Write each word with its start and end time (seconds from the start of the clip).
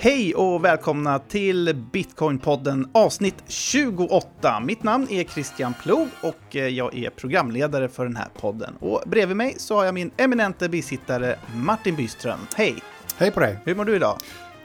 Hej 0.00 0.34
och 0.34 0.64
välkomna 0.64 1.18
till 1.18 1.74
Bitcoinpodden 1.92 2.90
avsnitt 2.94 3.34
28. 3.46 4.60
Mitt 4.60 4.82
namn 4.82 5.06
är 5.10 5.24
Christian 5.24 5.74
Plog 5.82 6.08
och 6.22 6.56
eh, 6.56 6.68
jag 6.68 6.94
är 6.98 7.10
programledare 7.10 7.88
för 7.88 8.04
den 8.04 8.16
här 8.16 8.28
podden. 8.40 8.74
Och 8.80 9.02
bredvid 9.06 9.36
mig 9.36 9.54
så 9.58 9.76
har 9.76 9.84
jag 9.84 9.94
min 9.94 10.10
eminente 10.16 10.68
bisittare 10.68 11.38
Martin 11.54 11.96
Byström. 11.96 12.38
Hej! 12.56 12.74
Hej 13.16 13.30
på 13.30 13.40
dig! 13.40 13.58
Hur 13.64 13.74
mår 13.74 13.84
du 13.84 13.96
idag? 13.96 14.18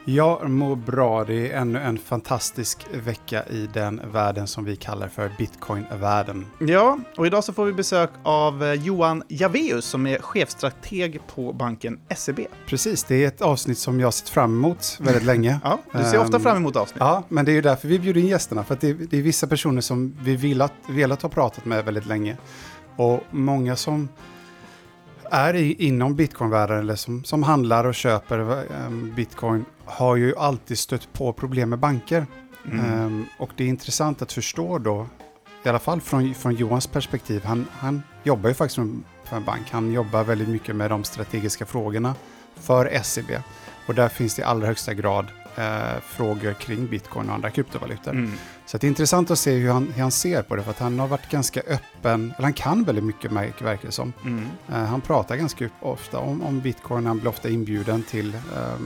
Jag 0.06 0.50
mår 0.50 0.76
bra. 0.76 1.24
Det 1.24 1.52
är 1.52 1.60
ännu 1.60 1.78
en 1.78 1.98
fantastisk 1.98 2.86
vecka 2.92 3.44
i 3.50 3.68
den 3.72 4.00
världen 4.12 4.46
som 4.46 4.64
vi 4.64 4.76
kallar 4.76 5.08
för 5.08 5.30
bitcoin-världen. 5.38 6.46
Ja, 6.58 6.98
och 7.16 7.26
idag 7.26 7.44
så 7.44 7.52
får 7.52 7.64
vi 7.64 7.72
besök 7.72 8.10
av 8.22 8.64
eh, 8.64 8.72
Johan 8.72 9.22
Javeus 9.28 9.84
som 9.84 10.06
är 10.06 10.18
chefstrateg 10.18 11.20
på 11.34 11.52
banken 11.52 12.00
SEB. 12.16 12.40
Precis, 12.66 13.04
det 13.04 13.24
är 13.24 13.28
ett 13.28 13.42
avsnitt 13.42 13.78
som 13.78 14.00
jag 14.00 14.14
sett 14.14 14.28
fram 14.28 14.52
emot 14.52 14.98
väldigt 15.00 15.24
länge. 15.24 15.60
ja, 15.64 15.78
du 15.92 16.04
ser 16.04 16.18
ofta 16.18 16.40
fram 16.40 16.56
emot 16.56 16.76
avsnitt. 16.76 17.00
Ja, 17.00 17.22
men 17.28 17.44
det 17.44 17.52
är 17.52 17.54
ju 17.54 17.62
därför 17.62 17.88
vi 17.88 17.98
bjuder 17.98 18.20
in 18.20 18.26
gästerna. 18.26 18.64
För 18.64 18.74
att 18.74 18.80
det, 18.80 18.88
är, 18.88 18.94
det 18.94 19.18
är 19.18 19.22
vissa 19.22 19.46
personer 19.46 19.80
som 19.80 20.16
vi 20.20 20.36
velat, 20.36 20.72
velat 20.88 21.22
ha 21.22 21.28
pratat 21.28 21.64
med 21.64 21.84
väldigt 21.84 22.06
länge. 22.06 22.36
Och 22.96 23.20
många 23.30 23.76
som 23.76 24.08
är 25.30 25.54
i, 25.54 25.72
inom 25.72 26.16
bitcoinvärlden 26.16 26.78
eller 26.78 26.96
som, 26.96 27.24
som 27.24 27.42
handlar 27.42 27.84
och 27.84 27.94
köper 27.94 28.38
ehm, 28.72 29.12
bitcoin 29.16 29.64
har 29.86 30.16
ju 30.16 30.36
alltid 30.36 30.78
stött 30.78 31.12
på 31.12 31.32
problem 31.32 31.70
med 31.70 31.78
banker. 31.78 32.26
Mm. 32.70 32.84
Ehm, 32.84 33.26
och 33.38 33.50
det 33.56 33.64
är 33.64 33.68
intressant 33.68 34.22
att 34.22 34.32
förstå 34.32 34.78
då, 34.78 35.06
i 35.64 35.68
alla 35.68 35.78
fall 35.78 36.00
från, 36.00 36.34
från 36.34 36.54
Johans 36.54 36.86
perspektiv, 36.86 37.44
han, 37.44 37.66
han 37.72 38.02
jobbar 38.22 38.48
ju 38.48 38.54
faktiskt 38.54 38.74
för- 39.24 39.36
en 39.36 39.44
bank. 39.44 39.70
Han 39.70 39.92
jobbar 39.92 40.24
väldigt 40.24 40.48
mycket 40.48 40.76
med 40.76 40.90
de 40.90 41.04
strategiska 41.04 41.66
frågorna 41.66 42.14
för 42.54 42.98
SEB. 43.02 43.30
Och 43.86 43.94
där 43.94 44.08
finns 44.08 44.34
det 44.34 44.42
i 44.42 44.44
allra 44.44 44.66
högsta 44.66 44.94
grad 44.94 45.26
eh, 45.56 46.00
frågor 46.02 46.52
kring 46.52 46.86
bitcoin 46.86 47.28
och 47.28 47.34
andra 47.34 47.50
kryptovalutor. 47.50 48.10
Mm. 48.10 48.32
Så 48.66 48.78
det 48.78 48.86
är 48.86 48.88
intressant 48.88 49.30
att 49.30 49.38
se 49.38 49.52
hur 49.52 49.70
han, 49.72 49.86
hur 49.94 50.02
han 50.02 50.10
ser 50.10 50.42
på 50.42 50.56
det, 50.56 50.62
för 50.62 50.70
att 50.70 50.78
han 50.78 50.98
har 50.98 51.08
varit 51.08 51.30
ganska 51.30 51.60
öppen, 51.60 52.32
eller 52.36 52.42
han 52.44 52.52
kan 52.52 52.84
väldigt 52.84 53.04
mycket 53.04 53.30
märk- 53.32 53.62
verkar 53.62 53.86
det 53.86 53.92
som. 53.92 54.12
Mm. 54.24 54.46
Eh, 54.72 54.84
han 54.84 55.00
pratar 55.00 55.36
ganska 55.36 55.68
ofta 55.80 56.18
om, 56.18 56.42
om 56.42 56.60
bitcoin, 56.60 57.06
han 57.06 57.18
blir 57.18 57.28
ofta 57.30 57.48
inbjuden 57.48 58.02
till, 58.02 58.32
jag 58.32 58.78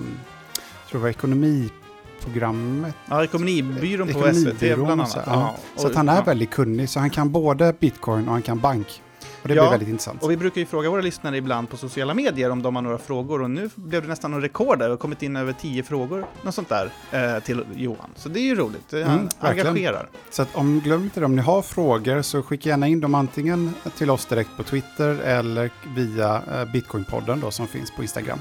tror 0.88 0.98
det 0.98 1.02
var 1.02 1.08
ekonomiprogrammet 1.10 2.94
Ja, 3.08 3.24
Ekonomibyrån 3.24 4.08
på 4.08 4.34
SVT 4.34 4.60
bland 4.60 4.90
annat. 4.90 5.10
så, 5.10 5.18
ja. 5.26 5.56
Så 5.76 5.86
att 5.86 5.94
han 5.94 6.08
är 6.08 6.24
väldigt 6.24 6.50
kunnig, 6.50 6.88
så 6.88 7.00
han 7.00 7.10
kan 7.10 7.30
både 7.32 7.74
bitcoin 7.80 8.26
och 8.28 8.32
han 8.32 8.42
kan 8.42 8.58
bank. 8.58 9.02
Och 9.42 9.48
det 9.48 9.54
Ja, 9.54 9.62
blir 9.62 9.70
väldigt 9.70 9.88
intressant. 9.88 10.22
Och 10.22 10.30
vi 10.30 10.36
brukar 10.36 10.60
ju 10.60 10.66
fråga 10.66 10.90
våra 10.90 11.00
lyssnare 11.00 11.36
ibland 11.36 11.70
på 11.70 11.76
sociala 11.76 12.14
medier 12.14 12.50
om 12.50 12.62
de 12.62 12.74
har 12.76 12.82
några 12.82 12.98
frågor 12.98 13.42
och 13.42 13.50
nu 13.50 13.70
blev 13.74 14.02
det 14.02 14.08
nästan 14.08 14.32
en 14.34 14.40
rekord 14.40 14.78
där. 14.78 14.84
Det 14.86 14.92
har 14.92 14.96
kommit 14.96 15.22
in 15.22 15.36
över 15.36 15.52
tio 15.52 15.82
frågor, 15.82 16.24
något 16.42 16.54
sånt 16.54 16.68
där, 16.68 16.90
eh, 17.12 17.42
till 17.42 17.64
Johan. 17.74 18.10
Så 18.16 18.28
det 18.28 18.40
är 18.40 18.42
ju 18.42 18.54
roligt. 18.54 18.92
Han 18.92 19.02
Mm, 19.02 19.28
verkligen. 19.40 19.66
engagerar. 19.68 20.08
Så 20.30 20.42
att 20.42 20.54
om, 20.56 20.80
glöm 20.80 21.02
inte 21.02 21.20
det, 21.20 21.26
om 21.26 21.36
ni 21.36 21.42
har 21.42 21.62
frågor 21.62 22.22
så 22.22 22.42
skicka 22.42 22.68
gärna 22.68 22.88
in 22.88 23.00
dem 23.00 23.14
antingen 23.14 23.74
till 23.96 24.10
oss 24.10 24.26
direkt 24.26 24.50
på 24.56 24.62
Twitter 24.62 25.08
eller 25.24 25.70
via 25.96 26.42
eh, 26.54 26.72
Bitcoinpodden 26.72 27.40
då 27.40 27.50
som 27.50 27.66
finns 27.66 27.90
på 27.96 28.02
Instagram. 28.02 28.38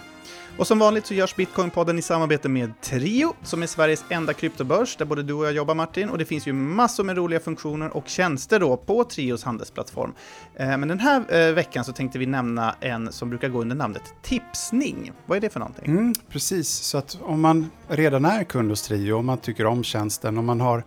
Och 0.58 0.68
som 0.68 0.80
vanligt 0.80 1.06
så 1.06 1.14
görs 1.14 1.36
Bitcoinpodden 1.36 2.00
i 2.00 2.02
samarbete 2.02 2.50
med 2.50 2.82
Trio, 2.82 3.34
som 3.44 3.64
är 3.64 3.68
Sveriges 3.68 4.06
enda 4.10 4.34
kryptobörs, 4.34 4.98
där 4.98 5.06
både 5.06 5.24
du 5.24 5.34
och 5.34 5.46
jag 5.46 5.54
jobbar 5.54 5.76
Martin. 5.76 6.10
Och 6.10 6.18
det 6.18 6.26
finns 6.26 6.48
ju 6.48 6.54
massor 6.54 7.04
med 7.04 7.18
roliga 7.18 7.40
funktioner 7.40 7.98
och 7.98 8.08
tjänster 8.08 8.60
då 8.60 8.78
på 8.78 9.04
Trios 9.04 9.44
handelsplattform. 9.44 10.14
Eh, 10.56 10.78
men 10.78 10.88
den 10.88 11.00
här 11.00 11.48
eh, 11.48 11.54
veckan 11.54 11.86
så 11.86 11.94
tänkte 11.94 12.20
vi 12.20 12.26
nämna 12.26 12.76
en 12.80 13.12
som 13.12 13.30
brukar 13.30 13.50
gå 13.50 13.62
under 13.62 13.76
namnet 13.76 14.02
Tipsning. 14.22 15.12
Vad 15.26 15.36
är 15.36 15.42
det 15.42 15.50
för 15.50 15.60
någonting? 15.60 15.86
Mm, 15.86 16.14
precis, 16.30 16.70
så 16.70 16.98
att 16.98 17.18
om 17.22 17.42
man 17.42 17.70
redan 17.88 18.26
är 18.26 18.44
kund 18.44 18.70
hos 18.70 18.82
Trio, 18.82 19.14
om 19.14 19.26
man 19.26 19.38
tycker 19.38 19.66
om 19.66 19.84
tjänsten, 19.84 20.38
om 20.38 20.46
man 20.46 20.62
har 20.62 20.84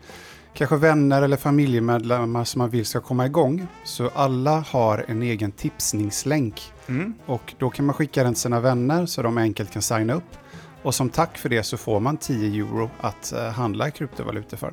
kanske 0.54 0.76
vänner 0.76 1.22
eller 1.22 1.36
familjemedlemmar 1.36 2.44
som 2.44 2.58
man 2.58 2.70
vill 2.70 2.86
ska 2.86 3.00
komma 3.00 3.26
igång, 3.26 3.66
så 3.84 4.10
alla 4.14 4.64
har 4.68 5.04
en 5.08 5.22
egen 5.22 5.52
tipsningslänk. 5.52 6.72
Mm. 6.86 7.14
Och 7.26 7.54
då 7.58 7.70
kan 7.70 7.86
man 7.86 7.94
skicka 7.94 8.24
den 8.24 8.34
till 8.34 8.42
sina 8.42 8.60
vänner 8.60 9.06
så 9.06 9.22
de 9.22 9.38
enkelt 9.38 9.70
kan 9.72 9.82
signa 9.82 10.14
upp. 10.14 10.36
Och 10.82 10.94
som 10.94 11.10
tack 11.10 11.38
för 11.38 11.48
det 11.48 11.62
så 11.62 11.76
får 11.76 12.00
man 12.00 12.16
10 12.16 12.62
euro 12.62 12.90
att 13.00 13.32
eh, 13.32 13.48
handla 13.48 13.90
kryptovalutor 13.90 14.56
för. 14.56 14.72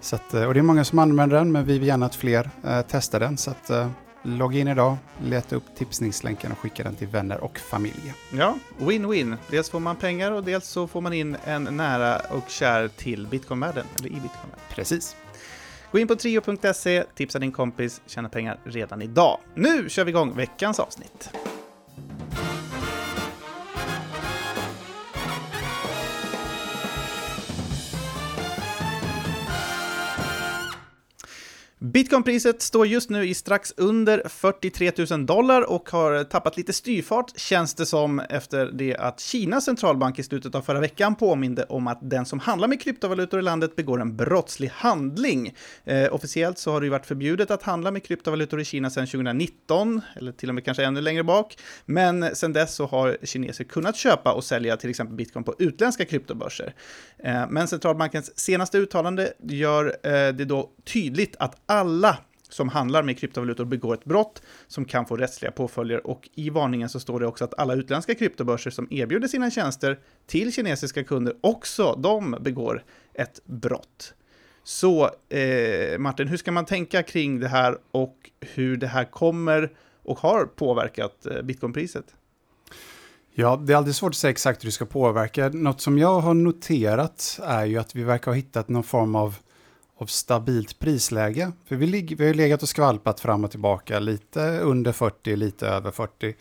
Så 0.00 0.16
att, 0.16 0.34
eh, 0.34 0.44
och 0.44 0.54
det 0.54 0.60
är 0.60 0.62
många 0.62 0.84
som 0.84 0.98
använder 0.98 1.36
den, 1.36 1.52
men 1.52 1.64
vi 1.64 1.78
vill 1.78 1.88
gärna 1.88 2.06
att 2.06 2.14
fler 2.14 2.50
eh, 2.64 2.80
testar 2.88 3.20
den. 3.20 3.36
Så 3.36 3.50
att, 3.50 3.70
eh, 3.70 3.88
logga 4.24 4.58
in 4.58 4.68
idag, 4.68 4.96
leta 5.22 5.56
upp 5.56 5.64
tipsningslänken 5.76 6.52
och 6.52 6.58
skicka 6.58 6.82
den 6.82 6.94
till 6.94 7.08
vänner 7.08 7.40
och 7.40 7.58
familj. 7.58 8.14
Ja, 8.32 8.58
win-win. 8.78 9.36
Dels 9.50 9.70
får 9.70 9.80
man 9.80 9.96
pengar 9.96 10.32
och 10.32 10.44
dels 10.44 10.66
så 10.66 10.86
får 10.86 11.00
man 11.00 11.12
in 11.12 11.36
en 11.44 11.64
nära 11.64 12.18
och 12.30 12.50
kär 12.50 12.88
till 12.88 13.26
bitcoinvärlden, 13.26 13.86
eller 13.98 14.08
i 14.08 14.12
bitcoinvärlden. 14.12 14.60
Precis. 14.70 15.16
Gå 15.92 15.98
in 15.98 16.08
på 16.08 16.16
trio.se, 16.16 17.04
tipsa 17.14 17.38
din 17.38 17.52
kompis, 17.52 18.00
tjäna 18.06 18.28
pengar 18.28 18.58
redan 18.64 19.02
idag. 19.02 19.38
Nu 19.54 19.88
kör 19.88 20.04
vi 20.04 20.10
igång 20.10 20.36
veckans 20.36 20.80
avsnitt. 20.80 21.30
Bitcoinpriset 31.84 32.62
står 32.62 32.86
just 32.86 33.10
nu 33.10 33.26
i 33.26 33.34
strax 33.34 33.74
under 33.76 34.22
43 34.28 34.92
000 35.10 35.26
dollar 35.26 35.70
och 35.70 35.90
har 35.90 36.24
tappat 36.24 36.56
lite 36.56 36.72
styrfart, 36.72 37.32
känns 37.36 37.74
det 37.74 37.86
som, 37.86 38.20
efter 38.20 38.66
det 38.66 38.96
att 38.96 39.20
Kinas 39.20 39.64
centralbank 39.64 40.18
i 40.18 40.22
slutet 40.22 40.54
av 40.54 40.62
förra 40.62 40.80
veckan 40.80 41.14
påminde 41.14 41.64
om 41.64 41.86
att 41.86 41.98
den 42.02 42.26
som 42.26 42.38
handlar 42.40 42.68
med 42.68 42.80
kryptovalutor 42.80 43.40
i 43.40 43.42
landet 43.42 43.76
begår 43.76 44.00
en 44.00 44.16
brottslig 44.16 44.68
handling. 44.68 45.54
Eh, 45.84 46.14
officiellt 46.14 46.58
så 46.58 46.72
har 46.72 46.80
det 46.80 46.86
ju 46.86 46.90
varit 46.90 47.06
förbjudet 47.06 47.50
att 47.50 47.62
handla 47.62 47.90
med 47.90 48.04
kryptovalutor 48.04 48.60
i 48.60 48.64
Kina 48.64 48.90
sedan 48.90 49.06
2019, 49.06 50.00
eller 50.16 50.32
till 50.32 50.48
och 50.48 50.54
med 50.54 50.64
kanske 50.64 50.84
ännu 50.84 51.00
längre 51.00 51.24
bak. 51.24 51.58
Men 51.86 52.36
sedan 52.36 52.52
dess 52.52 52.74
så 52.74 52.86
har 52.86 53.16
kineser 53.22 53.64
kunnat 53.64 53.96
köpa 53.96 54.32
och 54.32 54.44
sälja 54.44 54.76
till 54.76 54.90
exempel 54.90 55.16
bitcoin 55.16 55.44
på 55.44 55.54
utländska 55.58 56.04
kryptobörser. 56.04 56.74
Eh, 57.18 57.44
men 57.50 57.68
centralbankens 57.68 58.38
senaste 58.38 58.78
uttalande 58.78 59.32
gör 59.42 59.86
eh, 60.02 60.12
det 60.12 60.44
då 60.44 60.70
tydligt 60.84 61.36
att 61.38 61.56
alla 61.74 62.18
som 62.48 62.68
handlar 62.68 63.02
med 63.02 63.18
kryptovalutor 63.18 63.64
begår 63.64 63.94
ett 63.94 64.04
brott 64.04 64.42
som 64.66 64.84
kan 64.84 65.06
få 65.06 65.16
rättsliga 65.16 65.50
påföljder 65.52 66.06
och 66.06 66.28
i 66.34 66.50
varningen 66.50 66.88
så 66.88 67.00
står 67.00 67.20
det 67.20 67.26
också 67.26 67.44
att 67.44 67.58
alla 67.58 67.74
utländska 67.74 68.14
kryptobörser 68.14 68.70
som 68.70 68.88
erbjuder 68.90 69.28
sina 69.28 69.50
tjänster 69.50 69.98
till 70.26 70.52
kinesiska 70.52 71.04
kunder 71.04 71.34
också 71.40 71.98
de 72.02 72.36
begår 72.40 72.84
ett 73.14 73.40
brott. 73.44 74.14
Så 74.64 75.10
eh, 75.28 75.98
Martin, 75.98 76.28
hur 76.28 76.36
ska 76.36 76.52
man 76.52 76.64
tänka 76.64 77.02
kring 77.02 77.40
det 77.40 77.48
här 77.48 77.78
och 77.90 78.30
hur 78.40 78.76
det 78.76 78.86
här 78.86 79.04
kommer 79.04 79.72
och 80.02 80.18
har 80.18 80.44
påverkat 80.44 81.26
eh, 81.26 81.42
bitcoinpriset? 81.42 82.04
Ja, 83.36 83.62
det 83.66 83.72
är 83.72 83.76
alltid 83.76 83.96
svårt 83.96 84.10
att 84.10 84.16
säga 84.16 84.30
exakt 84.30 84.62
hur 84.62 84.68
det 84.68 84.72
ska 84.72 84.86
påverka. 84.86 85.48
Något 85.48 85.80
som 85.80 85.98
jag 85.98 86.20
har 86.20 86.34
noterat 86.34 87.40
är 87.42 87.64
ju 87.64 87.78
att 87.78 87.94
vi 87.96 88.02
verkar 88.02 88.30
ha 88.30 88.36
hittat 88.36 88.68
någon 88.68 88.84
form 88.84 89.14
av, 89.14 89.36
av 89.96 90.06
stabilt 90.06 90.78
prisläge. 90.78 91.52
För 91.64 91.76
vi, 91.76 91.86
lig- 91.86 92.16
vi 92.18 92.24
har 92.24 92.28
ju 92.28 92.34
legat 92.34 92.62
och 92.62 92.68
skvalpat 92.68 93.20
fram 93.20 93.44
och 93.44 93.50
tillbaka, 93.50 93.98
lite 93.98 94.58
under 94.60 94.92
40, 94.92 95.36
lite 95.36 95.68
över 95.68 95.90
40. 95.90 96.34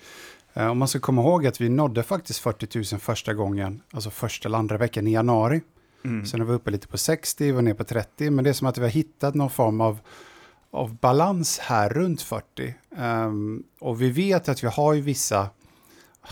Eh, 0.53 0.67
om 0.67 0.77
man 0.77 0.87
ska 0.87 0.99
komma 0.99 1.21
ihåg 1.21 1.47
att 1.47 1.61
vi 1.61 1.69
nådde 1.69 2.03
faktiskt 2.03 2.39
40 2.39 2.93
000 2.93 2.99
första 3.01 3.33
gången, 3.33 3.81
alltså 3.93 4.09
första 4.09 4.49
eller 4.49 4.57
andra 4.57 4.77
veckan 4.77 5.07
i 5.07 5.11
januari. 5.11 5.61
Mm. 6.05 6.25
Sen 6.25 6.39
var 6.39 6.47
vi 6.47 6.53
uppe 6.53 6.71
lite 6.71 6.87
på 6.87 6.97
60, 6.97 7.43
vi 7.45 7.51
var 7.51 7.61
ner 7.61 7.73
på 7.73 7.83
30, 7.83 8.29
men 8.29 8.43
det 8.43 8.49
är 8.49 8.53
som 8.53 8.67
att 8.67 8.77
vi 8.77 8.81
har 8.81 8.89
hittat 8.89 9.35
någon 9.35 9.49
form 9.49 9.81
av, 9.81 9.99
av 10.71 10.95
balans 10.95 11.59
här 11.59 11.89
runt 11.89 12.21
40. 12.21 12.73
Ehm, 12.97 13.63
och 13.79 14.01
vi 14.01 14.09
vet 14.09 14.49
att 14.49 14.63
vi 14.63 14.67
har 14.67 14.93
ju 14.93 15.01
vissa, 15.01 15.49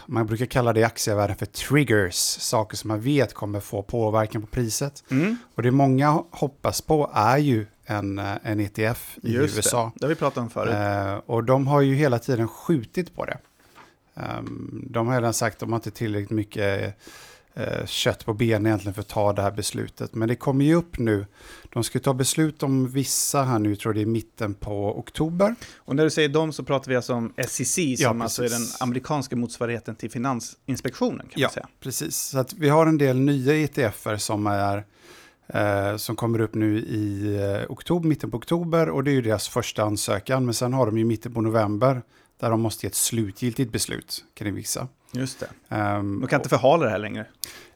man 0.06 0.26
brukar 0.26 0.46
kalla 0.46 0.74
det 0.74 0.80
i 0.80 0.84
aktievärlden 0.84 1.36
för 1.36 1.46
triggers, 1.46 2.16
saker 2.40 2.78
som 2.78 2.88
man 2.88 3.02
vet 3.02 3.34
kommer 3.34 3.60
få 3.60 3.82
påverkan 3.82 4.42
på 4.42 4.48
priset. 4.48 5.04
Mm. 5.12 5.38
Och 5.56 5.64
det 5.64 5.72
många 5.72 6.24
hoppas 6.32 6.82
på 6.82 7.12
är 7.14 7.38
ju 7.38 7.66
en, 7.86 8.20
en 8.20 8.60
ETF 8.60 9.18
i 9.24 9.32
Just 9.32 9.56
USA. 9.56 9.92
det, 9.96 10.06
det 10.06 10.08
vi 10.08 10.16
pratat 10.16 10.38
om 10.38 10.50
förut. 10.50 10.74
Eh, 10.74 11.14
och 11.26 11.44
de 11.44 11.68
har 11.68 11.82
ju 11.82 11.96
hela 11.96 12.20
tiden 12.20 12.48
skjutit 12.48 13.16
på 13.16 13.26
det. 13.26 13.38
Ehm, 14.16 14.88
de 14.90 15.08
har 15.08 15.16
redan 15.16 15.34
sagt 15.34 15.56
att 15.56 15.60
de 15.60 15.72
har 15.72 15.80
inte 15.80 15.92
tillräckligt 15.92 16.30
mycket 16.30 16.96
kött 17.86 18.26
på 18.26 18.34
benen 18.34 18.66
egentligen 18.66 18.94
för 18.94 19.02
att 19.02 19.08
ta 19.08 19.34
det 19.34 19.42
här 19.42 19.52
beslutet. 19.52 20.16
Men 20.16 20.28
det 20.28 20.36
kommer 20.36 20.66
ju 20.66 20.76
upp 20.76 21.00
nu. 21.00 21.26
De 21.74 21.84
ska 21.84 22.00
ta 22.00 22.14
beslut 22.14 22.64
om 22.64 22.88
vissa 22.88 23.44
här 23.44 23.60
nu, 23.60 23.70
jag 23.70 23.80
tror 23.80 23.94
det 23.94 24.00
är 24.00 24.02
i 24.02 24.06
mitten 24.06 24.54
på 24.54 25.00
oktober. 25.00 25.56
Och 25.78 25.96
när 25.96 26.04
du 26.04 26.10
säger 26.10 26.30
dem 26.30 26.54
så 26.54 26.64
pratar 26.64 26.90
vi 26.90 26.96
alltså 26.96 27.14
om 27.14 27.34
SEC 27.48 27.76
som 27.76 27.96
Ja, 27.98 28.24
alltså 28.24 28.44
är 28.44 28.50
den 28.50 28.62
amerikanska 28.80 29.36
motsvarigheten 29.36 29.96
till 29.96 30.12
Finansinspektionen 30.12 31.28
kan 31.32 31.42
man 31.42 31.52
säga. 31.52 31.68
precis. 31.80 32.16
Så 32.18 32.40
att 32.40 32.54
vi 32.54 32.70
har 32.70 32.86
en 32.86 32.98
del 32.98 33.20
nya 33.20 33.56
ETFer 33.56 34.18
som 34.18 34.48
är 34.48 34.86
eh, 35.48 35.98
som 35.98 36.16
kommer 36.16 36.40
upp 36.42 36.54
nu 36.56 36.78
i 36.80 37.36
eh, 37.36 37.72
oktober, 37.72 38.10
mitten 38.10 38.32
på 38.32 38.38
oktober 38.38 38.90
och 38.90 39.04
det 39.04 39.12
är 39.12 39.14
ju 39.16 39.22
deras 39.22 39.48
första 39.48 39.84
ansökan. 39.84 40.46
Men 40.46 40.54
sen 40.54 40.74
har 40.74 40.86
de 40.86 40.98
ju 40.98 41.06
mitten 41.06 41.34
på 41.34 41.42
november 41.42 42.02
där 42.42 42.50
de 42.50 42.62
måste 42.62 42.86
ge 42.86 42.88
ett 42.88 42.96
slutgiltigt 42.96 43.72
beslut 43.72 44.24
kring 44.34 44.56
vissa. 44.56 44.88
Just 45.12 45.40
det. 45.40 45.76
Ehm, 45.76 46.22
De 46.22 46.28
kan 46.28 46.40
inte 46.40 46.50
förhala 46.50 46.86
det 46.86 46.92
här 46.92 47.00
längre. 47.00 47.26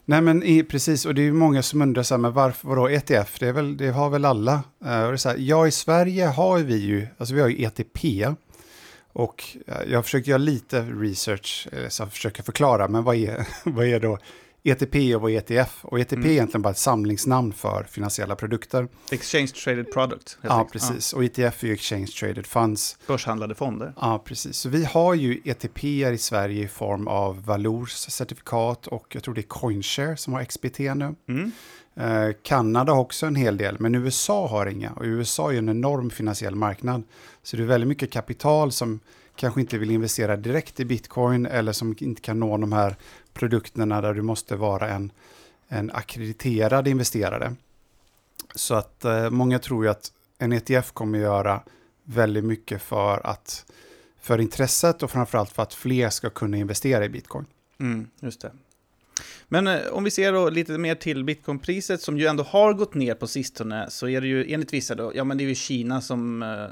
Nej, 0.04 0.20
men 0.20 0.42
i, 0.42 0.62
precis, 0.62 1.06
och 1.06 1.14
det 1.14 1.20
är 1.20 1.24
ju 1.24 1.32
många 1.32 1.62
som 1.62 1.82
undrar 1.82 2.02
så 2.02 2.14
här, 2.14 2.18
men 2.18 2.32
varför, 2.32 2.68
vadå 2.68 2.88
ETF? 2.88 3.38
Det, 3.38 3.48
är 3.48 3.52
väl, 3.52 3.76
det 3.76 3.90
har 3.90 4.10
väl 4.10 4.24
alla? 4.24 4.52
Uh, 4.54 5.02
och 5.02 5.08
det 5.08 5.12
är 5.12 5.16
så 5.16 5.28
här, 5.28 5.36
ja, 5.38 5.66
i 5.66 5.70
Sverige 5.70 6.26
har 6.26 6.58
vi 6.58 6.76
ju, 6.76 7.06
alltså 7.18 7.34
vi 7.34 7.40
har 7.40 7.48
ju 7.48 7.64
ETP. 7.64 8.04
Och 9.12 9.44
uh, 9.68 9.74
jag 9.90 9.98
har 9.98 10.02
försökt 10.02 10.26
göra 10.26 10.38
lite 10.38 10.82
research, 10.82 11.68
så 11.88 12.02
jag 12.02 12.12
försöker 12.12 12.42
förklara, 12.42 12.88
men 12.88 13.04
vad 13.04 13.16
är, 13.16 13.46
vad 13.64 13.86
är 13.86 14.00
då 14.00 14.18
ETP 14.66 15.14
och 15.14 15.22
vad 15.22 15.30
är 15.30 15.38
ETF? 15.38 15.84
Och 15.84 16.00
ETP 16.00 16.12
mm. 16.12 16.26
är 16.26 16.32
egentligen 16.32 16.62
bara 16.62 16.70
ett 16.70 16.78
samlingsnamn 16.78 17.52
för 17.52 17.84
finansiella 17.90 18.36
produkter. 18.36 18.88
Exchange 19.10 19.46
Traded 19.46 19.92
Product. 19.92 20.38
Ja, 20.42 20.68
precis. 20.72 21.12
Ja. 21.12 21.18
Och 21.18 21.24
ETF 21.24 21.62
är 21.62 21.66
ju 21.66 21.72
Exchange 21.72 22.06
Traded 22.06 22.46
Funds. 22.46 22.98
Börshandlade 23.06 23.54
fonder. 23.54 23.92
Ja, 24.00 24.22
precis. 24.24 24.56
Så 24.56 24.68
vi 24.68 24.84
har 24.84 25.14
ju 25.14 25.40
ETP 25.44 25.84
i 25.84 26.18
Sverige 26.18 26.64
i 26.64 26.68
form 26.68 27.08
av 27.08 27.44
Valors 27.44 27.92
certifikat 27.92 28.86
och 28.86 29.06
jag 29.14 29.22
tror 29.22 29.34
det 29.34 29.40
är 29.40 29.42
Coinshare 29.42 30.16
som 30.16 30.32
har 30.32 30.44
XBT 30.44 30.78
nu. 30.78 31.14
Mm. 31.28 31.52
Eh, 31.96 32.34
Kanada 32.42 32.92
har 32.92 33.00
också 33.00 33.26
en 33.26 33.36
hel 33.36 33.56
del, 33.56 33.76
men 33.80 33.94
USA 33.94 34.46
har 34.46 34.66
inga. 34.66 34.92
Och 34.92 35.02
USA 35.04 35.52
är 35.52 35.58
en 35.58 35.68
enorm 35.68 36.10
finansiell 36.10 36.54
marknad. 36.54 37.02
Så 37.42 37.56
det 37.56 37.62
är 37.62 37.66
väldigt 37.66 37.88
mycket 37.88 38.12
kapital 38.12 38.72
som 38.72 39.00
kanske 39.36 39.60
inte 39.60 39.78
vill 39.78 39.90
investera 39.90 40.36
direkt 40.36 40.80
i 40.80 40.84
bitcoin 40.84 41.46
eller 41.46 41.72
som 41.72 41.96
inte 41.98 42.22
kan 42.22 42.40
nå 42.40 42.56
de 42.56 42.72
här 42.72 42.96
produkterna 43.32 44.00
där 44.00 44.14
du 44.14 44.22
måste 44.22 44.56
vara 44.56 44.88
en, 44.88 45.12
en 45.68 45.90
akkrediterad 45.90 46.88
investerare. 46.88 47.54
Så 48.54 48.74
att 48.74 49.04
eh, 49.04 49.30
många 49.30 49.58
tror 49.58 49.84
ju 49.84 49.90
att 49.90 50.12
en 50.38 50.52
ETF 50.52 50.92
kommer 50.92 51.18
göra 51.18 51.62
väldigt 52.04 52.44
mycket 52.44 52.82
för, 52.82 53.26
att, 53.26 53.72
för 54.20 54.40
intresset 54.40 55.02
och 55.02 55.10
framförallt 55.10 55.50
för 55.50 55.62
att 55.62 55.74
fler 55.74 56.10
ska 56.10 56.30
kunna 56.30 56.56
investera 56.56 57.04
i 57.04 57.08
bitcoin. 57.08 57.46
Mm, 57.80 58.08
just 58.20 58.40
det. 58.40 58.52
Men 59.48 59.66
eh, 59.66 59.80
om 59.92 60.04
vi 60.04 60.10
ser 60.10 60.32
då 60.32 60.50
lite 60.50 60.78
mer 60.78 60.94
till 60.94 61.24
bitcoinpriset 61.24 62.00
som 62.00 62.18
ju 62.18 62.26
ändå 62.26 62.42
har 62.42 62.74
gått 62.74 62.94
ner 62.94 63.14
på 63.14 63.26
sistone 63.26 63.86
så 63.90 64.08
är 64.08 64.20
det 64.20 64.26
ju 64.26 64.52
enligt 64.52 64.72
vissa 64.72 64.94
då, 64.94 65.12
ja 65.14 65.24
men 65.24 65.38
det 65.38 65.44
är 65.44 65.48
ju 65.48 65.54
Kina 65.54 66.00
som, 66.00 66.42
eh, 66.42 66.66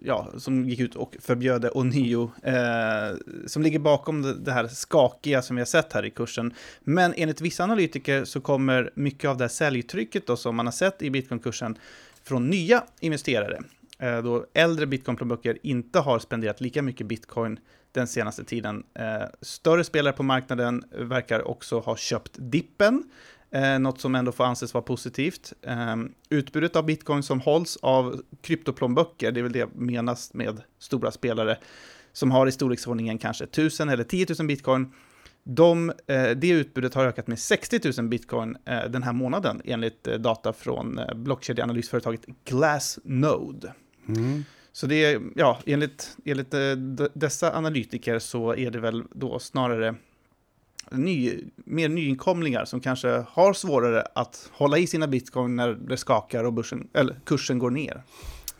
ja, 0.00 0.28
som 0.36 0.68
gick 0.68 0.80
ut 0.80 0.94
och 0.94 1.16
förbjöd 1.20 1.62
det 1.62 1.70
ånyo, 1.70 2.30
eh, 2.42 3.16
som 3.46 3.62
ligger 3.62 3.78
bakom 3.78 4.22
det, 4.22 4.34
det, 4.34 4.52
här 4.52 4.68
skakiga 4.68 5.42
som 5.42 5.56
vi 5.56 5.60
har 5.60 5.66
sett 5.66 5.92
här 5.92 6.04
i 6.04 6.10
kursen. 6.10 6.54
Men 6.80 7.14
enligt 7.16 7.40
vissa 7.40 7.64
analytiker 7.64 8.24
så 8.24 8.40
kommer 8.40 8.90
mycket 8.94 9.30
av 9.30 9.36
det 9.36 9.44
här 9.44 9.48
säljtrycket 9.48 10.26
då 10.26 10.36
som 10.36 10.56
man 10.56 10.66
har 10.66 10.72
sett 10.72 11.02
i 11.02 11.10
bitcoinkursen 11.10 11.78
från 12.22 12.50
nya 12.50 12.84
investerare. 13.00 13.62
Eh, 13.98 14.22
då 14.22 14.46
äldre 14.54 14.86
bitcoinplånböcker 14.86 15.58
inte 15.62 15.98
har 15.98 16.18
spenderat 16.18 16.60
lika 16.60 16.82
mycket 16.82 17.06
bitcoin 17.06 17.58
den 17.92 18.06
senaste 18.06 18.44
tiden. 18.44 18.84
Eh, 18.94 19.28
större 19.40 19.84
spelare 19.84 20.12
på 20.12 20.22
marknaden 20.22 20.84
verkar 20.90 21.48
också 21.48 21.78
ha 21.78 21.96
köpt 21.96 22.32
dippen, 22.38 23.04
eh, 23.50 23.78
något 23.78 24.00
som 24.00 24.14
ändå 24.14 24.32
får 24.32 24.44
anses 24.44 24.74
vara 24.74 24.82
positivt. 24.82 25.52
Eh, 25.62 25.96
utbudet 26.28 26.76
av 26.76 26.86
bitcoin 26.86 27.22
som 27.22 27.40
hålls 27.40 27.76
av 27.82 28.22
kryptoplånböcker, 28.40 29.32
det 29.32 29.40
är 29.40 29.42
väl 29.42 29.52
det 29.52 29.68
menas 29.74 30.34
med 30.34 30.62
stora 30.78 31.10
spelare, 31.10 31.58
som 32.12 32.30
har 32.30 32.46
i 32.46 32.52
storleksordningen 32.52 33.18
kanske 33.18 33.44
1000 33.44 33.88
eller 33.88 34.04
10 34.04 34.26
000 34.38 34.46
bitcoin. 34.46 34.92
De, 35.44 35.92
eh, 36.06 36.30
det 36.30 36.48
utbudet 36.48 36.94
har 36.94 37.04
ökat 37.04 37.26
med 37.26 37.38
60 37.38 38.00
000 38.00 38.08
bitcoin 38.08 38.56
eh, 38.64 38.84
den 38.90 39.02
här 39.02 39.12
månaden 39.12 39.60
enligt 39.64 40.06
eh, 40.06 40.14
data 40.14 40.52
från 40.52 40.98
eh, 40.98 41.14
blockkedjeanalysföretaget 41.14 42.26
Glassnode. 42.44 43.72
Mm. 44.08 44.44
Så 44.72 44.86
det 44.86 45.04
är, 45.04 45.20
ja, 45.34 45.58
enligt, 45.66 46.16
enligt 46.24 46.54
eh, 46.54 46.72
dessa 47.14 47.56
analytiker 47.56 48.18
så 48.18 48.54
är 48.54 48.70
det 48.70 48.80
väl 48.80 49.04
då 49.10 49.38
snarare 49.38 49.94
ny, 50.90 51.40
mer 51.54 51.88
nyinkomlingar 51.88 52.64
som 52.64 52.80
kanske 52.80 53.24
har 53.28 53.52
svårare 53.52 54.02
att 54.14 54.50
hålla 54.52 54.78
i 54.78 54.86
sina 54.86 55.06
bitcoin 55.06 55.56
när 55.56 55.72
det 55.72 55.96
skakar 55.96 56.44
och 56.44 56.52
börsen, 56.52 56.88
eller 56.92 57.20
kursen 57.24 57.58
går 57.58 57.70
ner. 57.70 58.02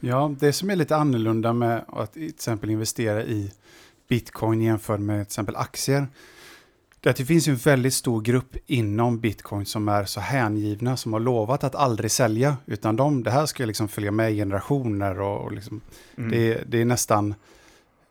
Ja, 0.00 0.34
det 0.40 0.52
som 0.52 0.70
är 0.70 0.76
lite 0.76 0.96
annorlunda 0.96 1.52
med 1.52 1.84
att 1.88 2.12
till 2.12 2.28
exempel 2.28 2.70
investera 2.70 3.24
i 3.24 3.52
bitcoin 4.08 4.62
jämfört 4.62 5.00
med 5.00 5.16
till 5.16 5.32
exempel 5.32 5.56
aktier 5.56 6.06
det, 7.00 7.16
det 7.16 7.24
finns 7.24 7.48
en 7.48 7.56
väldigt 7.56 7.94
stor 7.94 8.20
grupp 8.20 8.56
inom 8.66 9.20
bitcoin 9.20 9.66
som 9.66 9.88
är 9.88 10.04
så 10.04 10.20
hängivna 10.20 10.96
som 10.96 11.12
har 11.12 11.20
lovat 11.20 11.64
att 11.64 11.74
aldrig 11.74 12.10
sälja. 12.10 12.56
Utan 12.66 12.96
de, 12.96 13.22
det 13.22 13.30
här 13.30 13.46
ska 13.46 13.66
liksom 13.66 13.88
följa 13.88 14.10
med 14.10 14.34
generationer 14.34 15.20
och, 15.20 15.44
och 15.44 15.52
liksom, 15.52 15.80
mm. 16.16 16.30
det, 16.30 16.64
det 16.66 16.80
är 16.80 16.84
nästan 16.84 17.34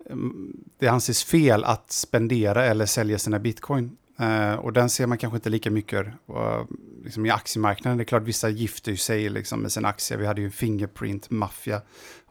mm, 0.09 0.57
det 0.79 0.87
anses 0.87 1.23
fel 1.23 1.63
att 1.63 1.91
spendera 1.91 2.65
eller 2.65 2.85
sälja 2.85 3.19
sina 3.19 3.39
bitcoin. 3.39 3.97
Uh, 4.21 4.53
och 4.53 4.73
den 4.73 4.89
ser 4.89 5.07
man 5.07 5.17
kanske 5.17 5.37
inte 5.37 5.49
lika 5.49 5.71
mycket 5.71 6.05
uh, 6.05 6.63
liksom 7.03 7.25
i 7.25 7.29
aktiemarknaden. 7.29 7.97
Det 7.97 8.03
är 8.03 8.05
klart 8.05 8.23
vissa 8.23 8.49
gifter 8.49 8.95
sig 8.95 9.29
liksom 9.29 9.59
med 9.59 9.71
sina 9.71 9.87
aktier. 9.87 10.17
Vi 10.17 10.25
hade 10.25 10.41
ju 10.41 10.49
Fingerprint-maffia 10.49 11.81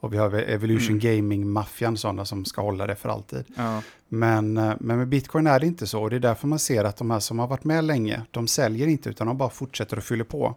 och 0.01 0.13
vi 0.13 0.17
har 0.17 0.35
Evolution 0.35 0.89
mm. 0.89 1.01
Gaming-maffian, 1.01 1.97
sådana 1.97 2.25
som 2.25 2.45
ska 2.45 2.63
hålla 2.63 2.87
det 2.87 2.97
för 2.97 3.09
alltid. 3.09 3.45
Ja. 3.57 3.83
Men, 4.09 4.57
uh, 4.57 4.75
men 4.81 4.99
med 4.99 5.09
bitcoin 5.09 5.47
är 5.47 5.61
det 5.61 5.67
inte 5.67 5.87
så 5.87 6.03
och 6.03 6.11
det 6.11 6.17
är 6.17 6.21
därför 6.21 6.49
man 6.49 6.59
ser 6.59 6.85
att 6.85 6.97
de 6.97 7.11
här 7.11 7.21
som 7.21 7.39
har 7.39 7.47
varit 7.47 7.65
med 7.65 7.85
länge, 7.85 8.23
de 8.31 8.49
säljer 8.49 8.87
inte 8.87 9.11
utan 9.11 9.27
de 9.27 9.39
bara 9.39 9.51
fortsätter 9.51 9.97
att 9.97 10.05
fylla 10.05 10.25
på. 10.25 10.57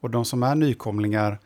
Och 0.00 0.10
de 0.10 0.24
som 0.24 0.42
är 0.42 0.54
nykomlingar 0.54 1.38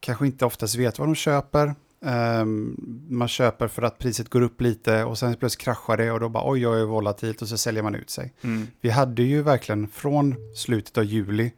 kanske 0.00 0.26
inte 0.26 0.44
oftast 0.44 0.76
vet 0.76 0.98
vad 0.98 1.08
de 1.08 1.14
köper, 1.14 1.74
Um, 2.00 2.76
man 3.08 3.28
köper 3.28 3.68
för 3.68 3.82
att 3.82 3.98
priset 3.98 4.28
går 4.28 4.40
upp 4.40 4.60
lite 4.60 5.04
och 5.04 5.18
sen 5.18 5.34
plötsligt 5.34 5.64
kraschar 5.64 5.96
det 5.96 6.10
och 6.12 6.20
då 6.20 6.28
bara 6.28 6.50
oj, 6.50 6.68
oj, 6.68 6.84
volatilt 6.84 7.42
och 7.42 7.48
så 7.48 7.58
säljer 7.58 7.82
man 7.82 7.94
ut 7.94 8.10
sig. 8.10 8.34
Mm. 8.42 8.66
Vi 8.80 8.90
hade 8.90 9.22
ju 9.22 9.42
verkligen 9.42 9.88
från 9.88 10.34
slutet 10.56 10.98
av 10.98 11.04
juli 11.04 11.52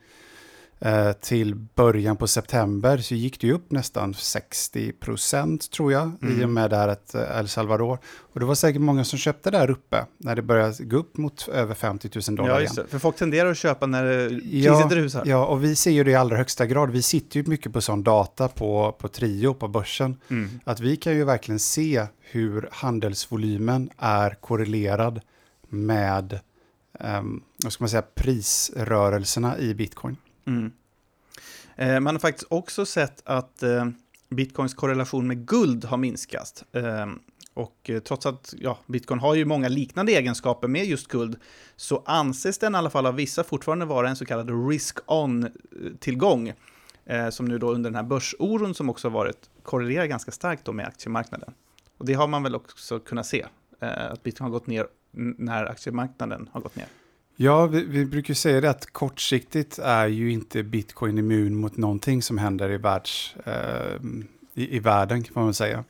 Eh, 0.82 1.12
till 1.12 1.54
början 1.54 2.16
på 2.16 2.26
september 2.26 2.98
så 2.98 3.14
gick 3.14 3.40
det 3.40 3.46
ju 3.46 3.52
upp 3.52 3.70
nästan 3.70 4.14
60 4.14 4.92
procent 4.92 5.70
tror 5.70 5.92
jag 5.92 6.12
mm. 6.22 6.40
i 6.40 6.44
och 6.44 6.48
med 6.48 6.70
det 6.70 6.76
här 6.76 6.88
ett 6.88 7.14
eh, 7.14 7.38
El 7.38 7.48
Salvador. 7.48 7.98
Och 8.18 8.40
det 8.40 8.46
var 8.46 8.54
säkert 8.54 8.80
många 8.80 9.04
som 9.04 9.18
köpte 9.18 9.50
där 9.50 9.70
uppe 9.70 10.04
när 10.18 10.36
det 10.36 10.42
började 10.42 10.84
gå 10.84 10.96
upp 10.96 11.16
mot 11.16 11.48
över 11.48 11.74
50 11.74 12.10
000 12.28 12.36
dollar 12.36 12.54
ja, 12.54 12.60
just 12.60 12.76
det. 12.76 12.86
För 12.86 12.98
folk 12.98 13.16
tenderar 13.16 13.50
att 13.50 13.56
köpa 13.56 13.86
när 13.86 14.28
priset 14.28 14.90
ja, 14.90 14.96
rusar. 14.96 15.22
Ja, 15.26 15.46
och 15.46 15.64
vi 15.64 15.76
ser 15.76 15.90
ju 15.90 16.04
det 16.04 16.10
i 16.10 16.14
allra 16.14 16.36
högsta 16.36 16.66
grad. 16.66 16.90
Vi 16.90 17.02
sitter 17.02 17.40
ju 17.40 17.46
mycket 17.46 17.72
på 17.72 17.80
sån 17.80 18.02
data 18.02 18.48
på, 18.48 18.96
på 18.98 19.08
Trio, 19.08 19.54
på 19.54 19.68
börsen. 19.68 20.16
Mm. 20.28 20.60
Att 20.64 20.80
vi 20.80 20.96
kan 20.96 21.12
ju 21.12 21.24
verkligen 21.24 21.58
se 21.58 22.06
hur 22.20 22.68
handelsvolymen 22.72 23.90
är 23.98 24.34
korrelerad 24.34 25.20
med 25.68 26.40
um, 27.00 27.42
vad 27.64 27.72
ska 27.72 27.82
man 27.82 27.88
säga, 27.90 28.04
prisrörelserna 28.14 29.58
i 29.58 29.74
bitcoin. 29.74 30.16
Mm. 30.50 30.72
Eh, 31.76 32.00
man 32.00 32.14
har 32.14 32.20
faktiskt 32.20 32.46
också 32.50 32.86
sett 32.86 33.22
att 33.24 33.62
eh, 33.62 33.86
bitcoins 34.28 34.74
korrelation 34.74 35.26
med 35.26 35.46
guld 35.46 35.84
har 35.84 35.96
minskat. 35.96 36.64
Eh, 36.72 37.06
och 37.54 37.90
eh, 37.90 38.00
trots 38.00 38.26
att 38.26 38.54
ja, 38.58 38.78
bitcoin 38.86 39.20
har 39.20 39.34
ju 39.34 39.44
många 39.44 39.68
liknande 39.68 40.12
egenskaper 40.12 40.68
med 40.68 40.84
just 40.84 41.08
guld, 41.08 41.36
så 41.76 42.02
anses 42.06 42.58
den 42.58 42.74
i 42.74 42.78
alla 42.78 42.90
fall 42.90 43.06
av 43.06 43.14
vissa 43.14 43.44
fortfarande 43.44 43.84
vara 43.84 44.08
en 44.08 44.16
så 44.16 44.26
kallad 44.26 44.68
risk-on-tillgång. 44.68 46.48
Eh, 46.48 47.24
eh, 47.24 47.30
som 47.30 47.46
nu 47.46 47.58
då 47.58 47.72
under 47.72 47.90
den 47.90 47.96
här 47.96 48.02
börsoron 48.02 48.74
som 48.74 48.90
också 48.90 49.08
varit 49.08 49.50
korrelerar 49.62 50.06
ganska 50.06 50.30
starkt 50.30 50.64
då 50.64 50.72
med 50.72 50.86
aktiemarknaden. 50.86 51.54
Och 51.98 52.06
det 52.06 52.14
har 52.14 52.28
man 52.28 52.42
väl 52.42 52.54
också 52.54 52.98
kunnat 52.98 53.26
se, 53.26 53.46
att 53.80 54.22
bitcoin 54.22 54.44
har 54.44 54.50
gått 54.50 54.66
ner 54.66 54.86
när 55.38 55.64
aktiemarknaden 55.64 56.48
har 56.52 56.60
gått 56.60 56.76
ner. 56.76 56.86
Ja, 57.42 57.66
vi, 57.66 57.84
vi, 57.84 58.04
brukar 58.04 58.34
säga 58.34 58.60
det 58.60 58.70
att 58.70 58.92
kortsiktigt 58.92 59.78
är 59.78 60.06
ju 60.06 60.32
inte 60.32 60.62
bitcoin 60.62 61.18
immun 61.18 61.56
mot 61.56 61.76
någonting 61.76 62.22
som 62.22 62.38
händer 62.38 62.70
i, 62.70 62.76
världs, 62.76 63.34
eh, 63.46 64.00
i, 64.54 64.76
i, 64.76 64.78
världen, 64.78 65.22
kan 65.22 65.44
man 65.44 65.54
säga. 65.54 65.84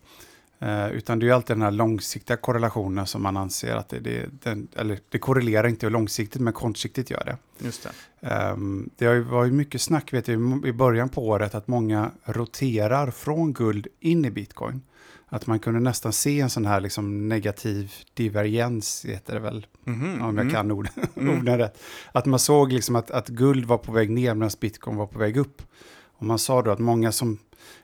Eh, 0.58 0.90
utan 0.90 1.18
det 1.18 1.28
är 1.28 1.32
alltid 1.32 1.56
den 1.56 1.62
här 1.62 1.70
långsiktiga 1.70 2.36
korrelationen 2.36 3.06
som 3.06 3.22
man 3.22 3.36
anser 3.36 3.76
att 3.76 3.88
det, 3.88 4.00
det, 4.00 4.26
den, 4.42 4.68
eller 4.76 4.98
det 5.08 5.18
korrelerar 5.18 5.68
inte 5.68 5.88
långsiktigt, 5.88 6.40
men 6.40 6.52
kortsiktigt 6.52 7.10
gör 7.10 7.24
det. 7.24 7.64
Just 7.64 7.88
det. 8.20 8.28
Eh, 8.28 8.56
det 8.96 9.20
var 9.20 9.44
ju 9.44 9.52
mycket 9.52 9.80
snack 9.80 10.12
vet 10.12 10.28
jag, 10.28 10.66
i 10.66 10.72
början 10.72 11.08
på 11.08 11.28
året 11.28 11.54
att 11.54 11.68
många 11.68 12.10
roterar 12.24 13.10
från 13.10 13.52
guld 13.52 13.86
in 14.00 14.24
i 14.24 14.30
bitcoin. 14.30 14.82
Att 15.32 15.46
man 15.46 15.58
kunde 15.58 15.80
nästan 15.80 16.12
se 16.12 16.40
en 16.40 16.50
sån 16.50 16.66
här 16.66 16.80
liksom 16.80 17.28
negativ 17.28 17.92
divergens, 18.14 19.04
heter 19.04 19.34
det 19.34 19.40
väl, 19.40 19.66
mm 19.86 20.00
-hmm. 20.00 20.28
om 20.28 20.36
jag 20.36 20.44
mm. 20.44 20.50
kan 20.50 20.70
ord, 20.70 20.88
mm. 21.16 21.38
orden 21.38 21.58
rätt. 21.58 21.82
Att 22.12 22.26
man 22.26 22.38
såg 22.38 22.72
liksom 22.72 22.96
att, 22.96 23.10
att 23.10 23.28
guld 23.28 23.64
var 23.64 23.78
på 23.78 23.92
väg 23.92 24.10
ner 24.10 24.34
medan 24.34 24.50
bitcoin 24.60 24.96
var 24.96 25.06
på 25.06 25.18
väg 25.18 25.36
upp. 25.36 25.62
Och 26.02 26.26
man 26.26 26.38
sa 26.38 26.62
då 26.62 26.70
att 26.70 26.78
många 26.78 27.12
som 27.12 27.38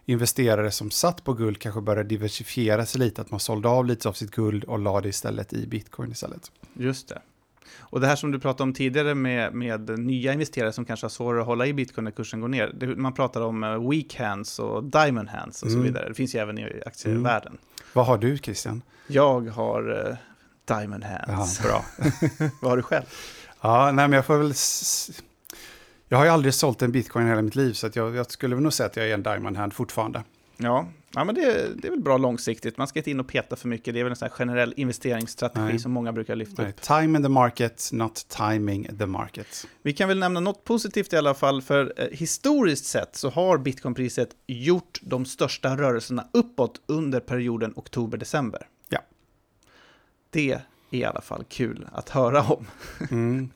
investerare 0.04 0.70
som 0.70 0.90
satt 0.90 1.24
på 1.24 1.32
guld 1.32 1.58
kanske 1.58 1.80
började 1.80 2.08
diversifiera 2.08 2.86
sig 2.86 2.98
lite, 2.98 3.20
att 3.20 3.30
man 3.30 3.40
sålde 3.40 3.68
av 3.68 3.86
lite 3.86 4.08
av 4.08 4.12
sitt 4.12 4.30
guld 4.30 4.64
och 4.64 4.78
la 4.78 5.00
det 5.00 5.08
istället 5.08 5.52
i 5.52 5.66
bitcoin 5.66 6.12
istället. 6.12 6.52
Just 6.74 7.08
det. 7.08 7.22
Och 7.78 8.00
det 8.00 8.06
här 8.06 8.16
som 8.16 8.30
du 8.30 8.38
pratade 8.38 8.62
om 8.62 8.74
tidigare 8.74 9.14
med, 9.14 9.54
med 9.54 9.98
nya 9.98 10.32
investerare 10.32 10.72
som 10.72 10.84
kanske 10.84 11.04
har 11.04 11.10
svårare 11.10 11.40
att 11.40 11.46
hålla 11.46 11.66
i 11.66 11.72
bitcoin 11.72 12.04
när 12.04 12.10
kursen 12.10 12.40
går 12.40 12.48
ner. 12.48 12.72
Det, 12.74 12.86
man 12.86 13.14
pratar 13.14 13.40
om 13.40 13.64
uh, 13.64 13.90
weak 13.90 14.14
hands 14.14 14.58
och 14.58 14.84
diamond 14.84 15.28
hands 15.28 15.62
och 15.62 15.68
mm. 15.68 15.80
så 15.80 15.86
vidare. 15.86 16.08
Det 16.08 16.14
finns 16.14 16.34
ju 16.34 16.38
även 16.38 16.58
i 16.58 16.82
aktievärlden. 16.86 17.52
Mm. 17.52 17.60
Vad 17.92 18.06
har 18.06 18.18
du 18.18 18.38
Christian? 18.38 18.82
Jag 19.06 19.48
har 19.48 20.08
uh, 20.08 20.16
diamond 20.64 21.04
hands. 21.04 21.60
Ja, 21.62 21.68
bra. 21.68 21.84
Vad 22.60 22.70
har 22.70 22.76
du 22.76 22.82
själv? 22.82 23.04
Ja, 23.60 23.84
nej 23.92 24.08
men 24.08 24.12
jag 24.12 24.26
får 24.26 24.38
väl... 24.38 24.52
Jag 26.08 26.18
har 26.18 26.24
ju 26.24 26.30
aldrig 26.30 26.54
sålt 26.54 26.82
en 26.82 26.92
bitcoin 26.92 27.26
i 27.26 27.28
hela 27.28 27.42
mitt 27.42 27.56
liv, 27.56 27.72
så 27.72 27.86
att 27.86 27.96
jag, 27.96 28.16
jag 28.16 28.30
skulle 28.30 28.56
nog 28.56 28.72
säga 28.72 28.86
att 28.86 28.96
jag 28.96 29.08
är 29.08 29.14
en 29.14 29.22
diamond 29.22 29.56
hand 29.56 29.72
fortfarande. 29.72 30.22
Ja, 30.56 30.88
ja 31.14 31.24
men 31.24 31.34
det, 31.34 31.74
det 31.82 31.88
är 31.88 31.90
väl 31.90 32.00
bra 32.00 32.18
långsiktigt. 32.18 32.78
Man 32.78 32.88
ska 32.88 32.98
inte 32.98 33.10
in 33.10 33.20
och 33.20 33.28
peta 33.28 33.56
för 33.56 33.68
mycket. 33.68 33.94
Det 33.94 34.00
är 34.00 34.04
väl 34.04 34.10
en 34.10 34.16
sån 34.16 34.28
generell 34.28 34.74
investeringsstrategi 34.76 35.64
Nej. 35.64 35.78
som 35.78 35.92
många 35.92 36.12
brukar 36.12 36.36
lyfta 36.36 36.62
Nej, 36.62 36.72
Time 36.72 37.18
in 37.18 37.22
the 37.22 37.28
market, 37.28 37.88
not 37.92 38.28
timing 38.28 38.98
the 38.98 39.06
market. 39.06 39.66
Vi 39.82 39.92
kan 39.92 40.08
väl 40.08 40.18
nämna 40.18 40.40
något 40.40 40.64
positivt 40.64 41.12
i 41.12 41.16
alla 41.16 41.34
fall, 41.34 41.62
för 41.62 41.94
eh, 41.96 42.06
historiskt 42.12 42.86
sett 42.86 43.16
så 43.16 43.30
har 43.30 43.58
bitcoinpriset 43.58 44.28
gjort 44.46 45.00
de 45.02 45.24
största 45.24 45.76
rörelserna 45.76 46.28
uppåt 46.32 46.80
under 46.86 47.20
perioden 47.20 47.72
oktober-december. 47.76 48.66
Ja. 48.88 48.98
Det 50.30 50.52
är 50.52 50.60
i 50.90 51.04
alla 51.04 51.20
fall 51.20 51.44
kul 51.48 51.88
att 51.92 52.08
höra 52.08 52.42
om. 52.42 52.66
Mm. 53.10 53.50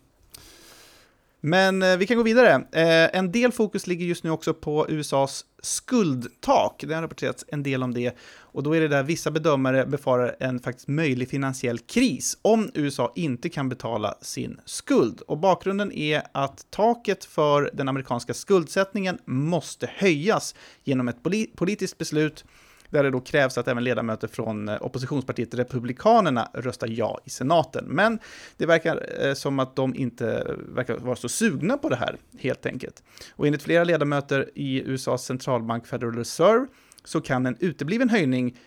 Men 1.40 1.82
eh, 1.82 1.96
vi 1.96 2.06
kan 2.06 2.16
gå 2.16 2.22
vidare. 2.22 2.54
Eh, 2.72 3.18
en 3.18 3.32
del 3.32 3.52
fokus 3.52 3.86
ligger 3.86 4.06
just 4.06 4.24
nu 4.24 4.30
också 4.30 4.54
på 4.54 4.86
USAs 4.88 5.44
skuldtak. 5.62 6.84
Det 6.88 6.94
har 6.94 7.02
rapporterats 7.02 7.44
en 7.48 7.62
del 7.62 7.82
om 7.82 7.94
det. 7.94 8.16
Och 8.38 8.62
då 8.62 8.76
är 8.76 8.80
det 8.80 8.88
där 8.88 9.02
vissa 9.02 9.30
bedömare 9.30 9.86
befarar 9.86 10.36
en 10.40 10.60
faktiskt 10.60 10.88
möjlig 10.88 11.28
finansiell 11.28 11.78
kris 11.78 12.38
om 12.42 12.70
USA 12.74 13.12
inte 13.16 13.48
kan 13.48 13.68
betala 13.68 14.14
sin 14.20 14.60
skuld. 14.64 15.20
Och 15.20 15.38
bakgrunden 15.38 15.92
är 15.92 16.22
att 16.32 16.66
taket 16.70 17.24
för 17.24 17.70
den 17.72 17.88
amerikanska 17.88 18.34
skuldsättningen 18.34 19.18
måste 19.24 19.90
höjas 19.94 20.54
genom 20.84 21.08
ett 21.08 21.22
politiskt 21.56 21.98
beslut 21.98 22.44
där 22.90 23.02
det 23.02 23.10
då 23.10 23.20
krävs 23.20 23.58
att 23.58 23.68
även 23.68 23.84
ledamöter 23.84 24.28
från 24.28 24.68
eh, 24.68 24.76
oppositionspartiet 24.80 25.54
Republikanerna 25.54 26.48
röstar 26.54 26.88
ja 26.88 27.20
i 27.24 27.30
senaten. 27.30 27.84
Men 27.88 28.18
det 28.56 28.66
verkar 28.66 29.26
eh, 29.26 29.34
som 29.34 29.58
att 29.58 29.76
de 29.76 29.94
inte 29.94 30.32
eh, 30.32 30.54
verkar 30.74 30.96
vara 30.96 31.16
så 31.16 31.28
sugna 31.28 31.76
på 31.76 31.88
det 31.88 31.96
här, 31.96 32.16
helt 32.38 32.66
enkelt. 32.66 33.02
Och 33.36 33.46
enligt 33.46 33.62
flera 33.62 33.84
ledamöter 33.84 34.50
i 34.54 34.82
USAs 34.82 35.24
centralbank 35.24 35.86
Federal 35.86 36.14
Reserve 36.14 36.66
så 37.04 37.20
kan 37.20 37.46
en 37.46 37.56
utebliven 37.60 38.08
höjning 38.08 38.58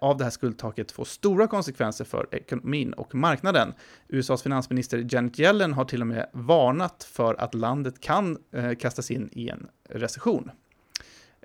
av 0.00 0.16
det 0.16 0.24
här 0.24 0.30
skuldtaket 0.30 0.92
få 0.92 1.04
stora 1.04 1.46
konsekvenser 1.46 2.04
för 2.04 2.28
ekonomin 2.32 2.92
och 2.92 3.14
marknaden. 3.14 3.72
USAs 4.08 4.42
finansminister 4.42 5.06
Janet 5.10 5.38
Yellen 5.38 5.72
har 5.72 5.84
till 5.84 6.00
och 6.00 6.06
med 6.06 6.30
varnat 6.32 7.04
för 7.04 7.34
att 7.34 7.54
landet 7.54 8.00
kan 8.00 8.38
kastas 8.78 9.10
in 9.10 9.28
i 9.32 9.48
en 9.48 9.66
recession. 9.88 10.50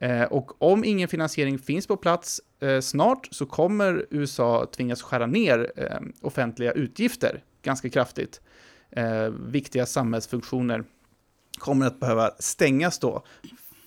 Eh, 0.01 0.23
och 0.23 0.61
om 0.61 0.83
ingen 0.83 1.07
finansiering 1.07 1.59
finns 1.59 1.87
på 1.87 1.97
plats 1.97 2.41
eh, 2.59 2.79
snart 2.79 3.27
så 3.31 3.45
kommer 3.45 4.05
USA 4.09 4.67
tvingas 4.71 5.01
skära 5.01 5.25
ner 5.25 5.71
eh, 5.75 5.99
offentliga 6.21 6.71
utgifter 6.71 7.43
ganska 7.61 7.89
kraftigt. 7.89 8.41
viktiga 9.47 9.85
samhällsfunktioner 9.85 10.83
kommer 11.59 11.85
att 11.85 11.99
behöva 11.99 12.31
stängas 12.39 12.99
då, 12.99 13.23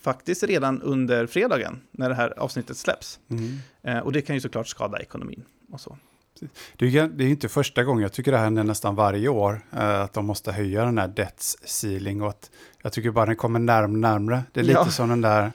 faktiskt 0.02 0.42
redan 0.42 0.82
under 0.82 1.26
fredagen 1.26 1.80
när 1.90 2.08
det 2.08 2.14
här 2.14 2.38
avsnittet 2.38 2.76
släpps. 2.76 3.20
Mm. 3.28 4.02
och 4.02 4.12
det 4.12 4.22
kan 4.22 4.36
ju 4.36 4.40
såklart 4.40 4.68
skada 4.68 4.98
ekonomin 4.98 5.44
och 5.70 5.80
så. 5.80 5.98
Det 6.76 6.86
är, 6.86 7.20
inte 7.22 7.48
första 7.48 7.84
gången, 7.84 8.02
jag 8.02 8.12
tycker 8.12 8.32
det 8.32 8.38
händer 8.38 8.64
nästan 8.64 8.94
varje 8.94 9.28
år, 9.28 9.60
att 9.70 10.12
de 10.12 10.26
måste 10.26 10.52
höja 10.52 10.84
den 10.84 10.98
här 10.98 11.08
debts 11.08 11.56
ceiling 11.64 12.22
och 12.22 12.28
att 12.28 12.50
jag 12.82 12.92
tycker 12.92 13.10
bara 13.10 13.26
den 13.26 13.36
kommer 13.36 13.58
närmare 13.58 13.98
närmre. 13.98 14.42
Det 14.52 14.60
är 14.60 14.64
lite 14.64 14.78
ja. 14.78 14.90
som 14.90 15.08
den 15.08 15.20
där 15.20 15.52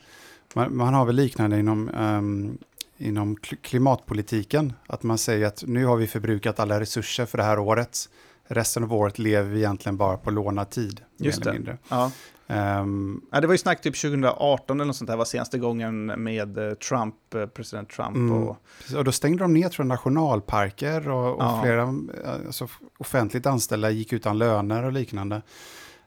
man, 0.55 0.77
man 0.77 0.93
har 0.93 1.05
väl 1.05 1.15
liknande 1.15 1.59
inom, 1.59 1.89
um, 1.89 2.57
inom 2.97 3.35
klimatpolitiken, 3.61 4.73
att 4.87 5.03
man 5.03 5.17
säger 5.17 5.47
att 5.47 5.63
nu 5.67 5.85
har 5.85 5.97
vi 5.97 6.07
förbrukat 6.07 6.59
alla 6.59 6.79
resurser 6.79 7.25
för 7.25 7.37
det 7.37 7.43
här 7.43 7.59
året. 7.59 8.09
Resten 8.47 8.83
av 8.83 8.93
året 8.93 9.19
lever 9.19 9.49
vi 9.49 9.57
egentligen 9.57 9.97
bara 9.97 10.17
på 10.17 10.31
lånad 10.31 10.69
tid. 10.69 11.01
Just 11.17 11.43
det. 11.43 11.53
Mindre. 11.53 11.77
Ja. 11.89 12.11
Um, 12.51 13.21
ja, 13.31 13.41
det 13.41 13.47
var 13.47 13.53
ju 13.53 13.57
snack 13.57 13.81
typ 13.81 14.01
2018 14.01 14.77
eller 14.77 14.85
något 14.85 14.95
sånt 14.95 15.07
där 15.07 15.17
var 15.17 15.25
senaste 15.25 15.57
gången 15.57 16.05
med 16.05 16.57
eh, 16.57 16.73
Trump, 16.73 17.15
eh, 17.35 17.45
president 17.45 17.89
Trump. 17.89 18.15
Mm, 18.15 18.33
och... 18.33 18.57
och 18.95 19.03
då 19.03 19.11
stängde 19.11 19.43
de 19.43 19.53
ner 19.53 19.69
tror 19.69 19.85
jag, 19.85 19.87
nationalparker 19.87 21.09
och, 21.09 21.35
och 21.35 21.43
ja. 21.43 21.61
flera 21.63 21.95
alltså, 22.45 22.67
offentligt 22.97 23.45
anställda 23.45 23.89
gick 23.89 24.13
utan 24.13 24.37
löner 24.37 24.83
och 24.83 24.91
liknande. 24.91 25.41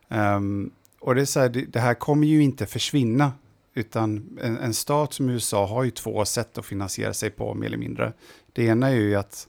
Um, 0.09 0.71
och 1.01 1.15
det, 1.15 1.21
är 1.21 1.25
så 1.25 1.41
här, 1.41 1.49
det, 1.49 1.65
det, 1.65 1.81
här 1.81 1.95
kommer 1.95 2.27
ju 2.27 2.43
inte 2.43 2.67
försvinna. 2.67 3.33
Utan 3.75 4.39
en, 4.43 4.59
en, 4.59 4.75
stat 4.75 5.13
som 5.13 5.29
USA 5.29 5.67
har 5.67 5.85
ju 5.85 5.91
två 5.91 6.25
sätt 6.25 6.59
att 6.59 6.67
finansiera 6.67 7.15
sig 7.15 7.31
på 7.31 7.55
mer 7.55 7.67
eller 7.67 7.77
mindre. 7.77 8.13
Det 8.53 8.65
ena 8.65 8.89
är 8.89 8.95
ju 8.95 9.17
att 9.17 9.49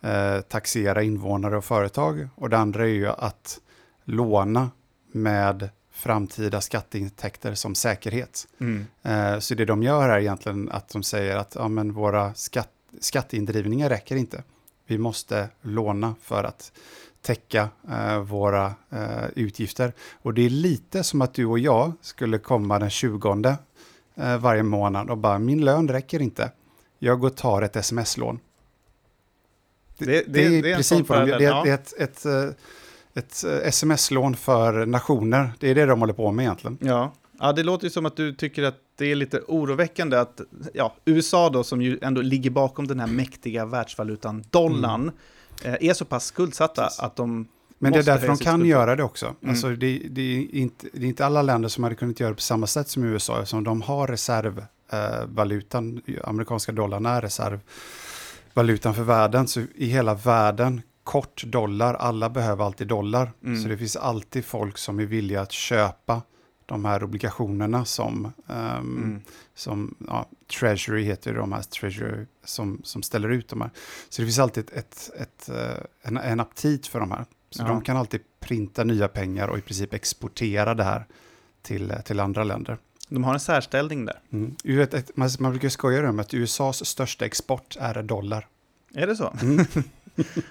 eh, 0.00 0.40
taxera 0.40 1.02
invånare 1.02 1.56
och 1.56 1.64
företag 1.64 2.28
och 2.34 2.50
det 2.50 2.58
andra 2.58 2.82
är 2.82 2.88
ju 2.88 3.08
att 3.08 3.60
låna 4.04 4.70
med 5.12 5.68
framtida 5.92 6.60
skatteintäkter 6.60 7.54
som 7.54 7.74
säkerhet. 7.74 8.48
Mm. 8.58 8.86
Eh, 9.02 9.38
så 9.38 9.54
det 9.54 9.64
de 9.64 9.82
gör 9.82 10.08
är 10.08 10.18
egentligen 10.20 10.68
att 10.68 10.88
de 10.88 11.02
säger 11.02 11.36
att 11.36 11.54
ja, 11.54 11.68
men 11.68 11.92
våra 11.92 12.34
skatt, 12.34 12.70
skatteindrivningar 13.00 13.88
räcker 13.88 14.16
inte. 14.16 14.42
Vi 14.86 14.98
måste 14.98 15.48
låna 15.62 16.14
för 16.22 16.44
att 16.44 16.72
täcka 17.22 17.68
eh, 17.90 18.18
våra 18.18 18.74
eh, 18.90 19.24
utgifter. 19.36 19.92
Och 20.22 20.34
det 20.34 20.42
är 20.42 20.50
lite 20.50 21.04
som 21.04 21.22
att 21.22 21.34
du 21.34 21.46
och 21.46 21.58
jag 21.58 21.92
skulle 22.00 22.38
komma 22.38 22.78
den 22.78 22.90
20 22.90 23.56
eh, 24.14 24.38
varje 24.38 24.62
månad 24.62 25.10
och 25.10 25.18
bara 25.18 25.38
min 25.38 25.64
lön 25.64 25.88
räcker 25.88 26.22
inte. 26.22 26.50
Jag 26.98 27.20
går 27.20 27.28
och 27.28 27.36
tar 27.36 27.62
ett 27.62 27.76
sms-lån. 27.76 28.38
Det, 29.98 30.04
det, 30.04 30.24
det, 30.26 30.44
är 30.44 30.50
i 30.50 30.74
princip 30.74 31.08
det, 31.08 31.38
det, 31.38 31.44
är 31.44 31.66
ett, 31.66 31.92
ett, 31.98 32.26
ett, 33.14 33.44
ett 33.44 33.44
sms-lån 33.64 34.36
för 34.36 34.86
nationer. 34.86 35.52
Det 35.58 35.68
är 35.68 35.74
det 35.74 35.86
de 35.86 36.00
håller 36.00 36.12
på 36.12 36.30
med 36.32 36.42
egentligen. 36.42 36.78
Ja. 36.80 37.12
Ja, 37.38 37.52
det 37.52 37.62
låter 37.62 37.84
ju 37.84 37.90
som 37.90 38.06
att 38.06 38.16
du 38.16 38.34
tycker 38.34 38.62
att 38.62 38.76
det 38.96 39.06
är 39.06 39.14
lite 39.14 39.40
oroväckande 39.48 40.16
att 40.16 40.40
ja, 40.74 40.94
USA 41.04 41.50
då, 41.50 41.64
som 41.64 41.82
ju 41.82 41.98
ändå 42.02 42.20
ligger 42.20 42.50
bakom 42.50 42.86
den 42.86 43.00
här 43.00 43.06
mäktiga 43.06 43.66
världsvalutan 43.66 44.44
dollarn, 44.50 45.02
mm 45.02 45.14
Eh, 45.14 45.41
är 45.64 45.94
så 45.94 46.04
pass 46.04 46.24
skuldsatta 46.24 46.90
att 46.98 47.16
de 47.16 47.48
men 47.82 47.92
det 47.92 47.98
är 47.98 48.02
därför 48.02 48.26
de 48.26 48.36
kan 48.36 48.64
göra 48.64 48.96
det 48.96 49.02
också. 49.02 49.26
Mm. 49.26 49.50
Alltså 49.50 49.68
det, 49.68 49.98
det, 50.10 50.22
är 50.22 50.54
inte, 50.54 50.86
det 50.92 51.04
är 51.04 51.08
inte 51.08 51.26
alla 51.26 51.42
länder 51.42 51.68
som 51.68 51.84
hade 51.84 51.96
kunnat 51.96 52.20
göra 52.20 52.30
det 52.30 52.34
på 52.34 52.40
samma 52.40 52.66
sätt 52.66 52.88
som 52.88 53.04
USA, 53.04 53.38
eftersom 53.38 53.64
de 53.64 53.82
har 53.82 54.06
reservvalutan, 54.06 56.02
eh, 56.06 56.14
amerikanska 56.24 56.72
dollarn 56.72 57.06
är 57.06 57.20
reservvalutan 57.20 58.94
för 58.94 59.02
världen. 59.02 59.48
Så 59.48 59.60
i 59.74 59.86
hela 59.86 60.14
världen, 60.14 60.82
kort 61.04 61.44
dollar, 61.44 61.94
alla 61.94 62.30
behöver 62.30 62.64
alltid 62.64 62.86
dollar. 62.86 63.32
Mm. 63.44 63.62
Så 63.62 63.68
det 63.68 63.76
finns 63.76 63.96
alltid 63.96 64.44
folk 64.44 64.78
som 64.78 65.00
är 65.00 65.06
villiga 65.06 65.40
att 65.40 65.52
köpa 65.52 66.22
de 66.66 66.84
här 66.84 67.04
obligationerna 67.04 67.84
som, 67.84 68.32
um, 68.46 68.56
mm. 68.56 69.20
som 69.54 69.94
ja, 70.08 70.28
Treasury 70.60 71.02
heter 71.02 71.34
de 71.34 71.52
här, 71.52 71.62
Treasury 71.62 72.26
som, 72.44 72.80
som 72.84 73.02
ställer 73.02 73.28
ut 73.28 73.48
de 73.48 73.60
här. 73.60 73.70
Så 74.08 74.22
det 74.22 74.26
finns 74.26 74.38
alltid 74.38 74.64
ett, 74.64 74.76
ett, 74.76 75.10
ett 75.16 75.48
eh, 75.48 75.84
en, 76.02 76.16
en 76.16 76.40
aptit 76.40 76.86
för 76.86 77.00
de 77.00 77.10
här. 77.10 77.24
Så 77.50 77.62
ja. 77.62 77.68
de 77.68 77.82
kan 77.82 77.96
alltid 77.96 78.20
printa 78.40 78.84
nya 78.84 79.08
pengar 79.08 79.48
och 79.48 79.58
i 79.58 79.60
princip 79.60 79.94
exportera 79.94 80.74
det 80.74 80.84
här 80.84 81.06
till, 81.62 81.92
till 82.04 82.20
andra 82.20 82.44
länder. 82.44 82.78
De 83.08 83.24
har 83.24 83.34
en 83.34 83.40
särställning 83.40 84.04
där. 84.04 84.20
Mm. 84.32 84.56
Man, 85.14 85.30
man 85.38 85.52
brukar 85.52 85.68
skoja 85.68 86.10
om 86.10 86.18
att 86.18 86.34
USAs 86.34 86.86
största 86.86 87.24
export 87.24 87.76
är 87.80 88.02
dollar. 88.02 88.46
Är 88.94 89.06
det 89.06 89.16
så? 89.16 89.34
Mm. 89.42 89.64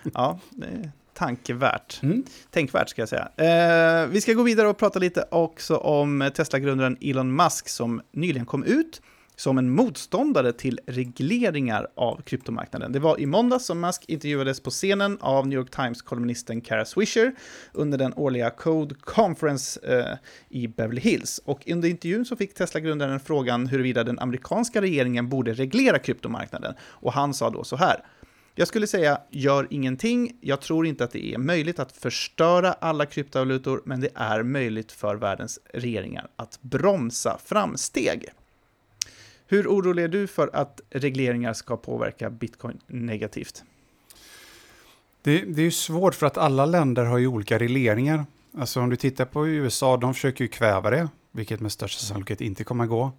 ja, 0.14 0.40
det 0.50 0.92
tankevärt. 1.22 2.04
Mm. 2.04 2.24
Tänkvärt 2.52 2.90
ska 2.90 3.02
jag 3.02 3.10
säga. 3.10 3.30
Eh, 3.36 4.08
vi 4.08 4.22
ska 4.22 4.34
gå 4.34 4.44
vidare 4.44 4.68
och 4.68 4.78
prata 4.78 5.00
lite 5.00 5.26
också 5.32 5.76
om 5.78 6.32
Tesla-grundaren 6.36 6.98
Elon 7.02 7.36
Musk 7.36 7.70
som 7.70 8.02
nyligen 8.12 8.46
kom 8.46 8.64
ut 8.64 9.02
som 9.42 9.58
en 9.58 9.70
motståndare 9.70 10.54
till 10.54 10.80
regleringar 10.88 11.88
av 11.96 12.22
kryptomarknaden. 12.22 12.92
Det 12.92 13.00
var 13.00 13.20
i 13.20 13.26
måndags 13.26 13.66
som 13.66 13.80
Musk 13.82 14.06
intervjuades 14.08 14.60
på 14.60 14.70
scenen 14.70 15.18
av 15.22 15.48
New 15.48 15.60
York 15.60 15.70
Times-kolumnisten 15.70 16.62
Kara 16.62 16.86
Swisher 16.86 17.36
under 17.74 17.98
den 17.98 18.14
årliga 18.14 18.50
Code 18.50 18.96
Conference 18.96 19.80
eh, 19.84 20.18
i 20.50 20.68
Beverly 20.68 21.02
Hills. 21.02 21.42
Och 21.46 21.68
under 21.68 21.90
intervjun 21.90 22.26
så 22.26 22.36
fick 22.36 22.54
Tesla-grundaren 22.54 23.20
frågan 23.20 23.68
huruvida 23.68 24.04
den 24.04 24.20
amerikanska 24.20 24.82
regeringen 24.82 25.30
borde 25.30 25.54
reglera 25.54 26.00
kryptomarknaden. 26.00 26.74
Och 26.82 27.14
han 27.14 27.34
sa 27.34 27.50
då 27.50 27.64
så 27.64 27.76
här. 27.76 28.06
Jag 28.56 28.68
skulle 28.68 28.88
säga, 28.88 29.22
gör 29.30 29.68
ingenting. 29.70 30.38
Jag 30.42 30.62
tror 30.62 30.88
inte 30.88 31.04
att 31.04 31.12
det 31.12 31.34
är 31.34 31.38
möjligt 31.38 31.80
att 31.80 31.92
förstöra 31.92 32.74
alla 32.74 33.06
kryptovalutor, 33.06 33.82
men 33.86 34.02
det 34.02 34.10
är 34.16 34.44
möjligt 34.44 34.92
för 34.92 35.16
världens 35.16 35.60
regeringar 35.74 36.28
att 36.36 36.62
bromsa 36.62 37.40
framsteg. 37.46 38.32
Hur 39.52 39.68
orolig 39.68 40.04
är 40.04 40.08
du 40.08 40.28
för 40.28 40.50
att 40.54 40.82
regleringar 40.90 41.54
ska 41.54 41.78
påverka 41.78 42.30
bitcoin 42.30 42.80
negativt? 42.88 43.64
Det, 45.22 45.42
det 45.42 45.62
är 45.62 45.64
ju 45.64 45.72
svårt 45.72 46.16
för 46.16 46.26
att 46.26 46.38
alla 46.38 46.66
länder 46.66 47.06
har 47.06 47.18
ju 47.18 47.28
olika 47.28 47.60
regleringar. 47.60 48.26
Alltså 48.58 48.80
om 48.82 48.90
du 48.90 48.96
tittar 48.96 49.26
på 49.26 49.48
USA, 49.48 49.98
de 49.98 50.14
försöker 50.14 50.44
ju 50.44 50.48
kväva 50.48 50.90
det, 50.90 51.10
vilket 51.32 51.60
med 51.60 51.72
största 51.72 52.02
sannolikhet 52.02 52.42
inte 52.42 52.64
kommer 52.64 52.84
att 52.84 52.90
gå. 52.90 53.12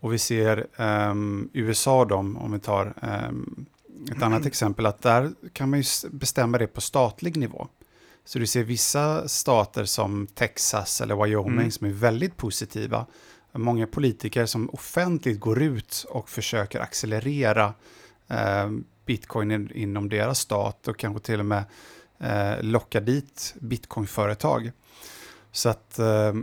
Och 0.00 0.12
vi 0.12 0.18
ser 0.18 0.66
um, 0.76 1.50
USA, 1.52 2.04
de, 2.04 2.36
om 2.36 2.52
vi 2.52 2.58
tar 2.58 2.94
um, 3.28 3.66
ett 4.16 4.22
annat 4.22 4.46
exempel, 4.46 4.86
att 4.86 5.02
där 5.02 5.32
kan 5.52 5.70
man 5.70 5.80
ju 5.80 5.84
bestämma 6.10 6.58
det 6.58 6.66
på 6.66 6.80
statlig 6.80 7.36
nivå. 7.36 7.68
Så 8.24 8.38
du 8.38 8.46
ser 8.46 8.64
vissa 8.64 9.28
stater 9.28 9.84
som 9.84 10.26
Texas 10.26 11.00
eller 11.00 11.24
Wyoming 11.24 11.58
Mm. 11.58 11.70
som 11.70 11.86
är 11.86 11.90
väldigt 11.92 12.36
positiva. 12.36 13.06
Många 13.52 13.86
politiker 13.86 14.46
som 14.46 14.70
offentligt 14.70 15.40
går 15.40 15.62
ut 15.62 16.06
och 16.08 16.28
försöker 16.28 16.80
accelerera 16.80 17.74
eh, 18.28 18.70
bitcoin 19.06 19.50
in, 19.50 19.70
inom 19.74 20.08
deras 20.08 20.38
stat 20.38 20.88
och 20.88 20.98
kanske 20.98 21.26
till 21.26 21.40
och 21.40 21.46
med 21.46 21.64
eh, 22.18 22.62
locka 22.62 23.00
dit 23.00 23.54
bitcoinföretag. 23.60 24.72
Så 25.52 25.68
att 25.68 25.98
eh, 25.98 26.34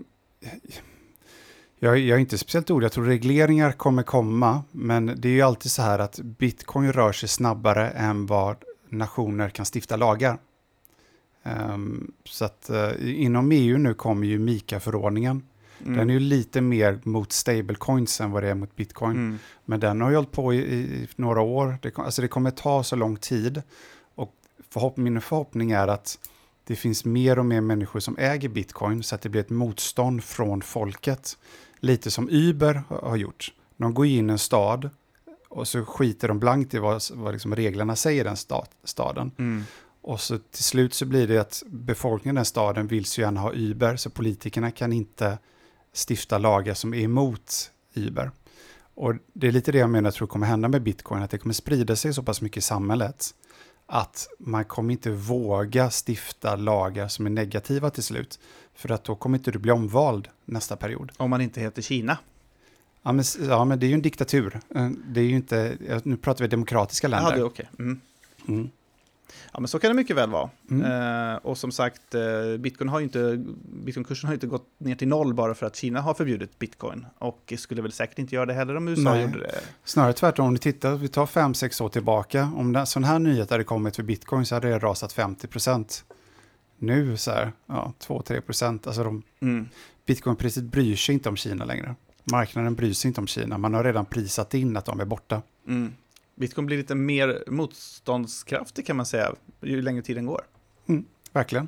jag, 1.79 1.99
jag 1.99 2.15
är 2.15 2.17
inte 2.17 2.37
speciellt 2.37 2.69
orolig. 2.69 2.85
Jag 2.85 2.91
tror 2.91 3.05
regleringar 3.05 3.71
kommer 3.71 4.03
komma, 4.03 4.63
men 4.71 5.13
det 5.17 5.29
är 5.29 5.33
ju 5.33 5.41
alltid 5.41 5.71
så 5.71 5.81
här 5.81 5.99
att 5.99 6.19
bitcoin 6.19 6.93
rör 6.93 7.11
sig 7.11 7.29
snabbare 7.29 7.89
än 7.89 8.25
vad 8.25 8.55
nationer 8.89 9.49
kan 9.49 9.65
stifta 9.65 9.95
lagar. 9.95 10.37
Ehm, 11.43 12.11
så 12.25 12.45
att 12.45 12.69
eh, 12.69 12.91
inom 12.99 13.51
EU 13.51 13.77
nu 13.77 13.93
kommer 13.93 14.27
ju 14.27 14.39
MIKA-förordningen. 14.39 15.43
Mm. 15.85 15.97
Den 15.97 16.09
är 16.09 16.13
ju 16.13 16.19
lite 16.19 16.61
mer 16.61 16.99
mot 17.03 17.31
stablecoins 17.31 18.21
än 18.21 18.31
vad 18.31 18.43
det 18.43 18.49
är 18.49 18.55
mot 18.55 18.75
bitcoin. 18.75 19.11
Mm. 19.11 19.39
Men 19.65 19.79
den 19.79 20.01
har 20.01 20.09
ju 20.09 20.15
hållit 20.15 20.31
på 20.31 20.53
i, 20.53 20.57
i 20.57 21.07
några 21.15 21.41
år. 21.41 21.77
Det, 21.81 21.97
alltså 21.97 22.21
det 22.21 22.27
kommer 22.27 22.51
ta 22.51 22.83
så 22.83 22.95
lång 22.95 23.15
tid. 23.15 23.61
Och 24.15 24.35
förhopp, 24.69 24.97
min 24.97 25.21
förhoppning 25.21 25.71
är 25.71 25.87
att 25.87 26.19
det 26.63 26.75
finns 26.75 27.05
mer 27.05 27.39
och 27.39 27.45
mer 27.45 27.61
människor 27.61 27.99
som 27.99 28.17
äger 28.17 28.49
bitcoin 28.49 29.03
så 29.03 29.15
att 29.15 29.21
det 29.21 29.29
blir 29.29 29.41
ett 29.41 29.49
motstånd 29.49 30.23
från 30.23 30.61
folket. 30.61 31.37
Lite 31.79 32.11
som 32.11 32.29
Uber 32.29 32.83
har 32.89 33.15
gjort. 33.15 33.53
De 33.77 33.93
går 33.93 34.05
in 34.05 34.29
i 34.29 34.31
en 34.31 34.39
stad 34.39 34.89
och 35.49 35.67
så 35.67 35.85
skiter 35.85 36.27
de 36.27 36.39
blankt 36.39 36.73
i 36.73 36.77
vad, 36.77 37.01
vad 37.13 37.33
liksom 37.33 37.55
reglerna 37.55 37.95
säger 37.95 38.21
i 38.21 38.23
den 38.23 38.37
stad, 38.37 38.67
staden. 38.83 39.31
Mm. 39.37 39.63
Och 40.01 40.21
så 40.21 40.37
till 40.37 40.63
slut 40.63 40.93
så 40.93 41.05
blir 41.05 41.27
det 41.27 41.37
att 41.37 41.63
befolkningen 41.65 42.35
i 42.35 42.37
den 42.37 42.45
staden 42.45 42.87
vill 42.87 43.05
så 43.05 43.21
gärna 43.21 43.39
ha 43.39 43.53
Uber, 43.53 43.95
så 43.95 44.09
politikerna 44.09 44.71
kan 44.71 44.93
inte 44.93 45.37
stifta 46.09 46.37
lagar 46.37 46.73
som 46.73 46.93
är 46.93 46.99
emot 47.01 47.71
Uber. 47.93 48.31
Och 48.95 49.13
det 49.33 49.47
är 49.47 49.51
lite 49.51 49.71
det 49.71 49.77
jag 49.77 49.89
menar 49.89 50.11
tror 50.11 50.27
kommer 50.27 50.47
hända 50.47 50.67
med 50.67 50.81
bitcoin, 50.83 51.23
att 51.23 51.31
det 51.31 51.37
kommer 51.37 51.53
sprida 51.53 51.95
sig 51.95 52.13
så 52.13 52.23
pass 52.23 52.41
mycket 52.41 52.57
i 52.57 52.61
samhället 52.61 53.33
att 53.89 54.27
man 54.39 54.65
kommer 54.65 54.91
inte 54.91 55.11
våga 55.11 55.89
stifta 56.07 56.55
lagar 56.55 57.07
som 57.07 57.25
är 57.25 57.29
negativa 57.29 57.89
till 57.89 58.03
slut. 58.03 58.39
För 58.75 58.91
att 58.91 59.03
då 59.03 59.15
kommer 59.15 59.37
inte 59.37 59.51
du 59.51 59.59
bli 59.59 59.71
omvald 59.71 60.27
nästa 60.45 60.75
period. 60.75 61.11
Om 61.17 61.29
man 61.29 61.41
inte 61.41 61.61
heter 61.61 61.81
Kina. 61.81 62.17
Ja 63.03 63.11
men, 63.11 63.25
ja, 63.47 63.65
men 63.65 63.79
det 63.79 63.85
är 63.85 63.87
ju 63.87 63.93
en 63.93 64.01
diktatur. 64.01 64.59
Eh, 64.75 64.89
Det 65.07 65.19
är 65.19 65.25
ju 65.25 65.35
inte, 65.35 65.77
nu 66.03 66.17
pratar 66.17 66.43
vi 66.43 66.47
demokratiska 66.47 67.07
Ja, 67.07 67.11
länder. 67.11 67.31
det 67.31 67.39
är 67.39 67.45
okej. 67.45 67.69
Mm. 67.79 68.01
Mm. 68.47 68.69
Ja, 69.53 69.59
men 69.59 69.67
så 69.67 69.79
kan 69.79 69.89
det 69.89 69.95
mycket 69.95 70.15
väl 70.15 70.29
vara. 70.29 70.49
Mm. 70.71 71.31
Eh, 71.31 71.35
och 71.35 71.57
som 71.57 71.71
sagt, 71.71 72.15
eh, 72.15 72.21
Bitcoin 72.59 72.89
har 72.89 73.01
inte, 73.01 73.43
Bitcoinkursen 73.83 74.27
har 74.27 74.33
inte 74.33 74.47
gått 74.47 74.67
ner 74.77 74.95
till 74.95 75.07
noll 75.07 75.33
bara 75.33 75.55
för 75.55 75.65
att 75.65 75.75
Kina 75.75 76.01
har 76.01 76.13
förbjudit 76.13 76.59
Bitcoin. 76.59 77.05
Och 77.19 77.53
skulle 77.57 77.81
väl 77.81 77.91
säkert 77.91 78.19
inte 78.19 78.35
göra 78.35 78.45
det 78.45 78.53
heller 78.53 78.75
om 78.77 78.87
USA 78.87 79.13
Nej. 79.13 79.21
gjorde 79.21 79.39
det. 79.39 79.59
Snarare 79.83 80.13
tvärtom, 80.13 80.45
om 80.45 80.53
ni 80.53 80.59
tittar, 80.59 80.95
vi 80.95 81.07
tar 81.07 81.25
fem 81.25 81.53
sex 81.53 81.81
år 81.81 81.89
tillbaka, 81.89 82.51
om 82.55 82.75
en 82.75 82.85
sån 82.85 83.03
här 83.03 83.19
nyhet 83.19 83.49
hade 83.49 83.63
kommit 83.63 83.95
för 83.95 84.03
bitcoin 84.03 84.45
så 84.45 84.55
hade 84.55 84.69
det 84.69 84.79
rasat 84.79 85.13
50%. 85.13 86.03
Nu 86.79 87.17
så 87.17 87.31
här, 87.31 87.51
ja, 87.65 87.93
2-3%. 87.99 88.87
Alltså 88.87 89.03
de, 89.03 89.23
Mm. 89.39 89.69
bitcoinpriset 90.05 90.63
bryr 90.63 90.95
sig 90.95 91.13
inte 91.13 91.29
om 91.29 91.35
Kina 91.37 91.65
längre. 91.65 91.95
Marknaden 92.31 92.75
bryr 92.75 92.93
sig 92.93 93.07
inte 93.09 93.21
om 93.21 93.27
Kina, 93.27 93.57
man 93.57 93.73
har 93.73 93.83
redan 93.83 94.05
prisat 94.05 94.53
in 94.53 94.77
att 94.77 94.85
de 94.85 94.99
är 94.99 95.05
borta. 95.05 95.41
Mm. 95.67 95.93
Bitcoin 96.37 96.65
blir 96.65 96.77
lite 96.77 96.95
mer 96.95 97.43
motståndskraftig 97.47 98.87
kan 98.87 98.95
man 98.95 99.05
säga, 99.05 99.35
ju 99.61 99.81
längre 99.81 100.01
tiden 100.01 100.25
går. 100.25 100.41
Verkligen. 101.31 101.67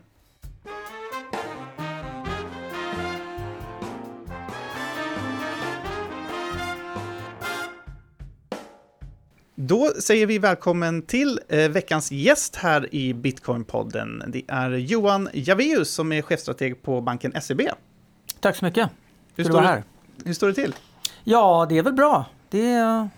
Då 9.55 9.91
säger 9.99 10.25
vi 10.25 10.39
välkommen 10.39 11.01
till 11.01 11.39
eh, 11.47 11.69
veckans 11.69 12.11
gäst 12.11 12.55
här 12.55 12.95
i 12.95 13.13
Bitcoinpodden. 13.13 14.23
Det 14.27 14.43
är 14.47 14.71
Johan 14.71 15.29
Javeus 15.33 15.89
som 15.89 16.11
är 16.11 16.21
chefstrateg 16.21 16.81
på 16.81 17.01
banken 17.01 17.41
SEB. 17.41 17.61
Tack 18.39 18.55
så 18.55 18.65
mycket. 18.65 18.89
Hur 19.35 19.43
står, 19.43 19.61
det, 19.61 19.67
här. 19.67 19.83
hur 20.25 20.33
står 20.33 20.47
det 20.47 20.53
till? 20.53 20.75
Ja, 21.23 21.65
det 21.69 21.77
är 21.77 21.83
väl 21.83 21.93
bra. 21.93 22.25
Det, 22.49 23.09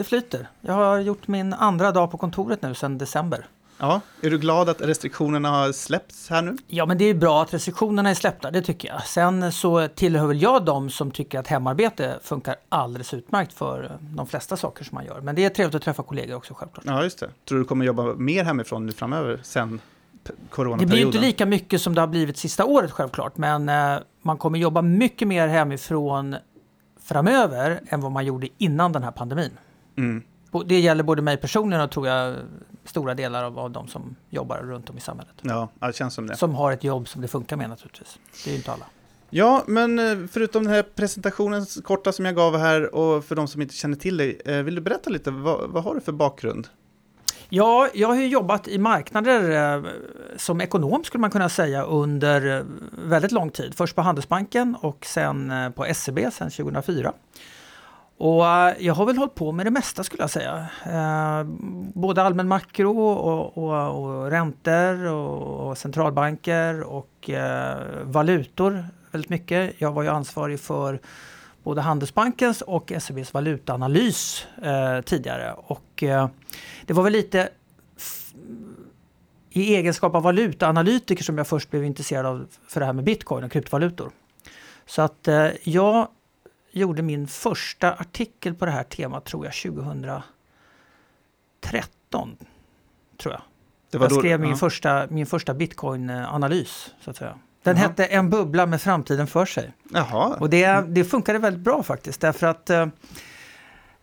det 0.00 0.04
flyter. 0.04 0.48
Jag 0.60 0.74
har 0.74 0.98
gjort 0.98 1.28
min 1.28 1.52
andra 1.52 1.92
dag 1.92 2.10
på 2.10 2.18
kontoret 2.18 2.62
nu 2.62 2.74
sedan 2.74 2.98
december. 2.98 3.46
Ja, 3.78 4.00
är 4.20 4.30
du 4.30 4.38
glad 4.38 4.68
att 4.68 4.80
restriktionerna 4.80 5.48
har 5.50 5.72
släppts 5.72 6.30
här 6.30 6.42
nu? 6.42 6.56
Ja, 6.66 6.86
men 6.86 6.98
det 6.98 7.04
är 7.04 7.14
bra 7.14 7.42
att 7.42 7.54
restriktionerna 7.54 8.10
är 8.10 8.14
släppta, 8.14 8.50
det 8.50 8.62
tycker 8.62 8.88
jag. 8.88 9.02
Sen 9.06 9.52
så 9.52 9.88
tillhör 9.88 10.26
väl 10.26 10.42
jag 10.42 10.64
de 10.64 10.90
som 10.90 11.10
tycker 11.10 11.38
att 11.38 11.46
hemarbete 11.46 12.18
funkar 12.22 12.56
alldeles 12.68 13.14
utmärkt 13.14 13.52
för 13.52 13.98
de 14.00 14.26
flesta 14.26 14.56
saker 14.56 14.84
som 14.84 14.94
man 14.94 15.04
gör. 15.04 15.20
Men 15.20 15.34
det 15.34 15.44
är 15.44 15.50
trevligt 15.50 15.74
att 15.74 15.82
träffa 15.82 16.02
kollegor 16.02 16.36
också 16.36 16.54
självklart. 16.54 16.84
Ja, 16.86 17.02
just 17.02 17.20
det. 17.20 17.30
Tror 17.48 17.58
du 17.58 17.64
kommer 17.64 17.84
jobba 17.84 18.14
mer 18.14 18.44
hemifrån 18.44 18.86
nu 18.86 18.92
framöver 18.92 19.40
sen 19.42 19.80
Det 20.78 20.86
blir 20.86 21.06
inte 21.06 21.18
lika 21.18 21.46
mycket 21.46 21.80
som 21.82 21.94
det 21.94 22.00
har 22.00 22.08
blivit 22.08 22.36
sista 22.36 22.64
året 22.64 22.90
självklart, 22.90 23.36
men 23.36 23.68
eh, 23.68 23.98
man 24.22 24.38
kommer 24.38 24.58
jobba 24.58 24.82
mycket 24.82 25.28
mer 25.28 25.48
hemifrån 25.48 26.36
framöver 27.02 27.80
än 27.88 28.00
vad 28.00 28.12
man 28.12 28.26
gjorde 28.26 28.48
innan 28.58 28.92
den 28.92 29.02
här 29.02 29.10
pandemin. 29.10 29.50
Mm. 30.00 30.22
Det 30.66 30.80
gäller 30.80 31.02
både 31.04 31.22
mig 31.22 31.36
personligen 31.36 31.84
och 31.84 31.90
tror 31.90 32.08
jag 32.08 32.36
stora 32.84 33.14
delar 33.14 33.44
av, 33.44 33.58
av 33.58 33.70
de 33.70 33.88
som 33.88 34.16
jobbar 34.30 34.56
runt 34.56 34.90
om 34.90 34.96
i 34.96 35.00
samhället. 35.00 35.34
Ja, 35.42 35.68
det 35.80 35.96
känns 35.96 36.14
som 36.14 36.26
det. 36.26 36.36
Som 36.36 36.54
har 36.54 36.72
ett 36.72 36.84
jobb 36.84 37.08
som 37.08 37.22
det 37.22 37.28
funkar 37.28 37.56
med 37.56 37.68
naturligtvis. 37.68 38.18
Det 38.44 38.50
är 38.50 38.52
ju 38.52 38.56
inte 38.56 38.72
alla. 38.72 38.86
Ja, 39.30 39.64
men 39.66 39.98
eh, 39.98 40.26
förutom 40.30 40.64
den 40.64 40.72
här 40.72 40.82
presentationen 40.82 41.66
korta 41.84 42.12
som 42.12 42.24
jag 42.24 42.34
gav 42.34 42.58
här 42.58 42.94
och 42.94 43.24
för 43.24 43.36
de 43.36 43.48
som 43.48 43.62
inte 43.62 43.74
känner 43.74 43.96
till 43.96 44.16
dig, 44.16 44.40
eh, 44.44 44.56
vill 44.56 44.74
du 44.74 44.80
berätta 44.80 45.10
lite, 45.10 45.30
vad, 45.30 45.70
vad 45.70 45.84
har 45.84 45.94
du 45.94 46.00
för 46.00 46.12
bakgrund? 46.12 46.68
Ja, 47.48 47.88
jag 47.94 48.08
har 48.08 48.14
ju 48.14 48.26
jobbat 48.26 48.68
i 48.68 48.78
marknader 48.78 49.74
eh, 49.76 49.84
som 50.36 50.60
ekonom 50.60 51.04
skulle 51.04 51.20
man 51.20 51.30
kunna 51.30 51.48
säga 51.48 51.82
under 51.82 52.64
väldigt 53.08 53.32
lång 53.32 53.50
tid. 53.50 53.74
Först 53.74 53.94
på 53.94 54.02
Handelsbanken 54.02 54.76
och 54.80 55.06
sen 55.06 55.52
på 55.76 55.86
SEB 55.94 56.18
sen 56.32 56.50
2004. 56.50 57.12
Och 58.20 58.46
eh, 58.46 58.74
jag 58.78 58.94
har 58.94 59.06
väl 59.06 59.18
hållit 59.18 59.34
på 59.34 59.52
med 59.52 59.66
det 59.66 59.70
mesta 59.70 60.04
skulle 60.04 60.22
jag 60.22 60.30
säga. 60.30 60.66
Eh, 60.86 61.44
både 61.94 62.22
allmän 62.22 62.48
makro 62.48 63.00
och, 63.00 63.58
och, 63.58 64.04
och 64.04 64.30
räntor 64.30 65.06
och, 65.06 65.68
och 65.68 65.78
centralbanker 65.78 66.82
och 66.82 67.30
eh, 67.30 67.78
valutor 68.02 68.84
väldigt 69.10 69.30
mycket. 69.30 69.74
Jag 69.78 69.92
var 69.92 70.02
ju 70.02 70.08
ansvarig 70.08 70.60
för 70.60 71.00
både 71.62 71.80
Handelsbankens 71.80 72.62
och 72.62 72.92
SEBs 72.98 73.34
valutaanalys 73.34 74.46
eh, 74.62 75.00
tidigare. 75.00 75.54
Och 75.56 76.02
eh, 76.02 76.28
det 76.86 76.92
var 76.92 77.02
väl 77.02 77.12
lite 77.12 77.48
i 79.50 79.74
egenskap 79.76 80.14
av 80.14 80.22
valutaanalytiker 80.22 81.24
som 81.24 81.38
jag 81.38 81.46
först 81.46 81.70
blev 81.70 81.84
intresserad 81.84 82.26
av 82.26 82.46
för 82.68 82.80
det 82.80 82.86
här 82.86 82.92
med 82.92 83.04
bitcoin 83.04 83.44
och 83.44 83.52
kryptovalutor. 83.52 84.10
Så 84.86 85.02
att 85.02 85.28
eh, 85.28 85.48
jag 85.62 86.08
gjorde 86.70 87.02
min 87.02 87.28
första 87.28 87.92
artikel 87.94 88.54
på 88.54 88.64
det 88.66 88.70
här 88.72 88.82
temat 88.84 89.24
tror 89.24 89.44
jag 89.44 89.54
2013. 89.54 90.22
Tror 93.22 93.34
jag. 93.34 93.42
Jag 93.90 94.10
då- 94.10 94.18
skrev 94.18 94.40
min 94.40 94.50
ja. 94.50 94.56
första, 94.56 95.06
min 95.10 95.26
första 95.26 95.54
bitcoin-analys. 95.54 96.94
Så 97.00 97.10
att 97.10 97.16
säga. 97.16 97.38
Den 97.62 97.76
Jaha. 97.76 97.88
hette 97.88 98.04
En 98.06 98.30
bubbla 98.30 98.66
med 98.66 98.82
framtiden 98.82 99.26
för 99.26 99.46
sig. 99.46 99.72
Jaha, 99.90 100.36
Och 100.40 100.50
det, 100.50 100.84
det 100.88 101.04
funkade 101.04 101.38
väldigt 101.38 101.62
bra 101.62 101.82
faktiskt 101.82 102.20
därför 102.20 102.46
att 102.46 102.70
eh, 102.70 102.86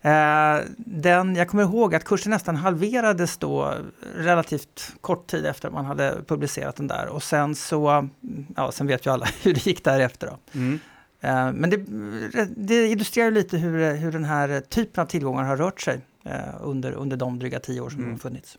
eh, 0.01 0.61
den, 0.77 1.35
jag 1.35 1.47
kommer 1.47 1.63
ihåg 1.63 1.95
att 1.95 2.03
kursen 2.03 2.29
nästan 2.29 2.55
halverades 2.55 3.37
då 3.37 3.73
relativt 4.15 4.93
kort 5.01 5.27
tid 5.27 5.45
efter 5.45 5.69
man 5.69 5.85
hade 5.85 6.17
publicerat 6.27 6.75
den 6.75 6.87
där 6.87 7.05
och 7.07 7.23
sen 7.23 7.55
så, 7.55 8.07
ja 8.55 8.71
sen 8.71 8.87
vet 8.87 9.05
ju 9.05 9.13
alla 9.13 9.27
hur 9.43 9.53
det 9.53 9.65
gick 9.65 9.83
därefter 9.83 10.27
då. 10.27 10.59
mm. 10.59 10.79
Eh, 11.21 11.51
men 11.53 11.69
det, 11.69 11.77
det 12.55 12.87
illustrerar 12.87 13.31
lite 13.31 13.57
hur, 13.57 13.95
hur 13.95 14.11
den 14.11 14.23
här 14.25 14.61
typen 14.61 15.01
av 15.01 15.07
tillgångar 15.07 15.43
har 15.43 15.57
rört 15.57 15.81
sig 15.81 15.99
eh, 16.25 16.31
under, 16.61 16.91
under 16.91 17.17
de 17.17 17.39
dryga 17.39 17.59
tio 17.59 17.81
år 17.81 17.89
som 17.89 17.99
Mm. 17.99 18.09
de 18.09 18.13
har 18.13 18.19
funnits. 18.19 18.57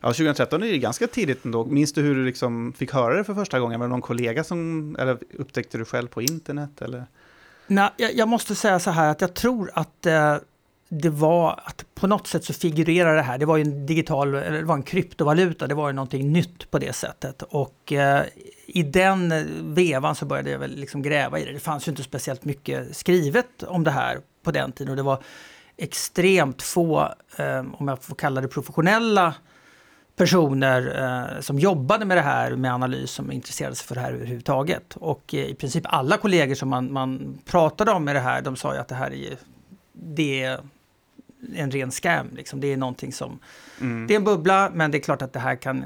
ja, 0.00 0.08
2013 0.08 0.62
är 0.62 0.66
ju 0.66 0.78
ganska 0.78 1.06
tidigt 1.06 1.44
ändå. 1.44 1.64
Minns 1.64 1.92
du 1.92 2.02
hur 2.02 2.14
du 2.14 2.24
liksom 2.24 2.72
fick 2.72 2.92
höra 2.92 3.14
det 3.16 3.24
för 3.24 3.34
första 3.34 3.60
gången? 3.60 3.80
Var 3.80 3.86
det 3.86 3.90
någon 3.90 4.00
kollega 4.02 4.44
som, 4.44 4.96
eller 4.98 5.18
upptäckte 5.38 5.78
du 5.78 5.84
själv 5.84 6.08
på 6.08 6.22
internet? 6.22 6.82
Eller? 6.82 7.06
Nej, 7.66 7.90
jag, 7.96 8.14
jag 8.14 8.28
måste 8.28 8.54
säga 8.54 8.78
så 8.78 8.90
här 8.90 9.10
att 9.10 9.20
jag 9.20 9.34
tror 9.34 9.70
att 9.74 10.06
eh, 10.06 10.36
det 10.88 11.10
var 11.10 11.60
att 11.64 11.84
på 11.94 12.06
något 12.06 12.26
sätt 12.26 12.44
så 12.44 12.52
figurerar 12.52 13.16
det 13.16 13.22
här. 13.22 13.38
Det 13.38 13.46
var 13.46 13.56
ju 13.56 13.62
en 13.62 13.86
digital, 13.86 14.34
eller 14.34 14.58
det 14.58 14.64
var 14.64 14.74
en 14.74 14.82
kryptovaluta. 14.82 15.66
Det 15.66 15.74
var 15.74 15.88
ju 15.88 15.92
någonting 15.92 16.32
nytt 16.32 16.70
på 16.70 16.78
det 16.78 16.92
sättet. 16.92 17.42
Och 17.42 17.92
eh, 17.92 18.22
i 18.66 18.82
den 18.82 19.34
vevan 19.74 20.14
så 20.14 20.24
började 20.24 20.50
jag 20.50 20.58
väl 20.58 20.76
liksom 20.76 21.02
gräva 21.02 21.38
i 21.38 21.44
det. 21.44 21.52
Det 21.52 21.60
fanns 21.60 21.88
ju 21.88 21.90
inte 21.90 22.02
speciellt 22.02 22.44
mycket 22.44 22.96
skrivet 22.96 23.62
om 23.62 23.84
det 23.84 23.90
här 23.90 24.20
på 24.42 24.50
den 24.50 24.72
tiden. 24.72 24.90
Och 24.90 24.96
det 24.96 25.02
var 25.02 25.22
extremt 25.76 26.62
få, 26.62 27.14
eh, 27.36 27.64
om 27.72 27.88
jag 27.88 28.02
får 28.02 28.14
kalla 28.14 28.40
det 28.40 28.48
professionella 28.48 29.34
personer 30.16 31.02
eh, 31.34 31.40
som 31.40 31.58
jobbade 31.58 32.04
med 32.04 32.16
det 32.16 32.22
här 32.22 32.56
med 32.56 32.72
analys 32.72 33.10
som 33.10 33.32
intresserade 33.32 33.76
sig 33.76 33.86
för 33.86 33.94
det 33.94 34.00
här 34.00 34.12
överhuvudtaget. 34.12 34.96
Och 34.96 35.34
eh, 35.34 35.46
i 35.46 35.54
princip 35.54 35.84
alla 35.86 36.16
kollegor 36.16 36.54
som 36.54 36.68
man, 36.68 36.92
man 36.92 37.38
pratade 37.44 37.90
om 37.90 38.04
med 38.04 38.16
det 38.16 38.20
här, 38.20 38.42
de 38.42 38.56
sa 38.56 38.74
ju 38.74 38.80
att 38.80 38.88
det 38.88 38.94
här 38.94 39.12
är, 39.12 39.36
det 39.92 40.42
är 40.42 40.60
en 41.54 41.70
ren 41.70 41.90
scam. 41.90 42.26
Liksom. 42.32 42.60
Det 42.60 42.72
är 42.72 42.76
någonting 42.76 43.12
som... 43.12 43.38
Mm. 43.80 44.06
Det 44.06 44.14
är 44.14 44.16
en 44.16 44.24
bubbla, 44.24 44.70
men 44.74 44.90
det 44.90 44.98
är 44.98 45.02
klart 45.02 45.22
att 45.22 45.32
det 45.32 45.40
här 45.40 45.56
kan, 45.56 45.84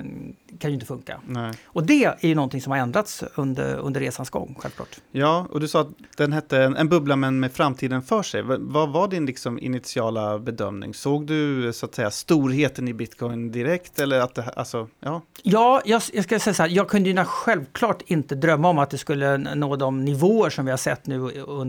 kan 0.58 0.70
ju 0.70 0.74
inte 0.74 0.86
funka. 0.86 1.20
Nej. 1.26 1.52
Och 1.64 1.86
det 1.86 2.04
är 2.04 2.26
ju 2.26 2.34
någonting 2.34 2.60
som 2.62 2.70
har 2.70 2.78
ändrats 2.78 3.24
under, 3.34 3.76
under 3.76 4.00
resans 4.00 4.30
gång, 4.30 4.56
självklart. 4.58 4.96
Ja, 5.12 5.46
och 5.50 5.60
du 5.60 5.68
sa 5.68 5.80
att 5.80 5.88
den 6.16 6.32
hette 6.32 6.58
en, 6.58 6.88
bubbla 6.88 7.16
men 7.16 7.40
med 7.40 7.52
framtiden 7.52 8.02
för 8.02 8.22
sig. 8.22 8.42
V 8.42 8.56
vad 8.58 8.92
var 8.92 9.08
din 9.08 9.26
liksom 9.26 9.58
initiala 9.58 10.38
bedömning? 10.38 10.94
Såg 10.94 11.26
du 11.26 11.72
så 11.72 11.86
att 11.86 11.94
säga 11.94 12.10
storheten 12.10 12.88
i 12.88 12.94
bitcoin 12.94 13.52
direkt? 13.52 14.00
Eller 14.00 14.20
att 14.20 14.34
det, 14.34 14.42
alltså, 14.42 14.88
ja. 15.00 15.22
Ja, 15.42 15.82
jag, 15.84 16.02
jag 16.12 16.24
ska 16.24 16.38
säga 16.38 16.54
så 16.54 16.62
här, 16.62 16.70
jag 16.70 16.88
kunde 16.88 17.10
ju 17.10 17.24
självklart 17.24 18.02
inte 18.06 18.34
drömma 18.34 18.68
om 18.68 18.78
att 18.78 18.90
det 18.90 18.98
skulle 18.98 19.36
nå 19.36 19.76
de 19.76 20.04
nivåer 20.04 20.50
som 20.50 20.64
vi 20.64 20.70
har 20.70 20.78
sett 20.78 21.06
nu 21.06 21.18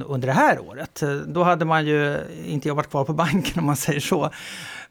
under 0.05 0.27
det 0.27 0.33
här 0.33 0.59
året. 0.59 1.03
Då 1.25 1.43
hade 1.43 1.65
man 1.65 1.85
ju 1.85 2.17
inte 2.45 2.67
jobbat 2.67 2.89
kvar 2.89 3.03
på 3.03 3.13
banken 3.13 3.59
om 3.59 3.65
man 3.65 3.75
säger 3.75 3.99
så. 3.99 4.31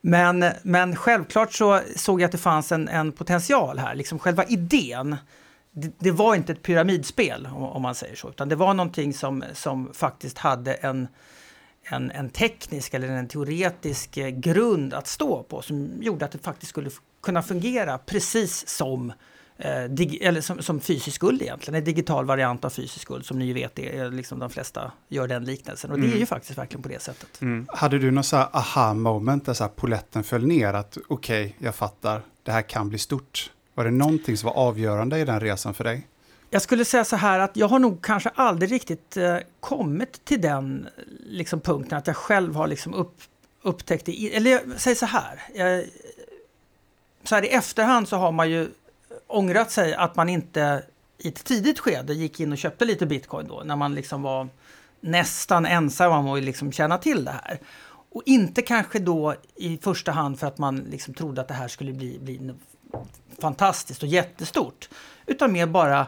Men, 0.01 0.45
men 0.63 0.97
självklart 0.97 1.53
så 1.53 1.81
såg 1.97 2.21
jag 2.21 2.27
att 2.27 2.33
det 2.33 2.39
fanns 2.39 2.73
en, 2.73 2.89
en 2.89 3.13
potential 3.13 3.79
här, 3.79 3.95
liksom 3.95 4.19
själva 4.19 4.45
idén. 4.45 5.17
Det, 5.73 5.93
det, 5.99 6.11
var 6.11 6.35
inte 6.35 6.53
ett 6.53 6.63
pyramidspel 6.63 7.49
om, 7.55 7.63
om, 7.63 7.83
man 7.83 7.95
säger 7.95 8.17
så, 8.17 8.29
utan 8.29 8.49
det 8.49 8.57
var 8.57 8.75
någonting 8.75 9.15
som, 9.15 9.45
som 9.53 9.91
faktiskt 9.95 10.39
hade 10.39 10.75
en, 10.75 11.09
en, 11.83 12.11
en 12.11 12.31
teknisk 12.31 12.95
eller 12.95 13.09
en 13.09 13.29
teoretisk 13.29 14.17
eh, 14.17 14.29
grund 14.29 14.95
att 14.95 15.07
stå 15.07 15.43
på 15.43 15.63
som 15.63 16.03
gjorde 16.03 16.25
att 16.25 16.33
det 16.33 16.39
faktiskt 16.39 16.71
skulle 16.71 16.91
kunna 17.23 17.43
fungera 17.43 17.99
precis 17.99 18.69
som 18.69 19.13
eh, 19.61 20.27
eller 20.29 20.41
som, 20.41 20.63
som 20.63 20.81
fysisk 20.81 21.21
guld 21.21 21.43
egentligen, 21.43 21.79
en 21.79 21.85
digital 21.85 22.25
variant 22.25 22.65
av 22.65 22.71
fysisk 22.71 23.09
guld 23.09 23.27
som 23.27 23.39
ni 23.39 23.53
vet 23.53 23.79
är 23.79 24.11
liksom 24.11 24.39
de 24.39 24.51
flesta 24.51 24.93
gör 25.09 25.29
den 25.29 25.45
liknelsen 25.45 25.91
och 25.91 25.97
mm. 25.97 26.09
det 26.09 26.15
är 26.15 26.17
ju 26.17 26.21
mm. 26.21 26.27
faktiskt 26.27 26.59
verkligen 26.59 26.83
på 26.83 26.89
det 26.89 27.03
sättet. 27.03 27.41
Mm. 27.41 27.67
Hade 27.69 27.99
du 27.99 28.11
någon 28.11 28.25
så 28.25 28.37
här 28.37 28.49
aha 28.53 28.95
moment 28.95 29.47
där 29.47 29.55
så 29.55 29.65
här 29.65 29.71
poletten 29.71 30.25
föll 30.25 30.47
ner 30.47 30.75
att 30.75 30.99
okej, 31.09 31.45
okay, 31.45 31.67
jag 31.67 31.75
fattar, 31.75 32.23
det 32.43 32.53
här 32.53 32.63
kan 32.63 32.89
bli 32.89 32.99
stort. 32.99 33.51
Var 33.75 33.85
det 33.85 33.91
någonting 33.91 34.37
som 34.37 34.47
var 34.47 34.55
avgörande 34.55 35.19
i 35.19 35.25
den 35.25 35.41
resan 35.41 35.75
för 35.75 35.85
dig? 35.85 36.07
Jag 36.51 36.63
skulle 36.63 36.85
säga 36.85 37.05
så 37.05 37.17
här 37.17 37.39
att 37.39 37.57
jag 37.57 37.69
har 37.69 37.79
nog 37.79 38.03
kanske 38.03 38.29
aldrig 38.29 38.73
riktigt 38.73 39.17
eh, 39.17 39.37
kommit 39.61 40.25
till 40.25 40.41
den 40.41 40.89
liksom, 41.27 41.61
punkten 41.61 41.99
att 41.99 42.07
jag 42.07 42.17
själv 42.17 42.55
har 42.55 42.67
liksom 42.67 42.95
upp, 42.95 43.15
upptäckt 43.63 44.07
det. 44.07 44.37
Eller 44.37 44.51
jag 44.51 44.61
säger 44.81 44.95
så 44.95 45.07
här. 45.07 45.43
Jag, 45.55 45.85
så 47.25 47.35
här 47.35 47.43
i 47.43 47.49
efterhand 47.49 48.09
så 48.09 48.17
har 48.17 48.33
man 48.33 48.51
ju 48.51 48.69
ångrat 49.31 49.71
sig 49.71 49.95
att 49.95 50.17
man 50.17 50.29
inte 50.29 50.83
i 51.19 51.29
ett 51.29 51.45
tidigt 51.45 51.79
skede 51.79 52.15
gick 52.15 52.41
in 52.41 52.53
och 52.53 52.59
köpte 52.59 52.85
lite 52.85 53.07
bitcoin 53.07 53.49
då, 53.49 53.63
när 53.65 53.77
man 53.77 53.95
liksom 53.95 54.23
var 54.23 54.49
nästan 55.01 55.67
ensam 55.67 56.13
om 56.13 56.29
att 56.29 56.43
liksom 56.43 56.73
känna 56.73 56.99
till 56.99 57.25
det 57.25 57.31
här. 57.31 57.61
Och 58.13 58.23
inte 58.27 58.63
kanske 58.63 58.99
då 58.99 59.35
i 59.55 59.79
första 59.79 60.13
hand 60.13 60.39
för 60.39 60.47
att 60.47 60.59
man 60.59 60.77
liksom 60.77 61.15
trodde 61.15 61.41
att 61.41 61.49
det 61.49 61.55
här 61.55 61.69
skulle 61.69 61.93
bli, 61.93 62.19
bli 62.19 62.55
fantastiskt 63.41 64.03
och 64.03 64.09
jättestort, 64.09 64.89
utan 65.27 65.53
mer 65.53 65.67
bara 65.67 66.07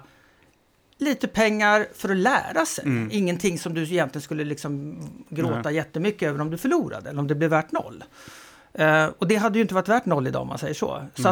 lite 0.98 1.28
pengar 1.28 1.86
för 1.94 2.08
att 2.08 2.16
lära 2.16 2.66
sig. 2.66 2.84
Mm. 2.84 3.08
Ingenting 3.12 3.58
som 3.58 3.74
du 3.74 3.82
egentligen 3.82 4.22
skulle 4.22 4.44
liksom 4.44 4.98
gråta 5.28 5.60
Nej. 5.62 5.74
jättemycket 5.74 6.28
över 6.28 6.40
om 6.40 6.50
du 6.50 6.58
förlorade 6.58 7.10
eller 7.10 7.20
om 7.20 7.26
det 7.26 7.34
blev 7.34 7.50
värt 7.50 7.72
noll. 7.72 8.04
Uh, 8.80 9.06
och 9.18 9.28
det 9.28 9.36
hade 9.36 9.58
ju 9.58 9.62
inte 9.62 9.74
varit 9.74 9.88
värt 9.88 10.06
noll 10.06 10.26
idag 10.26 10.42
om 10.42 10.48
man 10.48 10.58
säger 10.58 10.74
så. 10.74 11.06
Så 11.14 11.28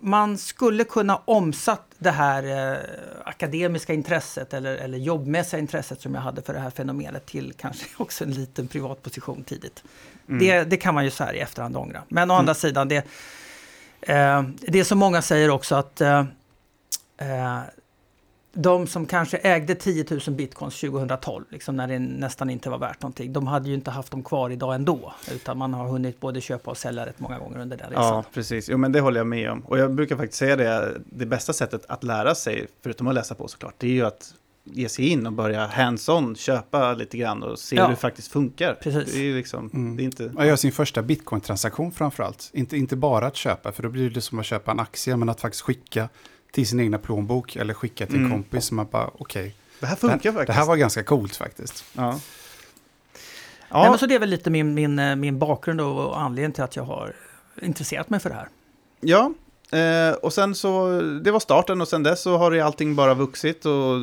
man 0.00 0.38
skulle 0.38 0.84
kunna 0.84 1.16
omsatt 1.16 1.86
det 1.98 2.10
här 2.10 2.72
eh, 2.72 2.78
akademiska 3.24 3.92
intresset 3.92 4.54
eller, 4.54 4.76
eller 4.76 4.98
jobbmässiga 4.98 5.60
intresset 5.60 6.00
som 6.00 6.14
jag 6.14 6.22
hade 6.22 6.42
för 6.42 6.54
det 6.54 6.60
här 6.60 6.70
fenomenet 6.70 7.26
till 7.26 7.52
kanske 7.56 7.86
också 7.96 8.24
en 8.24 8.30
liten 8.30 8.68
privat 8.68 9.02
position 9.02 9.44
tidigt. 9.44 9.84
Mm. 10.28 10.38
Det, 10.38 10.64
det 10.64 10.76
kan 10.76 10.94
man 10.94 11.04
ju 11.04 11.10
så 11.10 11.24
här 11.24 11.34
i 11.34 11.38
efterhand 11.38 11.76
ångra. 11.76 12.02
Men 12.08 12.30
å 12.30 12.34
mm. 12.34 12.40
andra 12.40 12.54
sidan, 12.54 12.88
det, 12.88 12.96
eh, 14.00 14.42
det 14.58 14.78
är 14.78 14.84
som 14.84 14.98
många 14.98 15.22
säger 15.22 15.50
också 15.50 15.74
att 15.74 16.00
eh, 16.00 16.24
eh 17.18 17.60
de 18.52 18.86
som 18.86 19.06
kanske 19.06 19.36
ägde 19.36 19.74
10 19.74 20.04
000 20.10 20.20
bitcoins 20.36 20.80
2012, 20.80 21.44
liksom 21.48 21.76
när 21.76 21.88
det 21.88 21.98
nästan 21.98 22.50
inte 22.50 22.70
var 22.70 22.78
värt 22.78 23.02
någonting, 23.02 23.32
de 23.32 23.46
hade 23.46 23.68
ju 23.68 23.74
inte 23.74 23.90
haft 23.90 24.10
dem 24.10 24.22
kvar 24.22 24.50
idag 24.50 24.74
ändå. 24.74 25.14
Utan 25.32 25.58
man 25.58 25.74
har 25.74 25.88
hunnit 25.88 26.20
både 26.20 26.40
köpa 26.40 26.70
och 26.70 26.76
sälja 26.76 27.06
rätt 27.06 27.20
många 27.20 27.38
gånger 27.38 27.58
under 27.58 27.76
den 27.76 27.90
resan. 27.90 28.04
Ja, 28.04 28.24
precis. 28.32 28.68
Jo, 28.68 28.78
men 28.78 28.92
det 28.92 29.00
håller 29.00 29.20
jag 29.20 29.26
med 29.26 29.50
om. 29.50 29.60
Och 29.60 29.78
jag 29.78 29.94
brukar 29.94 30.16
faktiskt 30.16 30.38
säga 30.38 30.56
det, 30.56 31.00
det 31.04 31.26
bästa 31.26 31.52
sättet 31.52 31.84
att 31.88 32.04
lära 32.04 32.34
sig, 32.34 32.66
förutom 32.82 33.06
att 33.06 33.14
läsa 33.14 33.34
på 33.34 33.48
såklart, 33.48 33.74
det 33.78 33.86
är 33.86 33.92
ju 33.92 34.06
att 34.06 34.34
ge 34.64 34.88
sig 34.88 35.08
in 35.08 35.26
och 35.26 35.32
börja 35.32 35.66
hands-on, 35.66 36.36
köpa 36.36 36.94
lite 36.94 37.18
grann 37.18 37.42
och 37.42 37.58
se 37.58 37.76
ja. 37.76 37.82
hur 37.82 37.90
det 37.90 37.96
faktiskt 37.96 38.32
funkar. 38.32 38.74
Precis. 38.74 39.14
Det 39.14 39.30
är 39.30 39.34
liksom, 39.34 39.70
mm. 39.74 39.96
det 39.96 40.02
är 40.02 40.04
inte... 40.04 40.24
Och 40.36 40.46
göra 40.46 40.56
sin 40.56 40.72
första 40.72 41.02
bitcoin-transaktion 41.02 41.92
framförallt. 41.92 42.50
Inte, 42.52 42.76
inte 42.76 42.96
bara 42.96 43.26
att 43.26 43.36
köpa, 43.36 43.72
för 43.72 43.82
då 43.82 43.88
blir 43.88 44.10
det 44.10 44.20
som 44.20 44.38
att 44.38 44.46
köpa 44.46 44.70
en 44.70 44.80
aktie, 44.80 45.16
men 45.16 45.28
att 45.28 45.40
faktiskt 45.40 45.62
skicka 45.62 46.08
till 46.50 46.66
sin 46.66 46.80
egna 46.80 46.98
plånbok 46.98 47.56
eller 47.56 47.74
skicka 47.74 48.06
till 48.06 48.14
en 48.14 48.20
mm. 48.20 48.32
kompis 48.32 48.64
som 48.64 48.76
man 48.76 48.86
bara, 48.90 49.10
okej. 49.18 49.40
Okay, 49.40 49.52
det 49.80 49.86
här 49.86 49.96
funkar 49.96 50.18
det, 50.18 50.32
faktiskt. 50.32 50.46
Det 50.46 50.52
här 50.52 50.66
var 50.66 50.76
ganska 50.76 51.02
coolt 51.02 51.36
faktiskt. 51.36 51.84
Ja. 51.92 52.20
Ja. 53.68 53.80
Nej, 53.80 53.90
men 53.90 53.98
så 53.98 54.06
det 54.06 54.14
är 54.14 54.18
väl 54.18 54.28
lite 54.28 54.50
min, 54.50 54.74
min, 54.74 54.98
eh, 54.98 55.16
min 55.16 55.38
bakgrund 55.38 55.80
och 55.80 56.20
anledningen 56.20 56.52
till 56.52 56.62
att 56.62 56.76
jag 56.76 56.84
har 56.84 57.12
intresserat 57.62 58.10
mig 58.10 58.20
för 58.20 58.30
det 58.30 58.36
här. 58.36 58.48
Ja, 59.00 59.32
eh, 59.78 60.14
och 60.14 60.32
sen 60.32 60.54
så, 60.54 61.00
det 61.00 61.30
var 61.30 61.40
starten 61.40 61.80
och 61.80 61.88
sen 61.88 62.02
dess 62.02 62.22
så 62.22 62.36
har 62.36 62.50
det 62.50 62.60
allting 62.60 62.94
bara 62.94 63.14
vuxit 63.14 63.66
och, 63.66 63.96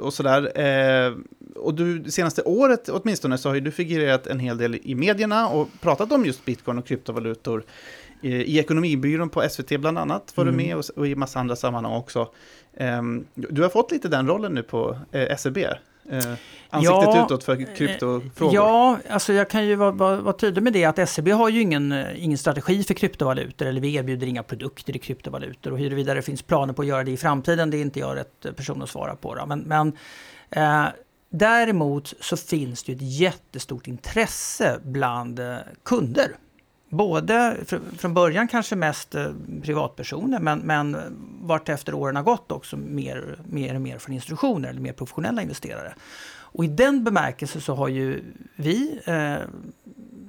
och 0.00 0.14
sådär. 0.14 0.60
Eh, 0.60 1.14
och 1.56 1.74
du, 1.74 1.98
det 1.98 2.10
senaste 2.10 2.42
året 2.42 2.88
åtminstone 2.88 3.38
så 3.38 3.48
har 3.48 3.54
ju 3.54 3.60
du 3.60 3.70
figurerat 3.70 4.26
en 4.26 4.40
hel 4.40 4.58
del 4.58 4.80
i 4.82 4.94
medierna 4.94 5.48
och 5.48 5.68
pratat 5.80 6.12
om 6.12 6.26
just 6.26 6.44
bitcoin 6.44 6.78
och 6.78 6.86
kryptovalutor 6.86 7.64
i 8.24 8.58
Ekonomibyrån 8.58 9.28
på 9.28 9.48
SVT 9.48 9.80
bland 9.80 9.98
annat 9.98 10.32
var 10.34 10.44
mm. 10.44 10.56
du 10.56 10.64
med 10.64 10.76
och, 10.76 10.84
och 10.96 11.06
i 11.06 11.14
massa 11.14 11.40
andra 11.40 11.56
sammanhang 11.56 11.92
också. 11.92 12.30
Um, 12.80 13.26
du 13.34 13.62
har 13.62 13.68
fått 13.68 13.90
lite 13.90 14.08
den 14.08 14.26
rollen 14.26 14.52
nu 14.52 14.62
på 14.62 14.98
eh, 15.12 15.36
SEB. 15.36 15.58
Eh, 16.10 16.16
ansiktet 16.70 17.14
ja, 17.14 17.24
utåt 17.24 17.44
för 17.44 17.76
kryptofrågor. 17.76 18.54
Ja, 18.54 18.98
alltså 19.10 19.32
jag 19.32 19.50
kan 19.50 19.66
ju 19.66 19.74
vara, 19.74 19.90
vara, 19.90 20.16
vara 20.16 20.36
tydlig 20.36 20.62
med 20.62 20.72
det 20.72 20.84
att 20.84 21.08
SEB 21.08 21.28
har 21.28 21.48
ju 21.48 21.60
ingen, 21.60 21.94
ingen 22.16 22.38
strategi 22.38 22.82
för 22.82 22.94
kryptovalutor 22.94 23.66
eller 23.66 23.80
vi 23.80 23.94
erbjuder 23.94 24.26
inga 24.26 24.42
produkter 24.42 24.96
i 24.96 24.98
kryptovalutor 24.98 25.72
och 25.72 25.78
huruvida 25.78 26.14
det 26.14 26.22
finns 26.22 26.42
planer 26.42 26.72
på 26.72 26.82
att 26.82 26.88
göra 26.88 27.04
det 27.04 27.10
i 27.10 27.16
framtiden 27.16 27.70
det 27.70 27.76
är 27.76 27.82
inte 27.82 28.00
jag 28.00 28.16
rätt 28.16 28.56
person 28.56 28.82
att 28.82 28.90
svara 28.90 29.16
på. 29.16 29.34
Då. 29.34 29.46
Men, 29.46 29.60
men 29.60 29.92
eh, 30.50 30.86
däremot 31.30 32.14
så 32.20 32.36
finns 32.36 32.82
det 32.82 32.92
ett 32.92 33.02
jättestort 33.18 33.86
intresse 33.86 34.80
bland 34.82 35.38
eh, 35.38 35.56
kunder 35.84 36.36
både 36.96 37.56
från 37.98 38.14
början 38.14 38.48
kanske 38.48 38.76
mest 38.76 39.14
eh, 39.14 39.26
privatpersoner 39.62 40.38
men, 40.38 40.58
men 40.58 40.96
vart 41.40 41.68
efter 41.68 41.94
åren 41.94 42.16
har 42.16 42.22
gått 42.22 42.52
också 42.52 42.76
mer, 42.76 43.38
mer 43.48 43.74
och 43.74 43.80
mer 43.80 43.98
från 43.98 44.14
institutioner 44.14 44.68
eller 44.68 44.80
mer 44.80 44.92
professionella 44.92 45.42
investerare. 45.42 45.94
Och 46.54 46.64
i 46.64 46.68
den 46.68 47.04
bemärkelsen 47.04 47.60
så 47.60 47.74
har 47.74 47.88
ju 47.88 48.22
vi 48.56 49.00
eh, 49.04 49.48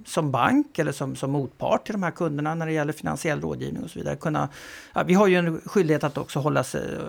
som 0.05 0.31
bank 0.31 0.79
eller 0.79 0.91
som, 0.91 1.15
som 1.15 1.31
motpart 1.31 1.85
till 1.85 1.93
de 1.93 2.03
här 2.03 2.11
kunderna 2.11 2.55
när 2.55 2.65
det 2.65 2.71
gäller 2.71 2.93
finansiell 2.93 3.41
rådgivning 3.41 3.83
och 3.83 3.89
så 3.89 3.99
vidare. 3.99 4.15
Kunna, 4.15 4.49
ja, 4.93 5.03
vi 5.03 5.13
har 5.13 5.27
ju 5.27 5.35
en 5.35 5.61
skyldighet 5.65 6.03
att 6.03 6.17
också 6.17 6.39
hålla 6.39 6.63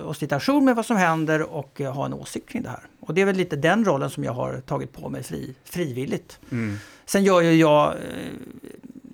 oss 0.04 0.20
lite 0.20 0.36
ajour 0.36 0.60
med 0.60 0.76
vad 0.76 0.86
som 0.86 0.96
händer 0.96 1.42
och 1.42 1.80
eh, 1.80 1.92
ha 1.92 2.06
en 2.06 2.14
åsikt 2.14 2.48
kring 2.48 2.62
det 2.62 2.68
här. 2.68 2.82
Och 3.00 3.14
det 3.14 3.20
är 3.20 3.24
väl 3.26 3.36
lite 3.36 3.56
den 3.56 3.84
rollen 3.84 4.10
som 4.10 4.24
jag 4.24 4.32
har 4.32 4.60
tagit 4.60 4.92
på 4.92 5.08
mig 5.08 5.22
fri, 5.22 5.54
frivilligt. 5.64 6.38
Mm. 6.50 6.76
Sen 7.06 7.24
gör 7.24 7.40
ju 7.40 7.52
jag 7.52 7.92
eh, 7.92 7.98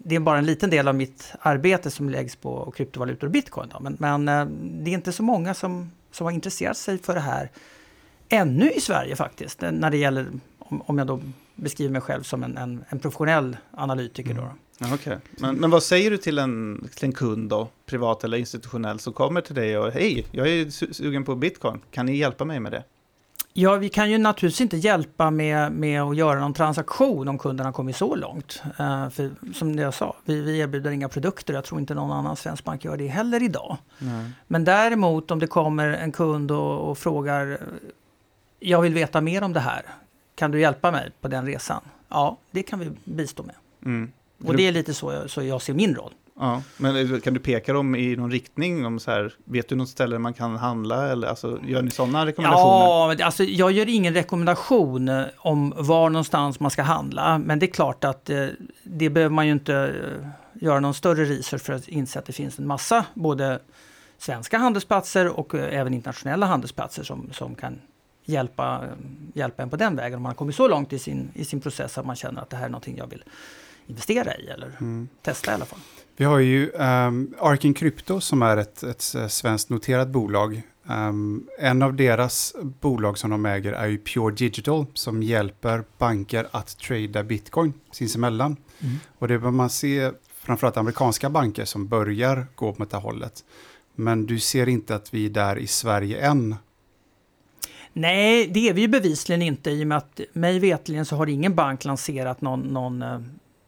det 0.05 0.15
är 0.15 0.21
bara 0.21 0.39
en 0.39 0.47
liten 0.47 0.71
del 0.71 0.89
av 0.89 0.95
mitt 0.95 1.33
arbete 1.41 1.91
som 1.91 2.09
läggs 2.09 2.37
på 2.37 2.71
kryptovalutor 2.77 3.27
och 3.27 3.31
bitcoin. 3.31 3.69
Då. 3.73 3.81
Men, 3.81 3.97
men 3.99 4.29
eh, 4.29 4.47
det 4.85 4.91
är 4.91 4.95
inte 4.95 5.13
så 5.13 5.23
många 5.23 5.55
som, 5.55 5.91
som 6.13 6.25
har 6.25 6.33
intresserat 6.33 6.77
sig 6.77 6.99
för 6.99 7.15
det 7.15 7.21
här 7.21 7.51
ännu 8.29 8.71
i 8.71 8.81
Sverige 8.81 9.17
faktiskt. 9.17 9.63
Eh, 9.63 9.73
när 9.73 9.91
det 9.91 9.97
gäller, 9.97 10.27
om, 10.59 10.83
om 10.87 10.99
jag 10.99 11.07
då 11.07 11.21
beskriver 11.55 11.93
mig 11.93 12.01
själv 12.01 12.23
som 12.23 12.43
en, 12.43 12.57
en, 12.57 12.85
en 12.89 12.99
professionell 12.99 13.57
analytiker. 13.71 14.31
Mm. 14.31 14.43
Då. 14.43 14.51
Ja, 14.79 14.95
okay. 14.95 15.17
men, 15.31 15.57
men 15.57 15.71
vad 15.71 15.83
säger 15.83 16.11
du 16.11 16.17
till 16.17 16.39
en, 16.39 16.89
till 16.95 17.05
en 17.05 17.13
kund 17.13 17.51
då, 17.51 17.69
privat 17.87 18.25
eller 18.25 18.39
institutionell, 18.39 18.99
som 18.99 19.13
kommer 19.13 19.41
till 19.41 19.55
dig 19.55 19.79
och 19.79 19.93
hej, 19.93 20.27
jag 20.31 20.49
är 20.49 20.71
sugen 20.93 21.25
på 21.25 21.35
bitcoin, 21.35 21.81
kan 21.91 22.07
ni 22.07 22.17
hjälpa 22.17 22.45
mig 22.45 22.61
med 22.61 22.73
det? 22.73 22.85
Ja, 23.55 23.77
vi 23.77 23.89
kan 23.89 24.11
ju 24.11 24.19
naturligtvis 24.19 24.61
inte 24.61 24.77
hjälpa 24.77 25.31
med, 25.31 25.73
med 25.73 26.03
att 26.03 26.17
göra 26.17 26.41
någon 26.41 26.55
transaktion 26.55 27.29
om 27.29 27.39
kunden 27.39 27.67
har 27.67 27.73
kommit 27.73 27.97
så 27.97 28.15
långt. 28.15 28.63
Uh, 28.81 29.09
för 29.09 29.31
som 29.55 29.75
jag 29.75 29.95
sa, 29.95 30.17
vi, 30.25 30.41
vi 30.41 30.59
erbjuder 30.59 30.91
inga 30.91 31.09
produkter. 31.09 31.55
Jag 31.55 31.65
tror 31.65 31.81
inte 31.81 31.95
någon 31.95 32.13
annan 32.13 32.37
svensk 32.37 32.65
bank 32.65 32.85
gör 32.85 32.97
det 32.97 33.07
heller 33.07 33.43
idag. 33.43 33.77
Nej. 33.99 34.31
Men 34.47 34.65
däremot 34.65 35.31
om 35.31 35.39
det 35.39 35.47
kommer 35.47 35.89
en 35.89 36.13
kund 36.13 36.51
och, 36.51 36.91
och, 36.91 36.99
frågar 36.99 37.59
jag 38.61 38.81
vill 38.81 38.95
veta 38.95 39.21
mer 39.21 39.43
om 39.43 39.53
det 39.53 39.61
här. 39.61 39.83
Kan 40.35 40.51
du 40.51 40.61
hjälpa 40.61 40.91
mig 40.91 41.11
på 41.21 41.29
den 41.29 41.47
resan? 41.47 41.83
Ja, 42.09 42.37
det 42.51 42.63
kan 42.63 42.79
vi 42.79 42.91
bistå 43.05 43.43
med. 43.43 43.55
Mm. 43.85 44.13
Och 44.45 44.57
det 44.57 44.69
är 44.69 44.73
lite 44.73 44.95
så 44.95 45.13
jag, 45.13 45.31
så 45.31 45.43
jag 45.43 45.63
ser 45.63 45.75
min 45.75 45.95
roll. 45.95 46.13
Ja, 46.39 46.63
men 46.77 47.21
kan 47.21 47.35
du 47.35 47.41
peka 47.41 47.73
dem 47.73 47.95
i 47.95 48.17
någon 48.17 48.31
riktning? 48.31 48.87
Om 48.87 49.01
så 49.01 49.11
här, 49.11 49.35
vet 49.45 49.69
du 49.69 49.77
något 49.77 49.89
ställe 49.89 50.19
man 50.19 50.35
kan 50.35 50.57
handla? 50.57 51.09
Eller 51.09 51.29
alltså, 51.29 51.59
gör 51.67 51.83
ni 51.83 51.91
sådana 51.91 52.27
rekommendationer? 52.27 53.17
Ja, 53.19 53.25
alltså, 53.25 53.45
jag 53.45 53.73
gör 53.73 53.89
ingen 53.89 54.15
rekommendation 54.15 55.09
eh, 55.09 55.25
om 55.37 55.75
var 55.77 56.11
någonstans 56.11 56.61
man 56.61 56.71
ska 56.71 56.83
handla. 56.83 57.39
Men 57.39 57.59
det 57.59 57.67
är 57.67 57.73
klart 57.73 58.05
att 58.05 58.31
eh, 58.31 58.47
det 58.83 59.11
behöver 59.11 59.35
man 59.35 59.47
ju 59.47 59.53
inte 59.53 59.75
eh, 59.75 60.29
göra 60.63 60.81
någon 60.81 60.95
större 60.95 61.25
research 61.25 61.63
för 61.63 61.73
att 61.73 61.89
inse 61.89 62.19
att 62.19 62.27
det 62.27 62.33
finns 62.33 62.59
en 62.59 62.67
massa 62.67 63.05
både 63.15 63.59
svenska 64.19 64.59
handelsplatser 64.59 65.29
och 65.29 65.55
eh, 65.55 65.79
även 65.79 65.95
internationella 65.95 66.47
handelsplatser 66.47 67.03
som, 67.03 67.31
som 67.33 67.55
kan 67.55 67.81
hjälpa, 68.25 68.85
hjälpa 69.35 69.63
en 69.63 69.71
på 69.71 69.77
den 69.77 69.97
vägen. 69.97 70.17
Om 70.17 70.23
man 70.23 70.31
har 70.31 70.37
kommit 70.37 70.57
så 70.57 70.69
långt 70.69 70.93
i 70.93 70.99
sin, 70.99 71.31
i 71.35 71.45
sin 71.45 71.61
process 71.61 71.99
att 71.99 72.07
man 72.07 72.17
känner 72.17 72.43
att 72.43 72.51
det 72.51 72.57
här 72.57 72.65
är 72.65 72.69
någonting 72.69 72.97
jag 72.97 73.07
vill 73.07 73.25
investera 73.87 74.37
i 74.37 74.47
eller 74.47 74.77
mm. 74.81 75.09
testa 75.23 75.51
i 75.51 75.55
alla 75.55 75.65
fall. 75.65 75.79
Vi 76.17 76.25
har 76.25 76.39
ju 76.39 76.71
um, 76.71 77.35
Arkin 77.39 77.75
Crypto 77.75 78.21
som 78.21 78.43
är 78.43 78.57
ett, 78.57 78.83
ett 78.83 79.33
svenskt 79.33 79.71
noterat 79.71 80.09
bolag. 80.09 80.63
Um, 80.87 81.49
en 81.59 81.83
av 81.83 81.95
deras 81.95 82.55
bolag 82.81 83.19
som 83.19 83.31
de 83.31 83.47
äger 83.47 83.73
är 83.73 83.87
ju 83.87 83.99
Pure 83.99 84.35
Digital 84.35 84.87
som 84.95 85.23
hjälper 85.23 85.85
banker 85.99 86.47
att 86.51 86.79
trada 86.79 87.23
bitcoin 87.23 87.73
sinsemellan. 87.93 88.57
Mm. 88.81 88.97
Och 89.19 89.29
det 89.29 89.39
bör 89.39 89.51
man 89.51 89.71
se 89.71 90.11
framförallt 90.43 90.77
amerikanska 90.77 91.31
banker 91.31 91.65
som 91.65 91.89
börjar 91.89 92.47
gå 92.55 92.75
mot 92.79 92.91
det 92.91 92.97
hållet. 92.97 93.45
Men 93.95 94.27
du 94.27 94.39
ser 94.39 94.69
inte 94.69 94.95
att 94.95 95.15
vi 95.15 95.27
är 95.27 95.31
där 95.31 95.59
i 95.59 95.67
Sverige 95.67 96.27
än? 96.27 96.57
Nej, 97.93 98.47
det 98.47 98.69
är 98.69 98.75
vi 98.75 98.81
ju 98.81 98.89
bevisligen 98.89 99.43
inte 99.43 99.71
i 99.71 99.83
och 99.83 99.87
med 99.87 99.99
att 99.99 100.21
mig 100.33 100.59
vetligen 100.59 101.07
så 101.07 101.17
har 101.17 101.27
ingen 101.27 101.55
bank 101.55 101.85
lanserat 101.85 102.41
någon, 102.41 102.61
någon, 102.61 103.03
eh, 103.03 103.21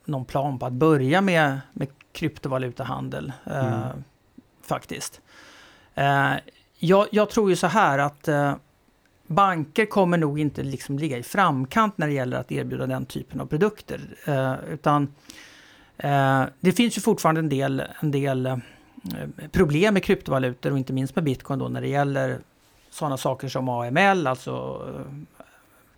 någon 0.04 0.24
plan 0.24 0.58
på 0.58 0.66
att 0.66 0.72
börja 0.72 1.20
med, 1.20 1.60
med 1.72 1.88
kryptovalutahandel. 2.12 3.32
Eh, 3.46 3.66
mm. 3.66 3.72
Eh, 3.72 3.88
faktiskt. 4.62 5.20
Eh, 5.94 6.32
jag, 6.78 7.06
jag, 7.10 7.30
tror 7.30 7.50
ju 7.50 7.56
så 7.56 7.66
här 7.66 7.98
att 7.98 8.28
eh, 8.28 8.54
banker 9.26 9.86
kommer 9.86 10.18
nog 10.18 10.40
inte 10.40 10.62
liksom 10.62 10.98
ligga 10.98 11.18
i 11.18 11.22
framkant 11.22 11.98
när 11.98 12.06
det 12.06 12.12
gäller 12.12 12.36
att 12.36 12.52
erbjuda 12.52 12.86
den 12.86 13.06
typen 13.06 13.40
av 13.40 13.46
produkter. 13.46 14.00
Eh, 14.24 14.54
utan 14.72 15.14
det 16.60 16.72
finns 16.76 16.96
ju 16.96 17.00
fortfarande 17.00 17.38
en 17.38 17.48
del, 17.48 17.82
en 18.00 18.10
del 18.10 18.60
problem 19.52 19.94
med 19.94 20.04
kryptovalutor 20.04 20.72
och 20.72 20.78
inte 20.78 20.92
minst 20.92 21.14
med 21.14 21.24
bitcoin 21.24 21.58
då 21.58 21.68
när 21.68 21.80
det 21.80 21.88
gäller 21.88 22.38
sådana 22.90 23.16
saker 23.16 23.48
som 23.48 23.68
AML, 23.68 24.26
alltså 24.26 24.82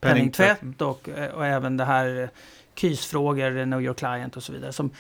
penningtvätt 0.01 0.83
och, 0.83 1.09
och 1.35 1.47
även 1.47 1.77
det 1.77 1.85
här 1.85 2.31
KYS-frågor, 2.77 3.65
Know 3.65 3.83
Your 3.83 3.95
Client 3.95 4.37
och 4.37 4.43
så 4.43 4.53
vidare. 4.53 4.73
Som, 4.73 4.91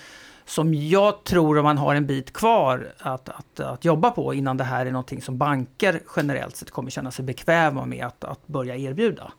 som 0.44 0.74
jag 0.74 1.24
tror 1.24 1.62
man 1.62 1.78
har 1.78 1.94
en 1.94 2.06
bit 2.06 2.32
kvar 2.32 2.92
att, 2.98 3.28
att, 3.28 3.60
att 3.60 3.84
jobba 3.84 4.10
på 4.10 4.34
innan 4.34 4.56
det 4.56 4.64
här 4.64 4.86
är 4.86 4.90
någonting 4.90 5.22
som 5.22 5.38
banker 5.38 6.00
generellt 6.16 6.56
sett 6.56 6.70
kommer 6.70 6.90
känna 6.90 7.10
sig 7.10 7.24
bekväma 7.24 7.86
med 7.86 8.06
att, 8.06 8.24
att 8.24 8.46
börja 8.46 8.76
erbjuda. 8.76 9.32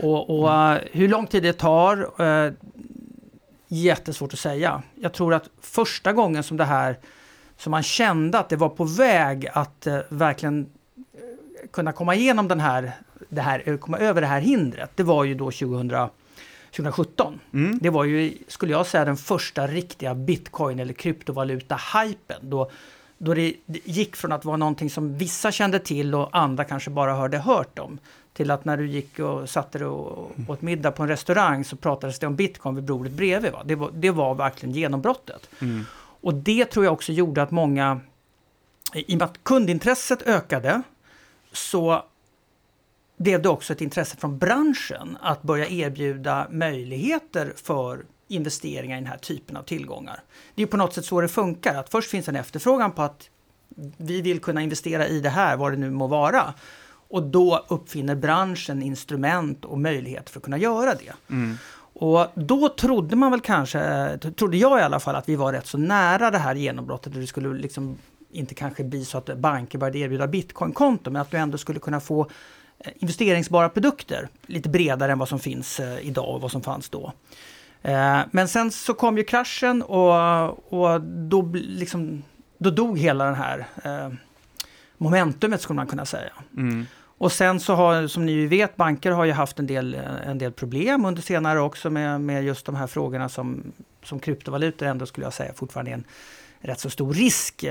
Och, 0.00 0.40
och 0.40 0.52
mm. 0.52 0.84
hur 0.92 1.08
lång 1.08 1.26
tid 1.26 1.42
det 1.42 1.52
tar, 1.52 2.22
eh, 2.22 2.52
jättesvårt 3.68 4.32
att 4.32 4.38
säga. 4.38 4.82
Jag 4.94 5.12
tror 5.12 5.34
att 5.34 5.50
första 5.60 6.12
gången 6.12 6.42
som 6.42 6.56
det 6.56 6.64
här, 6.64 6.98
som 7.56 7.70
man 7.70 7.82
kände 7.82 8.38
att 8.38 8.48
det 8.48 8.56
var 8.56 8.68
på 8.68 8.84
väg 8.84 9.48
att 9.52 9.86
eh, 9.86 9.98
verkligen 10.08 10.60
eh, 10.60 11.68
kunna 11.70 11.92
komma 11.92 12.14
igenom 12.14 12.48
den 12.48 12.60
här, 12.60 12.92
det 13.28 13.40
här, 13.40 13.76
komma 13.76 13.98
över 13.98 14.20
det 14.20 14.26
här 14.26 14.40
hindret, 14.40 14.90
det 14.94 15.02
var 15.02 15.24
ju 15.24 15.34
då 15.34 15.44
2000 15.44 15.90
2017. 16.70 17.40
Mm. 17.52 17.78
Det 17.82 17.90
var 17.90 18.04
ju, 18.04 18.38
skulle 18.48 18.72
jag 18.72 18.86
säga, 18.86 19.04
den 19.04 19.16
första 19.16 19.66
riktiga 19.66 20.14
bitcoin 20.14 20.80
eller 20.80 20.92
kryptovaluta-hypen. 20.92 22.38
Då, 22.42 22.70
då 23.18 23.34
det 23.34 23.54
gick 23.66 24.16
från 24.16 24.32
att 24.32 24.44
vara 24.44 24.56
någonting 24.56 24.90
som 24.90 25.18
vissa 25.18 25.52
kände 25.52 25.78
till 25.78 26.14
och 26.14 26.28
andra 26.32 26.64
kanske 26.64 26.90
bara 26.90 27.14
hörde 27.14 27.38
hört 27.38 27.78
om. 27.78 27.98
Till 28.32 28.50
att 28.50 28.64
när 28.64 28.76
du 28.76 28.86
gick 28.86 29.18
och 29.18 29.50
satte 29.50 29.78
dig 29.78 29.86
och 29.86 30.30
åt 30.48 30.62
middag 30.62 30.92
på 30.92 31.02
en 31.02 31.08
restaurang 31.08 31.64
så 31.64 31.76
pratades 31.76 32.18
det 32.18 32.26
om 32.26 32.36
bitcoin 32.36 32.74
vid 32.74 32.84
bordet 32.84 33.12
bredvid. 33.12 33.52
Va? 33.52 33.62
Det, 33.64 33.74
var, 33.74 33.90
det 33.94 34.10
var 34.10 34.34
verkligen 34.34 34.74
genombrottet. 34.74 35.50
Mm. 35.60 35.84
Och 36.20 36.34
det 36.34 36.64
tror 36.64 36.84
jag 36.84 36.92
också 36.92 37.12
gjorde 37.12 37.42
att 37.42 37.50
många, 37.50 38.00
i 38.94 39.14
och 39.14 39.18
med 39.18 39.22
att 39.22 39.44
kundintresset 39.44 40.22
ökade, 40.22 40.82
så 41.52 42.04
blev 43.18 43.42
det 43.42 43.48
också 43.48 43.72
ett 43.72 43.80
intresse 43.80 44.16
från 44.16 44.38
branschen 44.38 45.18
att 45.20 45.42
börja 45.42 45.68
erbjuda 45.68 46.46
möjligheter 46.50 47.52
för 47.56 48.04
investeringar 48.28 48.96
i 48.96 49.00
den 49.00 49.08
här 49.08 49.18
typen 49.18 49.56
av 49.56 49.62
tillgångar. 49.62 50.22
Det 50.54 50.62
är 50.62 50.66
på 50.66 50.76
något 50.76 50.94
sätt 50.94 51.04
så 51.04 51.20
det 51.20 51.28
funkar, 51.28 51.74
att 51.74 51.90
först 51.90 52.10
finns 52.10 52.28
en 52.28 52.36
efterfrågan 52.36 52.92
på 52.92 53.02
att 53.02 53.30
vi 53.96 54.22
vill 54.22 54.40
kunna 54.40 54.62
investera 54.62 55.08
i 55.08 55.20
det 55.20 55.28
här, 55.28 55.56
vad 55.56 55.72
det 55.72 55.76
nu 55.76 55.90
må 55.90 56.06
vara. 56.06 56.54
Och 57.10 57.22
då 57.22 57.66
uppfinner 57.68 58.14
branschen 58.14 58.82
instrument 58.82 59.64
och 59.64 59.78
möjligheter 59.78 60.32
för 60.32 60.38
att 60.38 60.44
kunna 60.44 60.58
göra 60.58 60.94
det. 60.94 61.34
Mm. 61.34 61.56
Och 61.92 62.26
då 62.34 62.68
trodde 62.68 63.16
man 63.16 63.30
väl 63.30 63.40
kanske, 63.40 64.18
trodde 64.18 64.56
jag 64.56 64.80
i 64.80 64.82
alla 64.82 65.00
fall, 65.00 65.14
att 65.14 65.28
vi 65.28 65.36
var 65.36 65.52
rätt 65.52 65.66
så 65.66 65.78
nära 65.78 66.30
det 66.30 66.38
här 66.38 66.54
genombrottet. 66.54 67.14
Det 67.14 67.26
skulle 67.26 67.58
liksom 67.58 67.98
inte 68.30 68.54
kanske 68.54 68.84
bli 68.84 69.04
så 69.04 69.18
att 69.18 69.38
banker 69.38 69.78
började 69.78 69.98
erbjuda 69.98 70.26
bitcoinkonto, 70.26 71.10
men 71.10 71.22
att 71.22 71.30
du 71.30 71.36
ändå 71.36 71.58
skulle 71.58 71.80
kunna 71.80 72.00
få 72.00 72.30
investeringsbara 72.94 73.68
produkter. 73.68 74.28
Lite 74.46 74.68
bredare 74.68 75.12
än 75.12 75.18
vad 75.18 75.28
som 75.28 75.38
finns 75.38 75.80
eh, 75.80 76.06
idag 76.06 76.34
och 76.34 76.40
vad 76.40 76.50
som 76.50 76.62
fanns 76.62 76.88
då. 76.88 77.12
Eh, 77.82 78.20
men 78.30 78.48
sen 78.48 78.70
så 78.70 78.94
kom 78.94 79.18
ju 79.18 79.24
kraschen 79.24 79.82
och, 79.82 80.72
och 80.72 81.00
då, 81.00 81.50
liksom, 81.52 82.22
då 82.58 82.70
dog 82.70 82.98
hela 82.98 83.24
den 83.24 83.34
här 83.34 83.66
momentumet 84.98 85.60
skulle 85.60 85.76
man 85.76 85.86
kunna 85.86 86.06
säga. 86.06 86.32
Mm. 86.56 86.86
Och 87.18 87.32
sen 87.32 87.60
så 87.60 87.74
har, 87.74 88.06
som 88.06 88.26
ni 88.26 88.32
ju 88.32 88.46
vet, 88.46 88.76
banker 88.76 89.10
har 89.10 89.24
ju 89.24 89.32
haft 89.32 89.58
en 89.58 89.66
del, 89.66 89.94
en 90.24 90.38
del 90.38 90.52
problem 90.52 91.04
under 91.04 91.22
senare 91.22 91.60
också 91.60 91.90
med, 91.90 92.20
med 92.20 92.44
just 92.44 92.66
de 92.66 92.76
här 92.76 92.86
frågorna 92.86 93.28
som, 93.28 93.72
som 94.02 94.20
kryptovalutor 94.20 94.86
ändå 94.86 95.06
skulle 95.06 95.26
jag 95.26 95.32
säga 95.32 95.52
fortfarande 95.52 95.90
är 95.90 95.94
en 95.94 96.04
rätt 96.60 96.80
så 96.80 96.90
stor 96.90 97.14
risk 97.14 97.64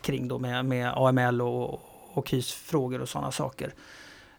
kring 0.00 0.28
då 0.28 0.38
med, 0.38 0.64
med 0.64 0.92
AML 0.96 1.42
och, 1.42 1.80
och 2.12 2.28
KYS-frågor 2.28 3.00
och 3.00 3.08
sådana 3.08 3.32
saker. 3.32 3.72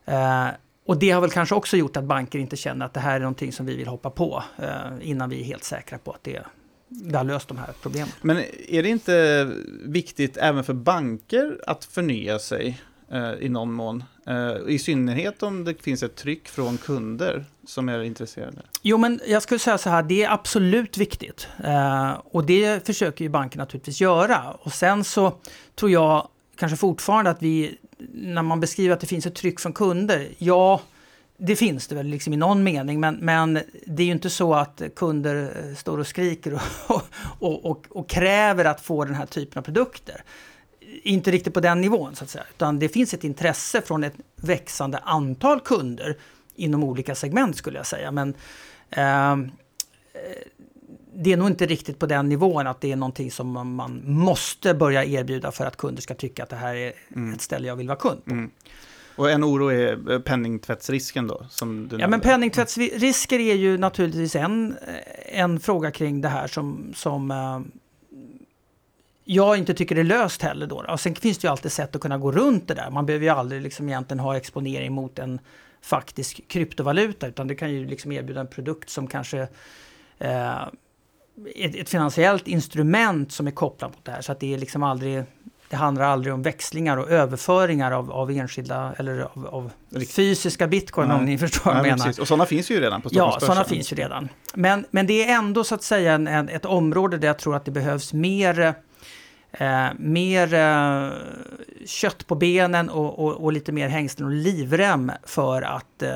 Eh, 0.09 0.47
och 0.85 0.97
det 0.97 1.11
har 1.11 1.21
väl 1.21 1.29
kanske 1.29 1.55
också 1.55 1.77
gjort 1.77 1.97
att 1.97 2.03
banker 2.03 2.39
inte 2.39 2.55
känner 2.55 2.85
att 2.85 2.93
det 2.93 2.99
här 2.99 3.15
är 3.15 3.19
någonting 3.19 3.51
som 3.51 3.65
vi 3.65 3.75
vill 3.75 3.87
hoppa 3.87 4.09
på 4.09 4.43
eh, 4.57 4.69
innan 5.01 5.29
vi 5.29 5.39
är 5.39 5.43
helt 5.43 5.63
säkra 5.63 5.97
på 5.97 6.11
att 6.11 6.23
det, 6.23 6.41
det 6.87 7.17
har 7.17 7.23
löst 7.23 7.47
de 7.47 7.57
här 7.57 7.69
problemen. 7.81 8.09
Men 8.21 8.37
är 8.67 8.83
det 8.83 8.89
inte 8.89 9.47
viktigt 9.85 10.37
även 10.37 10.63
för 10.63 10.73
banker 10.73 11.59
att 11.67 11.85
förnya 11.85 12.39
sig 12.39 12.81
eh, 13.11 13.33
i 13.33 13.49
någon 13.49 13.73
mån? 13.73 14.03
I 14.67 14.79
synnerhet 14.79 15.43
om 15.43 15.63
det 15.63 15.81
finns 15.81 16.03
ett 16.03 16.15
tryck 16.15 16.49
från 16.49 16.77
kunder 16.77 17.45
som 17.67 17.89
är 17.89 18.03
intresserade. 18.03 18.61
Jo, 18.81 18.97
men 18.97 19.19
jag 19.27 19.43
skulle 19.43 19.59
säga 19.59 19.77
så 19.77 19.89
här, 19.89 20.03
det 20.03 20.23
är 20.23 20.31
absolut 20.31 20.97
viktigt. 20.97 21.47
Och 22.23 22.45
det 22.45 22.85
försöker 22.85 23.23
ju 23.23 23.29
banken 23.29 23.59
naturligtvis 23.59 24.01
göra. 24.01 24.51
Och 24.51 24.73
sen 24.73 25.03
så 25.03 25.33
tror 25.75 25.91
jag 25.91 26.27
kanske 26.55 26.77
fortfarande 26.77 27.31
att 27.31 27.41
vi 27.41 27.77
när 28.13 28.41
man 28.41 28.59
beskriver 28.59 28.93
att 28.93 28.99
det 28.99 29.07
finns 29.07 29.25
ett 29.25 29.35
tryck 29.35 29.59
från 29.59 29.73
kunder, 29.73 30.27
ja, 30.37 30.81
det 31.37 31.55
finns 31.55 31.87
det 31.87 31.95
väl 31.95 32.07
liksom 32.07 32.33
i 32.33 32.37
någon 32.37 32.63
mening, 32.63 32.99
men, 32.99 33.15
men 33.15 33.53
det 33.85 34.03
är 34.03 34.05
ju 34.05 34.11
inte 34.11 34.29
så 34.29 34.53
att 34.53 34.81
kunder 34.95 35.67
eh, 35.69 35.75
står 35.75 35.97
och 35.97 36.07
skriker 36.07 36.53
och, 36.87 37.01
och, 37.39 37.65
och, 37.65 37.85
och, 37.89 38.09
kräver 38.09 38.65
att 38.65 38.81
få 38.81 39.05
den 39.05 39.15
här 39.15 39.25
typen 39.25 39.59
av 39.59 39.63
produkter. 39.63 40.23
Inte 41.03 41.31
riktigt 41.31 41.53
på 41.53 41.59
den 41.59 41.81
nivån, 41.81 42.15
så 42.15 42.23
att 42.23 42.29
säga. 42.29 42.43
Utan 42.49 42.79
det 42.79 42.89
finns 42.89 43.13
ett 43.13 43.23
intresse 43.23 43.81
från 43.81 44.03
ett 44.03 44.15
växande 44.35 44.97
antal 44.97 45.59
kunder 45.59 46.17
inom 46.55 46.83
olika 46.83 47.15
segment, 47.15 47.57
skulle 47.57 47.79
jag 47.79 47.87
säga. 47.87 48.11
Men 48.11 48.33
eh, 48.89 49.37
det 51.23 51.33
är 51.33 51.37
nog 51.37 51.47
inte 51.47 51.65
riktigt 51.65 51.99
på 51.99 52.05
den 52.05 52.29
nivån 52.29 52.67
att 52.67 52.81
det 52.81 52.91
är 52.91 52.95
någonting 52.95 53.31
som 53.31 53.75
man 53.75 54.01
måste 54.05 54.73
börja 54.73 55.05
erbjuda 55.05 55.51
för 55.51 55.65
att 55.65 55.77
kunder 55.77 56.01
ska 56.01 56.13
tycka 56.13 56.43
att 56.43 56.49
det 56.49 56.55
här 56.55 56.75
är 56.75 56.93
mm. 57.15 57.33
ett 57.33 57.41
ställe 57.41 57.67
jag 57.67 57.75
vill 57.75 57.87
vara 57.87 57.97
kund 57.97 58.25
på. 58.25 58.31
Mm. 58.31 58.51
Och 59.15 59.31
en 59.31 59.43
oro 59.43 59.67
är 59.67 60.11
eh, 60.11 60.19
penningtvättsrisken 60.19 61.27
då? 61.27 61.45
Som 61.49 61.87
du 61.87 61.97
ja, 61.97 62.07
men 62.07 62.21
penningtvättsrisker 62.21 63.39
är 63.39 63.55
ju 63.55 63.77
naturligtvis 63.77 64.35
en, 64.35 64.77
eh, 64.87 65.39
en 65.39 65.59
fråga 65.59 65.91
kring 65.91 66.21
det 66.21 66.27
här 66.27 66.47
som, 66.47 66.93
som 66.95 67.31
uh, 67.31 67.61
jag 69.23 69.57
inte 69.57 69.73
tycker 69.73 69.95
är 69.95 70.03
löst 70.03 70.41
heller. 70.41 70.67
Då. 70.67 70.85
Och 70.87 70.99
sen 70.99 71.15
finns 71.15 71.37
det 71.37 71.45
ju 71.45 71.51
alltid 71.51 71.71
sätt 71.71 71.95
att 71.95 72.01
kunna 72.01 72.17
gå 72.17 72.31
runt 72.31 72.67
det 72.67 72.73
där. 72.73 72.89
Man 72.91 73.05
behöver 73.05 73.25
ju 73.25 73.31
aldrig 73.31 73.61
liksom 73.61 73.89
egentligen 73.89 74.19
ha 74.19 74.37
exponering 74.37 74.93
mot 74.93 75.19
en 75.19 75.39
faktisk 75.81 76.47
kryptovaluta, 76.47 77.27
utan 77.27 77.47
det 77.47 77.55
kan 77.55 77.71
ju 77.71 77.85
liksom 77.87 78.11
erbjuda 78.11 78.41
en 78.41 78.47
produkt 78.47 78.89
som 78.89 79.07
kanske 79.07 79.41
uh, 80.21 80.67
ett, 81.55 81.75
ett, 81.75 81.89
finansiellt 81.89 82.47
instrument 82.47 83.31
som 83.31 83.47
är 83.47 83.51
kopplat 83.51 83.91
mot 83.95 84.05
det 84.05 84.11
här. 84.11 84.21
Så 84.21 84.31
att 84.31 84.39
det 84.39 84.53
är 84.53 84.57
liksom 84.57 84.83
aldrig 84.83 85.23
det 85.69 85.75
handlar 85.75 86.05
aldrig 86.05 86.33
om 86.33 86.41
växlingar 86.41 86.97
och 86.97 87.09
överföringar 87.09 87.91
av, 87.91 88.11
av 88.11 88.31
enskilda 88.31 88.93
eller 88.97 89.19
av, 89.19 89.47
av 89.47 89.71
fysiska 90.15 90.67
bitcoin 90.67 91.07
Nej. 91.07 91.17
om 91.17 91.25
ni 91.25 91.37
förstår 91.37 91.65
vad 91.65 91.77
jag 91.77 91.83
menar. 91.83 92.05
Precis. 92.05 92.19
Och 92.19 92.27
sådana 92.27 92.45
finns 92.45 92.71
ju 92.71 92.79
redan 92.79 93.01
på 93.01 93.09
Ja, 93.11 93.37
sådana 93.39 93.63
finns 93.63 93.91
ju 93.91 93.95
redan. 93.95 94.29
Men, 94.53 94.85
men 94.91 95.07
det 95.07 95.29
är 95.29 95.37
ändå 95.37 95.63
så 95.63 95.75
att 95.75 95.83
säga 95.83 96.13
en, 96.13 96.27
en, 96.27 96.49
ett 96.49 96.65
område 96.65 97.17
där 97.17 97.27
jag 97.27 97.39
tror 97.39 97.55
att 97.55 97.65
det 97.65 97.71
behövs 97.71 98.13
mer 98.13 98.75
eh, 99.51 99.85
mer 99.99 100.53
eh, 100.53 101.09
kött 101.85 102.27
på 102.27 102.35
benen 102.35 102.89
och, 102.89 103.19
och, 103.19 103.43
och, 103.43 103.53
lite 103.53 103.71
mer 103.71 103.89
hängslen 103.89 104.27
och 104.27 104.33
livrem 104.33 105.11
för 105.23 105.61
att 105.61 106.03
eh, 106.03 106.11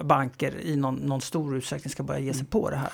banker 0.00 0.60
i 0.60 0.76
någon, 0.76 0.94
någon, 0.94 1.20
stor 1.20 1.56
utsträckning 1.56 1.90
ska 1.90 2.02
börja 2.02 2.20
ge 2.20 2.32
sig 2.32 2.40
mm. 2.40 2.50
på 2.50 2.70
det 2.70 2.76
här. 2.76 2.90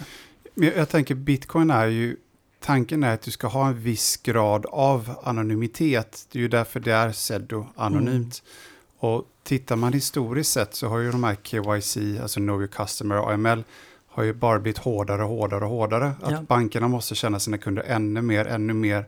Jag, 0.55 0.77
jag 0.77 0.89
tänker 0.89 1.15
bitcoin 1.15 1.71
är 1.71 1.87
ju 1.87 2.17
tanken 2.61 3.03
är 3.03 3.15
att 3.15 3.23
du 3.23 3.31
ska 3.31 3.47
ha 3.47 3.69
en 3.69 3.83
viss 3.83 4.17
grad 4.17 4.67
av 4.67 5.15
anonymitet. 5.23 6.27
Det 6.33 6.39
är 6.39 6.41
ju 6.41 6.49
därför 6.49 6.81
det 6.81 6.93
är 6.93 7.13
seddo 7.13 7.67
anonymt. 7.77 8.43
Mm. 8.43 9.13
Och 9.13 9.25
tittar 9.43 9.77
man 9.77 9.93
historiskt 9.93 10.53
sett 10.53 10.75
så 10.75 10.89
har 10.89 10.99
ju 10.99 11.11
de 11.11 11.25
här 11.25 11.37
KYC, 11.43 12.21
alltså 12.23 12.41
Know 12.41 12.61
Your 12.61 12.67
Customer 12.67 13.19
och 13.19 13.33
AML, 13.33 13.65
har 14.07 14.23
ju 14.23 14.33
bara 14.33 14.59
blivit 14.59 14.79
hårdare 14.79 15.23
och 15.23 15.29
hårdare 15.29 15.65
och 15.65 15.71
hårdare. 15.71 16.13
Att 16.23 16.33
ja. 16.33 16.43
bankerna 16.49 16.89
måste 16.89 17.15
känna 17.15 17.41
sina 17.41 17.59
kunder 17.59 17.83
ännu 17.83 18.23
mer, 18.23 18.47
ännu 18.47 18.73
mer. 18.73 19.07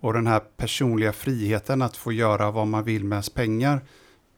Och 0.00 0.12
den 0.12 0.26
här 0.26 0.40
personliga 0.40 1.12
friheten 1.12 1.82
att 1.82 1.96
få 1.96 2.12
göra 2.12 2.50
vad 2.50 2.66
man 2.66 2.84
vill 2.84 3.04
med 3.04 3.16
ens 3.16 3.30
pengar, 3.30 3.80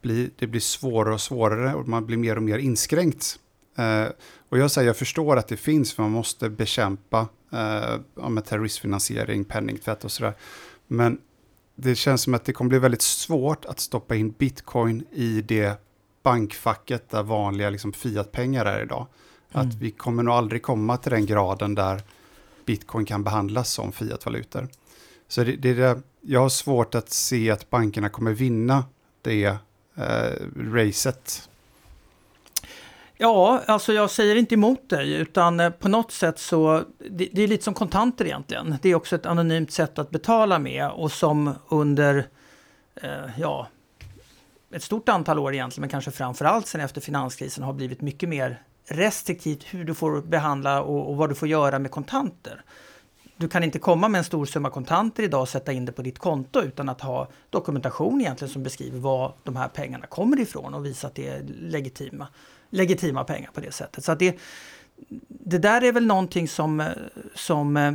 blir, 0.03 0.31
det 0.38 0.47
blir 0.47 0.61
svårare 0.61 1.14
och 1.14 1.21
svårare 1.21 1.75
och 1.75 1.88
man 1.88 2.07
blir 2.07 2.16
mer 2.16 2.37
och 2.37 2.42
mer 2.42 2.59
inskränkt. 2.59 3.38
Eh, 3.77 4.07
och 4.49 4.59
jag 4.59 4.71
säger, 4.71 4.87
jag 4.87 4.97
förstår 4.97 5.37
att 5.37 5.49
det 5.49 5.57
finns, 5.57 5.95
för 5.95 6.03
man 6.03 6.13
måste 6.13 6.49
bekämpa 6.49 7.29
eh, 7.53 8.29
med 8.29 8.45
terroristfinansiering, 8.45 9.45
penningtvätt 9.45 10.05
och 10.05 10.13
sådär. 10.13 10.35
Men 10.87 11.19
det 11.75 11.95
känns 11.95 12.23
som 12.23 12.35
att 12.35 12.45
det 12.45 12.53
kommer 12.53 12.69
bli 12.69 12.79
väldigt 12.79 13.03
svårt 13.03 13.65
att 13.65 13.81
stoppa 13.81 14.15
in 14.17 14.31
bitcoin 14.31 15.05
i 15.13 15.41
det 15.41 15.81
bankfacket 16.23 17.11
där 17.11 17.23
vanliga 17.23 17.71
liksom, 17.71 17.93
fiatpengar 17.93 18.65
är 18.65 18.83
idag. 18.83 19.07
Mm. 19.53 19.69
Att 19.69 19.75
vi 19.75 19.91
kommer 19.91 20.23
nog 20.23 20.35
aldrig 20.35 20.63
komma 20.63 20.97
till 20.97 21.13
den 21.13 21.27
graden 21.27 21.75
där 21.75 22.03
bitcoin 22.65 23.07
kan 23.07 23.25
behandlas 23.25 23.73
som 23.73 23.93
fiatvalutor. 23.93 24.69
Så 25.29 25.45
det, 25.45 25.57
det, 25.57 25.75
det, 25.75 26.03
jag 26.21 26.41
har 26.41 26.49
svårt 26.49 26.95
att 26.95 27.11
se 27.11 27.51
att 27.51 27.71
bankerna 27.71 28.09
kommer 28.09 28.33
vinna 28.33 28.85
det 29.23 29.45
eh, 29.97 30.33
racet. 30.57 31.49
Ja, 33.18 33.62
alltså 33.66 33.92
jag 33.92 34.11
säger 34.11 34.37
inte 34.37 34.55
emot 34.55 34.88
dig, 34.88 35.12
utan 35.12 35.61
eh, 35.61 35.70
på 35.70 35.88
något 35.88 36.12
sätt 36.12 36.38
så, 36.38 36.85
det, 37.11 37.29
det, 37.33 37.42
är 37.42 37.48
lite 37.48 37.64
som 37.64 37.74
kontanter 37.74 38.24
egentligen. 38.24 38.76
Det 38.83 38.88
är 38.88 38.94
också 38.94 39.16
ett 39.16 39.26
anonymt 39.26 39.70
sätt 39.70 39.98
att 39.98 40.11
betala 40.11 40.59
med 40.59 40.90
och 40.90 41.12
som 41.12 41.55
under, 41.68 42.26
eh, 42.94 43.11
ja, 43.38 43.68
ett 44.70 44.83
stort 44.83 45.09
antal 45.09 45.38
år 45.38 45.55
egentligen, 45.55 45.81
men 45.81 45.90
kanske 45.90 46.11
framförallt 46.11 46.66
sen 46.66 46.81
efter 46.81 47.00
finanskrisen 47.00 47.64
har 47.64 47.72
blivit 47.72 48.00
mycket 48.00 48.29
mer 48.29 48.62
restriktivt 48.88 49.64
hur 49.70 49.85
du 49.85 49.94
får 49.94 50.20
behandla 50.22 50.83
och, 50.83 51.11
och 51.11 51.16
vad 51.16 51.29
du 51.29 51.35
får 51.35 51.48
göra 51.48 51.79
med 51.79 51.90
kontanter 51.90 52.64
du 53.37 53.48
kan 53.48 53.64
inte 53.64 53.79
komma 53.79 54.09
med 54.09 54.18
en 54.18 54.24
stor 54.24 54.46
summa 54.46 54.70
kontanter 54.70 55.22
idag 55.22 55.40
och 55.40 55.48
sätta 55.48 55.72
in 55.72 55.85
det 55.85 55.92
på 55.92 56.02
ditt 56.02 56.18
konto 56.18 56.62
utan 56.62 56.88
att 56.88 57.00
ha 57.00 57.29
dokumentation 57.50 58.20
egentligen 58.20 58.52
som 58.52 58.62
beskriver 58.62 58.98
var 58.98 59.35
de 59.42 59.57
här 59.57 59.68
pengarna 59.68 60.07
kommer 60.07 60.40
ifrån 60.40 60.74
och 60.74 60.87
visa 60.87 61.07
att 61.07 61.14
det 61.14 61.29
är 61.29 61.42
legitima, 61.61 62.29
legitima 62.77 63.25
pengar 63.25 63.51
på 63.55 63.61
det 63.61 63.73
sättet. 63.73 64.05
Så 64.05 64.12
att 64.12 64.19
det, 64.19 64.39
det 65.29 65.59
där 65.59 65.85
är 65.85 65.93
väl 65.93 66.07
någonting 66.07 66.49
som, 66.49 66.85
som 67.35 67.77
eh, 67.77 67.93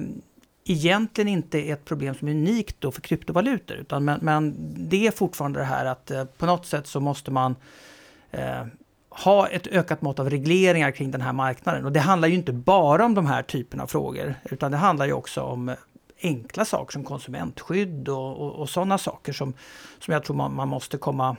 egentligen 0.64 1.28
inte 1.28 1.60
är 1.60 1.74
ett 1.74 1.86
problem 1.86 2.16
som 2.16 2.28
är 2.28 2.32
unikt 2.32 2.76
då 2.80 2.92
för 2.92 3.02
kryptovalutor. 3.02 3.78
Utan, 3.78 4.06
men, 4.06 4.20
men 4.22 4.56
det 4.90 5.08
är 5.08 5.12
fortfarande 5.12 5.60
det 5.60 5.66
här 5.66 5.86
att 5.86 6.12
eh, 6.12 6.26
på 6.26 6.46
något 6.46 6.66
sätt 6.66 6.88
så 6.88 7.00
måste 7.00 7.32
man 7.32 7.56
eh, 8.32 8.66
ha 9.10 9.48
ett 9.48 9.68
ökat 9.68 10.02
mått 10.02 10.20
av 10.20 10.30
regleringar 10.30 10.92
kring 10.92 11.12
den 11.12 11.22
här 11.22 11.34
marknaden. 11.34 11.86
Och 11.86 11.92
det 11.92 12.00
handlar 12.00 12.28
ju 12.28 12.36
inte 12.36 12.54
bara 12.54 13.06
om 13.06 13.14
de 13.14 13.26
här 13.26 13.44
typerna 13.44 13.84
av 13.84 13.88
frågor, 13.88 14.36
utan 14.44 14.72
det 14.72 14.78
handlar 14.78 15.06
ju 15.06 15.14
också 15.14 15.42
om 15.42 15.76
enkla 16.22 16.66
saker 16.66 16.92
som 16.92 17.04
konsumentskydd 17.04 18.10
och, 18.10 18.38
och, 18.38 18.52
och 18.52 18.70
sådana 18.70 18.98
saker 18.98 19.34
som, 19.34 19.54
som 20.00 20.14
jag 20.14 20.24
tror 20.24 20.36
man, 20.36 20.56
man, 20.56 20.68
måste 20.68 20.98
komma, 20.98 21.38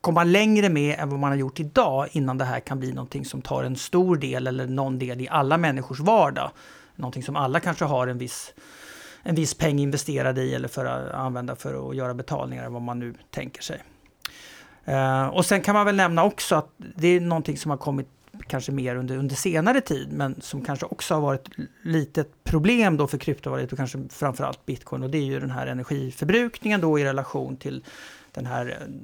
komma 0.00 0.24
längre 0.24 0.68
med 0.68 0.98
än 0.98 1.10
vad 1.10 1.18
man 1.18 1.30
har 1.30 1.36
gjort 1.36 1.60
idag 1.60 2.08
innan 2.12 2.38
det 2.38 2.44
här 2.44 2.60
kan 2.60 2.78
bli 2.78 2.92
någonting 2.92 3.24
som 3.24 3.42
tar 3.42 3.64
en 3.64 3.76
stor 3.76 4.16
del 4.16 4.46
eller 4.46 4.66
någon 4.66 4.98
del 4.98 5.20
i 5.20 5.28
alla 5.28 5.58
människors 5.58 6.00
vardag. 6.00 6.50
Någonting 6.96 7.22
som 7.22 7.36
alla 7.36 7.60
kanske 7.60 7.84
har 7.84 8.06
en 8.06 8.18
viss, 8.18 8.54
en 9.22 9.34
viss 9.34 9.54
peng 9.54 9.78
investerad 9.78 10.38
i 10.38 10.54
eller 10.54 10.68
för 10.68 10.84
att 10.84 11.14
använda 11.14 11.56
för 11.56 11.90
att 11.90 11.96
göra 11.96 12.14
betalningar, 12.14 12.68
vad 12.68 12.82
man 12.82 12.98
nu 12.98 13.14
tänker 13.30 13.62
sig. 13.62 13.82
Uh, 14.88 15.26
och 15.26 15.46
sen 15.46 15.60
kan 15.60 15.74
man 15.74 15.86
väl 15.86 15.96
nämna 15.96 16.24
också 16.24 16.54
att 16.54 16.70
det 16.78 17.08
är 17.08 17.20
någonting 17.20 17.56
som 17.56 17.70
har 17.70 17.78
kommit 17.78 18.08
kanske 18.46 18.72
mer 18.72 18.96
under, 18.96 19.16
under 19.16 19.34
senare 19.34 19.80
tid, 19.80 20.12
men 20.12 20.40
som 20.40 20.64
kanske 20.64 20.86
också 20.86 21.14
har 21.14 21.20
varit 21.20 21.48
lite 21.82 22.24
problem 22.44 22.96
då 22.96 23.06
för 23.06 23.18
kryptovalutor, 23.18 23.76
kanske 23.76 23.98
framförallt 24.10 24.66
bitcoin, 24.66 25.02
och 25.02 25.10
det 25.10 25.18
är 25.18 25.22
ju 25.22 25.40
den 25.40 25.50
här 25.50 25.66
energiförbrukningen 25.66 26.80
då 26.80 26.98
i 26.98 27.04
relation 27.04 27.56
till 27.56 27.84
den 28.32 28.46
här 28.46 28.66
eh, 28.66 28.94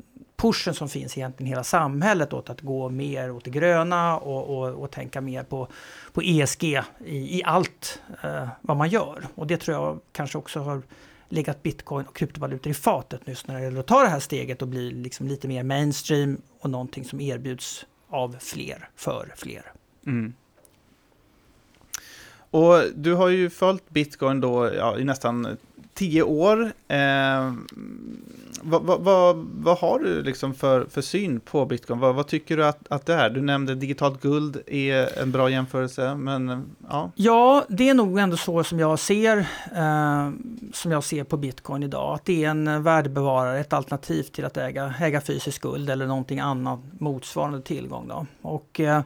pushen 0.43 0.75
som 0.75 0.89
finns 0.89 1.19
egentligen 1.19 1.47
i 1.47 1.51
hela 1.51 1.65
samhället 1.65 2.33
åt 2.33 2.51
att 2.51 2.61
gå 2.61 2.89
mer 2.89 3.31
åt 3.31 3.45
det 3.45 3.51
gröna 3.51 4.19
och, 4.19 4.59
och, 4.59 4.83
och 4.83 4.91
tänka 4.91 5.21
mer 5.21 5.43
på, 5.43 5.69
på 6.13 6.23
ESG 6.23 6.65
i, 7.05 7.39
i 7.39 7.43
allt 7.45 8.01
eh, 8.23 8.49
vad 8.61 8.77
man 8.77 8.89
gör. 8.89 9.27
Och 9.35 9.47
det 9.47 9.57
tror 9.57 9.77
jag 9.77 10.01
kanske 10.13 10.39
också 10.39 10.61
har 10.61 10.83
legat 11.29 11.63
bitcoin 11.63 12.07
och 12.07 12.17
kryptovalutor 12.17 12.71
i 12.71 12.75
fatet 12.75 13.27
nyss 13.27 13.47
när 13.47 13.55
det 13.55 13.63
gäller 13.65 13.81
att 13.81 13.87
ta 13.87 14.03
det 14.03 14.09
här 14.09 14.21
steget 14.21 14.63
och 14.63 14.69
bli 14.69 14.91
liksom 14.91 15.29
lite 15.29 15.49
mer 15.49 15.63
mainstream 15.63 16.43
och 16.59 16.71
någonting 16.71 17.05
som 17.05 17.21
erbjuds 17.21 17.87
av 18.09 18.37
fler 18.41 18.89
för 18.97 19.33
fler. 19.37 19.73
Mm. 20.07 20.35
Och 22.51 22.83
du 22.95 23.15
har 23.15 23.29
ju 23.29 23.51
följt 23.51 23.91
bitcoin 23.91 24.41
då 24.41 24.75
ja, 24.75 24.99
i 24.99 25.05
nästan 25.05 25.57
tio 25.95 26.23
år. 26.23 26.73
Eh, 26.89 27.53
vad, 28.63 28.83
vad, 28.83 29.01
vad, 29.01 29.37
vad, 29.37 29.79
har 29.79 29.99
du 29.99 30.23
liksom 30.23 30.55
för, 30.55 30.85
för 30.85 31.01
syn 31.01 31.41
på 31.41 31.67
bitcoin? 31.67 32.01
Vad, 32.01 32.15
vad, 32.15 32.27
tycker 32.27 32.57
du 32.57 32.67
att, 32.67 32.93
att 32.93 33.07
det 33.07 33.15
är? 33.15 33.31
Du 33.31 33.41
nämnde 33.41 33.75
digitalt 33.75 34.23
guld 34.23 34.63
är 34.67 35.19
en 35.23 35.33
bra 35.33 35.51
jämförelse, 35.51 36.15
men 36.15 36.49
eh, 36.49 36.59
ja. 36.89 37.11
Ja, 37.15 37.65
det 37.69 37.89
är 37.89 37.95
nog 37.95 38.19
ändå 38.19 38.37
så 38.37 38.65
som 38.65 38.79
jag 38.79 38.99
ser, 38.99 39.39
eh, 39.77 40.31
som 40.73 40.93
jag 40.93 41.05
ser 41.05 41.25
på 41.25 41.37
bitcoin 41.37 41.83
idag. 41.83 42.15
Att 42.15 42.25
det 42.25 42.45
är 42.45 42.51
en 42.51 42.83
värdebevarare, 42.83 43.61
ett 43.61 43.73
alternativ 43.73 44.23
till 44.23 44.45
att 44.45 44.57
äga, 44.57 44.95
äga 45.01 45.21
fysisk 45.21 45.63
guld 45.63 45.91
eller 45.91 46.07
någonting 46.07 46.41
annat 46.41 46.81
motsvarande 46.99 47.63
tillgång. 47.63 48.09
Då. 48.09 48.27
Och, 48.43 48.81
eh, 48.81 49.03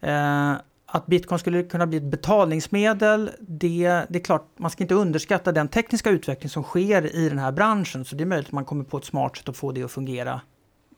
eh 0.00 0.52
att 0.90 1.06
bitcoin 1.06 1.38
skulle 1.38 1.62
kunna 1.62 1.86
bli 1.86 1.98
ett 1.98 2.04
betalningsmedel, 2.04 3.30
det, 3.40 4.06
det 4.08 4.18
är 4.18 4.24
klart, 4.24 4.48
man 4.56 4.70
ska 4.70 4.84
inte 4.84 4.94
underskatta 4.94 5.52
den 5.52 5.68
tekniska 5.68 6.10
utveckling 6.10 6.50
som 6.50 6.62
sker 6.62 7.16
i 7.16 7.28
den 7.28 7.38
här 7.38 7.52
branschen. 7.52 8.04
Så 8.04 8.16
det 8.16 8.24
är 8.24 8.26
möjligt 8.26 8.46
att 8.46 8.52
man 8.52 8.64
kommer 8.64 8.84
på 8.84 8.98
ett 8.98 9.04
smart 9.04 9.36
sätt 9.36 9.48
att 9.48 9.56
få 9.56 9.72
det 9.72 9.82
att 9.82 9.90
fungera 9.90 10.40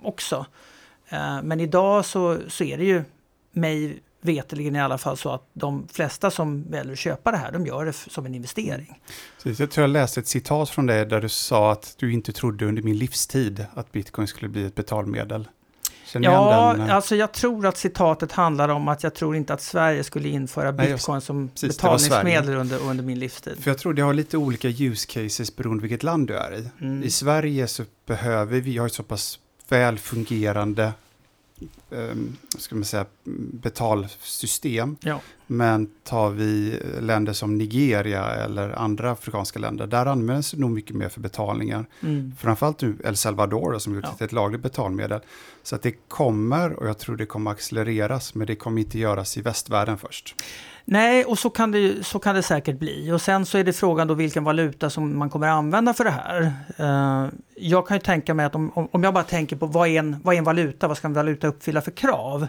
också. 0.02 0.46
Eh, 1.08 1.42
men 1.42 1.60
idag 1.60 2.04
så, 2.04 2.38
så 2.48 2.64
är 2.64 2.78
det 2.78 2.84
ju 2.84 3.04
mig 3.52 4.02
veteligen 4.20 4.76
i 4.76 4.80
alla 4.80 4.98
fall 4.98 5.16
så 5.16 5.30
att 5.30 5.48
de 5.52 5.88
flesta 5.88 6.30
som 6.30 6.70
väljer 6.70 6.92
att 6.92 6.98
köpa 6.98 7.30
det 7.30 7.36
här, 7.36 7.52
de 7.52 7.66
gör 7.66 7.84
det 7.84 7.92
som 7.92 8.26
en 8.26 8.34
investering. 8.34 9.00
jag 9.42 9.70
tror 9.70 9.82
jag 9.82 9.90
läste 9.90 10.20
ett 10.20 10.28
citat 10.28 10.70
från 10.70 10.86
dig 10.86 11.06
där 11.06 11.20
du 11.20 11.28
sa 11.28 11.72
att 11.72 11.94
du 11.98 12.12
inte 12.12 12.32
trodde 12.32 12.66
under 12.66 12.82
min 12.82 12.98
livstid 12.98 13.66
att 13.74 13.92
bitcoin 13.92 14.26
skulle 14.26 14.48
bli 14.48 14.64
ett 14.64 14.74
betalmedel. 14.74 15.48
Känner 16.12 16.28
ja, 16.28 16.74
den, 16.76 16.88
eh? 16.88 16.94
alltså 16.94 17.16
jag 17.16 17.32
tror 17.32 17.66
att 17.66 17.76
citatet 17.76 18.32
handlar 18.32 18.68
om 18.68 18.88
att 18.88 19.02
jag 19.02 19.14
tror 19.14 19.36
inte 19.36 19.54
att 19.54 19.62
Sverige 19.62 20.04
skulle 20.04 20.28
införa 20.28 20.72
bitcoin 20.72 21.14
Nej, 21.14 21.22
som 21.22 21.48
precis, 21.48 21.76
betalningsmedel 21.76 22.54
under, 22.54 22.78
under 22.78 23.04
min 23.04 23.18
livstid. 23.18 23.62
För 23.62 23.70
jag 23.70 23.78
tror 23.78 23.94
det 23.94 24.02
har 24.02 24.14
lite 24.14 24.36
olika 24.36 24.68
use 24.68 25.06
cases 25.06 25.56
beroende 25.56 25.82
vilket 25.82 26.02
land 26.02 26.26
du 26.26 26.36
är 26.36 26.58
i. 26.58 26.68
Mm. 26.80 27.02
I 27.02 27.10
Sverige 27.10 27.66
så 27.66 27.82
behöver 28.06 28.60
vi 28.60 28.78
ha 28.78 28.86
ett 28.86 28.92
så 28.92 29.02
pass 29.02 29.38
väl 29.68 29.98
fungerande 29.98 30.92
ska 32.58 32.74
man 32.74 32.84
säga, 32.84 33.06
betalsystem. 33.52 34.96
Ja. 35.00 35.20
Men 35.46 35.90
tar 36.04 36.30
vi 36.30 36.80
länder 37.00 37.32
som 37.32 37.58
Nigeria 37.58 38.24
eller 38.26 38.70
andra 38.78 39.10
afrikanska 39.10 39.58
länder, 39.58 39.86
där 39.86 40.06
används 40.06 40.50
det 40.50 40.60
nog 40.60 40.70
mycket 40.70 40.96
mer 40.96 41.08
för 41.08 41.20
betalningar. 41.20 41.86
Mm. 42.02 42.32
Framförallt 42.38 42.82
nu 42.82 42.96
El 43.04 43.16
Salvador 43.16 43.78
som 43.78 43.94
gjort 43.94 44.04
ja. 44.04 44.12
till 44.12 44.24
ett 44.24 44.32
lagligt 44.32 44.62
betalmedel. 44.62 45.20
Så 45.62 45.74
att 45.74 45.82
det 45.82 45.92
kommer, 46.08 46.72
och 46.72 46.88
jag 46.88 46.98
tror 46.98 47.16
det 47.16 47.26
kommer 47.26 47.50
accelereras, 47.50 48.34
men 48.34 48.46
det 48.46 48.54
kommer 48.54 48.80
inte 48.80 48.98
göras 48.98 49.36
i 49.36 49.42
västvärlden 49.42 49.98
först. 49.98 50.34
Nej, 50.92 51.24
och 51.24 51.38
så 51.38 51.50
kan, 51.50 51.70
det, 51.70 52.06
så 52.06 52.18
kan 52.18 52.34
det 52.34 52.42
säkert 52.42 52.78
bli. 52.78 53.12
Och 53.12 53.22
sen 53.22 53.46
så 53.46 53.58
är 53.58 53.64
det 53.64 53.72
frågan 53.72 54.08
då 54.08 54.14
vilken 54.14 54.44
valuta 54.44 54.90
som 54.90 55.18
man 55.18 55.30
kommer 55.30 55.48
använda 55.48 55.94
för 55.94 56.04
det 56.04 56.10
här. 56.10 56.52
Eh, 56.76 57.28
jag 57.54 57.86
kan 57.86 57.96
ju 57.96 58.00
tänka 58.00 58.34
mig 58.34 58.46
att 58.46 58.54
om, 58.54 58.88
om 58.92 59.04
jag 59.04 59.14
bara 59.14 59.24
tänker 59.24 59.56
på 59.56 59.66
vad 59.66 59.88
är, 59.88 59.98
en, 59.98 60.16
vad 60.22 60.34
är 60.34 60.38
en 60.38 60.44
valuta, 60.44 60.88
vad 60.88 60.96
ska 60.96 61.06
en 61.06 61.12
valuta 61.12 61.46
uppfylla 61.46 61.80
för 61.80 61.90
krav? 61.90 62.48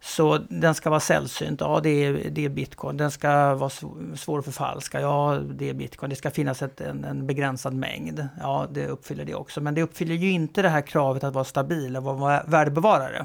Så 0.00 0.38
den 0.48 0.74
ska 0.74 0.90
vara 0.90 1.00
sällsynt, 1.00 1.60
ja 1.60 1.80
det 1.82 2.04
är, 2.04 2.30
det 2.30 2.44
är 2.44 2.48
bitcoin. 2.48 2.96
Den 2.96 3.10
ska 3.10 3.54
vara 3.54 3.70
svår 4.16 4.38
att 4.38 4.44
förfalska, 4.44 5.00
ja 5.00 5.40
det 5.54 5.68
är 5.68 5.74
bitcoin. 5.74 6.10
Det 6.10 6.16
ska 6.16 6.30
finnas 6.30 6.62
ett, 6.62 6.80
en, 6.80 7.04
en, 7.04 7.26
begränsad 7.26 7.74
mängd, 7.74 8.28
ja 8.40 8.66
det 8.70 8.86
uppfyller 8.86 9.24
det 9.24 9.34
också. 9.34 9.60
Men 9.60 9.74
det 9.74 9.82
uppfyller 9.82 10.14
ju 10.14 10.30
inte 10.30 10.62
det 10.62 10.68
här 10.68 10.82
kravet 10.82 11.24
att 11.24 11.34
vara 11.34 11.44
stabil 11.44 11.96
och 11.96 12.02
vara 12.02 12.42
värdebevarare. 12.46 13.24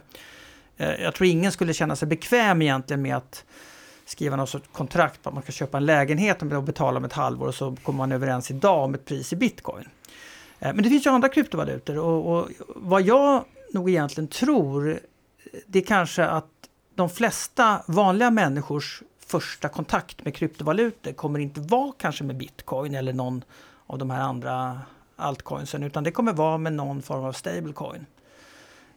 Eh, 0.77 1.03
jag 1.03 1.13
tror 1.13 1.27
ingen 1.27 1.51
skulle 1.51 1.73
känna 1.73 1.95
sig 1.95 2.07
bekväm 2.07 2.61
egentligen 2.61 3.01
med 3.01 3.17
att 3.17 3.45
skriva 4.09 4.35
något 4.35 4.49
sorts 4.49 4.69
kontrakt 4.71 5.23
på 5.23 5.29
att 5.29 5.33
man 5.33 5.43
ska 5.43 5.51
köpa 5.51 5.77
en 5.77 5.85
lägenhet 5.85 6.41
och 6.41 6.63
betala 6.63 6.97
om 6.97 7.05
ett 7.05 7.13
halvår 7.13 7.47
och 7.47 7.55
så 7.55 7.75
kommer 7.83 7.97
man 7.97 8.11
överens 8.11 8.51
idag 8.51 8.83
om 8.83 8.93
ett 8.93 9.05
pris 9.05 9.33
i 9.33 9.35
bitcoin. 9.35 9.85
Eh, 10.59 10.73
men 10.73 10.83
det 10.83 10.89
finns 10.89 11.05
ju 11.05 11.09
andra 11.09 11.29
kryptovalutor 11.29 11.97
och, 11.97 12.37
och 12.37 12.49
vad 12.75 13.01
jag 13.01 13.45
nog 13.73 13.89
egentligen 13.89 14.27
tror 14.27 14.99
det 15.67 15.79
är 15.79 15.83
kanske 15.83 16.25
att 16.25 16.45
de 16.95 17.09
flesta 17.09 17.81
vanliga 17.87 18.31
människors 18.31 19.03
första 19.19 19.69
kontakt 19.69 20.25
med 20.25 20.35
kryptovalutor 20.35 21.11
kommer 21.11 21.39
inte 21.39 21.61
vara 21.61 21.93
kanske 21.97 22.23
med 22.23 22.37
bitcoin 22.37 22.95
eller 22.95 23.13
någon 23.13 23.43
av 23.87 23.97
de 23.97 24.09
här 24.09 24.21
andra 24.21 24.81
altcoinsen 25.15 25.83
utan 25.83 26.03
det 26.03 26.11
kommer 26.11 26.33
vara 26.33 26.57
med 26.57 26.73
någon 26.73 27.01
form 27.01 27.23
av 27.23 27.31
stablecoin. 27.31 28.05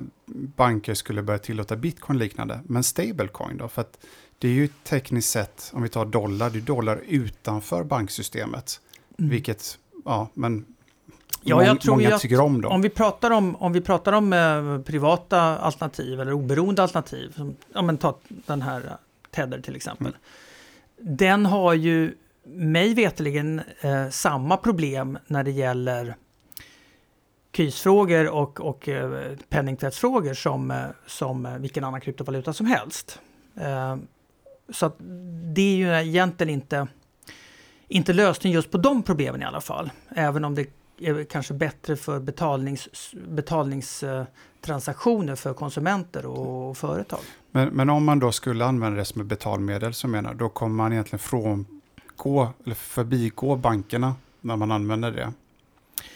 banker 0.57 0.95
skulle 0.95 1.23
börja 1.23 1.39
tillåta 1.39 1.77
bitcoin 1.77 2.19
liknande. 2.19 2.61
Men 2.65 2.83
stablecoin 2.83 3.57
då? 3.57 3.69
För 3.69 3.81
att 3.81 3.99
det 4.39 4.49
är 4.49 4.53
ju 4.53 4.69
tekniskt 4.69 5.31
sett, 5.31 5.71
om 5.75 5.83
vi 5.83 5.89
tar 5.89 6.07
dollar, 6.07 6.51
det 6.51 6.59
är 6.59 6.61
dollar 6.61 7.01
utanför 7.09 7.85
banksystemet. 7.85 8.81
Mm. 9.19 9.31
Vilket, 9.31 9.79
ja, 10.05 10.29
men 10.35 10.65
Ja, 11.43 11.65
jag 11.65 11.81
tror 11.81 11.97
många 11.97 12.19
tycker 12.19 12.41
om 12.41 12.61
dem. 12.61 12.73
Om 12.73 12.83
vi 12.83 12.89
pratar 12.89 13.31
om, 13.31 13.57
om, 13.57 13.73
vi 13.73 13.81
pratar 13.81 14.13
om 14.13 14.33
eh, 14.33 14.81
privata 14.81 15.41
alternativ 15.41 16.21
eller 16.21 16.33
oberoende 16.33 16.83
alternativ, 16.83 17.33
som, 17.37 17.57
ja, 17.75 17.83
men 17.83 17.99
ta 17.99 18.19
den 18.29 18.63
här 18.63 18.81
uh, 18.81 18.91
Tether 19.31 19.61
till 19.61 19.77
exempel. 19.77 20.07
Mm. 20.07 21.17
Den 21.17 21.47
har 21.47 21.75
ju 21.75 22.15
mig 22.49 22.95
veteligen 22.95 23.61
eh, 23.81 24.09
samma 24.09 24.57
problem 24.57 25.19
när 25.27 25.45
det 25.45 25.51
gäller 25.51 26.15
krisfrågor 27.51 28.29
och, 28.29 28.61
och 28.61 28.89
eh, 28.89 29.37
penningtvättsfrågor 29.49 30.35
som, 30.35 30.71
eh, 30.71 30.87
som 31.07 31.47
eh, 31.47 31.59
vilken 31.59 31.85
annan 31.85 32.01
kryptovaluta 32.01 32.53
som 32.53 32.67
helst. 32.67 33.21
Eh, 33.61 33.97
så 34.69 34.87
att 34.87 34.97
det 35.55 35.63
är 35.63 35.77
ju 35.77 36.09
egentligen 36.09 36.55
inte, 36.55 36.87
inte 37.89 38.13
lösningen 38.13 38.55
just 38.55 38.71
på 38.71 38.79
de 38.79 39.03
problemen 39.03 39.43
i 39.43 39.45
alla 39.45 39.61
fall. 39.61 39.91
Även 40.09 40.45
om 40.45 40.55
det 40.55 40.67
är 41.01 41.25
kanske 41.25 41.55
bättre 41.55 41.97
för 41.97 42.21
betalnings, 42.21 43.15
betalningstransaktioner 43.29 45.35
för 45.35 45.55
konsumenter 45.55 46.27
och 46.27 46.77
företag. 46.77 47.21
Men, 47.51 47.69
men 47.69 47.91
om 47.91 48.05
man 48.05 48.19
då 48.19 48.33
skulle 48.33 48.65
använda 48.65 48.99
det 48.99 49.05
som 49.05 49.21
ett 49.21 49.27
betalmedel, 49.27 49.95
så 49.95 50.09
menar, 50.09 50.35
då 50.35 50.49
kommer 50.49 50.75
man 50.75 50.93
egentligen 50.93 51.19
gå, 52.19 52.49
eller 52.64 52.75
förbigå 52.75 53.57
bankerna 53.57 54.14
när 54.41 54.57
man 54.57 54.73
använder 54.73 55.11
det? 55.11 55.33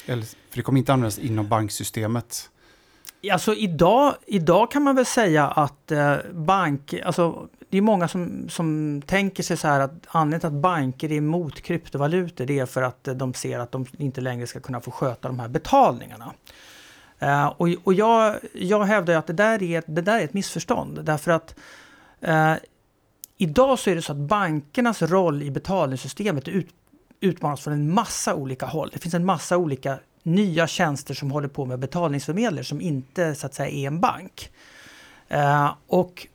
Eller, 0.07 0.25
för 0.25 0.57
det 0.57 0.63
kommer 0.63 0.79
inte 0.79 0.93
användas 0.93 1.19
inom 1.19 1.49
banksystemet. 1.49 2.51
Alltså 3.33 3.55
idag, 3.55 4.15
idag 4.27 4.71
kan 4.71 4.83
man 4.83 4.97
väl 4.97 5.07
säga 5.07 5.47
att 5.47 5.91
eh, 5.91 6.17
bank, 6.33 6.95
alltså 7.05 7.49
det 7.71 7.79
är 7.79 7.83
många 7.83 8.09
som, 8.09 8.49
som 8.49 9.03
tänker 9.07 9.43
sig 9.43 9.57
så 9.57 9.69
här 9.69 9.81
att 9.81 9.93
anledningen 10.07 10.41
till 10.41 10.47
att 10.47 10.63
banker 10.63 11.13
är 11.13 11.17
emot 11.17 11.61
kryptovalutor 11.61 12.47
det 12.47 12.59
är 12.59 12.67
för 12.67 12.83
att 12.83 13.09
eh, 13.09 13.15
de 13.15 13.35
ser 13.35 13.59
att 13.59 13.73
de 13.73 13.87
inte 13.99 14.21
längre 14.21 14.47
ska 14.47 14.61
kunna 14.61 14.81
få 14.81 14.91
sköta 14.91 15.29
de 15.29 15.39
här 15.39 15.49
betalningarna. 15.49 16.33
Eh, 17.19 17.47
och 17.47 17.69
och 17.85 17.95
jag, 17.95 18.37
jag 18.53 18.85
hävdar 18.85 19.15
att 19.15 19.27
det 19.27 19.33
där, 19.33 19.63
är, 19.63 19.83
det 19.87 20.03
där 20.03 20.21
är 20.21 20.25
ett 20.25 20.35
missförstånd 20.35 21.05
därför 21.05 21.31
att 21.31 21.55
eh, 22.21 22.55
idag 23.43 23.79
så 23.79 23.91
är 23.91 23.95
det 23.95 24.03
så 24.03 24.13
att 24.13 24.19
bankernas 24.19 25.03
roll 25.03 25.43
i 25.43 25.51
betalningssystemet 25.51 26.49
ut, 26.49 26.69
utmanas 27.21 27.61
från 27.61 27.75
en 27.75 27.95
massa 27.95 28.35
olika 28.35 28.67
håll. 28.67 28.91
Det 28.93 28.99
finns 28.99 29.15
en 29.15 29.25
massa 29.25 29.57
olika 29.57 29.99
nya 30.23 30.67
tjänster 30.67 31.15
som 31.15 31.31
håller 31.31 31.49
på 31.49 31.65
med 31.65 31.79
betalningsförmedlare 31.79 32.65
som 32.65 32.81
inte 32.81 33.35
så 33.35 33.47
att 33.47 33.55
säga 33.55 33.69
är 33.69 33.87
en 33.87 34.01
bank. 34.01 34.51
Uh, 35.33 35.75
och 35.87 36.27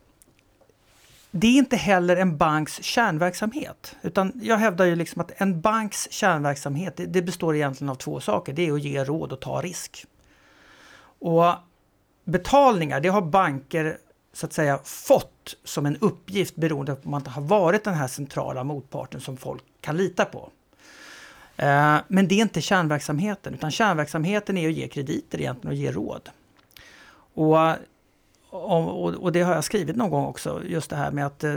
det 1.30 1.46
är 1.46 1.58
inte 1.58 1.76
heller 1.76 2.16
en 2.16 2.36
banks 2.36 2.82
kärnverksamhet. 2.82 3.96
Utan 4.02 4.32
jag 4.42 4.56
hävdar 4.56 4.84
ju 4.84 4.96
liksom 4.96 5.20
att 5.20 5.32
en 5.36 5.60
banks 5.60 6.10
kärnverksamhet 6.10 6.96
det, 6.96 7.06
det 7.06 7.22
består 7.22 7.56
egentligen 7.56 7.88
av 7.90 7.94
två 7.94 8.20
saker. 8.20 8.52
Det 8.52 8.68
är 8.68 8.72
att 8.72 8.82
ge 8.82 9.04
råd 9.04 9.32
och 9.32 9.40
ta 9.40 9.62
risk. 9.62 10.06
Och 11.20 11.54
betalningar, 12.24 13.00
det 13.00 13.08
har 13.08 13.22
banker 13.22 13.98
så 14.38 14.46
att 14.46 14.52
säga 14.52 14.78
fått 14.84 15.56
som 15.64 15.86
en 15.86 15.96
uppgift 15.96 16.56
beroende 16.56 16.92
på 16.94 16.98
att 16.98 17.04
man 17.04 17.26
har 17.26 17.42
varit 17.42 17.84
den 17.84 17.94
här 17.94 18.08
centrala 18.08 18.64
motparten 18.64 19.20
som 19.20 19.36
folk 19.36 19.62
kan 19.80 19.96
lita 19.96 20.24
på. 20.24 20.50
Eh, 21.56 21.96
men 22.08 22.28
det 22.28 22.34
är 22.34 22.42
inte 22.42 22.60
kärnverksamheten, 22.60 23.54
utan 23.54 23.70
kärnverksamheten 23.70 24.58
är 24.58 24.68
att 24.68 24.74
ge 24.74 24.88
krediter 24.88 25.40
egentligen 25.40 25.68
och 25.68 25.74
ge 25.74 25.92
råd. 25.92 26.28
Och 27.34 27.58
och, 28.50 29.14
och, 29.14 29.32
det 29.32 29.42
har 29.42 29.54
jag 29.54 29.64
skrivit 29.64 29.96
någon 29.96 30.10
gång 30.10 30.26
också, 30.26 30.62
just 30.64 30.90
det 30.90 30.96
här 30.96 31.10
med 31.10 31.26
att 31.26 31.44
eh, 31.44 31.54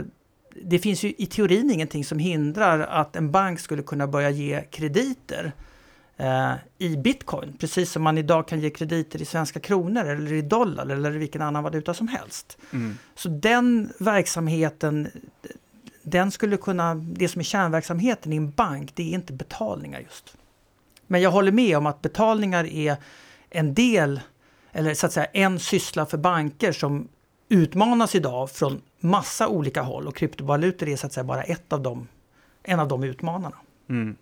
det 0.62 0.78
finns 0.78 1.02
ju 1.02 1.14
i 1.18 1.26
teorin 1.26 1.70
ingenting 1.70 2.04
som 2.04 2.18
hindrar 2.18 2.80
att 2.80 3.16
en 3.16 3.30
bank 3.30 3.60
skulle 3.60 3.82
kunna 3.82 4.06
börja 4.06 4.30
ge 4.30 4.62
krediter 4.70 5.52
eh, 6.16 6.52
i 6.78 6.96
bitcoin, 6.96 7.56
precis 7.58 7.92
som 7.92 8.02
man 8.02 8.18
idag 8.18 8.48
kan 8.48 8.60
ge 8.60 8.70
krediter 8.70 9.22
i 9.22 9.24
svenska 9.24 9.60
kronor 9.60 10.04
eller 10.04 10.32
i 10.32 10.42
dollar 10.42 10.86
eller 10.86 11.10
vilken 11.10 11.42
annan 11.42 11.64
valuta 11.64 11.94
som 11.94 12.08
helst. 12.08 12.58
Mm. 12.72 12.98
Så 13.14 13.28
den 13.28 13.92
verksamheten, 13.98 15.08
den 16.02 16.30
skulle 16.30 16.56
kunna, 16.56 16.94
det 16.94 17.28
som 17.28 17.40
är 17.40 17.44
kärnverksamheten 17.44 18.32
i 18.32 18.36
en 18.36 18.50
bank, 18.50 18.90
det 18.94 19.02
är 19.02 19.14
inte 19.14 19.32
betalningar 19.32 20.00
just. 20.00 20.36
Men 21.06 21.20
jag 21.20 21.30
håller 21.30 21.52
med 21.52 21.76
om 21.76 21.86
att 21.86 22.02
betalningar 22.02 22.64
är 22.64 22.96
en 23.50 23.74
del 23.74 24.20
eller 24.72 24.94
så 24.94 25.06
att 25.06 25.12
säga 25.12 25.26
en 25.26 25.60
syssla 25.60 26.06
för 26.06 26.18
banker 26.18 26.72
som 26.72 27.08
utmanas 27.48 28.14
idag 28.14 28.50
från 28.50 28.80
massa 29.00 29.48
olika 29.48 29.82
håll 29.82 30.08
och 30.08 30.16
kryptovalutor 30.16 30.88
är 30.88 30.96
så 30.96 31.06
att 31.06 31.12
säga 31.12 31.24
bara 31.24 31.42
ett 31.42 31.72
av 31.72 31.82
dem, 31.82 32.08
en 32.62 32.80
av 32.80 32.88
de 32.88 33.04
utmanarna. 33.04 33.56
Mm. 33.88 34.16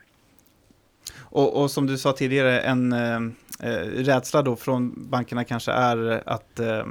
Och, 1.30 1.62
och, 1.62 1.70
som 1.70 1.86
du 1.86 1.98
sa 1.98 2.12
tidigare, 2.12 2.60
en 2.60 2.92
eh, 2.92 3.16
eh 3.60 3.86
rädsla 3.86 4.42
då 4.42 4.56
från 4.56 5.10
bankerna 5.10 5.44
kanske 5.44 5.72
är 5.72 6.22
att 6.26 6.60
eh, 6.60 6.84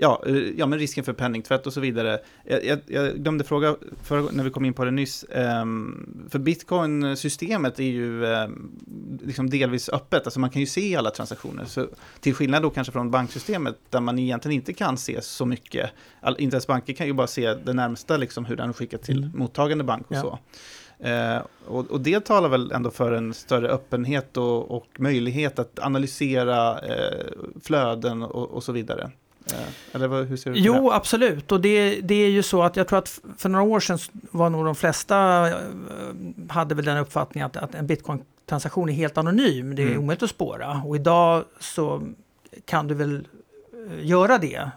ja, 0.00 0.22
eh, 0.26 0.34
ja, 0.36 0.66
men 0.66 0.78
risken 0.78 1.04
för 1.04 1.12
penningtvätt 1.12 1.66
och 1.66 1.72
så 1.72 1.80
vidare. 1.80 2.18
Jag, 2.44 2.64
jag, 2.64 2.78
jag 2.86 3.16
glömde 3.16 3.44
fråga 3.44 3.76
för, 4.02 4.32
när 4.32 4.44
vi 4.44 4.50
kom 4.50 4.64
in 4.64 4.74
på 4.74 4.84
det 4.84 4.90
nyss. 4.90 5.24
Um, 5.28 6.28
för 6.30 6.38
bitcoin-systemet 6.38 7.78
är 7.78 7.84
ju 7.84 8.24
um, 8.24 8.78
liksom 9.24 9.50
delvis 9.50 9.88
öppet, 9.88 10.24
alltså 10.24 10.40
man 10.40 10.50
kan 10.50 10.60
ju 10.60 10.66
se 10.66 10.96
alla 10.96 11.10
transaktioner. 11.10 11.64
Så, 11.64 11.86
till 12.20 12.34
skillnad 12.34 12.62
då 12.62 12.70
kanske 12.70 12.92
från 12.92 13.10
banksystemet 13.10 13.78
där 13.90 14.00
man 14.00 14.18
egentligen 14.18 14.54
inte 14.54 14.72
kan 14.72 14.98
se 14.98 15.22
så 15.22 15.46
mycket. 15.46 15.90
All, 16.20 16.36
inte 16.38 16.54
ens 16.54 16.66
banker 16.66 16.92
kan 16.92 17.06
ju 17.06 17.12
bara 17.12 17.26
se 17.26 17.54
det 17.54 17.72
närmsta, 17.72 18.16
liksom 18.16 18.44
hur 18.44 18.56
den 18.56 18.72
skickar 18.74 18.98
till 18.98 19.18
mm. 19.18 19.38
mottagande 19.38 19.84
bank 19.84 20.10
och 20.10 20.16
ja. 20.16 20.20
så. 20.20 20.38
Uh, 21.04 21.42
och, 21.66 21.90
och, 21.90 22.00
det 22.00 22.20
talar 22.20 22.48
väl 22.48 22.72
ändå 22.72 22.90
för 22.90 23.12
en 23.12 23.34
större 23.34 23.68
öppenhet 23.68 24.36
och, 24.36 24.70
och 24.70 24.86
möjlighet 24.98 25.58
att 25.58 25.78
analysera 25.78 26.74
uh, 26.74 27.32
flöden 27.62 28.22
och, 28.22 28.50
och 28.50 28.62
så 28.62 28.72
vidare. 28.72 29.10
Eh, 29.52 29.94
eller 29.94 30.24
hur 30.24 30.36
ser 30.36 30.50
det 30.50 30.58
Jo, 30.58 30.90
det? 30.90 30.96
absolut. 30.96 31.52
Och 31.52 31.60
det, 31.60 32.00
det 32.00 32.14
är 32.14 32.30
ju 32.30 32.42
så 32.42 32.62
att 32.62 32.76
jag 32.76 32.88
tror 32.88 32.98
att 32.98 33.20
för 33.36 33.48
några 33.48 33.64
år 33.64 33.80
sedan 33.80 33.98
var 34.30 34.50
nog 34.50 34.64
de 34.64 34.74
flesta 34.74 35.48
eh, 35.48 35.56
hade 36.48 36.74
väl 36.74 36.84
den 36.84 36.96
uppfattningen 36.96 37.46
att, 37.46 37.56
att 37.56 37.74
en 37.74 37.86
bitcoin-transaktion 37.86 38.88
är 38.88 38.92
helt 38.92 39.18
anonym. 39.18 39.74
Det 39.74 39.82
är 39.82 39.86
mm. 39.86 39.98
omöjligt 39.98 40.22
att 40.22 40.30
spåra. 40.30 40.82
Och 40.86 40.96
idag 40.96 41.44
så 41.60 42.02
kan 42.64 42.86
du 42.86 42.94
väl 42.94 43.28
eh, 43.72 44.06
göra 44.06 44.38
det. 44.38 44.70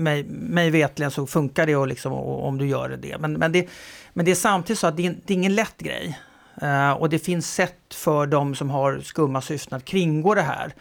Mig, 0.00 0.24
mig 0.24 0.70
vetligen 0.70 1.10
så 1.10 1.26
funkar 1.26 1.66
det 1.66 1.76
och 1.76 1.86
liksom, 1.86 2.12
och, 2.12 2.46
om 2.46 2.58
du 2.58 2.66
gör 2.66 2.88
det. 2.88 3.18
Men, 3.18 3.32
men, 3.32 3.52
det. 3.52 3.68
men 4.12 4.24
det 4.24 4.30
är 4.30 4.34
samtidigt 4.34 4.78
så 4.78 4.86
att 4.86 4.96
det 4.96 5.06
är, 5.06 5.16
det 5.26 5.32
är 5.32 5.36
ingen 5.36 5.54
lätt 5.54 5.78
grej. 5.78 6.18
Uh, 6.62 6.92
och 6.92 7.08
det 7.10 7.18
finns 7.18 7.54
sätt 7.54 7.94
för 7.94 8.26
de 8.26 8.54
som 8.54 8.70
har 8.70 9.00
skumma 9.00 9.40
syften 9.40 9.76
att 9.76 9.84
kringgå 9.84 10.34
det 10.34 10.42
här. 10.42 10.74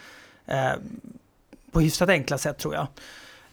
Uh, 0.52 0.82
på 1.72 1.80
hyfsat 1.80 2.10
enkla 2.10 2.38
sätt 2.38 2.58
tror 2.58 2.76
jag. 2.76 2.88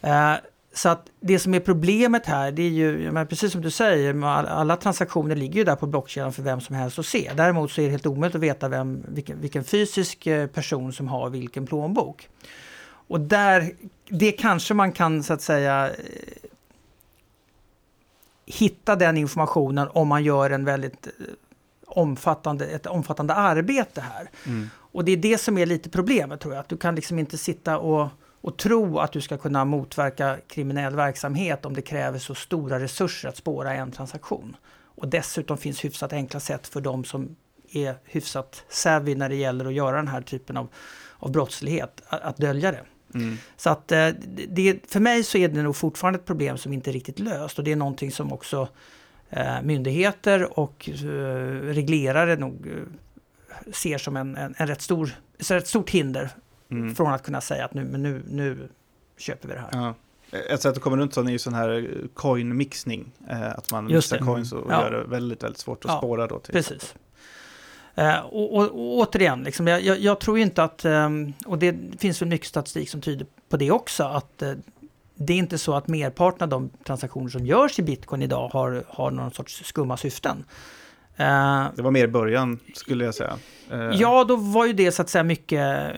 Uh, 0.03 0.37
så 0.73 0.89
att 0.89 1.05
det 1.19 1.39
som 1.39 1.53
är 1.53 1.59
problemet 1.59 2.25
här, 2.25 2.51
det 2.51 2.61
är 2.61 2.69
ju, 2.69 3.11
men 3.11 3.27
precis 3.27 3.51
som 3.51 3.61
du 3.61 3.71
säger, 3.71 4.23
alla 4.25 4.75
transaktioner 4.75 5.35
ligger 5.35 5.55
ju 5.55 5.63
där 5.63 5.75
på 5.75 5.87
blockkedjan 5.87 6.33
för 6.33 6.43
vem 6.43 6.61
som 6.61 6.75
helst 6.75 6.99
att 6.99 7.05
se. 7.05 7.31
Däremot 7.35 7.71
så 7.71 7.81
är 7.81 7.85
det 7.85 7.91
helt 7.91 8.05
omöjligt 8.05 8.35
att 8.35 8.41
veta 8.41 8.67
vem, 8.67 9.03
vilken, 9.07 9.41
vilken 9.41 9.63
fysisk 9.63 10.27
person 10.53 10.93
som 10.93 11.07
har 11.07 11.29
vilken 11.29 11.67
plånbok. 11.67 12.29
Och 13.07 13.19
där, 13.19 13.71
det 14.09 14.31
kanske 14.31 14.73
man 14.73 14.91
kan 14.91 15.23
så 15.23 15.33
att 15.33 15.41
säga 15.41 15.89
eh, 15.89 15.95
hitta 18.45 18.95
den 18.95 19.17
informationen 19.17 19.87
om 19.91 20.07
man 20.07 20.23
gör 20.23 20.49
en 20.49 20.65
väldigt 20.65 21.07
omfattande, 21.85 22.65
ett 22.65 22.85
omfattande 22.85 23.33
arbete 23.33 24.01
här. 24.01 24.29
Mm. 24.45 24.69
Och 24.75 25.05
det 25.05 25.11
är 25.11 25.17
det 25.17 25.37
som 25.37 25.57
är 25.57 25.65
lite 25.65 25.89
problemet 25.89 26.39
tror 26.39 26.53
jag, 26.53 26.61
att 26.61 26.69
du 26.69 26.77
kan 26.77 26.95
liksom 26.95 27.19
inte 27.19 27.37
sitta 27.37 27.77
och 27.77 28.09
och 28.41 28.57
tro 28.57 28.99
att 28.99 29.11
du 29.11 29.21
ska 29.21 29.37
kunna 29.37 29.65
motverka 29.65 30.37
kriminell 30.47 30.95
verksamhet 30.95 31.65
om 31.65 31.73
det 31.73 31.81
kräver 31.81 32.19
så 32.19 32.35
stora 32.35 32.79
resurser 32.79 33.29
att 33.29 33.37
spåra 33.37 33.73
en 33.73 33.91
transaktion. 33.91 34.55
Och 34.69 35.07
dessutom 35.07 35.57
finns 35.57 35.85
hyfsat 35.85 36.13
enkla 36.13 36.39
sätt 36.39 36.67
för 36.67 36.81
de 36.81 37.03
som 37.03 37.35
är 37.71 37.95
hyfsat 38.03 38.63
savvy 38.69 39.15
när 39.15 39.29
det 39.29 39.35
gäller 39.35 39.65
att 39.65 39.73
göra 39.73 39.97
den 39.97 40.07
här 40.07 40.21
typen 40.21 40.57
av, 40.57 40.67
av 41.13 41.31
brottslighet, 41.31 42.01
att, 42.07 42.21
att 42.21 42.37
dölja 42.37 42.71
det. 42.71 42.83
Mm. 43.13 43.37
Så 43.57 43.69
att 43.69 43.91
eh, 43.91 44.09
det, 44.47 44.79
för 44.87 44.99
mig 44.99 45.23
så 45.23 45.37
är 45.37 45.47
det 45.47 45.61
nog 45.61 45.75
fortfarande 45.75 46.19
ett 46.19 46.25
problem 46.25 46.57
som 46.57 46.73
inte 46.73 46.91
är 46.91 46.93
riktigt 46.93 47.19
löst 47.19 47.57
och 47.59 47.65
det 47.65 47.71
är 47.71 47.75
någonting 47.75 48.11
som 48.11 48.33
också 48.33 48.67
eh, 49.29 49.61
myndigheter 49.63 50.59
och 50.59 50.89
eh, 50.89 50.95
reglerare 51.61 52.35
nog 52.35 52.67
ser 53.73 53.97
som 53.97 54.17
en, 54.17 54.37
en, 54.37 54.55
en 54.57 54.67
rätt, 54.67 54.81
stor, 54.81 55.11
ett 55.39 55.51
rätt 55.51 55.67
stort 55.67 55.89
hinder 55.89 56.29
Mm. 56.69 56.95
Från 56.95 57.13
att 57.13 57.23
kunna 57.23 57.41
säga 57.41 57.65
att 57.65 57.73
nu, 57.73 57.83
men 57.83 58.03
nu, 58.03 58.23
nu 58.27 58.69
köper 59.17 59.47
vi 59.47 59.53
det 59.53 59.59
här. 59.59 59.69
Ja. 59.71 59.93
Ett 60.49 60.61
sätt 60.61 60.77
att 60.77 60.83
komma 60.83 60.97
runt 60.97 61.13
sånt 61.13 61.27
är 61.27 61.31
ju 61.31 61.39
sån 61.39 61.53
här 61.53 61.89
coin-mixning. 62.13 63.05
Att 63.27 63.71
man 63.71 63.89
Just 63.89 64.11
mixar 64.11 64.25
det. 64.25 64.31
coins 64.31 64.53
och 64.53 64.71
ja. 64.71 64.81
gör 64.81 64.91
det 64.91 65.03
väldigt, 65.03 65.43
väldigt 65.43 65.59
svårt 65.59 65.85
att 65.85 65.91
ja, 65.91 65.97
spåra 65.97 66.27
då. 66.27 66.39
Till 66.39 66.53
precis. 66.53 66.95
Eh, 67.97 68.19
och, 68.19 68.55
och, 68.55 68.63
och, 68.63 68.97
återigen, 68.97 69.43
liksom, 69.43 69.67
jag, 69.67 69.81
jag, 69.81 69.99
jag, 69.99 70.19
tror 70.19 70.39
inte 70.39 70.63
att, 70.63 70.85
eh, 70.85 71.09
och 71.45 71.57
det 71.57 71.75
finns 71.99 72.21
väl 72.21 72.29
mycket 72.29 72.47
statistik 72.47 72.89
som 72.89 73.01
tyder 73.01 73.27
på 73.49 73.57
det 73.57 73.71
också, 73.71 74.03
att 74.03 74.41
eh, 74.41 74.51
det 75.15 75.33
är 75.33 75.37
inte 75.37 75.57
så 75.57 75.73
att 75.75 75.87
merparten 75.87 76.43
av 76.43 76.49
de 76.49 76.69
transaktioner 76.83 77.29
som 77.29 77.45
görs 77.45 77.79
i 77.79 77.83
bitcoin 77.83 78.21
idag 78.21 78.49
har, 78.49 78.83
har 78.87 79.11
någon 79.11 79.31
sorts 79.31 79.63
skumma 79.63 79.97
syften. 79.97 80.45
Eh, 81.15 81.65
det 81.75 81.81
var 81.81 81.91
mer 81.91 82.03
i 82.03 82.07
början, 82.07 82.59
skulle 82.73 83.05
jag 83.05 83.15
säga. 83.15 83.37
Ja, 83.93 84.23
då 84.23 84.35
var 84.35 84.65
ju 84.65 84.73
det 84.73 84.91
så 84.91 85.01
att 85.01 85.09
säga 85.09 85.23
mycket 85.23 85.91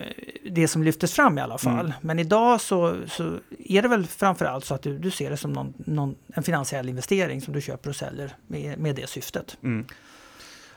det 0.50 0.68
som 0.68 0.82
lyftes 0.82 1.12
fram 1.12 1.38
i 1.38 1.40
alla 1.40 1.58
fall. 1.58 1.86
Mm. 1.86 1.92
Men 2.00 2.18
idag 2.18 2.60
så, 2.60 2.96
så 3.06 3.32
är 3.58 3.82
det 3.82 3.88
väl 3.88 4.06
framför 4.06 4.44
allt 4.44 4.64
så 4.64 4.74
att 4.74 4.82
du, 4.82 4.98
du 4.98 5.10
ser 5.10 5.30
det 5.30 5.36
som 5.36 5.52
någon, 5.52 5.74
någon, 5.76 6.14
en 6.34 6.42
finansiell 6.42 6.88
investering 6.88 7.40
som 7.40 7.54
du 7.54 7.60
köper 7.60 7.90
och 7.90 7.96
säljer 7.96 8.32
med, 8.46 8.78
med 8.78 8.96
det 8.96 9.08
syftet. 9.08 9.56
Mm. 9.62 9.86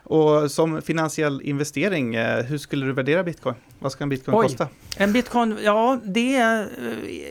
Och 0.03 0.51
som 0.51 0.81
finansiell 0.81 1.41
investering, 1.41 2.15
eh, 2.15 2.43
hur 2.43 2.57
skulle 2.57 2.85
du 2.85 2.93
värdera 2.93 3.23
bitcoin? 3.23 3.55
Vad 3.79 3.91
ska 3.91 4.03
en 4.03 4.09
bitcoin 4.09 4.37
Oj, 4.37 4.43
kosta? 4.43 4.67
En 4.97 5.13
bitcoin, 5.13 5.57
ja 5.63 5.99
det 6.03 6.35
är 6.35 6.69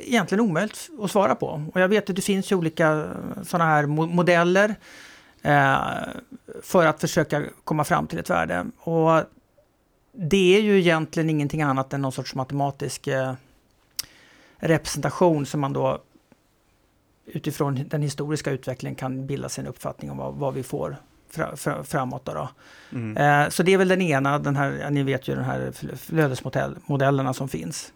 egentligen 0.07 0.41
omöjligt 0.41 0.91
att 1.01 1.11
svara 1.11 1.35
på. 1.35 1.65
Och 1.75 1.81
jag 1.81 1.89
vet 1.89 2.11
att 2.11 2.17
det 2.17 2.23
finns 2.23 2.53
olika 2.53 3.09
sådana 3.43 3.71
här 3.71 3.87
modeller. 3.87 4.75
Eh, 5.43 5.79
för 6.63 6.87
att 6.87 7.01
försöka 7.01 7.45
komma 7.65 7.85
fram 7.85 8.07
till 8.07 8.19
ett 8.19 8.31
värde. 8.31 8.67
Och 8.79 9.23
det 10.13 10.57
är 10.57 10.61
ju 10.61 10.79
egentligen 10.79 11.31
ingenting 11.31 11.63
annat 11.63 11.93
än 11.93 12.03
någon 12.03 12.13
sorts 12.13 12.35
matematisk 12.35 13.07
eh, 13.07 13.33
representation 14.57 15.47
som 15.47 15.61
man 15.61 15.73
då 15.73 16.03
utifrån 17.27 17.85
den 17.89 18.03
historiska 18.03 18.51
utvecklingen 18.51 18.97
kan 18.97 19.27
bilda 19.27 19.49
sig 19.49 19.63
en 19.63 19.69
uppfattning 19.69 20.11
om 20.11 20.17
vad, 20.17 20.35
vad 20.35 20.55
vi 20.55 20.63
får 20.63 20.97
fra, 21.33 21.57
fra, 21.57 21.85
framåt. 21.85 22.25
Då, 22.25 22.33
då. 22.35 22.49
Mm. 22.93 23.17
Eh, 23.17 23.49
så 23.49 23.63
det 23.63 23.73
är 23.73 23.79
väl 23.79 23.89
den 23.89 24.03
ena, 24.03 24.39
den 24.39 24.57
här, 24.57 24.91
ni 24.91 25.03
vet 25.03 25.29
ju 25.29 25.35
de 25.35 25.43
här 25.43 25.73
flödesmodellerna 25.97 27.35
som 27.35 27.49
finns. 27.49 27.93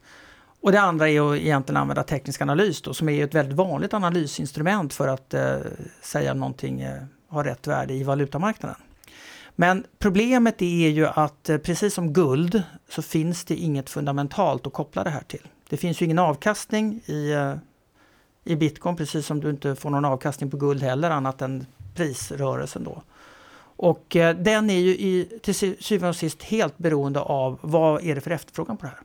Och 0.60 0.72
det 0.72 0.80
andra 0.80 1.08
är 1.08 1.32
att 1.32 1.38
egentligen 1.38 1.76
använda 1.76 2.02
teknisk 2.02 2.42
analys 2.42 2.82
då, 2.82 2.94
som 2.94 3.08
är 3.08 3.24
ett 3.24 3.34
väldigt 3.34 3.56
vanligt 3.56 3.94
analysinstrument 3.94 4.94
för 4.94 5.08
att 5.08 5.34
eh, 5.34 5.56
säga 6.02 6.34
någonting 6.34 6.80
eh, 6.80 7.02
har 7.28 7.44
rätt 7.44 7.66
värde 7.66 7.94
i 7.94 8.02
valutamarknaden. 8.02 8.76
Men 9.56 9.84
problemet 9.98 10.62
är 10.62 10.88
ju 10.88 11.06
att 11.06 11.48
eh, 11.48 11.58
precis 11.58 11.94
som 11.94 12.12
guld 12.12 12.62
så 12.88 13.02
finns 13.02 13.44
det 13.44 13.54
inget 13.54 13.90
fundamentalt 13.90 14.66
att 14.66 14.72
koppla 14.72 15.04
det 15.04 15.10
här 15.10 15.22
till. 15.28 15.48
Det 15.68 15.76
finns 15.76 16.02
ju 16.02 16.04
ingen 16.04 16.18
avkastning 16.18 17.00
i, 17.06 17.32
eh, 17.32 17.54
i 18.44 18.56
bitcoin 18.56 18.96
precis 18.96 19.26
som 19.26 19.40
du 19.40 19.50
inte 19.50 19.76
får 19.76 19.90
någon 19.90 20.04
avkastning 20.04 20.50
på 20.50 20.56
guld 20.56 20.82
heller 20.82 21.10
annat 21.10 21.42
än 21.42 21.66
prisrörelsen 21.94 22.84
då. 22.84 23.02
Och 23.76 24.16
eh, 24.16 24.36
den 24.36 24.70
är 24.70 24.78
ju 24.78 24.90
i, 24.90 25.38
till 25.42 25.54
syvende 25.54 26.08
och 26.08 26.16
sist 26.16 26.42
helt 26.42 26.78
beroende 26.78 27.20
av 27.20 27.58
vad 27.60 28.04
är 28.04 28.14
det 28.14 28.20
för 28.20 28.30
efterfrågan 28.30 28.76
på 28.76 28.82
det 28.82 28.88
här. 28.88 29.00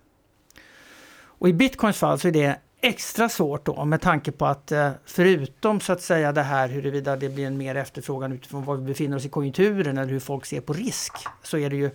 Och 1.23 1.49
i 1.49 1.53
bitcoins 1.53 1.97
fall 1.97 2.19
så 2.19 2.27
är 2.27 2.31
det 2.31 2.59
extra 2.81 3.29
svårt 3.29 3.65
då 3.65 3.85
med 3.85 4.01
tanke 4.01 4.31
på 4.31 4.45
att 4.45 4.71
eh, 4.71 4.91
förutom 5.05 5.79
så 5.79 5.93
att 5.93 6.01
säga 6.01 6.31
det 6.31 6.41
här 6.41 6.67
huruvida 6.67 7.15
det 7.15 7.29
blir 7.29 7.47
en 7.47 7.57
mer 7.57 7.75
efterfrågan 7.75 8.31
utifrån 8.31 8.65
var 8.65 8.75
vi 8.75 8.83
befinner 8.83 9.17
oss 9.17 9.25
i 9.25 9.29
konjunkturen 9.29 9.97
eller 9.97 10.11
hur 10.11 10.19
folk 10.19 10.45
ser 10.45 10.61
på 10.61 10.73
risk 10.73 11.13
så 11.43 11.57
är 11.57 11.69
det 11.69 11.75
ju 11.75 11.91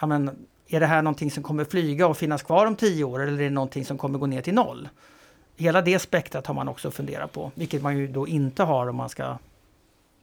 ja, 0.00 0.06
men, 0.06 0.46
är 0.68 0.80
det 0.80 0.86
här 0.86 1.02
någonting 1.02 1.30
som 1.30 1.42
kommer 1.42 1.64
flyga 1.64 2.06
och 2.06 2.16
finnas 2.16 2.42
kvar 2.42 2.66
om 2.66 2.76
tio 2.76 3.04
år 3.04 3.22
eller 3.22 3.32
är 3.32 3.44
det 3.44 3.50
någonting 3.50 3.84
som 3.84 3.98
kommer 3.98 4.18
gå 4.18 4.26
ner 4.26 4.42
till 4.42 4.54
noll? 4.54 4.88
Hela 5.56 5.82
det 5.82 5.98
spektrat 5.98 6.46
har 6.46 6.54
man 6.54 6.68
också 6.68 6.90
funderat 6.90 7.32
på, 7.32 7.52
vilket 7.54 7.82
man 7.82 7.98
ju 7.98 8.06
då 8.06 8.28
inte 8.28 8.62
har 8.62 8.86
om 8.86 8.96
man 8.96 9.08
ska 9.08 9.38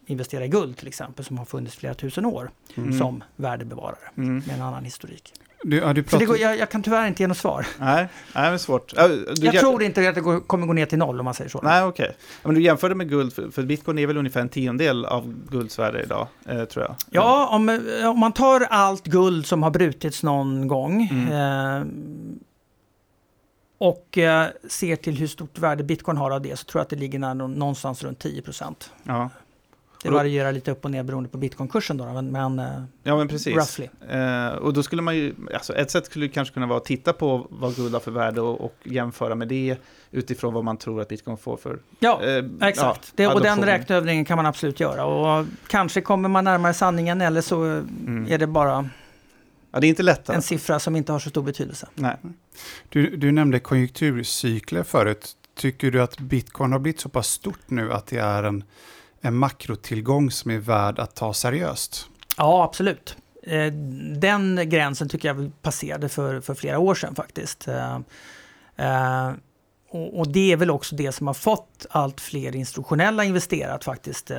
investera 0.09 0.45
i 0.45 0.47
guld 0.47 0.77
till 0.77 0.87
exempel 0.87 1.25
som 1.25 1.37
har 1.37 1.45
funnits 1.45 1.75
flera 1.75 1.93
tusen 1.93 2.25
år 2.25 2.51
mm. 2.75 2.97
som 2.97 3.23
värdebevarare 3.35 4.09
mm. 4.17 4.43
med 4.47 4.55
en 4.55 4.61
annan 4.61 4.85
historik. 4.85 5.33
Du, 5.63 5.77
ja, 5.77 5.93
du 5.93 6.03
pratar... 6.03 6.25
går, 6.25 6.37
jag, 6.37 6.57
jag, 6.57 6.69
kan 6.69 6.83
tyvärr 6.83 7.07
inte 7.07 7.23
ge 7.23 7.27
något 7.27 7.37
svar. 7.37 7.67
Nej, 7.79 8.07
nej 8.35 8.49
det 8.49 8.55
är 8.55 8.57
svårt. 8.57 8.93
Du, 8.95 9.45
jag 9.45 9.59
tror 9.59 9.83
inte 9.83 10.09
att 10.09 10.15
det 10.15 10.21
går, 10.21 10.39
kommer 10.39 10.67
gå 10.67 10.73
ner 10.73 10.85
till 10.85 10.97
noll 10.97 11.19
om 11.19 11.25
man 11.25 11.33
säger 11.33 11.49
så. 11.49 11.61
Nej, 11.61 11.83
okej. 11.83 12.03
Okay. 12.03 12.15
Men 12.43 12.55
du 12.55 12.61
jämförde 12.61 12.95
med 12.95 13.09
guld, 13.09 13.33
för, 13.33 13.49
för 13.49 13.63
bitcoin 13.63 13.97
är 13.97 14.07
väl 14.07 14.17
ungefär 14.17 14.41
en 14.41 14.49
tiondel 14.49 15.05
av 15.05 15.33
gulds 15.49 15.79
värde 15.79 16.03
idag, 16.03 16.27
eh, 16.45 16.65
tror 16.65 16.85
jag. 16.85 16.95
Ja, 17.09 17.49
om, 17.51 17.69
eh, 17.69 18.09
om 18.09 18.19
man 18.19 18.31
tar 18.31 18.61
allt 18.61 19.03
guld 19.03 19.45
som 19.45 19.63
har 19.63 19.71
brutits 19.71 20.23
någon 20.23 20.67
gång 20.67 21.07
mm. 21.11 21.31
eh, 21.31 21.87
och 23.77 24.17
eh, 24.17 24.47
ser 24.69 24.95
till 24.95 25.17
hur 25.17 25.27
stort 25.27 25.59
värde 25.59 25.83
bitcoin 25.83 26.17
har 26.17 26.31
av 26.31 26.41
det 26.41 26.59
så 26.59 26.65
tror 26.65 26.79
jag 26.79 26.83
att 26.83 26.89
det 26.89 26.95
ligger 26.95 27.19
någonstans 27.47 28.03
runt 28.03 28.19
10 28.19 28.41
procent. 28.41 28.91
Ja. 29.03 29.29
Det 30.03 30.09
varierar 30.09 30.51
lite 30.51 30.71
upp 30.71 30.85
och 30.85 30.91
ner 30.91 31.03
beroende 31.03 31.29
på 31.29 31.37
bitcoinkursen 31.37 31.97
då, 31.97 32.05
men, 32.05 32.31
men, 32.31 32.59
eh, 32.59 32.83
ja, 33.03 33.17
men 33.17 33.27
precis. 33.27 33.55
roughly. 33.55 33.89
Eh, 34.09 34.47
och 34.47 34.73
då 34.73 34.83
skulle 34.83 35.01
man 35.01 35.15
ju, 35.15 35.35
alltså 35.53 35.73
ett 35.73 35.91
sätt 35.91 36.05
skulle 36.05 36.27
kanske 36.27 36.53
kunna 36.53 36.67
vara 36.67 36.77
att 36.77 36.85
titta 36.85 37.13
på 37.13 37.47
vad 37.49 37.75
guld 37.75 37.93
har 37.93 37.99
för 37.99 38.11
värde 38.11 38.41
och, 38.41 38.61
och 38.61 38.75
jämföra 38.83 39.35
med 39.35 39.47
det 39.47 39.77
utifrån 40.11 40.53
vad 40.53 40.63
man 40.63 40.77
tror 40.77 41.01
att 41.01 41.07
bitcoin 41.07 41.37
får 41.37 41.57
för 41.57 41.79
Ja, 41.99 42.21
eh, 42.23 42.45
exakt. 42.61 43.13
Ja, 43.15 43.23
det, 43.27 43.27
och 43.27 43.41
den 43.41 43.65
räkneövningen 43.65 44.25
kan 44.25 44.35
man 44.35 44.45
absolut 44.45 44.79
göra. 44.79 45.05
Och 45.05 45.45
kanske 45.67 46.01
kommer 46.01 46.29
man 46.29 46.43
närmare 46.43 46.73
sanningen 46.73 47.21
eller 47.21 47.41
så 47.41 47.63
mm. 47.63 48.27
är 48.29 48.37
det 48.37 48.47
bara 48.47 48.89
ja, 49.71 49.79
det 49.79 49.87
är 49.87 49.89
inte 49.89 50.03
lättare. 50.03 50.35
en 50.35 50.41
siffra 50.41 50.79
som 50.79 50.95
inte 50.95 51.11
har 51.11 51.19
så 51.19 51.29
stor 51.29 51.43
betydelse. 51.43 51.87
Nej. 51.95 52.17
Du, 52.89 53.17
du 53.17 53.31
nämnde 53.31 53.59
konjunkturcykler 53.59 54.83
förut. 54.83 55.35
Tycker 55.55 55.91
du 55.91 56.01
att 56.01 56.19
bitcoin 56.19 56.71
har 56.71 56.79
blivit 56.79 56.99
så 56.99 57.09
pass 57.09 57.27
stort 57.27 57.69
nu 57.69 57.93
att 57.93 58.07
det 58.07 58.17
är 58.17 58.43
en 58.43 58.63
en 59.21 59.35
makrotillgång 59.35 60.31
som 60.31 60.51
är 60.51 60.57
värd 60.57 60.99
att 60.99 61.15
ta 61.15 61.33
seriöst? 61.33 62.07
Ja, 62.37 62.63
absolut. 62.63 63.17
Eh, 63.43 63.73
den 64.17 64.69
gränsen 64.69 65.09
tycker 65.09 65.27
jag 65.27 65.35
vi 65.35 65.51
passerade 65.61 66.09
för, 66.09 66.41
för 66.41 66.53
flera 66.53 66.79
år 66.79 66.95
sedan 66.95 67.15
faktiskt. 67.15 67.67
Eh, 67.67 67.99
eh, 68.75 69.31
och, 69.91 70.27
det 70.27 70.51
är 70.51 70.57
väl 70.57 70.71
också 70.71 70.95
det 70.95 71.11
som 71.11 71.27
har 71.27 71.33
fått 71.33 71.85
allt 71.89 72.21
fler 72.21 72.55
institutionella 72.55 73.23
investerare 73.23 73.73
att 73.73 73.83
faktiskt 73.83 74.31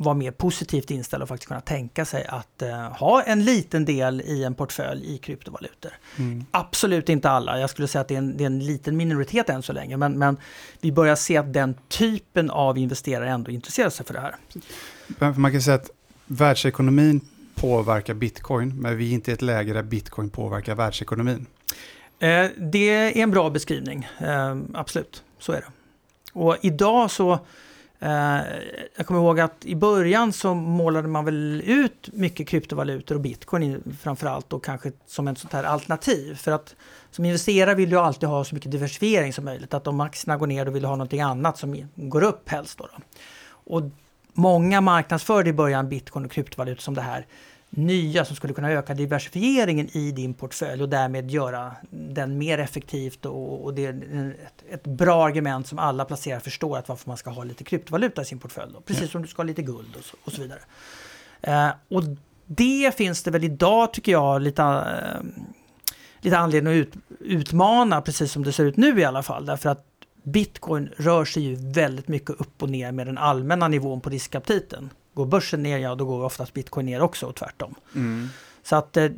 vara 0.00 0.14
mer 0.14 0.30
positivt 0.30 0.90
inställd 0.90 1.22
och 1.22 1.28
faktiskt 1.28 1.48
kunna 1.48 1.60
tänka 1.60 2.04
sig 2.04 2.24
att 2.24 2.62
uh, 2.62 2.68
ha 2.72 3.22
en 3.22 3.44
liten 3.44 3.84
del 3.84 4.20
i 4.20 4.44
en 4.44 4.54
portfölj 4.54 5.14
i 5.14 5.18
kryptovalutor. 5.18 5.92
Mm. 6.18 6.44
Absolut 6.50 7.08
inte 7.08 7.30
alla, 7.30 7.60
jag 7.60 7.70
skulle 7.70 7.88
säga 7.88 8.02
att 8.02 8.08
det 8.08 8.14
är 8.14 8.18
en, 8.18 8.36
det 8.36 8.44
är 8.44 8.46
en 8.46 8.64
liten 8.64 8.96
minoritet 8.96 9.50
än 9.50 9.62
så 9.62 9.72
länge, 9.72 9.96
men, 9.96 10.18
men, 10.18 10.36
vi 10.80 10.92
börjar 10.92 11.16
se 11.16 11.36
att 11.36 11.52
den 11.52 11.74
typen 11.88 12.50
av 12.50 12.78
investerare 12.78 13.30
ändå 13.30 13.50
intresserar 13.50 13.90
sig 13.90 14.06
för 14.06 14.14
det 14.14 14.20
här. 14.20 14.36
Man 15.32 15.52
kan 15.52 15.62
säga 15.62 15.74
att 15.74 15.90
världsekonomin 16.26 17.20
påverkar 17.54 18.14
bitcoin, 18.14 18.80
men 18.80 18.96
vi 18.96 19.10
är 19.10 19.14
inte 19.14 19.30
i 19.30 19.34
ett 19.34 19.42
läge 19.42 19.72
där 19.72 19.82
bitcoin 19.82 20.30
påverkar 20.30 20.74
världsekonomin. 20.74 21.46
Eh, 22.18 22.46
det 22.58 22.88
är 22.88 23.16
en 23.16 23.30
bra 23.30 23.50
beskrivning, 23.50 24.08
eh, 24.18 24.56
absolut, 24.74 25.22
så 25.38 25.52
är 25.52 25.56
det. 25.56 25.72
Och 26.32 26.56
idag 26.60 27.10
så 27.10 27.32
Eh, 27.32 27.38
Eh, 28.02 28.40
jag 28.96 29.06
kommer 29.06 29.20
ihåg 29.20 29.40
att 29.40 29.64
i 29.64 29.76
början 29.76 30.32
så 30.32 30.54
målade 30.54 31.08
man 31.08 31.24
väl 31.24 31.62
ut 31.66 32.08
mycket 32.12 32.48
kryptovalutor 32.48 33.14
och 33.14 33.20
bitcoin 33.20 33.96
framförallt 34.00 34.52
och 34.52 34.64
kanske 34.64 34.92
som 35.06 35.28
ett 35.28 35.38
sånt 35.38 35.52
här 35.52 35.64
alternativ. 35.64 36.34
För 36.34 36.52
att 36.52 36.76
som 37.10 37.24
investerare 37.24 37.74
vill 37.74 37.90
du 37.90 37.98
alltid 37.98 38.28
ha 38.28 38.44
så 38.44 38.54
mycket 38.54 38.72
diversifiering 38.72 39.32
som 39.32 39.44
möjligt. 39.44 39.74
Att 39.74 39.86
om 39.86 40.00
aktierna 40.00 40.36
går 40.36 40.46
ner 40.46 40.64
då 40.64 40.70
vill 40.70 40.82
du 40.82 40.88
ha 40.88 40.96
någonting 40.96 41.20
annat 41.20 41.58
som 41.58 41.88
går 41.94 42.22
upp 42.22 42.48
helst. 42.48 42.78
Då, 42.78 42.88
då. 42.96 43.02
Och 43.76 43.82
många 44.32 44.80
marknadsförde 44.80 45.50
i 45.50 45.52
början 45.52 45.88
bitcoin 45.88 46.24
och 46.24 46.30
kryptovalutor 46.30 46.82
som 46.82 46.94
det 46.94 47.02
här 47.02 47.26
nya 47.70 48.24
som 48.24 48.36
skulle 48.36 48.54
kunna 48.54 48.70
öka 48.70 48.94
diversifieringen 48.94 49.96
i 49.96 50.12
din 50.12 50.34
portfölj 50.34 50.82
och 50.82 50.88
därmed 50.88 51.30
göra 51.30 51.72
den 51.90 52.38
mer 52.38 52.58
effektivt 52.58 53.26
och, 53.26 53.64
och 53.64 53.74
det 53.74 53.86
är 53.86 54.36
ett, 54.46 54.64
ett, 54.70 54.84
bra 54.84 55.24
argument 55.24 55.66
som 55.66 55.78
alla 55.78 56.04
placerare 56.04 56.40
förstår 56.40 56.78
att 56.78 56.88
varför 56.88 57.08
man 57.08 57.16
ska 57.16 57.30
ha 57.30 57.44
lite 57.44 57.64
kryptovaluta 57.64 58.22
i 58.22 58.24
sin 58.24 58.38
portfölj. 58.38 58.72
Då. 58.72 58.80
Precis 58.80 59.02
ja. 59.02 59.08
som 59.08 59.22
du 59.22 59.28
ska 59.28 59.42
ha 59.42 59.46
lite 59.46 59.62
guld 59.62 59.96
och 59.98 60.04
så, 60.04 60.16
och 60.24 60.32
så 60.32 60.42
vidare. 60.42 60.60
Eh, 61.40 61.70
och 61.88 62.02
det 62.46 62.96
finns 62.96 63.22
det 63.22 63.30
väl 63.30 63.44
idag 63.44 63.92
tycker 63.92 64.12
jag 64.12 64.42
lite, 64.42 64.62
eh, 64.62 65.44
lite 66.20 66.38
anledning 66.38 66.72
att 66.72 66.76
ut, 66.76 66.94
utmana 67.20 68.00
precis 68.00 68.32
som 68.32 68.44
det 68.44 68.52
ser 68.52 68.64
ut 68.64 68.76
nu 68.76 69.00
i 69.00 69.04
alla 69.04 69.22
fall. 69.22 69.46
Därför 69.46 69.70
att 69.70 69.86
Bitcoin 70.22 70.90
rör 70.96 71.24
sig 71.24 71.42
ju 71.42 71.54
väldigt 71.54 72.08
mycket 72.08 72.30
upp 72.30 72.62
och 72.62 72.70
ner 72.70 72.92
med 72.92 73.06
den 73.06 73.18
allmänna 73.18 73.68
nivån 73.68 74.00
på 74.00 74.10
riskaptiten. 74.10 74.90
Går 75.14 75.26
börsen 75.26 75.62
ner, 75.62 75.78
ja 75.78 75.94
då 75.94 76.04
går 76.04 76.24
oftast 76.24 76.54
bitcoin 76.54 76.86
ner 76.86 77.02
också 77.02 77.26
och 77.26 77.34
tvärtom. 77.34 77.74
Mm. 77.94 78.28
Så 78.62 78.76
att 78.76 78.96
eh, 78.96 79.08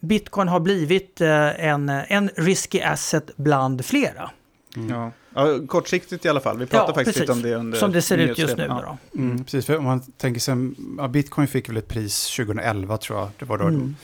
bitcoin 0.00 0.48
har 0.48 0.60
blivit 0.60 1.20
eh, 1.20 1.64
en, 1.66 1.88
en 1.88 2.30
risky 2.36 2.80
asset 2.80 3.30
bland 3.36 3.84
flera. 3.84 4.30
Mm. 4.76 4.88
Ja. 4.88 5.10
ja. 5.34 5.66
kortsiktigt 5.66 6.24
i 6.24 6.28
alla 6.28 6.40
fall. 6.40 6.58
Vi 6.58 6.66
pratade 6.66 6.90
ja, 6.90 6.94
faktiskt 6.94 7.18
precis. 7.18 7.20
lite 7.20 7.32
om 7.32 7.42
det 7.42 7.54
under 7.54 7.78
Som 7.78 7.92
det 7.92 8.02
ser 8.02 8.18
ut 8.18 8.38
just 8.38 8.56
nu. 8.56 8.64
Ja. 8.68 8.98
Mm. 9.14 9.30
mm. 9.30 9.44
precis, 9.44 9.66
för 9.66 9.78
om 9.78 9.84
man 9.84 10.00
tänker 10.00 10.40
sig, 10.40 10.54
ja, 10.98 11.08
bitcoin 11.08 11.48
fick 11.48 11.68
väl 11.68 11.76
ett 11.76 11.88
pris 11.88 12.36
2011 12.36 12.96
tror 12.96 13.18
jag. 13.18 13.28
Det 13.38 13.44
var 13.44 13.58
då. 13.58 13.64
Mm. 13.64 13.96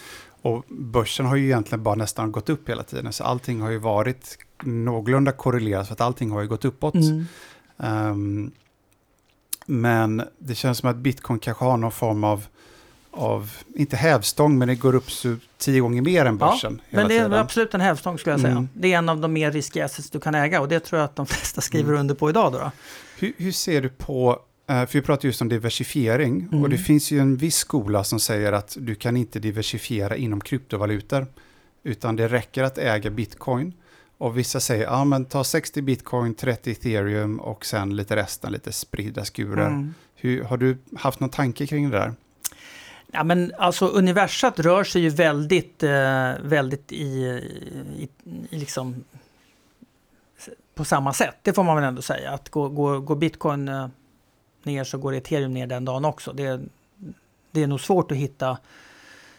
Och 0.43 0.65
börsen 0.69 1.27
har 1.27 1.37
ju 1.37 1.45
egentligen 1.45 1.83
bara 1.83 1.95
nästan 1.95 2.33
gått 2.33 2.49
upp 2.49 2.69
hela 2.69 2.83
tiden. 2.83 3.13
Så 3.13 3.25
allting 3.25 3.61
har 3.61 3.71
ju 3.71 3.79
varit 3.79 4.39
någorlunda 4.63 5.33
korrelerat 5.33 5.87
för 5.87 5.95
att 5.95 6.01
allting 6.01 6.31
har 6.31 6.41
ju 6.43 6.49
gått 6.49 6.65
uppåt. 6.65 6.95
Um, 7.77 8.53
men 9.71 10.23
det 10.39 10.55
känns 10.55 10.79
som 10.79 10.91
att 10.91 10.97
bitcoin 10.97 11.39
kanske 11.39 11.65
har 11.65 11.77
någon 11.77 11.93
form 11.93 12.25
av, 12.25 12.47
av 13.11 13.51
inte 13.75 13.97
hävstång, 13.97 14.59
men 14.59 14.69
det 14.69 14.75
går 14.75 14.95
upp 14.95 15.11
så 15.11 15.37
tio 15.59 15.81
gånger 15.81 16.03
mer 16.03 16.25
än 16.25 16.39
börsen. 16.39 16.81
Ja, 16.91 16.97
men 16.97 17.09
det 17.09 17.15
är 17.15 17.25
tiden. 17.25 17.33
absolut 17.33 17.75
en 17.75 17.81
hävstång 17.81 18.19
skulle 18.19 18.33
jag 18.33 18.41
säga. 18.41 18.53
Mm. 18.53 18.69
Det 18.75 18.93
är 18.93 18.99
en 18.99 19.09
av 19.09 19.21
de 19.21 19.33
mer 19.33 19.53
riskiga 19.53 19.85
assets 19.85 20.11
du 20.11 20.21
kan 20.21 20.35
äga 20.35 20.61
och 20.61 20.69
det 20.69 20.81
tror 20.81 20.99
jag 20.99 21.05
att 21.05 21.17
de 21.17 21.27
flesta 21.27 21.61
skriver 21.61 21.89
mm. 21.89 22.01
under 22.01 22.15
på 22.15 22.31
idag. 22.31 22.53
Då, 22.53 22.59
då. 22.59 22.71
Hur, 23.19 23.33
hur, 23.37 23.53
ser 23.53 23.83
du 23.83 23.89
på, 23.89 24.39
eh, 24.69 24.87
för 24.87 24.93
vi 24.93 25.03
pratar 25.03 25.29
just 25.29 25.41
om 25.41 25.49
diversifiering, 25.49 26.41
mm. 26.41 26.63
och 26.63 26.71
det 26.71 26.79
finns 26.79 27.11
ju 27.11 27.19
en 27.19 27.37
viss 27.37 27.57
skola 27.57 28.05
som 28.05 28.21
säger 28.21 28.53
att 28.53 28.77
du 28.81 28.95
kan 28.95 29.17
inte 29.17 29.39
diversifiera 29.39 30.17
inom 30.17 30.41
kryptovalutor, 30.41 31.27
utan 31.83 32.17
det 32.17 32.29
räcker 32.29 32.63
att 32.63 32.79
äga 32.79 33.11
bitcoin. 33.11 33.73
Och 34.19 34.39
vissa 34.39 34.61
säger, 34.61 34.85
ja 34.85 35.05
men 35.05 35.25
ta 35.25 35.45
60 35.45 35.83
bitcoin, 35.83 36.35
30 36.35 36.71
ethereum 36.71 37.41
och 37.41 37.67
sen 37.67 37.97
lite 37.97 38.17
resten, 38.17 38.53
lite 38.53 38.73
spridda 38.73 39.25
skurar. 39.25 39.67
Mm. 39.67 39.95
Hur, 40.15 40.45
har 40.45 40.57
du 40.57 40.79
haft 40.97 41.21
någon 41.21 41.31
tanke 41.31 41.67
kring 41.67 41.91
det 41.91 41.99
där? 41.99 42.15
Ja, 43.13 43.25
men 43.25 43.53
alltså 43.59 43.87
universat 43.89 44.59
rör 44.59 44.85
sig 44.85 45.03
ju 45.03 45.09
väldigt, 45.09 45.83
eh, 45.83 46.33
väldigt 46.43 46.93
i, 46.93 47.05
i, 47.97 48.09
i, 48.25 48.59
liksom 48.59 49.05
på 50.75 50.85
samma 50.85 51.13
sätt. 51.13 51.37
Det 51.43 51.53
får 51.53 51.65
man 51.65 51.77
väl 51.77 51.85
ändå 51.85 52.03
säga. 52.03 52.31
Att 52.31 52.49
går, 52.49 52.69
går, 52.69 52.99
går 52.99 53.17
bitcoin 53.17 53.69
eh, 53.69 53.89
ner 54.63 54.85
så 54.85 54.99
går 54.99 55.15
ethereum 55.15 55.55
ner 55.55 55.67
den 55.67 55.85
dagen 55.85 56.05
också. 56.05 56.33
Det, 56.33 56.61
det 57.51 57.63
är 57.63 57.67
nog 57.67 57.81
svårt 57.81 58.13
att 58.13 58.19
hitta 58.19 58.59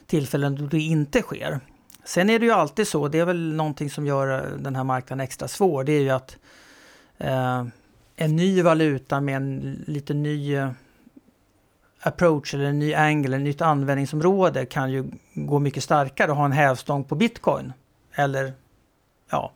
tillfällen 0.06 0.56
då 0.56 0.66
det 0.66 0.80
inte 0.80 1.22
sker. 1.22 1.60
Sen 2.10 2.30
är 2.30 2.40
det 2.40 2.46
ju 2.46 2.52
alltid 2.52 2.88
så, 2.88 3.08
det 3.08 3.20
är 3.20 3.26
väl 3.26 3.54
någonting 3.54 3.90
som 3.90 4.06
gör 4.06 4.46
eh, 4.46 4.58
den 4.58 4.76
här 4.76 4.84
marknaden 4.84 5.24
extra 5.24 5.48
svår, 5.48 5.84
det 5.84 5.92
är 5.92 6.02
ju 6.02 6.10
att 6.10 6.38
eh, 7.18 7.66
en 8.16 8.36
ny 8.36 8.62
valuta 8.62 9.22
med 9.22 9.36
en 9.36 9.84
lite 9.88 10.14
ny 10.14 10.56
eh, 10.56 10.72
approach 12.02 12.54
eller 12.54 12.66
en 12.66 12.80
ny 12.80 12.94
angle, 12.94 13.38
ett 13.38 13.44
nytt 13.44 13.62
användningsområde 13.62 14.66
kan 14.66 14.92
ju 14.92 15.12
gå 15.34 15.60
mycket 15.60 15.84
starkare 15.84 16.32
och 16.32 16.38
ha 16.38 16.46
en 16.46 16.52
hävstång 16.52 17.04
på 17.04 17.16
bitcoin. 17.16 17.74
Eller 18.14 18.54
ja. 19.30 19.52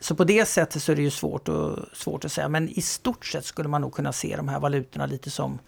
Så 0.00 0.14
på 0.14 0.24
det 0.24 0.48
sättet 0.48 0.82
så 0.82 0.92
är 0.92 0.96
det 0.96 1.02
ju 1.02 1.10
svårt, 1.10 1.48
och, 1.48 1.78
svårt 1.92 2.24
att 2.24 2.32
säga. 2.32 2.48
Men 2.48 2.68
i 2.68 2.80
stort 2.80 3.26
sett 3.26 3.44
skulle 3.44 3.68
man 3.68 3.80
nog 3.80 3.94
kunna 3.94 4.12
se 4.12 4.36
de 4.36 4.48
här 4.48 4.60
valutorna 4.60 5.06
lite 5.06 5.30
som, 5.30 5.58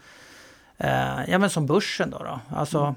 eh, 0.77 1.31
ja, 1.31 1.39
men 1.39 1.51
som 1.51 1.67
börsen. 1.67 2.11
Då, 2.11 2.19
då. 2.19 2.41
Alltså, 2.57 2.79
mm 2.79 2.95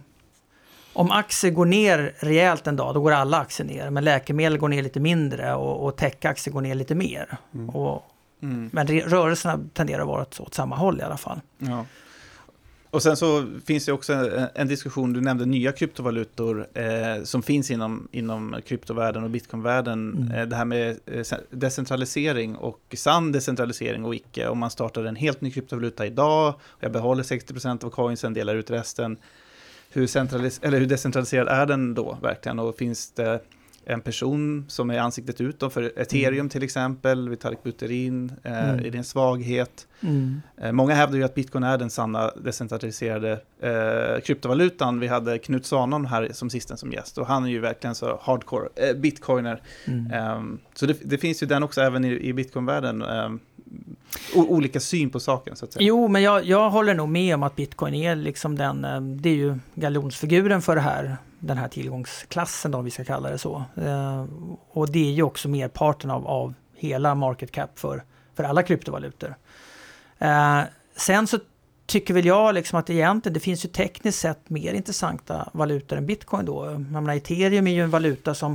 om 0.93 1.11
aktier 1.11 1.51
går 1.51 1.65
ner 1.65 2.15
rejält 2.19 2.67
en 2.67 2.75
dag, 2.75 2.93
då 2.93 3.01
går 3.01 3.11
alla 3.11 3.39
aktier 3.39 3.67
ner. 3.67 3.89
Men 3.89 4.03
läkemedel 4.03 4.57
går 4.57 4.69
ner 4.69 4.83
lite 4.83 4.99
mindre 4.99 5.53
och, 5.53 5.85
och 5.85 5.97
techaktier 5.97 6.53
går 6.53 6.61
ner 6.61 6.75
lite 6.75 6.95
mer. 6.95 7.37
Mm. 7.53 7.69
Och, 7.69 8.03
mm. 8.41 8.69
Men 8.73 8.87
rörelserna 8.87 9.59
tenderar 9.73 10.01
att 10.01 10.07
vara 10.07 10.21
åt, 10.21 10.39
åt 10.39 10.53
samma 10.53 10.75
håll 10.75 10.99
i 10.99 11.03
alla 11.03 11.17
fall. 11.17 11.41
Ja. 11.57 11.85
Och 12.91 13.03
sen 13.03 13.17
så 13.17 13.45
finns 13.65 13.85
det 13.85 13.91
också 13.91 14.13
en, 14.13 14.47
en 14.55 14.67
diskussion, 14.67 15.13
du 15.13 15.21
nämnde 15.21 15.45
nya 15.45 15.71
kryptovalutor 15.71 16.67
eh, 16.73 17.23
som 17.23 17.43
finns 17.43 17.71
inom, 17.71 18.07
inom 18.11 18.55
kryptovärlden 18.67 19.23
och 19.23 19.29
bitcoinvärlden. 19.29 20.13
Mm. 20.17 20.31
Eh, 20.31 20.45
det 20.45 20.55
här 20.55 20.65
med 20.65 20.99
eh, 21.05 21.37
decentralisering 21.49 22.55
och 22.55 22.79
sann 22.93 23.31
decentralisering 23.31 24.05
och 24.05 24.15
icke. 24.15 24.47
Om 24.47 24.59
man 24.59 24.69
startar 24.69 25.03
en 25.03 25.15
helt 25.15 25.41
ny 25.41 25.51
kryptovaluta 25.51 26.05
idag, 26.05 26.53
och 26.59 26.83
jag 26.83 26.91
behåller 26.91 27.23
60% 27.23 27.85
av 27.85 27.89
coinsen, 27.89 28.33
delar 28.33 28.55
ut 28.55 28.71
resten 28.71 29.17
hur, 29.89 30.07
centralis 30.07 30.59
eller 30.63 30.79
hur 30.79 30.85
decentraliserad 30.85 31.47
är 31.47 31.65
den 31.65 31.93
då 31.93 32.17
verkligen? 32.21 32.59
Och 32.59 32.77
finns 32.77 33.11
det 33.11 33.39
en 33.85 34.01
person 34.01 34.65
som 34.67 34.89
är 34.89 34.99
ansiktet 34.99 35.41
utåt 35.41 35.73
för 35.73 35.99
ethereum 35.99 36.33
mm. 36.33 36.49
till 36.49 36.63
exempel, 36.63 37.29
Vitalik 37.29 37.63
Buterin, 37.63 38.31
eh, 38.43 38.69
mm. 38.69 38.85
är 38.85 38.89
det 38.89 38.97
en 38.97 39.03
svaghet? 39.03 39.87
Mm. 40.01 40.41
Eh, 40.57 40.71
många 40.71 40.93
hävdar 40.93 41.17
ju 41.17 41.23
att 41.23 41.35
bitcoin 41.35 41.63
är 41.63 41.77
den 41.77 41.89
sanna 41.89 42.31
decentraliserade 42.31 43.31
eh, 43.59 44.21
kryptovalutan. 44.21 44.99
Vi 44.99 45.07
hade 45.07 45.37
Knut 45.37 45.65
Svanon 45.65 46.05
här 46.05 46.29
som 46.33 46.49
sisten 46.49 46.77
som 46.77 46.91
gäst 46.91 47.17
och 47.17 47.27
han 47.27 47.45
är 47.45 47.49
ju 47.49 47.59
verkligen 47.59 47.95
så 47.95 48.19
hardcore 48.21 48.69
eh, 48.75 48.95
bitcoiner. 48.95 49.61
Mm. 49.85 50.11
Ehm, 50.11 50.59
så 50.73 50.85
det, 50.85 50.97
det, 51.03 51.17
finns 51.17 51.43
ju 51.43 51.47
den 51.47 51.63
också 51.63 51.81
även 51.81 52.05
i, 52.05 52.27
i 52.27 52.33
bitcoinvärlden. 52.33 53.03
Olika 54.35 54.79
syn 54.79 55.09
på 55.09 55.19
saken 55.19 55.55
så 55.55 55.65
att 55.65 55.73
säga. 55.73 55.85
Jo, 55.85 56.07
men 56.07 56.21
jag, 56.21 56.45
jag 56.45 56.69
håller 56.69 56.93
nog 56.93 57.09
med 57.09 57.35
om 57.35 57.43
att 57.43 57.55
bitcoin 57.55 57.93
är 57.93 58.15
liksom 58.15 58.55
den, 58.55 58.85
eh, 58.85 59.01
det 59.01 59.29
är 59.29 59.35
ju 59.35 59.59
galjonsfiguren 59.75 60.61
för 60.61 60.75
det 60.75 60.81
här, 60.81 61.17
den 61.39 61.57
här 61.57 61.67
tillgångsklassen 61.67 62.73
om 62.73 62.85
vi 62.85 62.91
ska 62.91 63.03
kalla 63.03 63.29
det 63.29 63.37
så. 63.37 63.63
Eh, 63.75 64.25
och 64.69 64.91
det 64.91 65.07
är 65.07 65.11
ju 65.11 65.23
också 65.23 65.49
merparten 65.49 66.11
av, 66.11 66.27
av 66.27 66.53
hela 66.75 67.15
market 67.15 67.51
cap 67.51 67.79
för, 67.79 68.03
för 68.35 68.43
alla 68.43 68.63
kryptovalutor. 68.63 69.35
Eh, 70.19 70.61
sen 70.95 71.27
så 71.27 71.39
tycker 71.85 72.13
väl 72.13 72.25
jag 72.25 72.55
liksom 72.55 72.79
att 72.79 72.89
egentligen 72.89 73.33
det 73.33 73.39
finns 73.39 73.65
ju 73.65 73.69
tekniskt 73.69 74.19
sett 74.19 74.49
mer 74.49 74.73
intressanta 74.73 75.49
valutor 75.53 75.97
än 75.97 76.05
bitcoin 76.05 76.45
då. 76.45 76.65
Jag 76.65 76.81
menar, 76.81 77.15
ethereum 77.15 77.67
är 77.67 77.71
ju 77.71 77.83
en 77.83 77.89
valuta 77.89 78.35
som 78.35 78.53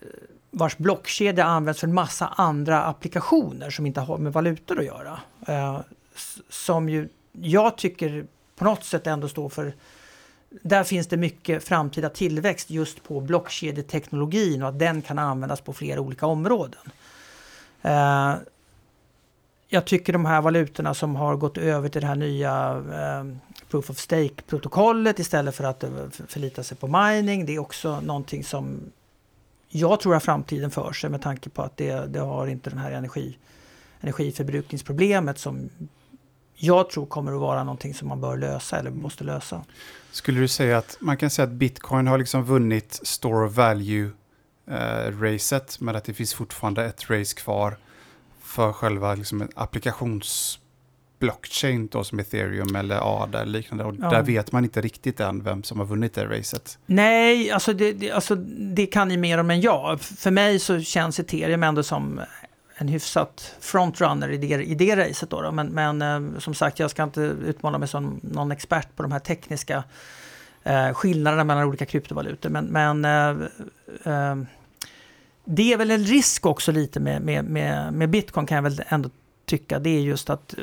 eh, 0.00 0.06
vars 0.50 0.78
blockkedja 0.78 1.44
används 1.44 1.80
för 1.80 1.86
en 1.86 1.94
massa 1.94 2.26
andra 2.26 2.84
applikationer 2.84 3.70
som 3.70 3.86
inte 3.86 4.00
har 4.00 4.18
med 4.18 4.32
valutor 4.32 4.78
att 4.78 4.84
göra. 4.84 5.20
Eh, 5.46 5.80
som 6.48 6.88
ju 6.88 7.08
jag 7.32 7.76
tycker 7.76 8.26
på 8.56 8.64
något 8.64 8.84
sätt 8.84 9.06
ändå 9.06 9.28
står 9.28 9.48
för 9.48 9.72
där 10.50 10.84
finns 10.84 11.06
det 11.06 11.16
mycket 11.16 11.64
framtida 11.64 12.08
tillväxt 12.08 12.70
just 12.70 13.02
på 13.04 13.20
blockkedjeteknologin 13.20 14.62
och 14.62 14.68
att 14.68 14.78
den 14.78 15.02
kan 15.02 15.18
användas 15.18 15.60
på 15.60 15.72
flera 15.72 16.00
olika 16.00 16.26
områden. 16.26 16.80
Eh, 17.82 18.34
jag 19.68 19.84
tycker 19.84 20.12
de 20.12 20.24
här 20.24 20.40
valutorna 20.40 20.94
som 20.94 21.16
har 21.16 21.36
gått 21.36 21.58
över 21.58 21.88
till 21.88 22.00
det 22.00 22.06
här 22.06 22.16
nya 22.16 22.82
eh, 22.92 23.36
Proof 23.70 23.90
of 23.90 23.98
Stake-protokollet 23.98 25.18
istället 25.18 25.54
för 25.54 25.64
att 25.64 25.84
eh, 25.84 25.90
förlita 26.28 26.62
sig 26.62 26.76
på 26.76 26.86
mining, 26.86 27.46
det 27.46 27.54
är 27.54 27.58
också 27.58 28.00
någonting 28.00 28.44
som 28.44 28.80
jag 29.68 30.00
tror 30.00 30.16
att 30.16 30.24
framtiden 30.24 30.70
för 30.70 30.92
sig 30.92 31.10
med 31.10 31.22
tanke 31.22 31.50
på 31.50 31.62
att 31.62 31.76
det, 31.76 32.06
det 32.06 32.20
har 32.20 32.46
inte 32.46 32.70
den 32.70 32.78
här 32.78 32.92
energi, 32.92 33.38
energiförbrukningsproblemet 34.00 35.38
som 35.38 35.70
jag 36.54 36.90
tror 36.90 37.06
kommer 37.06 37.32
att 37.32 37.40
vara 37.40 37.64
någonting 37.64 37.94
som 37.94 38.08
man 38.08 38.20
bör 38.20 38.36
lösa 38.36 38.78
eller 38.78 38.90
måste 38.90 39.24
lösa. 39.24 39.64
Skulle 40.10 40.40
du 40.40 40.48
säga 40.48 40.78
att 40.78 40.96
man 41.00 41.16
kan 41.16 41.30
säga 41.30 41.46
att 41.46 41.52
bitcoin 41.52 42.06
har 42.06 42.18
liksom 42.18 42.44
vunnit 42.44 43.00
store 43.02 43.46
of 43.46 43.56
value-racet, 43.56 45.52
eh, 45.52 45.84
men 45.84 45.96
att 45.96 46.04
det 46.04 46.14
finns 46.14 46.34
fortfarande 46.34 46.84
ett 46.84 47.10
race 47.10 47.36
kvar 47.36 47.76
för 48.40 48.72
själva 48.72 49.14
liksom, 49.14 49.48
applikations 49.54 50.58
blockchain 51.18 51.86
då 51.86 52.04
som 52.04 52.18
ethereum 52.18 52.76
eller 52.76 53.22
ADA 53.22 53.42
eller 53.42 53.52
liknande. 53.52 53.84
Och 53.84 53.94
ja. 54.00 54.10
där 54.10 54.22
vet 54.22 54.52
man 54.52 54.64
inte 54.64 54.80
riktigt 54.80 55.20
än 55.20 55.44
vem 55.44 55.62
som 55.62 55.78
har 55.78 55.86
vunnit 55.86 56.14
det 56.14 56.24
racet. 56.24 56.78
Nej, 56.86 57.50
alltså 57.50 57.72
det, 57.72 57.92
det, 57.92 58.10
alltså 58.10 58.34
det 58.74 58.86
kan 58.86 59.08
ni 59.08 59.16
mer 59.16 59.38
om 59.38 59.50
än 59.50 59.60
jag. 59.60 60.00
För 60.00 60.30
mig 60.30 60.58
så 60.58 60.80
känns 60.80 61.18
ethereum 61.18 61.62
ändå 61.62 61.82
som 61.82 62.20
en 62.74 62.88
hyfsat 62.88 63.54
frontrunner 63.60 64.28
i 64.28 64.36
det, 64.36 64.46
i 64.46 64.74
det 64.74 64.96
racet. 64.96 65.30
Då, 65.30 65.42
då. 65.42 65.52
Men, 65.52 65.66
men 65.66 66.02
eh, 66.02 66.38
som 66.38 66.54
sagt, 66.54 66.78
jag 66.78 66.90
ska 66.90 67.02
inte 67.02 67.20
utmåla 67.20 67.78
mig 67.78 67.88
som 67.88 68.20
någon 68.22 68.52
expert 68.52 68.96
på 68.96 69.02
de 69.02 69.12
här 69.12 69.18
tekniska 69.18 69.84
eh, 70.62 70.92
skillnaderna 70.92 71.44
mellan 71.44 71.64
olika 71.64 71.86
kryptovalutor. 71.86 72.50
Men, 72.50 72.64
men 72.64 73.04
eh, 73.04 73.46
eh, 74.04 74.36
det 75.44 75.72
är 75.72 75.76
väl 75.76 75.90
en 75.90 76.04
risk 76.04 76.46
också 76.46 76.72
lite 76.72 77.00
med, 77.00 77.22
med, 77.22 77.44
med, 77.44 77.92
med 77.92 78.10
bitcoin 78.10 78.46
kan 78.46 78.56
jag 78.56 78.62
väl 78.62 78.82
ändå 78.88 79.10
tycka. 79.46 79.78
Det 79.78 79.90
är 79.90 80.00
just 80.00 80.30
att 80.30 80.54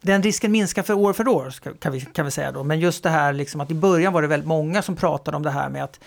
den 0.00 0.22
risken 0.22 0.52
minskar 0.52 0.82
för 0.82 0.94
år 0.94 1.12
för 1.12 1.28
år 1.28 1.50
kan 1.78 1.92
vi, 1.92 2.00
kan 2.00 2.24
vi 2.24 2.30
säga 2.30 2.52
då. 2.52 2.64
Men 2.64 2.80
just 2.80 3.02
det 3.02 3.10
här 3.10 3.32
liksom 3.32 3.60
att 3.60 3.70
i 3.70 3.74
början 3.74 4.12
var 4.12 4.22
det 4.22 4.28
väldigt 4.28 4.48
många 4.48 4.82
som 4.82 4.96
pratade 4.96 5.36
om 5.36 5.42
det 5.42 5.50
här 5.50 5.68
med 5.68 5.84
att 5.84 6.00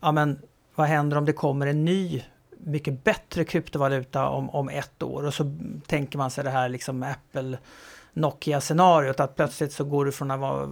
ja 0.00 0.12
men 0.12 0.38
vad 0.74 0.86
händer 0.86 1.16
om 1.16 1.24
det 1.24 1.32
kommer 1.32 1.66
en 1.66 1.84
ny 1.84 2.22
mycket 2.64 3.04
bättre 3.04 3.44
kryptovaluta 3.44 4.28
om, 4.28 4.50
om 4.50 4.68
ett 4.68 5.02
år 5.02 5.26
och 5.26 5.34
så 5.34 5.56
tänker 5.86 6.18
man 6.18 6.30
sig 6.30 6.44
det 6.44 6.50
här 6.50 6.68
liksom 6.68 7.02
Apple 7.02 7.58
Nokia-scenariot 8.12 9.20
att 9.20 9.36
plötsligt 9.36 9.72
så 9.72 9.84
går 9.84 10.04
det 10.04 10.12
från 10.12 10.30
att 10.30 10.40
vara 10.40 10.68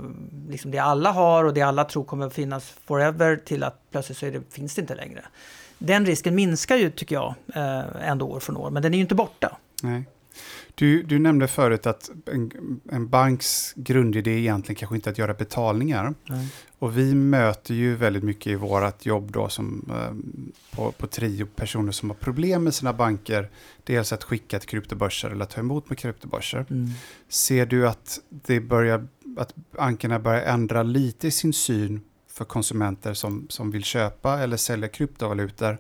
liksom 0.49 0.71
det 0.71 0.79
alla 0.79 1.11
har 1.11 1.45
och 1.45 1.55
det 1.55 1.63
alla 1.63 1.85
tror 1.85 2.05
kommer 2.05 2.27
att 2.27 2.35
finnas 2.35 2.75
forever 2.85 3.37
till 3.37 3.63
att 3.63 3.81
plötsligt 3.91 4.19
så 4.19 4.27
det, 4.27 4.53
finns 4.53 4.75
det 4.75 4.81
inte 4.81 4.95
längre. 4.95 5.25
Den 5.79 6.07
risken 6.07 6.35
minskar 6.35 6.77
ju 6.77 6.91
tycker 6.91 7.15
jag 7.15 7.35
eh, 7.55 8.09
ändå 8.11 8.27
år 8.27 8.41
från 8.41 8.57
år 8.57 8.71
men 8.71 8.83
den 8.83 8.95
är 8.95 8.99
ju 8.99 9.03
inte 9.03 9.15
borta. 9.15 9.57
Nej. 9.83 10.05
Du, 10.79 11.03
du 11.03 11.19
nämnde 11.19 11.49
förut 11.49 11.87
att 11.87 12.11
en, 12.27 12.81
en, 12.91 13.09
banks 13.09 13.73
grundidé 13.77 14.31
egentligen 14.31 14.77
kanske 14.77 14.95
inte 14.95 15.11
är 15.11 15.13
att 15.13 15.19
göra 15.19 15.35
betalningar. 15.35 16.15
Nej. 16.25 16.49
Och 16.79 16.99
vi 16.99 17.15
möter 17.15 17.75
ju 17.75 17.95
väldigt 17.95 18.23
mycket 18.23 18.47
i 18.47 18.55
vårt 18.55 19.07
jobb 19.07 19.33
då 19.33 19.49
som 19.49 19.91
eh, 19.91 20.77
på, 20.77 20.93
på 20.93 21.07
Trio 21.07 21.47
personer 21.47 21.93
som 21.93 22.11
har 22.11 22.17
problem 22.17 22.65
med 22.65 22.75
sina 22.75 22.93
banker. 22.93 23.51
Dels 23.85 24.13
att 24.13 24.25
skicka 24.25 24.59
till 24.59 24.69
kryptobörser 24.69 25.31
eller 25.31 25.43
att 25.43 25.51
ta 25.51 25.61
emot 25.61 25.89
med 25.89 25.99
kryptobörser. 25.99 26.67
Mm. 26.71 26.91
Ser 27.29 27.67
du 27.67 27.89
att 27.89 28.21
det 28.29 28.61
börjar, 28.61 29.09
att 29.37 29.55
bankerna 29.77 30.19
börjar 30.19 30.43
ändra 30.43 30.83
lite 30.83 31.29
i 31.29 31.31
sin 31.31 31.53
syn 31.53 32.01
för 32.29 32.45
konsumenter 32.45 33.15
som, 33.15 33.47
som 33.49 33.71
vill 33.71 33.85
köpa 33.85 34.39
eller 34.39 34.57
sälja 34.57 34.89
kryptovalutor? 34.89 35.79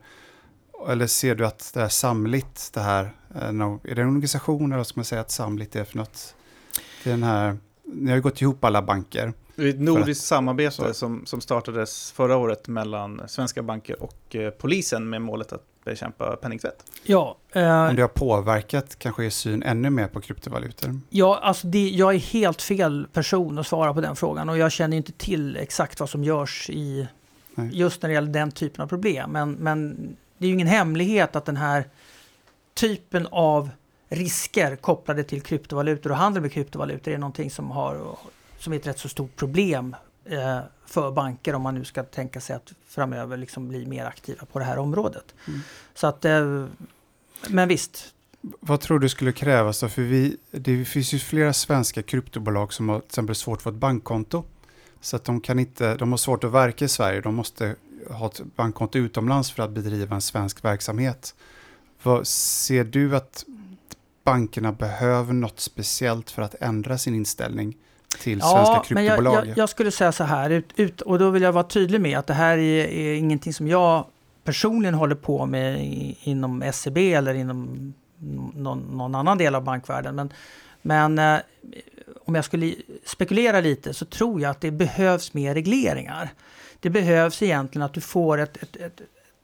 Eller 0.89 1.07
ser 1.07 1.35
du 1.35 1.47
att 1.47 1.71
det 1.75 1.81
är 1.81 1.89
samligt 1.89 2.71
det 2.73 2.81
här? 2.81 3.15
Eh, 3.35 3.43
är 3.43 3.95
det 3.95 4.03
en 4.03 4.09
organisation 4.09 4.65
eller 4.65 4.77
vad 4.77 4.87
ska 4.87 4.99
man 4.99 5.05
säga 5.05 5.21
att 5.21 5.31
samligt 5.31 5.77
är 5.77 5.85
för 5.85 5.97
något? 5.97 6.35
Det 7.05 7.11
är 7.11 7.15
den 7.15 7.23
här, 7.23 7.57
ni 7.85 8.11
har 8.11 8.17
ju 8.17 8.23
gått 8.23 8.43
ihop 8.43 8.65
alla 8.65 8.83
banker. 8.83 9.33
Det 9.57 9.65
är 9.65 9.69
ett 9.69 9.81
nordiskt 9.81 10.25
samarbete 10.25 10.95
som, 10.95 11.27
som 11.27 11.41
startades 11.41 12.13
förra 12.13 12.37
året 12.37 12.69
mellan 12.69 13.23
svenska 13.27 13.63
banker 13.63 14.03
och 14.03 14.37
eh, 14.37 14.51
polisen 14.51 15.11
med 15.11 15.23
målet 15.23 15.53
att 15.53 15.63
bekämpa 15.85 16.37
penningtvätt. 16.37 16.85
Ja, 17.03 17.37
eh, 17.53 17.89
Om 17.89 17.97
det 17.97 18.03
har 18.03 18.09
påverkat 18.09 18.99
kanske 18.99 19.25
er 19.25 19.31
syn 19.31 19.63
ännu 19.63 19.91
mer 19.91 20.09
på 20.09 20.21
kryptovalutor? 20.21 21.01
Ja, 21.09 21.41
alltså 21.43 21.67
det, 21.67 21.89
jag 21.89 22.15
är 22.15 22.19
helt 22.19 22.63
fel 22.63 23.07
person 23.13 23.59
att 23.59 23.67
svara 23.67 23.95
på 23.95 24.01
den 24.01 24.17
frågan 24.17 24.49
och 24.49 24.59
jag 24.59 24.73
känner 24.73 24.97
inte 24.97 25.13
till 25.13 25.57
exakt 25.57 26.01
vad 26.01 26.11
som 26.11 26.25
görs 26.25 26.71
i 26.71 27.09
Nej. 27.55 27.71
just 27.73 28.03
när 28.03 28.09
det 28.09 28.15
gäller 28.15 28.33
den 28.33 28.51
typen 28.51 28.83
av 28.83 28.89
problem. 28.89 29.31
Men, 29.33 29.53
men 29.53 30.17
det 30.39 30.47
är 30.47 30.49
ju 30.49 30.55
ingen 30.55 30.67
hemlighet 30.67 31.37
att 31.37 31.45
den 31.45 31.57
här 31.57 31.85
typen 32.75 33.27
av 33.31 33.71
risker 34.09 34.77
kopplade 34.77 35.25
till 35.25 35.43
kryptovalutor 35.43 36.11
och 36.11 36.17
handel 36.17 36.43
med 36.43 36.53
kryptovalutor 36.53 37.15
är 37.15 37.19
någonting 37.19 37.51
som, 37.51 37.71
har, 37.71 38.17
som 38.59 38.73
är 38.73 38.77
ett 38.77 38.87
rätt 38.87 38.99
så 38.99 39.09
stort 39.09 39.37
problem 39.37 39.97
eh, 40.25 40.59
för 40.87 41.11
banker 41.11 41.55
om 41.55 41.63
man 41.63 41.75
nu 41.75 41.85
ska 41.85 42.03
tänka 42.03 42.41
sig 42.41 42.57
att 42.57 42.73
framöver 42.89 43.37
liksom 43.37 43.69
bli 43.69 43.87
mer 43.87 44.05
aktiva 44.05 44.47
på 44.53 44.59
det 44.59 44.65
här 44.65 44.79
området. 44.79 45.35
Mm. 45.49 45.61
Så 45.95 46.07
att, 46.07 46.25
eh, 46.25 46.67
men 47.49 47.69
visst. 47.69 48.15
Vad 48.41 48.81
tror 48.81 48.99
du 48.99 49.09
skulle 49.09 49.33
krävas 49.33 49.81
då? 49.81 49.89
För 49.89 50.03
vi, 50.03 50.37
det 50.51 50.85
finns 50.85 51.15
ju 51.15 51.19
flera 51.19 51.53
svenska 51.53 52.03
kryptobolag 52.03 52.73
som 52.73 52.89
har 52.89 53.01
till 53.01 53.07
exempel 53.07 53.35
svårt 53.35 53.57
att 53.57 53.63
få 53.63 53.71
ett 53.71 53.77
bankkonto. 53.77 54.45
Så 55.01 55.17
att 55.17 55.25
de, 55.25 55.41
kan 55.41 55.59
inte, 55.59 55.95
de 55.95 56.11
har 56.11 56.17
svårt 56.17 56.45
att 56.45 56.53
verka 56.53 56.85
i 56.85 56.89
Sverige. 56.89 57.21
De 57.21 57.35
måste 57.35 57.77
ha 58.11 58.27
ett 58.27 58.41
bankkonto 58.57 58.99
utomlands 58.99 59.51
för 59.51 59.63
att 59.63 59.71
bedriva 59.71 60.15
en 60.15 60.21
svensk 60.21 60.65
verksamhet. 60.65 61.35
Vad, 62.03 62.27
ser 62.27 62.85
du 62.85 63.17
att 63.17 63.45
bankerna 64.25 64.73
behöver 64.73 65.33
något 65.33 65.61
speciellt 65.61 66.31
för 66.31 66.43
att 66.43 66.55
ändra 66.61 66.99
sin 66.99 67.15
inställning 67.15 67.77
till 68.23 68.39
ja, 68.39 68.47
svenska 68.47 68.95
kryptobolag? 68.95 69.35
Jag, 69.35 69.47
jag, 69.47 69.59
jag, 69.59 69.69
skulle 69.69 69.91
säga 69.91 70.13
så 70.13 70.25
här, 70.25 70.51
ut, 70.51 70.73
ut, 70.77 71.01
och 71.01 71.19
då 71.19 71.31
vill 71.31 71.43
jag 71.43 71.53
vara 71.53 71.65
tydlig 71.65 72.01
med 72.01 72.19
att 72.19 72.27
det 72.27 72.35
här 72.35 72.59
är, 72.59 72.87
är 72.87 73.15
ingenting 73.15 73.55
som 73.55 73.69
jag 73.69 74.07
personligen 74.45 74.95
håller 74.95 75.15
på 75.15 75.47
med 75.47 75.85
i, 75.85 76.19
inom 76.23 76.71
SEB 76.73 76.99
eller 76.99 77.35
inom 77.35 77.95
någon, 78.55 78.79
någon, 78.79 79.15
annan 79.15 79.39
del 79.39 79.55
av 79.55 79.65
bankvärlden. 79.65 80.15
Men, 80.15 80.33
men 80.83 81.19
eh, 81.19 81.41
om 82.25 82.35
jag 82.35 82.45
skulle 82.45 82.75
spekulera 83.05 83.61
lite 83.61 83.95
så 83.95 84.05
tror 84.05 84.41
jag 84.41 84.51
att 84.51 84.61
det 84.61 84.71
behövs 84.71 85.35
mer 85.35 85.55
regleringar. 85.55 86.31
Det 86.81 86.91
behövs 86.91 87.43
egentligen 87.43 87.87
att 87.87 87.95
du 87.95 88.01
får 88.01 88.39
ett, 88.39 88.63
ett, 88.63 88.77
ett 88.77 89.01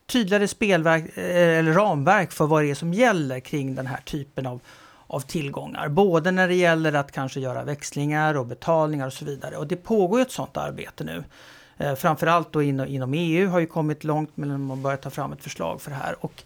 tydligare 0.06 0.48
spelverk, 0.48 1.18
eh, 1.18 1.58
eller 1.58 1.72
ramverk 1.72 2.32
för 2.32 2.46
vad 2.46 2.62
det 2.62 2.70
är 2.70 2.74
som 2.74 2.94
gäller 2.94 3.40
kring 3.40 3.74
den 3.74 3.86
här 3.86 4.00
typen 4.04 4.46
av, 4.46 4.60
av 5.06 5.20
tillgångar. 5.20 5.88
Både 5.88 6.30
när 6.30 6.48
det 6.48 6.54
gäller 6.54 6.92
att 6.92 7.12
kanske 7.12 7.40
göra 7.40 7.64
växlingar 7.64 8.34
och 8.34 8.46
betalningar 8.46 9.06
och 9.06 9.12
så 9.12 9.24
vidare. 9.24 9.56
Och 9.56 9.66
det 9.66 9.76
pågår 9.76 10.20
ett 10.20 10.30
sådant 10.30 10.56
arbete 10.56 11.04
nu. 11.04 11.24
Eh, 11.76 11.94
framförallt 11.94 12.52
då 12.52 12.62
inom, 12.62 12.86
inom 12.86 13.14
EU 13.14 13.48
har 13.48 13.58
ju 13.58 13.66
kommit 13.66 14.04
långt 14.04 14.30
men 14.34 14.60
man 14.60 14.82
börjar 14.82 14.96
ta 14.96 15.10
fram 15.10 15.32
ett 15.32 15.42
förslag 15.42 15.80
för 15.80 15.90
det 15.90 15.96
här. 15.96 16.24
Och 16.24 16.42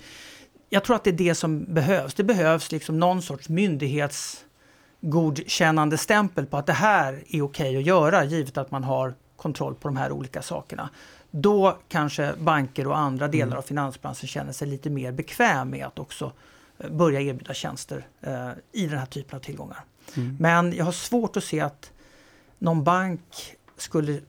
jag 0.70 0.84
tror 0.84 0.97
att 0.97 1.05
det 1.05 1.11
är 1.11 1.14
det 1.14 1.34
som 1.34 1.74
behövs. 1.74 2.14
Det 2.14 2.24
behövs 2.24 2.72
liksom 2.72 3.01
någon 3.01 3.22
sorts 3.22 3.49
myndighetsgodkännande 3.49 5.99
stämpel 5.99 6.47
på 6.47 6.57
att 6.57 6.66
det 6.66 6.72
här 6.72 7.12
är 7.12 7.18
okej 7.18 7.43
okay 7.43 7.76
att 7.76 7.82
göra 7.82 8.24
givet 8.24 8.59
att 8.59 8.70
man 8.70 8.84
har 8.84 9.14
kontroll 9.39 9.74
på 9.74 9.89
de 9.89 9.97
här 9.97 10.12
olika 10.12 10.43
sakerna. 10.43 10.91
Då 11.30 11.78
kanske 11.89 12.34
banker 12.39 12.86
och 12.86 12.99
andra 12.99 13.28
delar 13.28 13.47
mm. 13.47 13.59
av 13.59 13.62
finansbranschen 13.62 14.28
känner 14.28 14.53
sig 14.53 14.68
lite 14.68 14.91
mer 14.91 15.12
bekväm 15.12 15.70
med 15.70 15.86
att 15.86 15.99
också 15.99 16.32
eh, 16.78 16.91
börja 16.91 17.20
erbjuda 17.20 17.55
tjänster 17.55 18.07
eh, 18.20 18.51
i 18.72 18.86
den 18.86 18.99
här 18.99 19.07
typen 19.07 19.36
av 19.36 19.41
tillgångar. 19.41 19.84
Mm. 20.16 20.36
Men 20.41 20.72
jag 20.72 20.84
har 20.84 20.93
svårt 20.93 21.36
att 21.36 21.45
se 21.45 21.61
att 21.61 21.93
någon 22.59 22.84
bank 22.84 23.57
skulle 23.76 24.20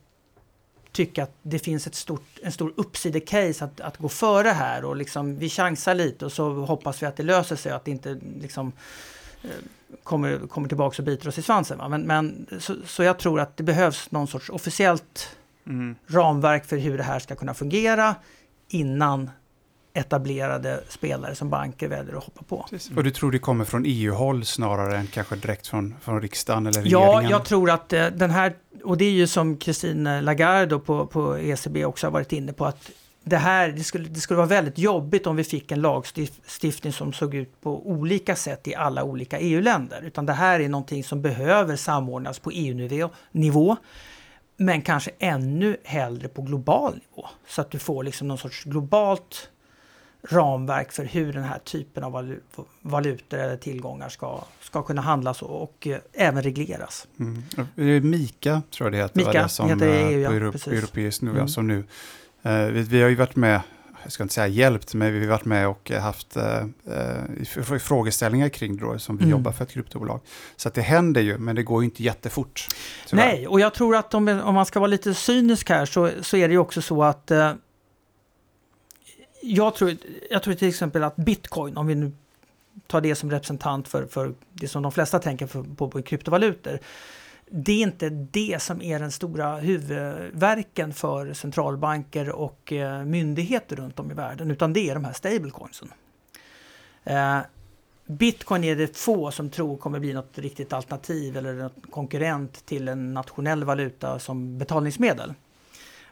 tycka 0.92 1.24
att 1.24 1.36
det 1.42 1.60
finns 1.60 1.88
ett 1.88 1.96
stort, 1.96 2.40
en 2.44 2.52
stor 2.52 2.74
uppsidecase 2.78 3.66
att, 3.66 3.82
att 3.82 3.98
gå 3.98 4.10
före 4.10 4.50
här 4.50 4.86
och 4.86 4.96
liksom 4.96 5.40
vi 5.40 5.50
chansar 5.50 5.96
lite 5.96 6.26
och 6.26 6.32
så 6.32 6.54
hoppas 6.54 7.02
vi 7.02 7.06
att 7.06 7.16
det 7.16 7.24
löser 7.24 7.56
sig 7.56 7.72
att 7.72 7.86
det 7.86 7.92
inte 7.92 8.18
liksom 8.40 8.72
eh, 9.44 9.50
kommer, 10.04 10.48
kommer 10.48 10.68
tillbaka 10.68 11.02
och 11.02 11.06
biter 11.06 11.28
oss 11.28 11.38
i 11.38 11.42
svansen. 11.42 11.90
Men, 11.90 12.02
men 12.02 12.48
så, 12.60 12.76
så, 12.86 13.04
jag 13.04 13.20
tror 13.20 13.40
att 13.40 13.58
det 13.58 13.64
behövs 13.64 14.12
någon 14.12 14.28
sorts 14.28 14.50
officiellt 14.50 15.36
mm. 15.68 15.96
ramverk 16.08 16.66
för 16.66 16.78
hur 16.78 16.98
det 16.98 17.04
här 17.04 17.20
ska 17.20 17.36
kunna 17.36 17.54
fungera 17.54 18.16
innan 18.68 19.30
etablerade 19.94 20.84
spelare 20.90 21.36
som 21.36 21.50
banker 21.50 21.88
väljer 21.88 22.18
att 22.18 22.24
hoppa 22.24 22.44
på. 22.44 22.66
Mm. 22.72 22.98
Och 22.98 23.04
du 23.04 23.12
tror 23.12 23.32
det 23.32 23.40
kommer 23.40 23.66
från 23.66 23.84
EU-håll 23.86 24.46
snarare 24.46 24.98
än 24.98 25.08
kanske 25.08 25.36
direkt 25.36 25.68
från, 25.68 25.96
från 26.02 26.22
riksdagen 26.22 26.68
eller 26.68 26.82
regeringen? 26.82 27.24
Ja, 27.24 27.30
jag 27.30 27.46
tror 27.46 27.70
att 27.70 27.94
eh, 27.94 28.08
den 28.08 28.30
här, 28.30 28.56
och 28.84 28.98
det 28.98 29.06
är 29.06 29.12
ju 29.12 29.28
som 29.28 29.60
Christine 29.60 30.22
Lagarde 30.22 30.80
på, 30.80 31.06
på 31.06 31.38
ECB 31.38 31.86
också 31.86 32.08
har 32.08 32.12
varit 32.12 32.32
inne 32.32 32.54
på, 32.54 32.66
att 32.66 32.92
det 33.24 33.38
här, 33.38 33.70
det 33.70 33.84
skulle, 33.84 34.10
det 34.10 34.20
skulle 34.20 34.38
vara 34.38 34.48
väldigt 34.48 34.78
jobbigt 34.78 35.28
om 35.28 35.36
vi 35.36 35.44
fick 35.44 35.72
en 35.72 35.82
lagstiftning 35.82 36.94
som 36.94 37.14
såg 37.14 37.36
ut 37.36 37.62
på 37.62 37.90
olika 37.90 38.36
sätt 38.36 38.68
i 38.68 38.76
alla 38.76 39.04
olika 39.04 39.40
EU-länder. 39.40 40.02
Utan 40.06 40.26
det 40.26 40.34
här 40.34 40.60
är 40.60 40.70
någonting 40.70 41.04
som 41.04 41.22
behöver 41.22 41.76
samordnas 41.76 42.40
på 42.40 42.52
EU-nivå. 42.52 43.78
Men 44.58 44.82
kanske 44.82 45.12
ännu 45.20 45.78
hellre 45.84 46.28
på 46.28 46.42
global 46.42 46.94
nivå. 46.94 47.28
Så 47.48 47.62
att 47.62 47.72
du 47.72 47.80
får 47.80 48.04
liksom 48.04 48.28
någon 48.28 48.38
sorts 48.38 48.64
globalt 48.64 49.50
ramverk 50.30 50.92
för 50.92 51.04
hur 51.06 51.34
den 51.34 51.44
här 51.44 51.60
typen 51.60 52.04
av 52.04 52.36
valutor 52.82 53.40
eller 53.40 53.58
tillgångar 53.58 54.10
ska, 54.10 54.44
ska 54.62 54.82
kunna 54.82 55.02
handlas 55.02 55.42
och, 55.42 55.64
och 55.64 55.88
eh, 55.88 56.00
även 56.14 56.44
regleras. 56.44 57.08
Mm. 57.20 58.10
Mika 58.10 58.62
tror 58.72 58.86
jag 58.86 58.94
det 58.94 58.98
heter, 58.98 59.18
Mika, 59.18 59.44
det 59.44 59.50
som 59.50 59.70
heter 59.70 59.88
EU, 59.88 60.52
på 60.52 60.58
ja, 60.66 60.72
europeisk 60.72 61.22
nivå, 61.22 61.36
mm. 61.36 61.48
som 61.48 61.68
nu 61.68 61.84
Eh, 61.84 61.84
vi, 62.42 62.82
vi, 62.82 63.02
har 63.02 63.10
ju 63.10 63.16
varit 63.16 63.36
med, 63.36 63.62
jag 64.04 64.12
ska 64.12 64.24
inte 64.24 64.36
säga 64.36 64.48
hjälpt, 64.48 64.94
men 64.94 65.14
vi 65.14 65.20
har 65.20 65.28
varit 65.28 65.46
med 65.46 65.68
och 65.68 65.92
haft 65.92 66.38
eh, 66.38 66.58
eh 66.58 67.80
frågeställningar 67.80 68.50
kring 68.50 68.78
det 68.78 68.86
då, 68.86 69.00
som 69.00 69.18
vi 69.18 69.24
mm. 69.24 69.32
jobbar 69.32 69.52
för 69.52 69.64
ett 69.64 69.72
kryptobolag. 69.72 70.20
Så 70.56 70.70
det 70.70 70.82
händer 70.82 71.22
ju, 71.22 71.38
men 71.38 71.56
det 71.56 71.64
går 71.64 71.82
ju 71.82 71.86
inte 71.86 72.04
jättefort. 72.04 72.68
Tyvärr. 73.08 73.26
Nej, 73.26 73.48
och 73.48 73.60
jag 73.60 73.74
tror 73.74 73.96
att 73.96 74.14
om, 74.14 74.28
om, 74.28 74.56
man 74.56 74.66
ska 74.66 74.80
vara 74.80 74.88
lite 74.88 75.14
cynisk 75.14 75.70
här 75.70 75.86
så, 75.86 76.10
så 76.22 76.38
är 76.38 76.48
det 76.48 76.52
ju 76.52 76.60
också 76.60 76.82
så 76.82 77.04
att 77.04 77.32
eh, 77.32 77.54
jag, 79.42 79.76
tror, 79.76 79.96
jag 80.30 80.44
tror 80.44 80.54
till 80.54 80.68
exempel 80.68 81.04
att 81.04 81.16
bitcoin, 81.16 81.78
om 81.78 81.88
vi 81.88 81.96
nu 81.96 82.12
tar 82.88 83.02
det 83.02 83.16
som 83.16 83.32
representant 83.32 83.88
för, 83.88 84.06
för 84.06 84.34
det 84.54 84.68
som 84.68 84.84
de 84.84 84.92
flesta 84.92 85.20
tänker 85.20 85.48
för, 85.48 85.64
på, 85.64 85.90
på 85.90 86.02
kryptovalutor, 86.02 86.80
det 87.52 87.72
är 87.72 87.82
inte 87.84 88.10
det 88.10 88.62
som 88.62 88.82
är 88.82 89.00
den 89.00 89.12
stora 89.12 89.56
huvudverken 89.58 90.94
för 90.94 91.34
centralbanker 91.34 92.30
och 92.30 92.74
eh, 92.74 93.06
myndigheter 93.06 93.76
runt 93.76 94.00
om 94.00 94.12
i 94.12 94.14
världen, 94.14 94.52
utan 94.52 94.74
det 94.74 94.90
är 94.90 94.94
de 94.94 95.06
här 95.06 95.14
stablecoinsen. 95.14 95.92
Eh, 97.04 97.40
bitcoin 98.06 98.64
är 98.64 98.76
det 98.76 98.98
få 98.98 99.32
som 99.32 99.50
tror 99.50 99.78
kommer 99.78 100.00
bli 100.00 100.14
något 100.14 100.38
riktigt 100.38 100.74
alternativ 100.74 101.38
eller 101.38 101.54
något 101.54 101.92
konkurrent 101.92 102.66
till 102.66 102.88
en 102.88 103.14
nationell 103.14 103.64
valuta 103.64 104.20
som 104.20 104.58
betalningsmedel. 104.58 105.34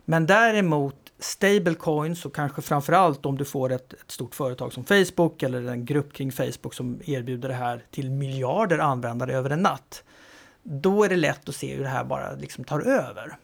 Men 0.05 0.25
däremot 0.25 0.95
stablecoins 1.19 2.25
och 2.25 2.35
kanske 2.35 2.61
framförallt 2.61 3.25
om 3.25 3.37
du 3.37 3.45
får 3.45 3.71
ett, 3.71 3.93
ett, 3.93 4.11
stort 4.11 4.35
företag 4.35 4.73
som 4.73 4.83
Facebook 4.83 5.43
eller 5.43 5.71
en 5.71 5.85
grupp 5.85 6.13
kring 6.13 6.31
Facebook 6.31 6.73
som 6.73 6.99
erbjuder 7.05 7.49
det 7.49 7.55
här 7.55 7.83
till 7.91 8.09
miljarder 8.11 8.79
användare 8.79 9.33
över 9.33 9.49
en 9.49 9.61
natt. 9.61 10.03
Då 10.69 11.03
är 11.03 11.09
det 11.09 11.15
lätt 11.15 11.49
att 11.49 11.55
se 11.55 11.75
hur 11.75 11.83
det 11.83 11.89
här 11.89 12.03
bara 12.03 12.31
liksom 12.31 12.63
tar 12.63 12.79
över. 12.79 13.37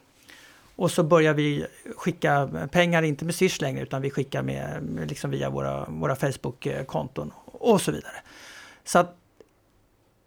Och 0.76 0.90
så 0.90 1.02
börjar 1.02 1.34
vi 1.34 1.66
skicka 1.96 2.48
pengar, 2.72 3.02
inte 3.02 3.24
med 3.24 3.34
Swish 3.34 3.60
längre, 3.60 3.82
utan 3.82 4.02
vi 4.02 4.10
skickar 4.10 4.42
med, 4.42 5.06
liksom 5.08 5.30
via 5.30 5.50
våra, 5.50 5.84
våra 5.84 6.16
Facebook-konton 6.16 7.32
och 7.46 7.80
så 7.80 7.92
vidare. 7.92 8.16
Så 8.84 8.98
att 8.98 9.16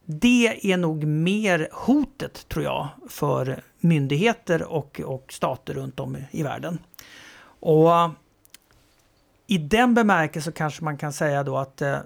det 0.05 0.71
är 0.71 0.77
nog 0.77 1.03
mer 1.03 1.69
hotet, 1.71 2.47
tror 2.49 2.65
jag, 2.65 2.87
för 3.09 3.61
myndigheter 3.79 4.63
och, 4.63 5.01
och 5.05 5.33
stater 5.33 5.73
runt 5.73 5.99
om 5.99 6.17
i 6.31 6.43
världen. 6.43 6.79
Och 7.59 7.95
eh, 7.95 8.11
i 9.47 9.57
den 9.57 9.93
bemärkelsen 9.93 10.53
kanske 10.53 10.83
man 10.83 10.97
kan 10.97 11.13
säga 11.13 11.43
då 11.43 11.57
att 11.57 11.81
eh, 11.81 11.99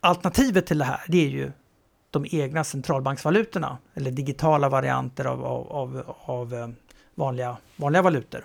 alternativet 0.00 0.66
till 0.66 0.78
det 0.78 0.84
här, 0.84 1.00
det 1.08 1.24
är 1.24 1.28
ju 1.28 1.52
de 2.14 2.26
egna 2.30 2.64
centralbanksvalutorna 2.64 3.78
eller 3.94 4.10
digitala 4.10 4.68
varianter 4.68 5.24
av, 5.24 5.44
av, 5.44 5.72
av, 5.72 6.14
av 6.24 6.54
eh, 6.54 6.68
vanliga, 7.14 7.56
vanliga 7.76 8.02
valutor. 8.02 8.44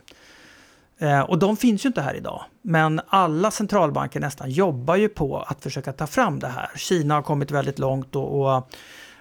Eh, 0.98 1.22
och 1.22 1.40
de 1.40 1.58
finns 1.58 1.86
ju 1.86 1.88
inte 1.88 2.02
här 2.02 2.14
idag. 2.14 2.44
Men 2.62 3.02
alla 3.08 3.52
centralbanker 3.52 4.20
nästan 4.20 4.52
jobbar 4.52 4.96
ju 4.96 5.10
på 5.10 5.38
att 5.38 5.64
försöka 5.64 5.94
ta 5.94 6.08
fram 6.08 6.40
det 6.40 6.48
här. 6.48 6.70
Kina 6.76 7.14
har 7.14 7.22
kommit 7.22 7.52
väldigt 7.52 7.80
långt 7.80 8.16
och, 8.16 8.42
och 8.42 8.70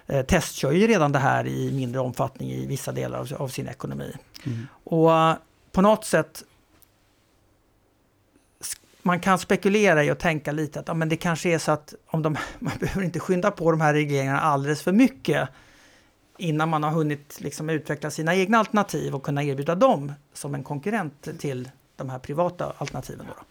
eh, 0.07 0.25
testkör 0.27 0.73
ju 0.73 0.87
redan 0.87 1.13
det 1.13 1.19
här 1.19 1.47
i 1.47 1.73
mindre 1.73 2.01
omfattning 2.01 2.51
i 2.51 2.67
vissa 2.67 2.93
delar 2.93 3.19
av, 3.19 3.33
av 3.39 3.49
sin 3.49 3.69
ekonomi. 3.69 4.17
Mm. 4.47 4.67
Och 4.85 5.09
uh, 5.09 5.35
på 5.73 5.83
något 5.83 6.05
sätt 6.05 6.43
man 9.03 9.21
kan 9.21 9.39
spekulera 9.39 10.05
i 10.05 10.11
och 10.11 10.19
tänka 10.19 10.53
lite 10.53 10.81
att 10.81 10.89
ja, 10.89 10.95
men 10.95 11.09
det 11.09 11.17
kanske 11.17 11.49
är 11.49 11.59
så 11.59 11.73
att 11.73 11.95
om 12.07 12.23
de, 12.23 12.37
man 12.59 12.73
behöver 12.81 13.03
inte 13.03 13.21
skynda 13.21 13.51
på 13.51 13.71
de 13.71 13.81
här 13.81 13.95
regleringarna 13.95 14.41
alldeles 14.41 14.83
för 14.83 14.93
mycket 14.93 15.49
innan 16.39 16.69
man 16.69 16.83
har 16.83 16.91
hunnit 16.91 17.39
liksom 17.41 17.71
utveckla 17.71 18.11
sina 18.11 18.35
egna 18.35 18.59
alternativ 18.59 19.15
och 19.15 19.23
kunna 19.23 19.45
erbjuda 19.45 19.75
dem 19.75 20.13
som 20.33 20.55
en 20.55 20.63
konkurrent 20.63 21.29
till 21.39 21.71
de 21.97 22.09
här 22.11 22.19
privata 22.19 22.73
alternativen. 22.79 23.27
Då. 23.29 23.45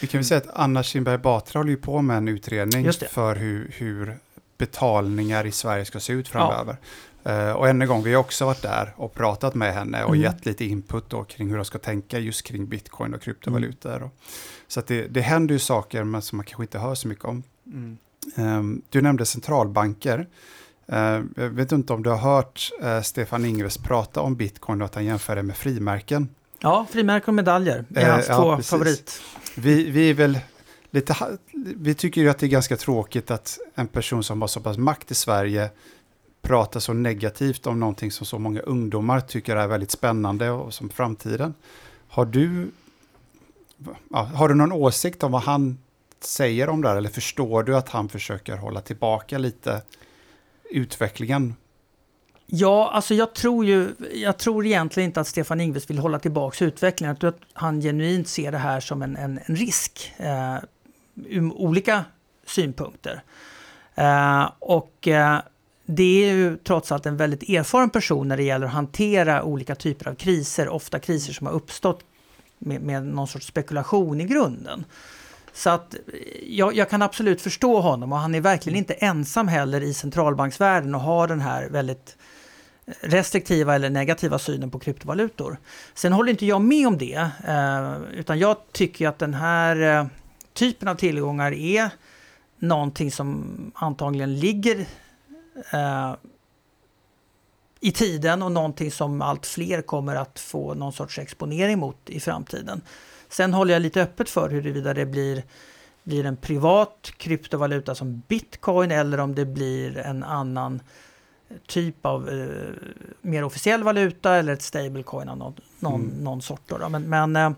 Vi 0.00 0.06
kan 0.06 0.18
väl 0.18 0.24
säga 0.24 0.38
att 0.38 0.50
Anna 0.54 0.82
Kinberg 0.82 1.18
Batra 1.18 1.58
håller 1.58 1.70
ju 1.70 1.76
på 1.76 2.02
med 2.02 2.16
en 2.16 2.28
utredning 2.28 2.92
för 2.92 3.36
hur, 3.36 3.70
hur 3.78 4.18
betalningar 4.58 5.46
i 5.46 5.52
Sverige 5.52 5.84
ska 5.84 6.00
se 6.00 6.12
ut 6.12 6.28
framöver. 6.28 6.76
Ja. 7.22 7.48
Uh, 7.48 7.52
och 7.52 7.68
än 7.68 7.82
en 7.82 7.88
gång, 7.88 8.02
vi 8.02 8.14
har 8.14 8.20
också 8.20 8.46
varit 8.46 8.62
där 8.62 8.94
och 8.96 9.14
pratat 9.14 9.54
med 9.54 9.74
henne 9.74 10.04
och 10.04 10.16
mm. 10.16 10.22
gett 10.22 10.46
lite 10.46 10.64
input 10.64 11.10
då 11.10 11.24
kring 11.24 11.48
hur 11.48 11.56
de 11.56 11.64
ska 11.64 11.78
tänka 11.78 12.18
just 12.18 12.42
kring 12.42 12.66
bitcoin 12.66 13.14
och 13.14 13.22
kryptovalutor. 13.22 13.96
Mm. 13.96 14.10
Så 14.68 14.82
det, 14.86 15.06
det 15.06 15.20
händer 15.20 15.54
ju 15.54 15.58
saker 15.58 16.04
men 16.04 16.22
som 16.22 16.36
man 16.36 16.44
kanske 16.46 16.62
inte 16.62 16.78
hör 16.78 16.94
så 16.94 17.08
mycket 17.08 17.24
om. 17.24 17.42
Mm. 17.66 17.98
Um, 18.36 18.82
du 18.90 19.02
nämnde 19.02 19.26
centralbanker. 19.26 20.28
Uh, 20.92 21.22
jag 21.36 21.50
vet 21.50 21.72
inte 21.72 21.92
om 21.92 22.02
du 22.02 22.10
har 22.10 22.16
hört 22.16 22.70
uh, 22.84 23.00
Stefan 23.00 23.44
Ingves 23.44 23.78
prata 23.78 24.20
om 24.20 24.36
bitcoin 24.36 24.80
och 24.82 24.84
att 24.84 24.94
han 24.94 25.04
jämför 25.04 25.36
det 25.36 25.42
med 25.42 25.56
frimärken. 25.56 26.28
Ja, 26.60 26.86
frimärken 26.90 27.28
och 27.28 27.34
medaljer 27.34 27.84
är 27.94 28.10
hans 28.10 28.30
uh, 28.30 28.36
två 28.36 28.50
ja, 28.50 28.62
favorit. 28.62 29.22
Vi, 29.56 29.90
vi 29.90 30.10
är 30.10 30.14
väl 30.14 30.38
lite, 30.90 31.16
vi 31.76 31.94
tycker 31.94 32.20
ju 32.20 32.28
att 32.28 32.38
det 32.38 32.46
är 32.46 32.50
ganska 32.50 32.76
tråkigt 32.76 33.30
att 33.30 33.58
en 33.74 33.86
person 33.86 34.24
som 34.24 34.40
har 34.40 34.48
så 34.48 34.60
pass 34.60 34.78
makt 34.78 35.10
i 35.10 35.14
Sverige 35.14 35.70
pratar 36.42 36.80
så 36.80 36.92
negativt 36.92 37.66
om 37.66 37.80
någonting 37.80 38.10
som 38.10 38.26
så 38.26 38.38
många 38.38 38.60
ungdomar 38.60 39.20
tycker 39.20 39.56
är 39.56 39.66
väldigt 39.66 39.90
spännande 39.90 40.50
och 40.50 40.74
som 40.74 40.90
framtiden. 40.90 41.54
Har 42.08 42.24
du, 42.24 42.70
ja, 44.10 44.22
har 44.22 44.48
du 44.48 44.54
någon 44.54 44.72
åsikt 44.72 45.22
om 45.22 45.32
vad 45.32 45.42
han 45.42 45.78
säger 46.20 46.68
om 46.68 46.82
det 46.82 46.88
här 46.88 46.96
eller 46.96 47.08
förstår 47.08 47.62
du 47.62 47.76
att 47.76 47.88
han 47.88 48.08
försöker 48.08 48.56
hålla 48.56 48.80
tillbaka 48.80 49.38
lite 49.38 49.82
utvecklingen? 50.70 51.54
Ja, 52.46 52.90
alltså 52.92 53.14
jag 53.14 53.34
tror 53.34 53.64
ju, 53.64 53.94
jag 54.14 54.38
tror 54.38 54.66
egentligen 54.66 55.08
inte 55.10 55.20
att 55.20 55.28
Stefan 55.28 55.60
Ingves 55.60 55.90
vill 55.90 55.98
hålla 55.98 56.18
tillbaka 56.18 56.64
utvecklingen. 56.64 57.08
Jag 57.08 57.20
tror 57.20 57.30
att 57.30 57.40
han 57.52 57.80
genuint 57.80 58.28
ser 58.28 58.52
det 58.52 58.58
här 58.58 58.80
som 58.80 59.02
en, 59.02 59.16
en, 59.16 59.40
en 59.46 59.56
risk. 59.56 60.12
Eh, 60.16 60.56
ur 61.14 61.52
olika 61.52 62.04
synpunkter. 62.46 63.22
Eh, 63.94 64.50
och 64.58 65.08
eh, 65.08 65.38
det 65.86 66.24
är 66.24 66.34
ju 66.34 66.56
trots 66.56 66.92
allt 66.92 67.06
en 67.06 67.16
väldigt 67.16 67.48
erfaren 67.48 67.90
person 67.90 68.28
när 68.28 68.36
det 68.36 68.42
gäller 68.42 68.66
att 68.66 68.72
hantera 68.72 69.42
olika 69.42 69.74
typer 69.74 70.08
av 70.08 70.14
kriser, 70.14 70.68
ofta 70.68 70.98
kriser 70.98 71.32
som 71.32 71.46
har 71.46 71.54
uppstått 71.54 72.00
med, 72.64 72.82
med 72.82 73.06
någon 73.06 73.28
sorts 73.28 73.46
spekulation 73.46 74.20
i 74.20 74.24
grunden. 74.24 74.84
Så 75.52 75.70
att 75.70 75.94
jag, 76.46 76.76
jag, 76.76 76.90
kan 76.90 77.02
absolut 77.02 77.40
förstå 77.40 77.80
honom 77.80 78.12
och 78.12 78.18
han 78.18 78.34
är 78.34 78.40
verkligen 78.40 78.78
inte 78.78 78.94
ensam 78.94 79.48
heller 79.48 79.80
i 79.80 79.94
centralbanksvärlden 79.94 80.94
och 80.94 81.00
har 81.00 81.28
den 81.28 81.40
här 81.40 81.68
väldigt 81.68 82.16
restriktiva 83.00 83.74
eller 83.74 83.90
negativa 83.90 84.38
synen 84.38 84.70
på 84.70 84.78
kryptovalutor. 84.78 85.58
Sen 85.94 86.12
håller 86.12 86.30
inte 86.30 86.46
jag 86.46 86.60
med 86.60 86.86
om 86.86 86.98
det, 86.98 87.30
eh, 87.48 88.18
utan 88.18 88.38
jag 88.38 88.56
tycker 88.72 89.08
att 89.08 89.18
den 89.18 89.34
här 89.34 90.00
eh, 90.00 90.06
typen 90.52 90.88
av 90.88 90.94
tillgångar 90.94 91.52
är 91.52 91.90
någonting 92.58 93.12
som 93.12 93.44
antagligen 93.74 94.38
ligger 94.38 94.86
eh, 95.72 96.14
i 97.84 97.92
tiden 97.92 98.42
och 98.42 98.52
någonting 98.52 98.90
som 98.90 99.22
allt 99.22 99.46
fler 99.46 99.82
kommer 99.82 100.16
att 100.16 100.40
få 100.40 100.74
någon 100.74 100.92
sorts 100.92 101.18
exponering 101.18 101.78
mot 101.78 102.10
i 102.10 102.20
framtiden. 102.20 102.80
Sen 103.28 103.54
håller 103.54 103.72
jag 103.72 103.82
lite 103.82 104.02
öppet 104.02 104.30
för 104.30 104.50
huruvida 104.50 104.94
det 104.94 105.06
blir, 105.06 105.42
blir 106.02 106.26
en 106.26 106.36
privat 106.36 107.12
kryptovaluta 107.16 107.94
som 107.94 108.22
bitcoin 108.28 108.90
eller 108.90 109.20
om 109.20 109.34
det 109.34 109.44
blir 109.44 109.98
en 109.98 110.24
annan 110.24 110.80
typ 111.66 112.06
av 112.06 112.28
eh, 112.28 112.46
mer 113.20 113.44
officiell 113.44 113.82
valuta 113.82 114.34
eller 114.34 114.52
ett 114.52 114.62
stablecoin 114.62 115.28
av 115.28 115.36
någon, 115.36 115.54
någon, 115.78 116.00
mm. 116.00 116.24
någon 116.24 116.42
sort. 116.42 116.62
Då, 116.66 116.88
Men, 116.88 117.02
men 117.02 117.36
eh, 117.36 117.50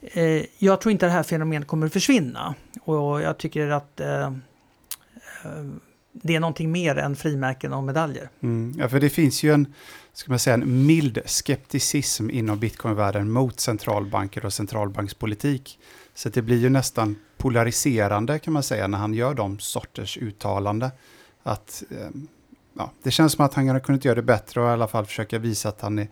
Eh, 0.00 0.44
jag 0.58 0.80
tror 0.80 0.92
inte 0.92 1.06
det 1.06 1.12
här 1.12 1.22
fenomenet 1.22 1.68
kommer 1.68 1.86
att 1.86 1.92
försvinna. 1.92 2.54
Och 2.80 3.22
jag 3.22 3.38
tycker 3.38 3.68
att 3.68 4.00
eh, 4.00 4.22
eh, 4.22 4.30
det 6.12 6.36
är 6.36 6.40
någonting 6.40 6.72
mer 6.72 6.98
än 6.98 7.16
frimärken 7.16 7.72
och 7.72 7.82
medaljer. 7.82 8.30
Mm, 8.40 8.74
ja, 8.78 8.88
för 8.88 9.00
det 9.00 9.10
finns 9.10 9.42
ju 9.42 9.52
en, 9.52 9.74
ska 10.12 10.32
man 10.32 10.38
säga, 10.38 10.54
en 10.54 10.86
mild 10.86 11.20
skepticism 11.26 12.30
inom 12.30 12.58
bitcoinvärlden 12.58 13.30
mot 13.30 13.60
centralbanker 13.60 14.44
och 14.44 14.52
centralbankspolitik. 14.52 15.78
Så 16.14 16.28
det 16.28 16.42
blir 16.42 16.58
ju 16.58 16.68
nästan 16.68 17.16
polariserande 17.36 18.38
kan 18.38 18.52
man 18.52 18.62
säga 18.62 18.86
när 18.86 18.98
han 18.98 19.14
gör 19.14 19.34
de 19.34 19.58
sorters 19.58 20.18
uttalande. 20.18 20.90
Att, 21.42 21.82
eh, 21.90 22.08
ja, 22.74 22.92
det 23.02 23.10
känns 23.10 23.32
som 23.32 23.44
att 23.44 23.54
han 23.54 23.68
hade 23.68 23.80
kunnat 23.80 24.04
göra 24.04 24.14
det 24.14 24.22
bättre 24.22 24.60
och 24.60 24.66
i 24.66 24.70
alla 24.70 24.88
fall 24.88 25.06
försöka 25.06 25.38
visa 25.38 25.68
att 25.68 25.80
han 25.80 25.98
är 25.98 26.08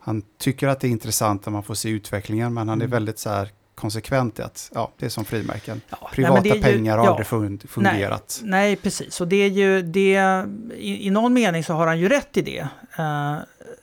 han 0.00 0.22
tycker 0.38 0.68
att 0.68 0.80
det 0.80 0.86
är 0.86 0.90
intressant 0.90 1.46
när 1.46 1.52
man 1.52 1.62
får 1.62 1.74
se 1.74 1.88
utvecklingen, 1.88 2.54
men 2.54 2.68
han 2.68 2.80
är 2.80 2.84
mm. 2.84 2.90
väldigt 2.90 3.18
så 3.18 3.30
här 3.30 3.50
konsekvent 3.80 4.38
i 4.38 4.42
att 4.42 4.70
ja, 4.74 4.90
det 4.98 5.06
är 5.06 5.10
som 5.10 5.24
frimärken. 5.24 5.80
Ja, 5.88 6.10
Privata 6.12 6.40
nej, 6.40 6.56
ju, 6.56 6.62
pengar 6.62 6.98
har 6.98 7.04
ja, 7.04 7.10
aldrig 7.10 7.26
fungerat. 7.70 8.40
Nej, 8.42 8.50
nej, 8.50 8.76
precis. 8.76 9.20
Och 9.20 9.28
det 9.28 9.36
är 9.36 9.48
ju 9.48 9.82
det, 9.82 10.44
i, 10.74 11.06
i 11.06 11.10
någon 11.10 11.32
mening 11.32 11.64
så 11.64 11.72
har 11.72 11.86
han 11.86 11.98
ju 11.98 12.08
rätt 12.08 12.36
i 12.36 12.42
det. 12.42 12.68
Uh, 12.98 13.38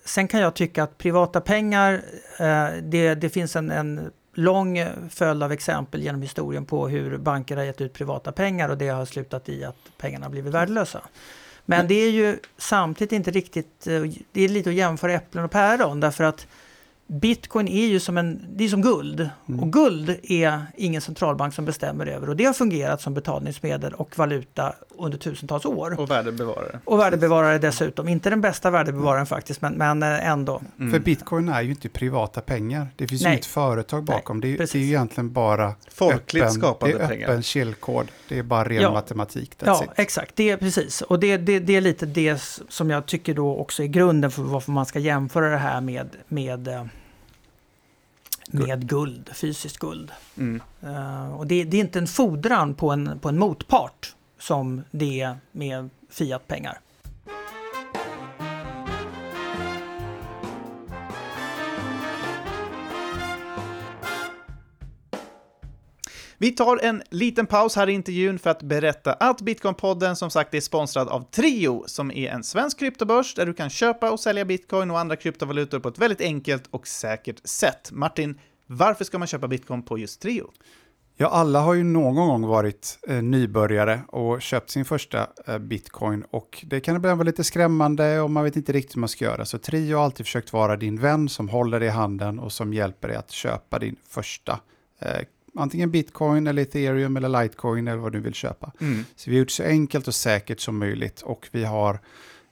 sen 0.05 0.27
kan 0.27 0.39
jag 0.39 0.53
tycka 0.53 0.83
att 0.83 0.97
privata 0.97 1.41
pengar, 1.41 1.93
uh, 1.93 2.67
det, 2.83 3.15
det 3.15 3.29
finns 3.29 3.55
en, 3.55 3.71
en 3.71 4.11
lång 4.33 4.85
följd 5.09 5.43
av 5.43 5.51
exempel 5.51 6.01
genom 6.01 6.21
historien 6.21 6.65
på 6.65 6.87
hur 6.87 7.17
banker 7.17 7.57
har 7.57 7.63
gett 7.63 7.81
ut 7.81 7.93
privata 7.93 8.31
pengar 8.31 8.69
och 8.69 8.77
det 8.77 8.87
har 8.87 9.05
slutat 9.05 9.49
i 9.49 9.63
att 9.63 9.75
pengarna 9.97 10.25
har 10.25 10.31
blivit 10.31 10.53
värdelösa. 10.53 11.01
Men 11.69 11.87
det 11.87 11.95
är 11.95 12.09
ju 12.09 12.39
samtidigt 12.57 13.11
inte 13.11 13.31
riktigt, 13.31 13.87
eh, 13.87 14.01
det 14.31 14.41
är 14.41 14.49
lite 14.49 14.69
att 14.69 14.75
jämföra 14.75 15.13
äpplen 15.13 15.43
och 15.43 15.51
päron 15.51 15.99
därför 15.99 16.23
att 16.23 16.47
Bitcoin 17.09 17.67
är 17.67 17.87
ju 17.87 17.99
som, 17.99 18.17
en, 18.17 18.45
det 18.49 18.63
är 18.63 18.67
som 18.69 18.81
guld. 18.81 19.29
Mm. 19.47 19.59
Och 19.59 19.73
guld 19.73 20.19
är 20.23 20.61
ingen 20.77 21.01
centralbank 21.01 21.53
som 21.53 21.65
bestämmer 21.65 22.05
över. 22.05 22.29
Och 22.29 22.35
det 22.35 22.45
har 22.45 22.53
fungerat 22.53 23.01
som 23.01 23.13
betalningsmedel 23.13 23.93
och 23.93 24.17
valuta 24.17 24.73
under 24.97 25.17
tusentals 25.17 25.65
år. 25.65 25.99
Och 25.99 26.11
värdebevarare. 26.11 26.79
Och 26.85 26.99
värdebevarare 26.99 27.57
dessutom. 27.57 28.07
Inte 28.07 28.29
den 28.29 28.41
bästa 28.41 28.69
värdebevararen 28.69 29.25
faktiskt, 29.25 29.61
men, 29.61 29.73
men 29.73 30.03
eh, 30.03 30.27
ändå. 30.29 30.61
Mm. 30.79 30.91
För 30.91 30.99
bitcoin 30.99 31.49
är 31.49 31.61
ju 31.61 31.69
inte 31.69 31.89
privata 31.89 32.41
pengar. 32.41 32.87
Det 32.95 33.07
finns 33.07 33.23
Nej. 33.23 33.33
ju 33.33 33.39
ett 33.39 33.45
företag 33.45 34.03
bakom. 34.03 34.39
Nej, 34.39 34.51
det, 34.57 34.63
är, 34.63 34.67
det 34.67 34.75
är 34.75 34.79
ju 34.79 34.87
egentligen 34.87 35.33
bara 35.33 35.73
Folkligt 35.93 36.43
öppen, 36.43 36.53
skapade 36.53 36.93
det 36.93 37.03
är 37.03 37.07
pengar. 37.07 37.27
öppen 37.27 37.43
källkod. 37.43 38.07
Det 38.29 38.39
är 38.39 38.43
bara 38.43 38.63
ren 38.63 38.81
ja. 38.81 38.93
matematik. 38.93 39.55
Ja, 39.65 39.83
it. 39.83 39.89
exakt. 39.95 40.35
Det 40.35 40.49
är 40.49 40.57
precis. 40.57 41.01
Och 41.01 41.19
det, 41.19 41.37
det, 41.37 41.59
det 41.59 41.75
är 41.75 41.81
lite 41.81 42.05
det 42.05 42.41
som 42.69 42.89
jag 42.89 43.05
tycker 43.05 43.33
då 43.33 43.57
också 43.57 43.83
är 43.83 43.87
grunden 43.87 44.31
för 44.31 44.41
varför 44.41 44.71
man 44.71 44.85
ska 44.85 44.99
jämföra 44.99 45.49
det 45.49 45.57
här 45.57 45.81
med, 45.81 46.09
med 46.27 46.67
eh, 46.67 46.83
med 48.51 48.87
guld, 48.87 49.29
fysiskt 49.33 49.77
guld. 49.77 50.11
Mm. 50.37 50.61
Uh, 50.83 51.33
och 51.33 51.47
det, 51.47 51.63
det, 51.63 51.77
är 51.77 51.81
inte 51.81 51.99
en 51.99 52.07
fordran 52.07 52.73
på 52.73 52.91
en, 52.91 53.19
på 53.19 53.29
en 53.29 53.39
motpart 53.39 54.15
som 54.39 54.83
det 54.91 55.21
är 55.21 55.37
med 55.51 55.89
fiatpengar. 56.09 56.79
Vi 66.39 66.51
tar 66.51 66.79
en 66.83 67.03
liten 67.09 67.45
paus 67.45 67.75
här 67.75 67.89
i 67.89 67.93
intervjun 67.93 68.39
för 68.39 68.49
att 68.49 68.63
berätta 68.63 69.13
att 69.13 69.41
Bitcoin-podden 69.41 70.15
som 70.15 70.29
sagt 70.29 70.53
är 70.53 70.59
sponsrad 70.59 71.07
av 71.07 71.21
Trio, 71.31 71.83
som 71.87 72.11
är 72.11 72.29
en 72.29 72.43
svensk 72.43 72.79
kryptobörs 72.79 73.35
där 73.35 73.45
du 73.45 73.53
kan 73.53 73.69
köpa 73.69 74.11
och 74.11 74.19
sälja 74.19 74.45
bitcoin 74.45 74.91
och 74.91 74.99
andra 74.99 75.15
kryptovalutor 75.15 75.79
på 75.79 75.89
ett 75.89 75.97
väldigt 75.97 76.21
enkelt 76.21 76.67
och 76.71 76.87
säkert 76.87 77.47
sätt. 77.47 77.89
Martin, 77.91 78.39
varför 78.67 79.03
ska 79.03 79.17
man 79.17 79.27
köpa 79.27 79.47
bitcoin 79.47 79.83
på 79.83 79.97
just 79.97 80.21
Trio? 80.21 80.51
Ja, 81.15 81.27
alla 81.27 81.59
har 81.59 81.73
ju 81.73 81.83
någon 81.83 82.15
gång 82.27 82.47
varit 82.47 82.99
eh, 83.07 83.21
nybörjare 83.21 84.01
och 84.07 84.41
köpt 84.41 84.69
sin 84.69 84.85
första 84.85 85.27
eh, 85.47 85.57
bitcoin 85.57 86.23
och 86.31 86.65
det 86.67 86.79
kan 86.79 86.95
ibland 86.95 87.17
vara 87.17 87.25
lite 87.25 87.43
skrämmande 87.43 88.21
och 88.21 88.31
man 88.31 88.43
vet 88.43 88.55
inte 88.55 88.73
riktigt 88.73 88.95
hur 88.95 88.99
man 88.99 89.09
ska 89.09 89.25
göra. 89.25 89.45
Så 89.45 89.57
Trio 89.57 89.97
har 89.97 90.03
alltid 90.03 90.25
försökt 90.25 90.53
vara 90.53 90.77
din 90.77 91.01
vän 91.01 91.29
som 91.29 91.49
håller 91.49 91.79
dig 91.79 91.87
i 91.87 91.91
handen 91.91 92.39
och 92.39 92.51
som 92.51 92.73
hjälper 92.73 93.07
dig 93.07 93.17
att 93.17 93.31
köpa 93.31 93.79
din 93.79 93.95
första 94.09 94.59
eh, 94.99 95.21
antingen 95.57 95.91
bitcoin 95.91 96.47
eller 96.47 96.61
ethereum 96.61 97.17
eller 97.17 97.41
litecoin 97.43 97.87
eller 97.87 97.97
vad 97.97 98.11
du 98.11 98.19
vill 98.19 98.33
köpa. 98.33 98.71
Mm. 98.81 99.05
Så 99.15 99.29
vi 99.29 99.35
har 99.35 99.39
gjort 99.39 99.51
så 99.51 99.63
enkelt 99.63 100.07
och 100.07 100.15
säkert 100.15 100.59
som 100.59 100.77
möjligt 100.77 101.21
och 101.21 101.49
vi 101.51 101.63
har 101.63 101.99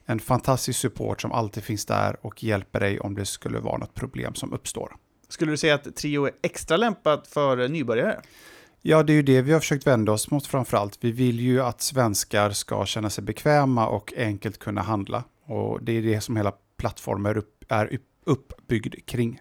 en 0.06 0.20
fantastisk 0.20 0.80
support 0.80 1.22
som 1.22 1.32
alltid 1.32 1.64
finns 1.64 1.86
där 1.86 2.26
och 2.26 2.44
hjälper 2.44 2.80
dig 2.80 3.00
om 3.00 3.14
det 3.14 3.26
skulle 3.26 3.58
vara 3.58 3.78
något 3.78 3.94
problem 3.94 4.34
som 4.34 4.52
uppstår. 4.52 4.96
Skulle 5.28 5.50
du 5.50 5.56
säga 5.56 5.74
att 5.74 5.96
Trio 5.96 6.24
är 6.24 6.32
extra 6.42 6.76
lämpat 6.76 7.26
för 7.26 7.68
nybörjare? 7.68 8.20
Ja, 8.82 9.02
det 9.02 9.12
är 9.12 9.14
ju 9.14 9.22
det 9.22 9.42
vi 9.42 9.52
har 9.52 9.60
försökt 9.60 9.86
vända 9.86 10.12
oss 10.12 10.30
mot 10.30 10.46
framförallt. 10.46 10.98
Vi 11.00 11.12
vill 11.12 11.40
ju 11.40 11.62
att 11.62 11.80
svenskar 11.80 12.50
ska 12.50 12.86
känna 12.86 13.10
sig 13.10 13.24
bekväma 13.24 13.88
och 13.88 14.12
enkelt 14.16 14.58
kunna 14.58 14.82
handla. 14.82 15.24
Och 15.46 15.82
det 15.82 15.92
är 15.92 16.02
det 16.02 16.20
som 16.20 16.36
hela 16.36 16.52
plattformen 16.76 17.32
är, 17.32 17.36
upp, 17.36 17.64
är 17.68 17.98
uppbyggd 18.24 19.06
kring. 19.06 19.40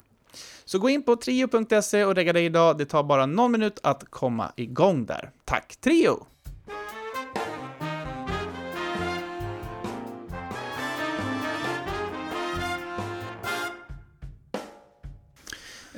Så 0.65 0.79
gå 0.79 0.89
in 0.89 1.03
på 1.03 1.15
trio.se 1.15 2.03
och 2.03 2.15
regga 2.15 2.33
dig 2.33 2.45
idag. 2.45 2.77
Det 2.77 2.85
tar 2.85 3.03
bara 3.03 3.25
någon 3.25 3.51
minut 3.51 3.79
att 3.83 4.03
komma 4.09 4.51
igång 4.55 5.05
där. 5.05 5.31
Tack 5.45 5.75
Trio! 5.75 6.25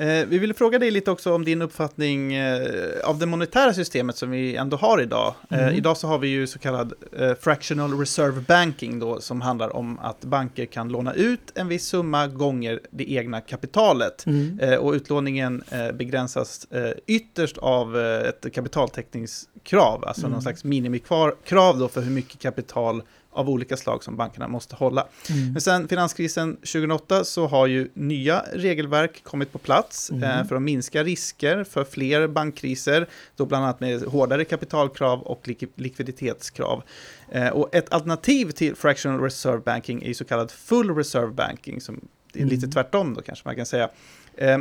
Vi 0.06 0.40
vill 0.40 0.54
fråga 0.54 0.80
dig 0.80 0.92
lite 0.92 1.12
också 1.12 1.34
om 1.34 1.46
din 1.46 1.62
uppfattning 1.62 2.34
eh, 2.34 3.00
av 3.04 3.20
det 3.20 3.26
monetära 3.26 3.74
systemet 3.74 4.18
som 4.18 4.32
vi 4.32 4.56
ändå 4.56 4.78
har 4.78 5.02
idag. 5.02 5.34
Eh, 5.50 5.64
mm. 5.64 5.76
idag 5.76 5.98
så 5.98 6.08
har 6.08 6.20
vi 6.20 6.28
ju 6.28 6.48
så 6.48 6.60
kallad 6.60 6.94
fractional 7.40 8.00
reserve 8.00 8.42
banking 8.48 9.00
då, 9.00 9.22
som 9.22 9.42
handlar 9.42 9.76
om 9.76 10.00
att 10.00 10.22
banker 10.22 10.66
kan 10.66 10.90
låna 10.90 11.14
ut 11.14 11.52
en 11.56 11.68
viss 11.68 11.86
summa 11.86 12.28
gånger 12.28 12.80
det 12.92 13.12
egna 13.12 13.42
kapitalet. 13.42 14.26
Mm. 14.26 14.80
och 14.80 14.94
utlåningen 14.94 15.64
begränsas 15.94 16.68
ytterst 17.08 17.58
av 17.58 17.98
ett 18.00 18.54
kapitaltäckningskrav, 18.54 20.04
alltså 20.06 20.22
mm. 20.22 20.32
någon 20.32 20.42
slags 20.42 20.64
minimikrav 20.64 21.80
då 21.80 21.88
för 21.88 22.02
hur 22.02 22.12
mycket 22.12 22.40
kapital 22.40 23.02
av 23.38 23.50
olika 23.50 23.78
slag 23.78 24.04
som 24.04 24.16
bankerna 24.16 24.48
måste 24.48 24.76
hålla. 24.76 25.08
Mm. 25.30 25.52
Men 25.52 25.62
sen 25.62 25.88
finanskrisen 25.88 26.56
2008 26.56 27.24
så 27.24 27.48
har 27.48 27.68
ju 27.68 27.90
nya 27.94 28.44
regelverk 28.54 29.24
kommit 29.24 29.52
på 29.52 29.58
plats 29.58 30.12
mm. 30.12 30.24
eh, 30.24 30.48
för 30.48 30.56
att 30.56 30.62
minska 30.62 31.04
risker 31.04 31.64
för 31.64 31.84
fler 31.84 32.28
bankkriser, 32.28 33.08
då 33.36 33.46
bland 33.46 33.64
annat 33.64 33.80
med 33.80 34.02
hårdare 34.04 34.46
kapitalkrav 34.46 35.22
och 35.22 35.48
lik 35.48 35.64
likviditetskrav. 35.76 36.84
Eh, 37.32 37.48
och 37.48 37.76
ett 37.76 37.94
alternativ 37.94 38.52
till 38.52 38.76
fractional 38.76 39.22
reserve 39.22 39.62
banking 39.66 40.04
är 40.04 40.14
så 40.14 40.26
kallad 40.26 40.52
full 40.52 40.96
reserve 40.96 41.34
banking, 41.34 41.82
som 41.82 42.08
är 42.34 42.44
lite 42.44 42.56
mm. 42.56 42.72
tvärtom 42.72 43.14
då 43.14 43.22
kanske 43.22 43.48
man 43.48 43.56
kan 43.56 43.66
säga. 43.66 43.90
Eh, 44.36 44.58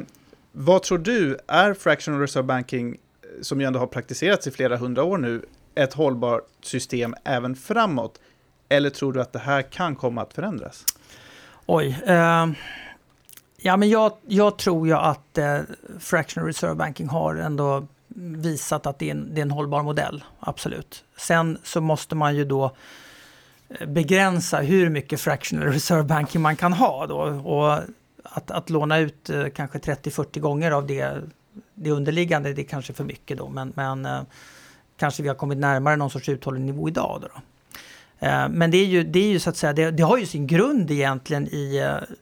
vad 0.52 0.82
tror 0.82 0.98
du, 0.98 1.38
är 1.46 1.74
fractional 1.74 2.20
reserve 2.20 2.46
banking, 2.46 2.96
som 3.40 3.60
ju 3.60 3.66
ändå 3.66 3.78
har 3.78 3.86
praktiserats 3.86 4.46
i 4.46 4.50
flera 4.50 4.76
hundra 4.76 5.02
år 5.04 5.18
nu, 5.18 5.42
ett 5.74 5.92
hållbart 5.92 6.48
system 6.62 7.14
även 7.24 7.56
framåt? 7.56 8.20
Eller 8.68 8.90
tror 8.90 9.12
du 9.12 9.20
att 9.20 9.32
det 9.32 9.38
här 9.38 9.62
kan 9.62 9.96
komma 9.96 10.22
att 10.22 10.32
förändras? 10.32 10.84
Oj. 11.66 11.98
Eh, 12.06 12.46
ja, 13.56 13.76
men 13.76 13.88
jag, 13.88 14.12
jag, 14.26 14.58
tror 14.58 14.86
ju 14.86 14.94
att 14.94 15.38
eh, 15.38 15.60
Fractional 15.98 16.46
Reserve 16.46 16.74
Banking 16.74 17.08
har 17.08 17.36
ändå 17.36 17.86
visat 18.18 18.86
att 18.86 18.98
det 18.98 19.06
är, 19.06 19.10
en, 19.10 19.34
det 19.34 19.40
är 19.40 19.42
en 19.42 19.50
hållbar 19.50 19.82
modell, 19.82 20.24
absolut. 20.40 21.04
Sen 21.16 21.58
så 21.62 21.80
måste 21.80 22.14
man 22.14 22.36
ju 22.36 22.44
då 22.44 22.76
eh, 23.68 23.88
begränsa 23.88 24.58
hur 24.58 24.88
mycket 24.88 25.20
fractional 25.20 25.72
reserve 25.72 26.02
banking 26.02 26.42
man 26.42 26.56
kan 26.56 26.72
ha 26.72 27.06
då. 27.06 27.18
Och 27.50 27.80
att, 28.22 28.50
att 28.50 28.70
låna 28.70 28.98
ut 28.98 29.30
eh, 29.30 29.46
kanske 29.48 29.78
30-40 29.78 30.40
gånger 30.40 30.70
av 30.70 30.86
det, 30.86 31.22
det 31.74 31.90
underliggande, 31.90 32.52
det 32.52 32.62
är 32.62 32.66
kanske 32.66 32.92
för 32.92 33.04
mycket 33.04 33.38
då. 33.38 33.48
Men, 33.48 33.72
men 33.76 34.06
eh, 34.06 34.20
kanske 34.96 35.22
vi 35.22 35.28
har 35.28 35.36
kommit 35.36 35.58
närmare 35.58 35.96
någon 35.96 36.10
sorts 36.10 36.28
uthållig 36.28 36.60
nivå 36.60 36.88
idag. 36.88 37.18
Då, 37.22 37.28
då. 37.34 37.40
Eh, 38.18 38.48
men 38.48 38.70
det 38.70 38.78
är 38.78 38.86
ju, 38.86 39.04
det 39.04 39.18
är 39.18 39.28
ju 39.28 39.38
så 39.38 39.50
att 39.50 39.56
säga, 39.56 39.72
det, 39.72 39.90
det, 39.90 40.02
har 40.02 40.18
ju 40.18 40.26
sin 40.26 40.46
grund 40.46 40.90
egentligen 40.90 41.48
i 41.48 41.76
eh, 41.78 42.16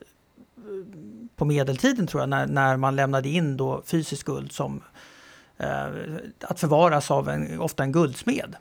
på 1.35 1.45
medeltiden 1.45 2.07
tror 2.07 2.21
jag, 2.21 2.29
när, 2.29 2.47
när 2.47 2.77
man 2.77 2.95
lämnade 2.95 3.29
in 3.29 3.57
då 3.57 3.81
fysisk 3.85 4.25
guld 4.25 4.51
som 4.51 4.81
eh, 5.57 5.85
att 6.41 6.59
förvaras 6.59 7.11
av 7.11 7.29
en, 7.29 7.59
ofta 7.59 7.83
en 7.83 7.91
guldsmed. 7.91 8.55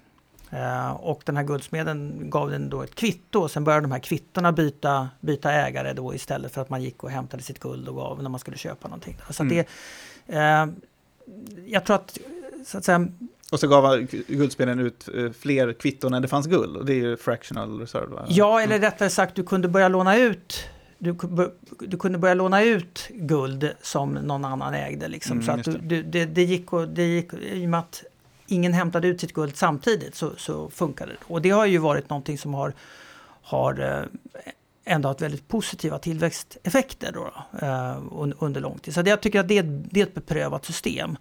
Eh, 0.51 0.91
och 0.91 1.23
den 1.25 1.37
här 1.37 1.45
guldsmeden 1.45 2.31
gav 2.31 2.51
den 2.51 2.71
då 2.71 2.83
ett 2.83 2.95
kvitto 2.95 3.41
och 3.41 3.51
sen 3.51 3.65
började 3.65 3.85
de 3.85 3.93
här 3.93 3.99
kvittona 3.99 4.53
byta, 4.53 5.09
byta 5.21 5.53
ägare 5.53 5.93
då 5.93 6.15
istället 6.15 6.53
för 6.53 6.61
att 6.63 6.71
man 6.71 6.83
gick 6.83 7.05
och 7.05 7.11
hämtade 7.11 7.43
sitt 7.43 7.59
guld 7.59 7.89
och 7.89 7.97
gav 7.97 8.23
när 8.23 8.31
man 8.31 8.41
skulle 8.41 8.57
köpa 8.57 8.89
någonting. 8.89 9.17
Så 9.31 9.43
mm. 9.43 9.57
det, 9.57 9.69
eh, 10.37 10.67
jag 11.67 11.85
tror 11.85 11.97
att, 11.97 12.19
så 12.67 12.79
att 12.79 12.85
säga, 12.85 13.09
och 13.55 13.61
så 13.61 13.69
gav 13.69 14.01
guldspelen 14.29 14.81
ut 14.81 15.09
eh, 15.15 15.31
fler 15.31 15.73
kvitton 15.73 16.15
än 16.15 16.23
det 16.23 16.29
fanns 16.29 16.47
guld. 16.47 16.77
Och 16.77 16.85
det 16.85 16.93
är 16.93 16.97
ju 16.97 17.17
fractional 17.17 17.81
reserve. 17.81 18.07
Va? 18.07 18.27
Ja, 18.29 18.61
eller 18.61 18.79
rättare 18.79 19.11
sagt, 19.11 19.35
du 19.35 19.43
kunde 19.43 19.69
börja 19.69 19.89
låna 19.89 20.17
ut 20.17 20.69
du, 20.99 21.17
du 21.79 21.97
kunde 21.97 22.19
börja 22.19 22.35
låna 22.35 22.63
ut 22.63 23.09
guld 23.11 23.73
som 23.83 24.13
någon 24.13 24.45
annan 24.45 24.75
ägde. 24.75 25.09
Liksom. 25.09 25.41
Mm, 25.41 25.65
så 25.65 25.71
att 25.71 25.89
du, 25.89 26.03
det, 26.03 26.25
det, 26.25 26.43
gick 26.43 26.73
och, 26.73 26.89
det 26.89 27.07
gick, 27.07 27.35
i 27.35 27.67
och 27.67 27.71
med 27.71 27.81
att 27.81 28.05
ingen 28.47 28.73
hämtade 28.73 29.09
ut 29.09 29.21
sitt 29.21 29.33
guld 29.33 29.57
samtidigt 29.57 30.15
så, 30.15 30.31
så 30.37 30.71
funkade 30.71 31.13
det. 31.13 31.19
Och 31.27 31.43
det 31.43 31.51
har 31.51 31.67
ju 31.67 31.79
varit 31.79 32.11
någonting 32.11 32.39
som 32.39 32.55
har, 32.55 32.73
har 33.43 33.81
eh, 33.81 34.53
ändå 34.85 35.09
haft 35.09 35.21
väldigt 35.21 35.49
positiva 35.49 35.99
tillväxteffekter 35.99 37.13
då, 37.13 37.33
då, 37.51 37.67
eh, 37.67 37.97
under 38.39 38.61
lång 38.61 38.79
tid. 38.79 38.95
Så 38.95 39.03
jag 39.07 39.21
tycker 39.21 39.41
att 39.41 39.49
det, 39.49 39.63
det 39.63 40.01
är 40.01 40.07
ett 40.07 40.15
beprövat 40.15 40.65
system. 40.65 41.17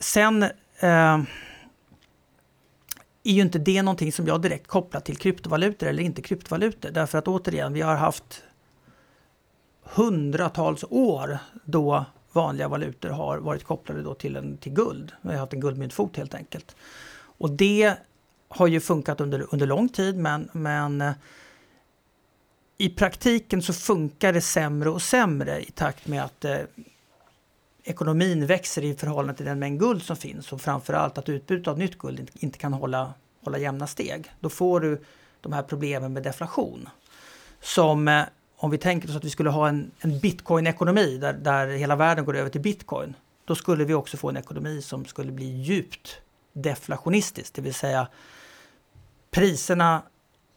Sen 0.00 0.42
eh, 0.42 1.22
är 3.22 3.32
ju 3.32 3.42
inte 3.42 3.58
det 3.58 3.82
någonting 3.82 4.12
som 4.12 4.26
jag 4.26 4.42
direkt 4.42 4.66
kopplar 4.66 5.00
till 5.00 5.16
kryptovalutor 5.16 5.88
eller 5.88 6.02
inte 6.02 6.22
kryptovalutor. 6.22 6.90
Därför 6.90 7.18
att 7.18 7.28
återigen, 7.28 7.72
vi 7.72 7.80
har 7.80 7.94
haft 7.94 8.42
hundratals 9.82 10.84
år 10.90 11.38
då 11.64 12.04
vanliga 12.32 12.68
valutor 12.68 13.08
har 13.08 13.38
varit 13.38 13.64
kopplade 13.64 14.02
då 14.02 14.14
till, 14.14 14.36
en, 14.36 14.56
till 14.56 14.72
guld. 14.72 15.12
Vi 15.20 15.28
har 15.28 15.36
haft 15.36 15.52
en 15.52 15.60
guldmyntfot 15.60 16.16
helt 16.16 16.34
enkelt. 16.34 16.76
Och 17.16 17.50
det 17.50 17.94
har 18.48 18.66
ju 18.66 18.80
funkat 18.80 19.20
under, 19.20 19.46
under 19.50 19.66
lång 19.66 19.88
tid 19.88 20.16
men, 20.16 20.48
men 20.52 21.00
eh, 21.00 21.12
i 22.78 22.88
praktiken 22.88 23.62
så 23.62 23.72
funkar 23.72 24.32
det 24.32 24.40
sämre 24.40 24.90
och 24.90 25.02
sämre 25.02 25.62
i 25.62 25.70
takt 25.70 26.06
med 26.06 26.24
att 26.24 26.44
eh, 26.44 26.58
ekonomin 27.84 28.46
växer 28.46 28.84
i 28.84 28.94
förhållande 28.94 29.34
till 29.34 29.46
den 29.46 29.58
mängd 29.58 29.80
guld 29.80 30.02
som 30.02 30.16
finns 30.16 30.52
och 30.52 30.60
framförallt 30.60 31.18
att 31.18 31.28
utbudet 31.28 31.68
av 31.68 31.78
nytt 31.78 31.98
guld 31.98 32.30
inte 32.34 32.58
kan 32.58 32.72
hålla, 32.72 33.14
hålla 33.44 33.58
jämna 33.58 33.86
steg. 33.86 34.32
Då 34.40 34.48
får 34.48 34.80
du 34.80 35.00
de 35.40 35.52
här 35.52 35.62
problemen 35.62 36.12
med 36.12 36.22
deflation. 36.22 36.88
Som 37.60 38.08
eh, 38.08 38.22
om 38.56 38.70
vi 38.70 38.78
tänker 38.78 39.08
oss 39.08 39.16
att 39.16 39.24
vi 39.24 39.30
skulle 39.30 39.50
ha 39.50 39.68
en, 39.68 39.90
en 40.00 40.18
bitcoin-ekonomi 40.18 41.18
där, 41.18 41.32
där 41.32 41.66
hela 41.66 41.96
världen 41.96 42.24
går 42.24 42.36
över 42.36 42.50
till 42.50 42.60
bitcoin. 42.60 43.14
Då 43.44 43.54
skulle 43.54 43.84
vi 43.84 43.94
också 43.94 44.16
få 44.16 44.28
en 44.28 44.36
ekonomi 44.36 44.82
som 44.82 45.04
skulle 45.04 45.32
bli 45.32 45.46
djupt 45.46 46.20
deflationistisk, 46.52 47.54
det 47.54 47.62
vill 47.62 47.74
säga 47.74 48.08
priserna 49.30 50.02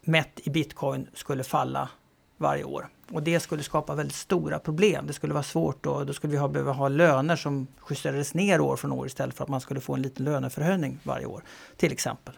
mätt 0.02 0.40
i 0.44 0.50
bitcoin 0.50 1.08
skulle 1.14 1.44
falla 1.44 1.90
varje 2.38 2.64
år. 2.64 2.90
Och 3.12 3.24
det 3.24 3.40
skulle 3.40 3.64
skapa 3.64 3.96
väldigt 3.96 4.16
stora 4.16 4.60
problem. 4.60 5.08
Det 5.08 5.14
skulle 5.14 5.34
vara 5.34 5.44
svårt 5.44 5.86
och 5.86 6.06
då 6.06 6.14
skulle 6.14 6.32
vi 6.32 6.38
ha, 6.38 6.48
behöva 6.48 6.72
ha 6.72 6.88
löner 6.88 7.36
som 7.36 7.68
justerades 7.90 8.34
ner 8.34 8.62
år 8.62 8.76
från 8.76 8.92
år 8.92 9.08
istället 9.08 9.36
för 9.36 9.44
att 9.44 9.50
man 9.50 9.62
skulle 9.62 9.80
få 9.80 9.94
en 9.94 10.02
liten 10.02 10.26
löneförhöjning 10.26 11.00
varje 11.04 11.26
år. 11.26 11.44
Till 11.78 11.92
exempel. 11.92 12.34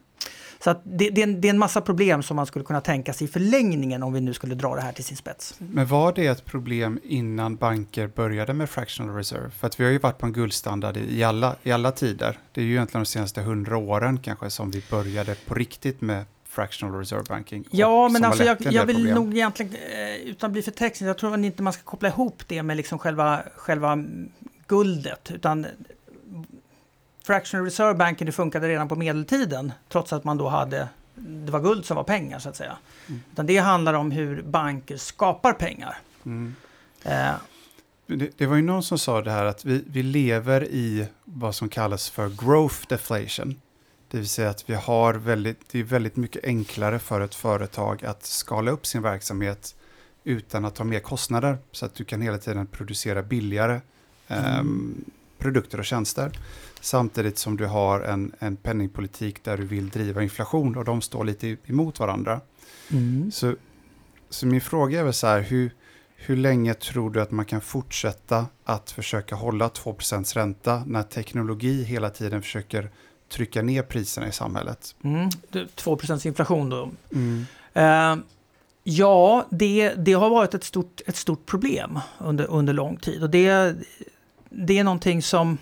Så 0.63 0.69
att 0.69 0.81
det, 0.83 1.09
det, 1.09 1.21
är 1.21 1.27
en, 1.27 1.41
det 1.41 1.47
är 1.47 1.49
en 1.49 1.59
massa 1.59 1.81
problem 1.81 2.23
som 2.23 2.35
man 2.35 2.45
skulle 2.45 2.65
kunna 2.65 2.81
tänka 2.81 3.13
sig 3.13 3.25
i 3.25 3.27
förlängningen 3.27 4.03
om 4.03 4.13
vi 4.13 4.21
nu 4.21 4.33
skulle 4.33 4.55
dra 4.55 4.75
det 4.75 4.81
här 4.81 4.91
till 4.91 5.03
sin 5.03 5.17
spets. 5.17 5.55
Men 5.57 5.87
var 5.87 6.13
det 6.13 6.27
ett 6.27 6.45
problem 6.45 6.99
innan 7.03 7.55
banker 7.55 8.07
började 8.07 8.53
med 8.53 8.69
fractional 8.69 9.15
reserve? 9.15 9.49
För 9.49 9.67
att 9.67 9.79
vi 9.79 9.83
har 9.83 9.91
ju 9.91 9.99
varit 9.99 10.17
på 10.17 10.25
en 10.25 10.33
guldstandard 10.33 10.97
i 10.97 11.23
alla, 11.23 11.55
i 11.63 11.71
alla 11.71 11.91
tider. 11.91 12.37
Det 12.51 12.61
är 12.61 12.65
ju 12.65 12.71
egentligen 12.71 13.03
de 13.03 13.09
senaste 13.09 13.41
hundra 13.41 13.77
åren 13.77 14.19
kanske 14.19 14.49
som 14.49 14.71
vi 14.71 14.83
började 14.89 15.35
på 15.47 15.53
riktigt 15.53 16.01
med 16.01 16.25
fractional 16.59 16.99
reserve 16.99 17.23
banking. 17.29 17.65
Ja, 17.71 18.09
men 18.09 18.23
alltså 18.23 18.43
jag, 18.43 18.57
jag 18.61 18.85
vill 18.85 18.95
problem. 18.95 19.15
nog 19.15 19.33
egentligen, 19.33 19.73
eh, 19.73 20.15
utan 20.15 20.47
att 20.47 20.51
bli 20.51 20.61
för 20.61 20.71
teknisk, 20.71 21.01
jag 21.09 21.17
tror 21.17 21.45
inte 21.45 21.63
man 21.63 21.73
ska 21.73 21.83
koppla 21.83 22.09
ihop 22.09 22.43
det 22.47 22.63
med 22.63 22.77
liksom 22.77 22.99
själva, 22.99 23.43
själva 23.55 24.03
guldet, 24.67 25.31
utan 25.31 25.67
fractional 27.23 27.65
reserve 27.65 27.93
banking 27.93 28.25
det 28.25 28.31
funkade 28.31 28.67
redan 28.67 28.87
på 28.87 28.95
medeltiden, 28.95 29.71
trots 29.89 30.13
att 30.13 30.23
man 30.23 30.37
då 30.37 30.47
hade 30.47 30.87
det 31.19 31.51
var 31.51 31.59
guld 31.59 31.85
som 31.85 31.95
var 31.95 32.03
pengar 32.03 32.39
så 32.39 32.49
att 32.49 32.55
säga. 32.55 32.77
Mm. 33.07 33.21
Utan 33.31 33.45
det 33.45 33.57
handlar 33.57 33.93
om 33.93 34.11
hur 34.11 34.41
banker 34.41 34.97
skapar 34.97 35.53
pengar. 35.53 35.97
Mm. 36.25 36.55
Eh. 37.03 37.31
Det, 38.07 38.37
det, 38.37 38.45
var 38.45 38.55
ju 38.55 38.61
någon 38.61 38.83
som 38.83 38.99
sa 38.99 39.21
det 39.21 39.31
här 39.31 39.45
att 39.45 39.65
vi, 39.65 39.83
vi 39.87 40.03
lever 40.03 40.63
i 40.63 41.07
vad 41.23 41.55
som 41.55 41.69
kallas 41.69 42.09
för 42.09 42.29
growth 42.29 42.87
deflation. 42.87 43.61
Det 44.11 44.17
vill 44.17 44.29
säga 44.29 44.49
att 44.49 44.69
vi 44.69 44.73
har 44.73 45.13
väldigt, 45.13 45.69
det 45.71 45.79
är 45.79 45.83
väldigt 45.83 46.15
mycket 46.15 46.43
enklare 46.43 46.99
för 46.99 47.21
ett 47.21 47.35
företag 47.35 48.05
att 48.05 48.25
skala 48.25 48.71
upp 48.71 48.85
sin 48.85 49.01
verksamhet 49.01 49.75
utan 50.23 50.65
att 50.65 50.77
ha 50.77 50.85
mer 50.85 50.99
kostnader. 50.99 51.57
Så 51.71 51.85
att 51.85 51.95
du 51.95 52.03
kan 52.03 52.21
hela 52.21 52.37
tiden 52.37 52.67
producera 52.67 53.23
billigare 53.23 53.81
um, 54.27 55.05
produkter 55.37 55.79
och 55.79 55.85
tjänster. 55.85 56.39
Samtidigt 56.81 57.37
som 57.37 57.57
du 57.57 57.65
har 57.65 58.01
en, 58.01 58.31
en 58.39 58.55
penningpolitik 58.55 59.43
där 59.43 59.57
du 59.57 59.65
vill 59.65 59.89
driva 59.89 60.23
inflation 60.23 60.77
och 60.77 60.85
de 60.85 61.01
står 61.01 61.23
lite 61.23 61.57
emot 61.65 61.99
varandra. 61.99 62.41
Mm. 62.91 63.31
Så, 63.31 63.55
så 64.29 64.47
min 64.47 64.61
fråga 64.61 64.99
är 64.99 65.03
väl 65.03 65.13
så 65.13 65.27
här, 65.27 65.41
hur, 65.41 65.73
hur 66.15 66.37
länge 66.37 66.73
tror 66.73 67.11
du 67.11 67.21
att 67.21 67.31
man 67.31 67.45
kan 67.45 67.61
fortsätta 67.61 68.45
att 68.63 68.91
försöka 68.91 69.35
hålla 69.35 69.67
2% 69.67 70.35
ränta 70.35 70.83
när 70.85 71.03
teknologi 71.03 71.83
hela 71.83 72.09
tiden 72.09 72.41
försöker 72.41 72.89
trycka 73.29 73.61
ner 73.61 73.83
priserna 73.83 74.27
i 74.27 74.31
samhället? 74.31 74.95
Mm. 75.03 75.29
2 75.75 75.97
inflation 76.25 76.69
då. 76.69 76.89
Mm. 77.13 77.45
Uh, 77.77 78.23
ja, 78.83 79.45
det, 79.49 79.93
det 79.93 80.13
har 80.13 80.29
varit 80.29 80.53
ett 80.53 80.63
stort, 80.63 81.01
ett 81.07 81.15
stort 81.15 81.45
problem 81.45 81.99
under, 82.17 82.45
under 82.45 82.73
lång 82.73 82.97
tid. 82.97 83.23
Och 83.23 83.29
det, 83.29 83.75
det 84.49 84.77
är 84.79 84.83
någonting 84.83 85.21
som 85.21 85.57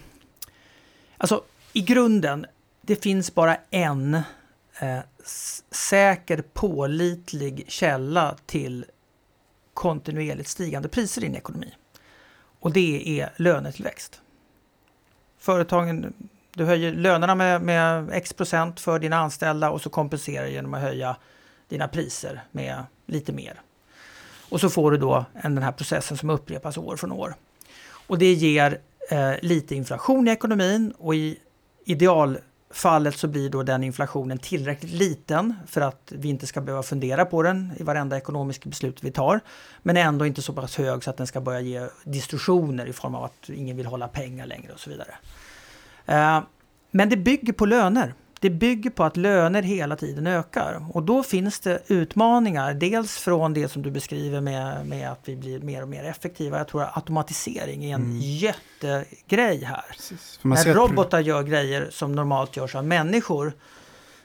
Alltså 1.18 1.44
i 1.74 1.82
grunden, 1.82 2.46
det 2.82 2.96
finns 3.04 3.36
bara 3.36 3.58
en 3.70 4.14
eh, 4.80 5.00
säker 5.72 6.44
pålitlig 6.54 7.66
källa 7.68 8.36
till 8.46 8.86
kontinuerligt 9.74 10.50
stigande 10.50 10.90
priser 10.90 11.24
i 11.24 11.28
en 11.28 11.36
ekonomi. 11.36 11.74
Och 12.60 12.72
det 12.72 13.20
är 13.22 13.34
lönetillväxt. 13.36 14.22
Företagen, 15.38 16.14
du 16.58 16.66
höjer 16.66 16.92
lönerna 16.92 17.36
med, 17.36 17.62
med 17.62 18.10
x 18.12 18.34
procent 18.34 18.80
för 18.80 19.00
dina 19.00 19.18
anställda 19.18 19.70
och 19.70 19.82
så 19.82 19.90
kompenserar 19.90 20.48
genom 20.48 20.74
att 20.74 20.82
höja 20.82 21.16
dina 21.68 21.88
priser 21.88 22.44
med 22.52 22.84
lite 23.06 23.32
mer. 23.32 23.62
Och 24.50 24.62
så 24.62 24.70
får 24.70 24.92
du 24.92 24.98
då 24.98 25.26
en, 25.34 25.56
den 25.56 25.64
här 25.64 25.72
processen 25.72 26.18
som 26.18 26.30
upprepas 26.30 26.78
år 26.78 26.96
från 26.96 27.12
år. 27.12 27.36
Och 28.08 28.18
det 28.18 28.34
ger 28.34 28.80
eh, 29.10 29.34
lite 29.42 29.76
inflation 29.76 30.28
i 30.28 30.32
ekonomin 30.32 30.94
och 30.98 31.16
i 31.16 31.38
idealfallet 31.86 33.16
så 33.18 33.28
blir 33.28 33.50
då 33.50 33.64
den 33.64 33.84
inflationen 33.84 34.38
tillräckligt 34.38 34.92
liten 34.92 35.54
för 35.68 35.82
att 35.82 36.12
vi 36.16 36.30
inte 36.30 36.48
ska 36.48 36.62
behöva 36.62 36.84
fundera 36.84 37.26
på 37.26 37.44
den 37.44 37.74
i 37.78 37.84
varenda 37.84 38.18
ekonomiska 38.18 38.70
beslut 38.70 39.04
vi 39.04 39.12
tar. 39.12 39.40
Men 39.84 39.98
ändå 39.98 40.26
inte 40.26 40.42
så 40.42 40.54
pass 40.54 40.78
hög 40.78 41.04
så 41.04 41.10
att 41.10 41.18
den 41.18 41.28
ska 41.28 41.42
börja 41.42 41.62
ge 41.62 41.88
distorsioner 42.04 42.86
i 42.86 42.94
form 42.94 43.16
av 43.16 43.24
att 43.24 43.50
ingen 43.50 43.78
vill 43.78 43.86
hålla 43.86 44.08
pengar 44.08 44.46
längre 44.46 44.74
och 44.74 44.80
så 44.80 44.90
vidare. 44.90 45.16
Eh, 46.08 46.40
men 46.92 47.10
det 47.10 47.18
bygger 47.18 47.54
på 47.54 47.66
löner 47.66 48.14
det 48.40 48.50
bygger 48.50 48.90
på 48.90 49.04
att 49.04 49.18
löner 49.18 49.62
hela 49.62 49.96
tiden 49.96 50.28
ökar. 50.28 50.86
Och 50.94 51.04
då 51.04 51.24
finns 51.24 51.60
det 51.60 51.80
utmaningar. 51.88 52.74
Dels 52.74 53.18
från 53.18 53.54
det 53.54 53.68
som 53.68 53.82
du 53.82 53.92
beskriver 53.92 54.42
med, 54.42 54.86
med 54.86 55.12
att 55.12 55.22
vi 55.26 55.36
blir 55.36 55.60
mer 55.60 55.82
och 55.82 55.90
mer 55.90 56.04
effektiva. 56.04 56.58
Jag 56.58 56.68
tror 56.68 56.84
att 56.84 56.98
automatisering 56.98 57.86
är 57.86 57.96
en 57.96 58.02
mm. 58.02 58.18
jättegrej 58.20 59.64
här. 59.64 59.86
När 60.42 60.74
robotar 60.74 61.20
gör 61.20 61.44
grejer 61.44 61.88
som 61.92 62.12
normalt 62.12 62.58
görs 62.58 62.76
av 62.76 62.86
människor. 62.86 63.54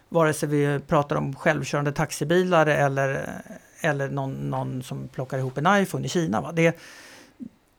Vare 0.09 0.33
sig 0.33 0.49
vi 0.49 0.81
pratar 0.87 1.17
om 1.17 1.35
självkörande 1.35 1.93
taxibilar 1.93 2.67
eller, 2.67 3.29
eller 3.81 4.09
någon, 4.09 4.33
någon 4.33 4.83
som 4.83 5.09
plockar 5.09 5.39
ihop 5.39 5.59
en 5.59 5.83
iPhone 5.83 6.07
i 6.07 6.09
Kina. 6.09 6.41
Va? 6.41 6.53
Det, 6.53 6.81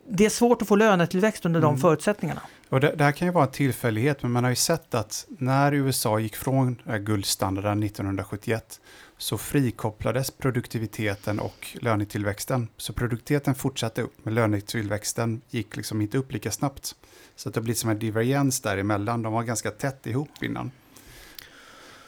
det 0.10 0.26
är 0.26 0.30
svårt 0.30 0.62
att 0.62 0.68
få 0.68 0.76
lönetillväxt 0.76 1.46
under 1.46 1.60
mm. 1.60 1.72
de 1.72 1.82
förutsättningarna. 1.82 2.42
Och 2.74 2.80
det, 2.80 2.96
det, 2.96 3.04
här 3.04 3.12
kan 3.12 3.28
ju 3.28 3.32
vara 3.32 3.46
en 3.46 3.52
tillfällighet, 3.52 4.24
men 4.24 4.32
man 4.32 4.44
har 4.44 4.52
ju 4.52 4.56
sett 4.56 4.94
att 4.94 5.26
när 5.30 5.74
USA 5.74 6.20
gick 6.20 6.36
från 6.36 6.82
guldstandarden 7.00 7.84
1971 7.84 8.82
så 9.18 9.38
frikopplades 9.38 10.32
produktiviteten 10.32 11.40
och 11.40 11.78
lönetillväxten. 11.82 12.68
Så 12.78 12.94
produktiviteten 12.94 13.56
fortsatte 13.56 14.02
upp, 14.02 14.14
men 14.24 14.36
lönetillväxten 14.36 15.42
gick 15.50 15.76
liksom 15.76 16.02
inte 16.02 16.18
upp 16.18 16.32
lika 16.32 16.52
snabbt. 16.52 16.96
Så 17.36 17.50
det 17.50 17.56
har 17.56 17.64
blivit 17.64 17.78
som 17.78 17.90
en 17.90 18.00
divergens 18.00 18.62
däremellan, 18.62 19.22
de 19.22 19.34
var 19.34 19.44
ganska 19.44 19.72
tätt 19.72 20.08
ihop 20.08 20.44
innan. 20.44 20.72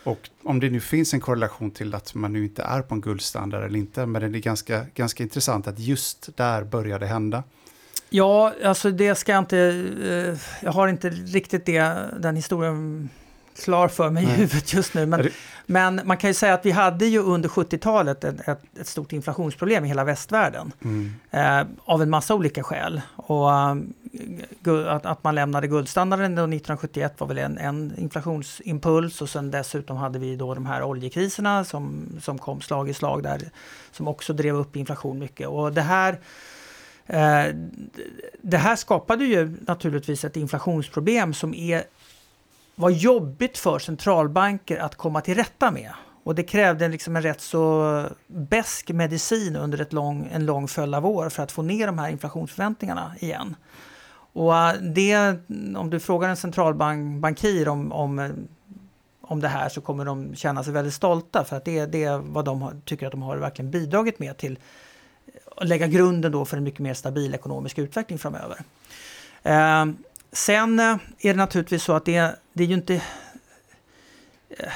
Och 0.04 0.30
om 0.44 0.60
det 0.60 0.70
nu 0.70 0.80
finns 0.80 1.14
en 1.14 1.20
korrelation 1.20 1.72
till 1.72 1.96
att 1.96 2.16
man 2.16 2.34
nu 2.34 2.44
inte 2.44 2.64
är 2.64 2.82
på 2.82 2.96
en 2.96 3.02
guldstandard 3.02 3.64
eller 3.64 3.80
inte, 3.80 4.06
men 4.06 4.32
det 4.32 4.38
är 4.38 4.42
ganska, 4.42 4.86
ganska 4.96 5.24
intressant 5.24 5.68
att 5.68 5.80
just 5.80 6.38
där 6.38 6.64
började 6.64 7.06
hända. 7.06 7.44
Ja, 8.16 8.54
alltså 8.64 8.92
det 8.92 9.16
ska 9.16 9.32
jag 9.32 9.42
inte... 9.42 9.58
Eh, 9.58 10.66
jag 10.66 10.72
har 10.72 10.88
inte 10.88 11.10
riktigt 11.10 11.66
det, 11.66 11.96
den 12.20 12.36
historien 12.36 13.10
klar 13.64 13.88
för 13.88 14.10
mig 14.10 14.24
i 14.24 14.28
huvudet 14.28 14.74
just 14.74 14.94
nu. 14.94 15.06
Men, 15.06 15.30
men 15.66 16.02
man 16.06 16.18
kan 16.18 16.30
ju 16.30 16.34
säga 16.34 16.54
att 16.54 16.66
vi 16.66 16.72
hade 16.72 17.06
ju 17.06 17.20
under 17.20 17.50
70-talet 17.50 18.24
ett, 18.24 18.48
ett, 18.48 18.62
ett, 18.80 18.88
stort 18.88 19.14
inflationsproblem 19.14 19.86
i 19.86 19.88
hela 19.88 20.04
västvärlden. 20.04 20.72
Mm. 20.84 21.14
Eh, 21.32 21.68
av 21.86 22.02
en 22.02 22.10
massa 22.10 22.36
olika 22.36 22.64
skäl. 22.64 23.02
Och 23.16 23.50
uh, 24.68 24.88
att, 24.88 25.06
att, 25.06 25.24
man 25.24 25.36
lämnade 25.36 25.68
guldstandarden 25.68 26.34
1971 26.34 27.14
var 27.18 27.28
väl 27.28 27.38
en, 27.38 27.58
en, 27.58 27.94
inflationsimpuls 27.98 29.22
och 29.22 29.30
sen 29.30 29.52
dessutom 29.52 29.98
hade 29.98 30.20
vi 30.20 30.36
då 30.36 30.54
de 30.54 30.66
här 30.66 30.84
oljekriserna 30.84 31.66
som, 31.66 32.06
som 32.22 32.38
kom 32.38 32.62
slag 32.62 32.90
i 32.90 32.94
slag 32.94 33.24
där. 33.24 33.42
Som 33.92 34.08
också 34.08 34.34
drev 34.34 34.56
upp 34.56 34.76
inflation 34.76 35.20
mycket. 35.20 35.48
Och 35.48 35.74
det 35.74 35.82
här 35.82 36.20
Eh, 37.08 37.56
det 38.42 38.58
här 38.58 38.76
skapade 38.76 39.26
ju 39.26 39.58
naturligtvis 39.68 40.26
ett 40.26 40.38
inflationsproblem 40.38 41.34
som 41.34 41.54
är, 41.54 41.84
var 42.76 42.90
jobbigt 42.90 43.58
för 43.58 43.80
centralbanker 43.80 44.78
att 44.78 44.96
komma 44.96 45.22
till 45.22 45.36
rätta 45.36 45.72
med. 45.72 45.92
Och 46.24 46.36
det 46.36 46.44
krävde 46.44 46.88
liksom 46.88 47.16
en 47.16 47.22
rätt 47.22 47.42
så 47.42 48.06
besk 48.28 48.90
medicin 48.90 49.56
under 49.56 49.82
ett 49.82 49.94
lång, 49.94 50.30
en 50.32 50.46
lång 50.46 50.68
följd 50.68 50.96
av 50.96 51.06
år 51.06 51.30
för 51.30 51.44
att 51.44 51.52
få 51.52 51.62
ner 51.62 51.88
de 51.88 52.00
här 52.00 52.10
inflationsförväntningarna 52.10 53.16
igen. 53.20 53.56
Och 54.34 54.58
eh, 54.58 54.74
det, 54.82 55.40
om 55.78 55.90
du 55.90 56.00
frågar 56.00 56.30
en 56.30 56.38
centralbankir 56.38 57.68
om, 57.68 57.92
om, 57.92 58.34
om 59.22 59.42
det 59.42 59.48
här 59.48 59.70
så 59.70 59.82
kommer 59.82 60.06
de 60.06 60.36
känna 60.36 60.64
sig 60.64 60.74
väldigt 60.74 60.94
stolta 60.94 61.44
för 61.44 61.56
att 61.56 61.66
det, 61.66 61.86
det 61.86 62.04
är 62.04 62.18
vad 62.18 62.46
de 62.46 62.82
tycker 62.86 63.06
att 63.06 63.12
de 63.12 63.22
har 63.22 63.38
verkligen 63.38 63.72
bidragit 63.72 64.20
med 64.20 64.38
till 64.38 64.60
lägga 65.62 65.88
grunden 65.88 66.32
då 66.32 66.46
för 66.46 66.58
en 66.58 66.64
mycket 66.64 66.80
mer 66.80 66.94
stabil 66.94 67.34
ekonomisk 67.34 67.78
utveckling 67.78 68.20
framöver. 68.20 68.58
Ehm, 69.44 69.90
eh, 69.90 69.96
sen 70.32 70.80
är 70.80 71.00
det 71.20 71.34
naturligtvis 71.34 71.84
så 71.84 71.94
att 71.94 72.06
det, 72.06 72.36
det 72.54 72.64
är 72.64 72.68
ju 72.68 72.74
inte 72.74 72.94
eh, 74.50 74.72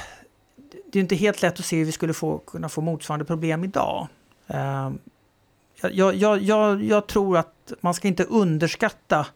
det 0.92 0.98
är 0.98 1.00
inte 1.00 1.16
helt 1.16 1.42
lätt 1.42 1.58
att 1.58 1.64
se 1.64 1.76
hur 1.76 1.84
vi 1.84 1.92
skulle 1.92 2.14
få, 2.14 2.38
kunna 2.38 2.68
få 2.68 2.80
motsvarande 2.80 3.24
problem 3.24 3.64
idag. 3.64 4.08
Eh, 4.46 4.90
jag, 5.82 6.14
jag, 6.14 6.42
jag, 6.42 6.84
jag 6.84 7.06
tror 7.06 7.38
att 7.38 7.72
man 7.80 7.94
ska 7.94 8.08
inte 8.08 8.24
underskatta 8.24 9.26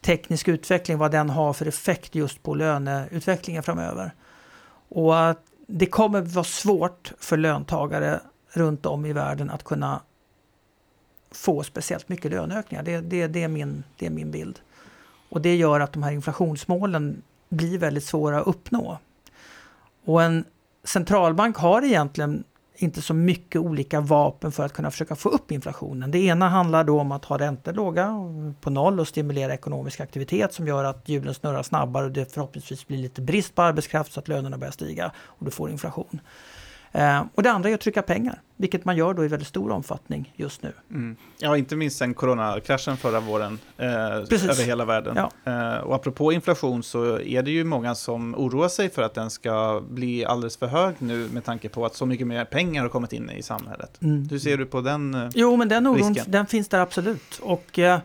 teknisk 0.00 0.48
utveckling, 0.48 0.98
vad 0.98 1.10
den 1.10 1.30
har 1.30 1.52
för 1.52 1.66
effekt 1.66 2.14
just 2.14 2.42
på 2.42 2.54
löneutvecklingen 2.54 3.62
framöver. 3.62 4.14
Och 4.88 5.14
det 5.66 5.86
kommer 5.86 6.20
vara 6.20 6.44
svårt 6.44 7.12
för 7.18 7.36
löntagare 7.36 8.20
runt 8.52 8.86
om 8.86 9.06
i 9.06 9.12
världen 9.12 9.50
att 9.50 9.64
kunna 9.64 10.00
få 11.30 11.62
speciellt 11.62 12.08
mycket 12.08 12.30
löneökningar. 12.30 12.82
Det, 12.82 13.00
det, 13.00 13.26
det, 13.26 13.42
är 13.42 13.48
min, 13.48 13.84
det 13.96 14.06
är 14.06 14.10
min 14.10 14.30
bild. 14.30 14.60
Och 15.28 15.40
det 15.40 15.56
gör 15.56 15.80
att 15.80 15.92
de 15.92 16.02
här 16.02 16.12
inflationsmålen 16.12 17.22
blir 17.48 17.78
väldigt 17.78 18.04
svåra 18.04 18.40
att 18.40 18.46
uppnå. 18.46 18.98
Och 20.04 20.22
en 20.22 20.44
centralbank 20.84 21.56
har 21.56 21.82
egentligen 21.82 22.44
inte 22.74 23.02
så 23.02 23.14
mycket 23.14 23.60
olika 23.60 24.00
vapen 24.00 24.52
för 24.52 24.64
att 24.64 24.72
kunna 24.72 24.90
försöka 24.90 25.16
få 25.16 25.28
upp 25.28 25.52
inflationen. 25.52 26.10
Det 26.10 26.18
ena 26.18 26.48
handlar 26.48 26.84
då 26.84 27.00
om 27.00 27.12
att 27.12 27.24
ha 27.24 27.38
räntor 27.38 27.72
låga 27.72 28.14
på 28.60 28.70
noll 28.70 29.00
och 29.00 29.08
stimulera 29.08 29.54
ekonomisk 29.54 30.00
aktivitet 30.00 30.54
som 30.54 30.66
gör 30.66 30.84
att 30.84 31.08
hjulen 31.08 31.34
snurrar 31.34 31.62
snabbare 31.62 32.04
och 32.04 32.10
det 32.10 32.32
förhoppningsvis 32.32 32.86
blir 32.86 32.98
lite 32.98 33.20
brist 33.20 33.54
på 33.54 33.62
arbetskraft 33.62 34.12
så 34.12 34.20
att 34.20 34.28
lönerna 34.28 34.58
börjar 34.58 34.72
stiga 34.72 35.12
och 35.18 35.44
du 35.44 35.50
får 35.50 35.70
inflation. 35.70 36.20
Eh, 36.98 37.22
och 37.34 37.42
det 37.42 37.50
andra 37.50 37.70
är 37.70 37.74
att 37.74 37.80
trycka 37.80 38.02
pengar, 38.02 38.40
vilket 38.56 38.84
man 38.84 38.96
gör 38.96 39.14
då 39.14 39.24
i 39.24 39.28
väldigt 39.28 39.48
stor 39.48 39.70
omfattning 39.70 40.32
just 40.36 40.62
nu. 40.62 40.72
Mm. 40.90 41.16
Ja, 41.38 41.56
inte 41.56 41.76
minst 41.76 41.98
sen 41.98 42.14
coronakraschen 42.14 42.96
förra 42.96 43.20
våren 43.20 43.58
eh, 43.76 43.86
över 43.86 44.66
hela 44.66 44.84
världen. 44.84 45.16
Ja. 45.16 45.52
Eh, 45.52 45.78
och 45.78 45.94
apropå 45.94 46.32
inflation 46.32 46.82
så 46.82 47.20
är 47.20 47.42
det 47.42 47.50
ju 47.50 47.64
många 47.64 47.94
som 47.94 48.34
oroar 48.34 48.68
sig 48.68 48.90
för 48.90 49.02
att 49.02 49.14
den 49.14 49.30
ska 49.30 49.82
bli 49.90 50.24
alldeles 50.24 50.56
för 50.56 50.66
hög 50.66 50.94
nu 50.98 51.28
med 51.32 51.44
tanke 51.44 51.68
på 51.68 51.86
att 51.86 51.94
så 51.94 52.06
mycket 52.06 52.26
mer 52.26 52.44
pengar 52.44 52.82
har 52.82 52.88
kommit 52.88 53.12
in 53.12 53.30
i 53.30 53.42
samhället. 53.42 54.02
Mm. 54.02 54.28
Hur 54.30 54.38
ser 54.38 54.56
du 54.56 54.66
på 54.66 54.80
den 54.80 55.14
eh, 55.14 55.28
Jo, 55.34 55.56
men 55.56 55.68
den 55.68 55.86
oron 55.86 56.16
den 56.26 56.46
finns 56.46 56.68
där 56.68 56.80
absolut. 56.80 57.38
Och 57.42 57.78
eh, 57.78 57.98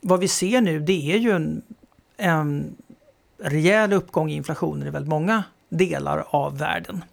vad 0.00 0.20
vi 0.20 0.28
ser 0.28 0.60
nu 0.60 0.80
det 0.80 1.12
är 1.12 1.18
ju 1.18 1.30
en, 1.30 1.62
en 2.16 2.76
rejäl 3.38 3.92
uppgång 3.92 4.30
i 4.30 4.34
inflationen 4.34 4.88
i 4.88 4.90
väldigt 4.90 5.10
många 5.10 5.42
delar 5.68 6.24
av 6.30 6.58
världen. 6.58 7.04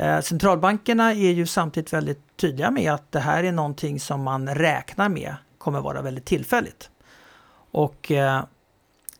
Eh, 0.00 0.20
centralbankerna 0.20 1.12
är 1.12 1.32
ju 1.32 1.46
samtidigt 1.46 1.92
väldigt 1.92 2.36
tydliga 2.36 2.70
med 2.70 2.92
att 2.92 3.12
det 3.12 3.20
här 3.20 3.44
är 3.44 3.52
någonting 3.52 4.00
som 4.00 4.22
man 4.22 4.54
räknar 4.54 5.08
med 5.08 5.34
kommer 5.58 5.80
vara 5.80 6.02
väldigt 6.02 6.24
tillfälligt. 6.24 6.90
Och 7.70 8.10
eh, 8.12 8.44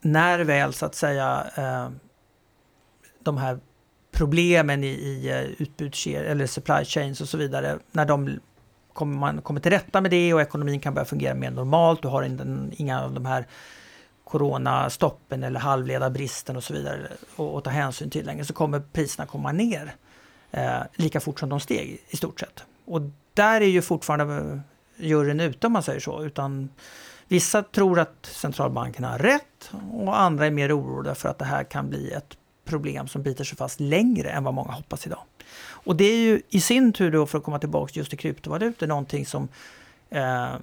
när 0.00 0.40
väl 0.40 0.72
så 0.72 0.86
att 0.86 0.94
säga 0.94 1.46
eh, 1.56 1.88
de 3.18 3.36
här 3.36 3.58
problemen 4.12 4.84
i, 4.84 4.88
i 4.88 5.54
utbudskedjor 5.58 6.24
eller 6.24 6.46
supply 6.46 6.84
chains 6.84 7.20
och 7.20 7.28
så 7.28 7.36
vidare, 7.36 7.78
när 7.92 8.04
de 8.04 8.40
kommer 8.92 9.18
man 9.18 9.42
kommer 9.42 9.60
till 9.60 9.72
rätta 9.72 10.00
med 10.00 10.10
det 10.10 10.34
och 10.34 10.40
ekonomin 10.40 10.80
kan 10.80 10.94
börja 10.94 11.04
fungera 11.04 11.34
mer 11.34 11.50
normalt, 11.50 12.02
du 12.02 12.08
har 12.08 12.22
in, 12.22 12.72
inga 12.76 13.02
av 13.02 13.12
de 13.12 13.26
här 13.26 13.46
coronastoppen 14.24 15.42
eller 15.42 15.60
halvledarbristen 15.60 16.56
och 16.56 16.64
så 16.64 16.72
vidare 16.72 17.08
att 17.36 17.64
ta 17.64 17.70
hänsyn 17.70 18.10
till 18.10 18.26
längre, 18.26 18.44
så 18.44 18.52
kommer 18.52 18.80
priserna 18.80 19.26
komma 19.26 19.52
ner 19.52 19.94
eh, 20.50 20.80
lika 20.94 21.20
fort 21.20 21.40
som 21.40 21.48
de 21.48 21.60
steg 21.60 22.00
i 22.08 22.16
stort 22.16 22.40
sett. 22.40 22.64
Och 22.84 23.00
där 23.34 23.60
är 23.60 23.66
ju 23.66 23.82
fortfarande 23.82 24.34
eh, 24.34 24.60
juryn 25.06 25.40
ute 25.40 25.66
om 25.66 25.72
man 25.72 25.82
säger 25.82 26.00
så. 26.00 26.22
Utan 26.24 26.68
vissa 27.28 27.62
tror 27.62 27.98
att 27.98 28.26
centralbankerna 28.26 29.08
har 29.08 29.18
rätt 29.18 29.70
och 29.92 30.20
andra 30.20 30.46
är 30.46 30.50
mer 30.50 30.78
oroliga 30.78 31.14
för 31.14 31.28
att 31.28 31.38
det 31.38 31.44
här 31.44 31.64
kan 31.64 31.88
bli 31.88 32.10
ett 32.10 32.36
problem 32.64 33.08
som 33.08 33.22
biter 33.22 33.44
sig 33.44 33.56
fast 33.56 33.80
längre 33.80 34.30
än 34.30 34.44
vad 34.44 34.54
många 34.54 34.72
hoppas 34.72 35.06
idag. 35.06 35.22
Och 35.60 35.96
det 35.96 36.04
är 36.04 36.16
ju 36.16 36.42
i 36.48 36.60
sin 36.60 36.92
tur 36.92 37.10
då, 37.10 37.26
för 37.26 37.38
att 37.38 37.44
komma 37.44 37.58
tillbaka 37.58 37.92
just 37.94 38.10
till 38.10 38.18
kryptovalutor, 38.18 38.86
någonting 38.86 39.26
som 39.26 39.48
eh, 40.10 40.54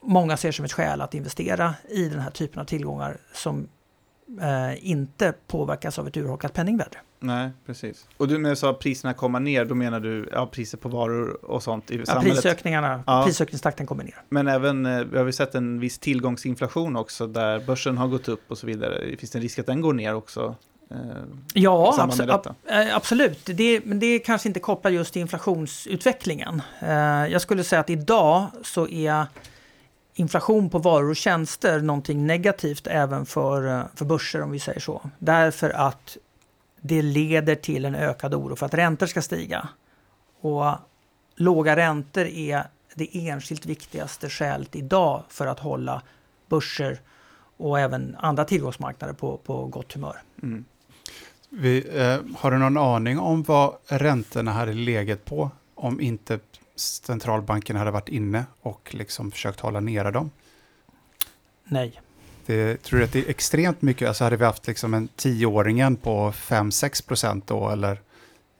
många 0.00 0.36
ser 0.36 0.52
som 0.52 0.64
ett 0.64 0.72
skäl 0.72 1.00
att 1.00 1.14
investera 1.14 1.74
i 1.88 2.08
den 2.08 2.20
här 2.20 2.30
typen 2.30 2.60
av 2.60 2.64
tillgångar 2.64 3.16
som 3.32 3.68
eh, 4.40 4.90
inte 4.90 5.34
påverkas 5.46 5.98
av 5.98 6.08
ett 6.08 6.16
urholkat 6.16 6.52
penningvärde. 6.52 6.98
Nej, 7.22 7.50
precis. 7.66 8.06
Och 8.16 8.28
du 8.28 8.38
när 8.38 8.50
du 8.50 8.56
sa 8.56 8.72
priserna 8.72 9.14
komma 9.14 9.38
ner, 9.38 9.64
då 9.64 9.74
menar 9.74 10.00
du 10.00 10.28
ja, 10.32 10.46
priser 10.46 10.78
på 10.78 10.88
varor 10.88 11.44
och 11.44 11.62
sånt 11.62 11.90
i 11.90 11.96
ja, 11.96 12.06
samhället? 12.06 12.34
Prisökningarna, 12.34 13.02
ja. 13.06 13.22
prisökningstakten 13.24 13.86
kommer 13.86 14.04
ner. 14.04 14.22
Men 14.28 14.48
även, 14.48 14.86
eh, 14.86 15.04
vi 15.04 15.18
har 15.18 15.24
vi 15.24 15.32
sett 15.32 15.54
en 15.54 15.80
viss 15.80 15.98
tillgångsinflation 15.98 16.96
också, 16.96 17.26
där 17.26 17.60
börsen 17.60 17.98
har 17.98 18.08
gått 18.08 18.28
upp 18.28 18.50
och 18.50 18.58
så 18.58 18.66
vidare. 18.66 19.16
Finns 19.16 19.30
det 19.30 19.38
en 19.38 19.42
risk 19.42 19.58
att 19.58 19.66
den 19.66 19.80
går 19.80 19.92
ner 19.92 20.14
också? 20.14 20.54
Eh, 20.90 20.96
ja, 21.54 21.96
abso 21.98 22.22
ab 22.22 22.46
eh, 22.70 22.96
absolut. 22.96 23.46
Det, 23.46 23.80
men 23.84 23.98
det 23.98 24.06
är 24.06 24.18
kanske 24.18 24.48
inte 24.48 24.60
kopplat 24.60 24.92
just 24.92 25.12
till 25.12 25.22
inflationsutvecklingen. 25.22 26.62
Eh, 26.80 26.92
jag 27.32 27.40
skulle 27.40 27.64
säga 27.64 27.80
att 27.80 27.90
idag 27.90 28.46
så 28.62 28.88
är 28.88 29.26
inflation 30.14 30.70
på 30.70 30.78
varor 30.78 31.10
och 31.10 31.16
tjänster 31.16 31.80
någonting 31.80 32.26
negativt 32.26 32.86
även 32.86 33.26
för, 33.26 33.78
eh, 33.78 33.82
för 33.94 34.04
börser 34.04 34.42
om 34.42 34.50
vi 34.50 34.58
säger 34.58 34.80
så. 34.80 35.10
Därför 35.18 35.70
att 35.70 36.16
det 36.80 37.02
leder 37.02 37.54
till 37.54 37.84
en 37.84 37.94
ökad 37.94 38.34
oro 38.34 38.56
för 38.56 38.66
att 38.66 38.74
räntor 38.74 39.06
ska 39.06 39.22
stiga. 39.22 39.68
Och 40.40 40.74
låga 41.34 41.76
räntor 41.76 42.24
är 42.24 42.66
det 42.94 43.28
enskilt 43.28 43.66
viktigaste 43.66 44.28
skälet 44.28 44.76
idag 44.76 45.22
för 45.28 45.46
att 45.46 45.58
hålla 45.58 46.02
börser 46.48 47.00
och 47.56 47.80
även 47.80 48.16
andra 48.18 48.44
tillgångsmarknader 48.44 49.14
på, 49.14 49.36
på 49.36 49.66
gott 49.66 49.92
humör. 49.92 50.22
Mm. 50.42 50.64
Vi, 51.48 51.98
eh, 51.98 52.18
har 52.36 52.50
du 52.50 52.58
någon 52.58 52.76
aning 52.76 53.18
om 53.18 53.42
vad 53.42 53.74
räntorna 53.86 54.52
hade 54.52 54.72
legat 54.72 55.24
på 55.24 55.50
om 55.74 56.00
inte 56.00 56.38
centralbanken 56.76 57.76
hade 57.76 57.90
varit 57.90 58.08
inne 58.08 58.44
och 58.60 58.94
liksom 58.94 59.30
försökt 59.30 59.60
hålla 59.60 59.80
nere 59.80 60.10
dem? 60.10 60.30
Nej. 61.64 62.00
Det, 62.50 62.82
tror 62.82 62.98
du 62.98 63.04
att 63.04 63.12
det 63.12 63.18
är 63.18 63.30
extremt 63.30 63.82
mycket? 63.82 64.08
Alltså 64.08 64.24
hade 64.24 64.36
vi 64.36 64.44
haft 64.44 64.66
liksom 64.66 64.94
en 64.94 65.08
tioåringen 65.08 65.96
på 65.96 66.30
5-6 66.30 67.08
procent 67.08 67.46
då 67.46 67.68
eller? 67.68 67.92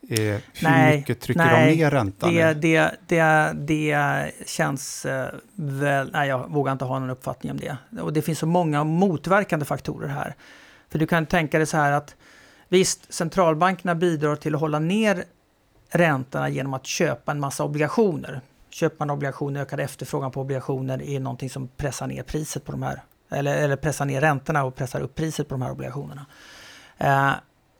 Eh, 0.08 0.18
hur 0.18 0.42
nej, 0.62 0.96
mycket 0.96 1.20
trycker 1.20 1.44
nej, 1.44 1.70
de 1.70 1.82
ner 1.82 1.90
räntan? 1.90 2.34
Det, 2.34 2.54
det, 2.54 2.90
det, 3.06 3.52
det 3.54 4.30
känns 4.46 5.06
eh, 5.06 5.28
väl... 5.54 6.10
Nej, 6.12 6.28
jag 6.28 6.50
vågar 6.50 6.72
inte 6.72 6.84
ha 6.84 6.98
någon 6.98 7.10
uppfattning 7.10 7.52
om 7.52 7.58
det. 7.58 8.00
Och 8.00 8.12
det 8.12 8.22
finns 8.22 8.38
så 8.38 8.46
många 8.46 8.84
motverkande 8.84 9.64
faktorer 9.64 10.08
här. 10.08 10.34
För 10.88 10.98
du 10.98 11.06
kan 11.06 11.26
tänka 11.26 11.58
dig 11.58 11.66
så 11.66 11.76
här 11.76 11.92
att 11.92 12.16
visst, 12.68 13.14
centralbankerna 13.14 13.94
bidrar 13.94 14.36
till 14.36 14.54
att 14.54 14.60
hålla 14.60 14.78
ner 14.78 15.24
räntorna 15.90 16.48
genom 16.48 16.74
att 16.74 16.86
köpa 16.86 17.32
en 17.32 17.40
massa 17.40 17.64
obligationer. 17.64 18.40
Köper 18.70 18.96
man 18.98 19.10
obligationer, 19.10 19.60
ökad 19.60 19.80
efterfrågan 19.80 20.30
på 20.30 20.40
obligationer 20.40 21.02
är 21.02 21.20
någonting 21.20 21.50
som 21.50 21.68
pressar 21.68 22.06
ner 22.06 22.22
priset 22.22 22.64
på 22.64 22.72
de 22.72 22.82
här, 22.82 23.02
eller, 23.30 23.56
eller 23.56 23.76
pressar 23.76 24.04
ner 24.04 24.20
räntorna 24.20 24.64
och 24.64 24.74
pressar 24.74 25.00
upp 25.00 25.14
priset 25.14 25.48
på 25.48 25.54
de 25.54 25.62
här 25.62 25.70
obligationerna. 25.70 26.26
Eh, 26.98 27.32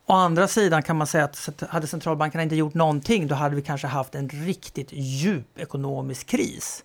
å 0.05 0.13
andra 0.13 0.47
sidan 0.47 0.83
kan 0.83 0.97
man 0.97 1.07
säga 1.07 1.23
att 1.23 1.63
hade 1.69 1.87
centralbankerna 1.87 2.43
inte 2.43 2.55
gjort 2.55 2.73
någonting, 2.73 3.27
då 3.27 3.35
hade 3.35 3.55
vi 3.55 3.61
kanske 3.61 3.87
haft 3.87 4.15
en 4.15 4.29
riktigt 4.29 4.89
djup 4.91 5.59
ekonomisk 5.59 6.27
kris 6.27 6.83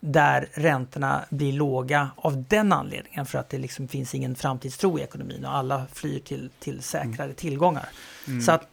där 0.00 0.48
räntorna 0.52 1.24
blir 1.30 1.52
låga 1.52 2.10
av 2.16 2.44
den 2.48 2.72
anledningen 2.72 3.26
för 3.26 3.38
att 3.38 3.48
det 3.48 3.58
liksom 3.58 3.88
finns 3.88 4.14
ingen 4.14 4.34
framtidstro 4.34 4.98
i 4.98 5.02
ekonomin 5.02 5.44
och 5.44 5.54
alla 5.54 5.86
flyr 5.92 6.18
till, 6.18 6.50
till 6.58 6.82
säkrare 6.82 7.24
mm. 7.24 7.34
tillgångar. 7.34 7.88
Mm. 8.26 8.40
Så 8.40 8.52
att 8.52 8.68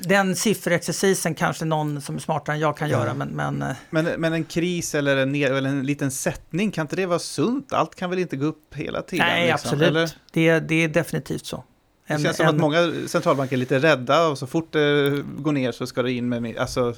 den 0.00 0.36
sifferexercisen 0.36 1.34
kanske 1.34 1.64
någon 1.64 2.00
som 2.00 2.16
är 2.16 2.20
smartare 2.20 2.56
än 2.56 2.60
jag 2.60 2.76
kan 2.76 2.88
ja. 2.88 2.98
göra, 2.98 3.14
men... 3.14 3.28
Men, 3.28 3.62
eh, 3.62 3.76
men, 3.90 4.04
men 4.04 4.32
en 4.32 4.44
kris 4.44 4.94
eller 4.94 5.16
en, 5.16 5.32
ner, 5.32 5.50
eller 5.50 5.70
en 5.70 5.86
liten 5.86 6.10
sättning, 6.10 6.70
kan 6.70 6.82
inte 6.82 6.96
det 6.96 7.06
vara 7.06 7.18
sunt? 7.18 7.72
Allt 7.72 7.94
kan 7.94 8.10
väl 8.10 8.18
inte 8.18 8.36
gå 8.36 8.46
upp 8.46 8.74
hela 8.74 9.02
tiden? 9.02 9.26
Nej, 9.26 9.52
liksom, 9.52 9.70
absolut. 9.72 10.16
Det, 10.32 10.60
det 10.60 10.84
är 10.84 10.88
definitivt 10.88 11.46
så. 11.46 11.64
En, 12.06 12.16
det 12.16 12.22
känns 12.22 12.36
som 12.36 12.46
en, 12.46 12.54
att 12.54 12.60
många 12.60 12.92
centralbanker 13.06 13.56
är 13.56 13.60
lite 13.60 13.78
rädda 13.78 14.28
och 14.28 14.38
så 14.38 14.46
fort 14.46 14.72
det 14.72 15.22
går 15.38 15.52
ner 15.52 15.72
så 15.72 15.86
ska 15.86 16.02
det 16.02 16.12
in 16.12 16.28
med... 16.28 16.56
Alltså, 16.56 16.94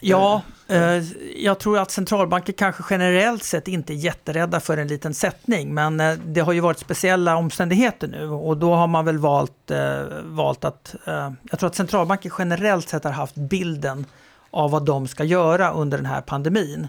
Ja, 0.00 0.42
eh, 0.68 1.02
jag 1.36 1.58
tror 1.58 1.78
att 1.78 1.90
centralbanker 1.90 2.52
kanske 2.52 2.82
generellt 2.90 3.44
sett 3.44 3.68
inte 3.68 3.92
är 3.92 3.94
jätterädda 3.94 4.60
för 4.60 4.76
en 4.76 4.88
liten 4.88 5.14
sättning. 5.14 5.74
Men 5.74 6.00
eh, 6.00 6.18
det 6.26 6.40
har 6.40 6.52
ju 6.52 6.60
varit 6.60 6.78
speciella 6.78 7.36
omständigheter 7.36 8.08
nu 8.08 8.28
och 8.28 8.56
då 8.56 8.74
har 8.74 8.86
man 8.86 9.04
väl 9.04 9.18
valt, 9.18 9.70
eh, 9.70 10.02
valt 10.24 10.64
att... 10.64 10.94
Eh, 11.04 11.32
jag 11.50 11.58
tror 11.58 11.66
att 11.66 11.74
centralbanker 11.74 12.32
generellt 12.38 12.88
sett 12.88 13.04
har 13.04 13.10
haft 13.10 13.34
bilden 13.34 14.06
av 14.50 14.70
vad 14.70 14.84
de 14.84 15.08
ska 15.08 15.24
göra 15.24 15.72
under 15.72 15.98
den 15.98 16.06
här 16.06 16.20
pandemin. 16.20 16.88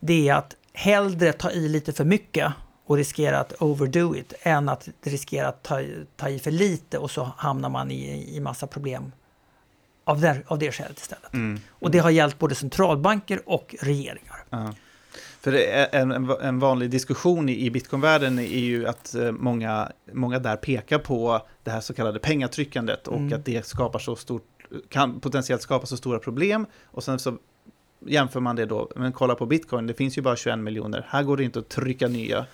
Det 0.00 0.28
är 0.28 0.34
att 0.34 0.56
hellre 0.72 1.32
ta 1.32 1.50
i 1.50 1.68
lite 1.68 1.92
för 1.92 2.04
mycket 2.04 2.52
och 2.86 2.96
riskera 2.96 3.38
att 3.38 3.52
overdo 3.62 4.16
it 4.16 4.32
än 4.42 4.68
att 4.68 4.88
riskera 5.04 5.48
att 5.48 5.62
ta, 5.62 5.80
ta 6.16 6.28
i 6.28 6.38
för 6.38 6.50
lite 6.50 6.98
och 6.98 7.10
så 7.10 7.30
hamnar 7.36 7.68
man 7.68 7.90
i, 7.90 8.36
i 8.36 8.40
massa 8.40 8.66
problem 8.66 9.12
av, 10.06 10.20
där, 10.20 10.42
av 10.46 10.58
det 10.58 10.72
skälet 10.72 10.98
istället. 10.98 11.34
Mm. 11.34 11.60
Och 11.70 11.90
det 11.90 11.98
har 11.98 12.10
gällt 12.10 12.38
både 12.38 12.54
centralbanker 12.54 13.40
och 13.46 13.74
regeringar. 13.80 14.44
Uh. 14.54 14.70
För 15.40 15.52
en, 15.94 16.30
en 16.42 16.58
vanlig 16.58 16.90
diskussion 16.90 17.48
i 17.48 17.70
bitcoinvärlden 17.70 18.38
är 18.38 18.58
ju 18.58 18.86
att 18.86 19.14
eh, 19.14 19.32
många, 19.32 19.92
många 20.12 20.38
där 20.38 20.56
pekar 20.56 20.98
på 20.98 21.46
det 21.62 21.70
här 21.70 21.80
så 21.80 21.94
kallade 21.94 22.18
pengatryckandet 22.18 23.08
och 23.08 23.16
mm. 23.16 23.32
att 23.32 23.44
det 23.44 23.66
skapar 23.66 23.98
så 23.98 24.16
stort, 24.16 24.48
kan 24.88 25.20
potentiellt 25.20 25.62
skapa 25.62 25.86
så 25.86 25.96
stora 25.96 26.18
problem. 26.18 26.66
Och 26.84 27.04
sen 27.04 27.18
så 27.18 27.36
jämför 28.06 28.40
man 28.40 28.56
det 28.56 28.66
då, 28.66 28.90
men 28.96 29.12
kolla 29.12 29.34
på 29.34 29.46
bitcoin, 29.46 29.86
det 29.86 29.94
finns 29.94 30.18
ju 30.18 30.22
bara 30.22 30.36
21 30.36 30.58
miljoner, 30.58 31.06
här 31.08 31.22
går 31.22 31.36
det 31.36 31.44
inte 31.44 31.58
att 31.58 31.68
trycka 31.68 32.08
nya. 32.08 32.46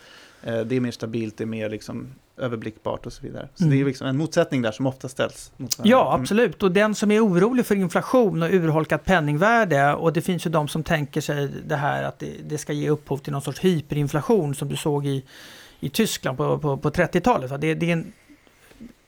Eh, 0.43 0.61
det 0.61 0.77
är 0.77 0.81
mer 0.81 0.91
stabilt, 0.91 1.37
det 1.37 1.45
är 1.45 1.47
mer 1.47 1.71
liksom 1.71 2.15
överblickbart 2.37 3.07
och 3.07 3.13
så 3.13 3.23
vidare. 3.23 3.49
Så 3.55 3.65
mm. 3.65 3.77
det 3.77 3.83
är 3.83 3.87
liksom 3.87 4.07
en 4.07 4.17
motsättning 4.17 4.63
där 4.63 4.73
som 4.73 4.87
ofta 4.87 5.09
ställs. 5.09 5.53
ja, 5.83 6.09
mm. 6.09 6.23
absolut. 6.23 6.63
Och 6.63 6.73
den 6.73 6.95
som 6.95 7.11
är 7.11 7.27
orolig 7.27 7.67
för 7.67 7.75
inflation 7.75 8.43
och 8.43 8.51
urholkat 8.51 9.05
penningvärde 9.05 9.95
och 9.95 10.13
det 10.13 10.23
finns 10.23 10.47
ju 10.47 10.51
de 10.51 10.69
som 10.69 10.83
tänker 10.83 11.21
sig 11.21 11.49
det 11.67 11.77
här 11.77 12.03
att 12.03 12.19
det, 12.19 12.33
det 12.45 12.59
ska 12.59 12.73
ge 12.73 12.91
upphov 12.91 13.19
till 13.19 13.33
någon 13.33 13.43
sorts 13.43 13.65
hyperinflation 13.65 14.55
som 14.55 14.69
du 14.69 14.77
såg 14.77 15.07
i, 15.07 15.25
i 15.81 15.89
Tyskland 15.89 16.39
på, 16.39 16.59
på, 16.59 16.77
på 16.77 16.91
30-talet. 16.91 17.61
Det, 17.61 17.75
det, 17.75 18.05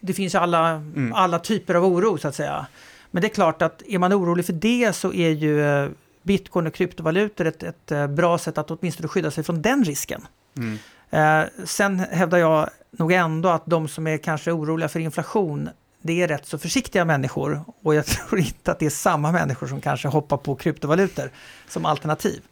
det 0.01 0.13
finns 0.13 0.35
alla, 0.35 0.69
mm. 0.69 1.13
alla 1.13 1.39
typer 1.39 1.75
av 1.75 1.85
oro 1.85 2.19
så 2.19 2.29
att 2.29 2.35
säga. 2.35 2.67
Men 3.11 3.21
det 3.21 3.27
är 3.27 3.35
klart 3.35 3.63
att 3.63 3.83
är 3.89 3.99
man 3.99 4.13
orolig 4.13 4.47
för 4.47 4.53
det 4.53 4.93
så 4.93 5.13
är 5.13 5.31
ju 5.31 5.63
eh, 5.63 5.89
bitcoin 6.23 6.67
och 6.67 6.75
kryptovalutor 6.75 7.47
ett, 7.47 7.63
ett 7.63 7.93
eh, 7.93 8.07
bra 8.07 8.39
sätt 8.39 8.59
att 8.59 8.71
åtminstone 8.71 9.09
skydda 9.09 9.31
sig 9.31 9.45
från 9.45 9.63
den 9.63 9.85
risken. 9.85 10.27
Mm. 10.57 10.79
Eh, 11.11 11.49
sen 11.65 11.99
hävdar 11.99 12.39
jag 12.39 12.71
nog 12.99 13.13
ändå 13.13 13.49
att 13.49 13.67
de 13.67 13.89
som 13.89 14.07
är 14.07 14.19
kanske 14.19 14.53
oroliga 14.53 14.89
för 14.89 15.01
inflation, 15.01 15.69
det 16.03 16.23
är 16.23 16.29
rätt 16.29 16.47
så 16.47 16.59
försiktiga 16.59 17.05
människor 17.05 17.65
och 17.83 17.95
jag 17.95 18.07
tror 18.07 18.41
inte 18.41 18.73
att 18.73 18.79
det 18.79 18.87
är 18.87 18.91
samma 18.91 19.33
människor 19.33 19.67
som 19.67 19.81
kanske 19.81 20.09
hoppar 20.09 20.37
på 20.37 20.55
kryptovalutor 20.55 21.31
som 21.69 21.87
alternativ. 21.87 22.43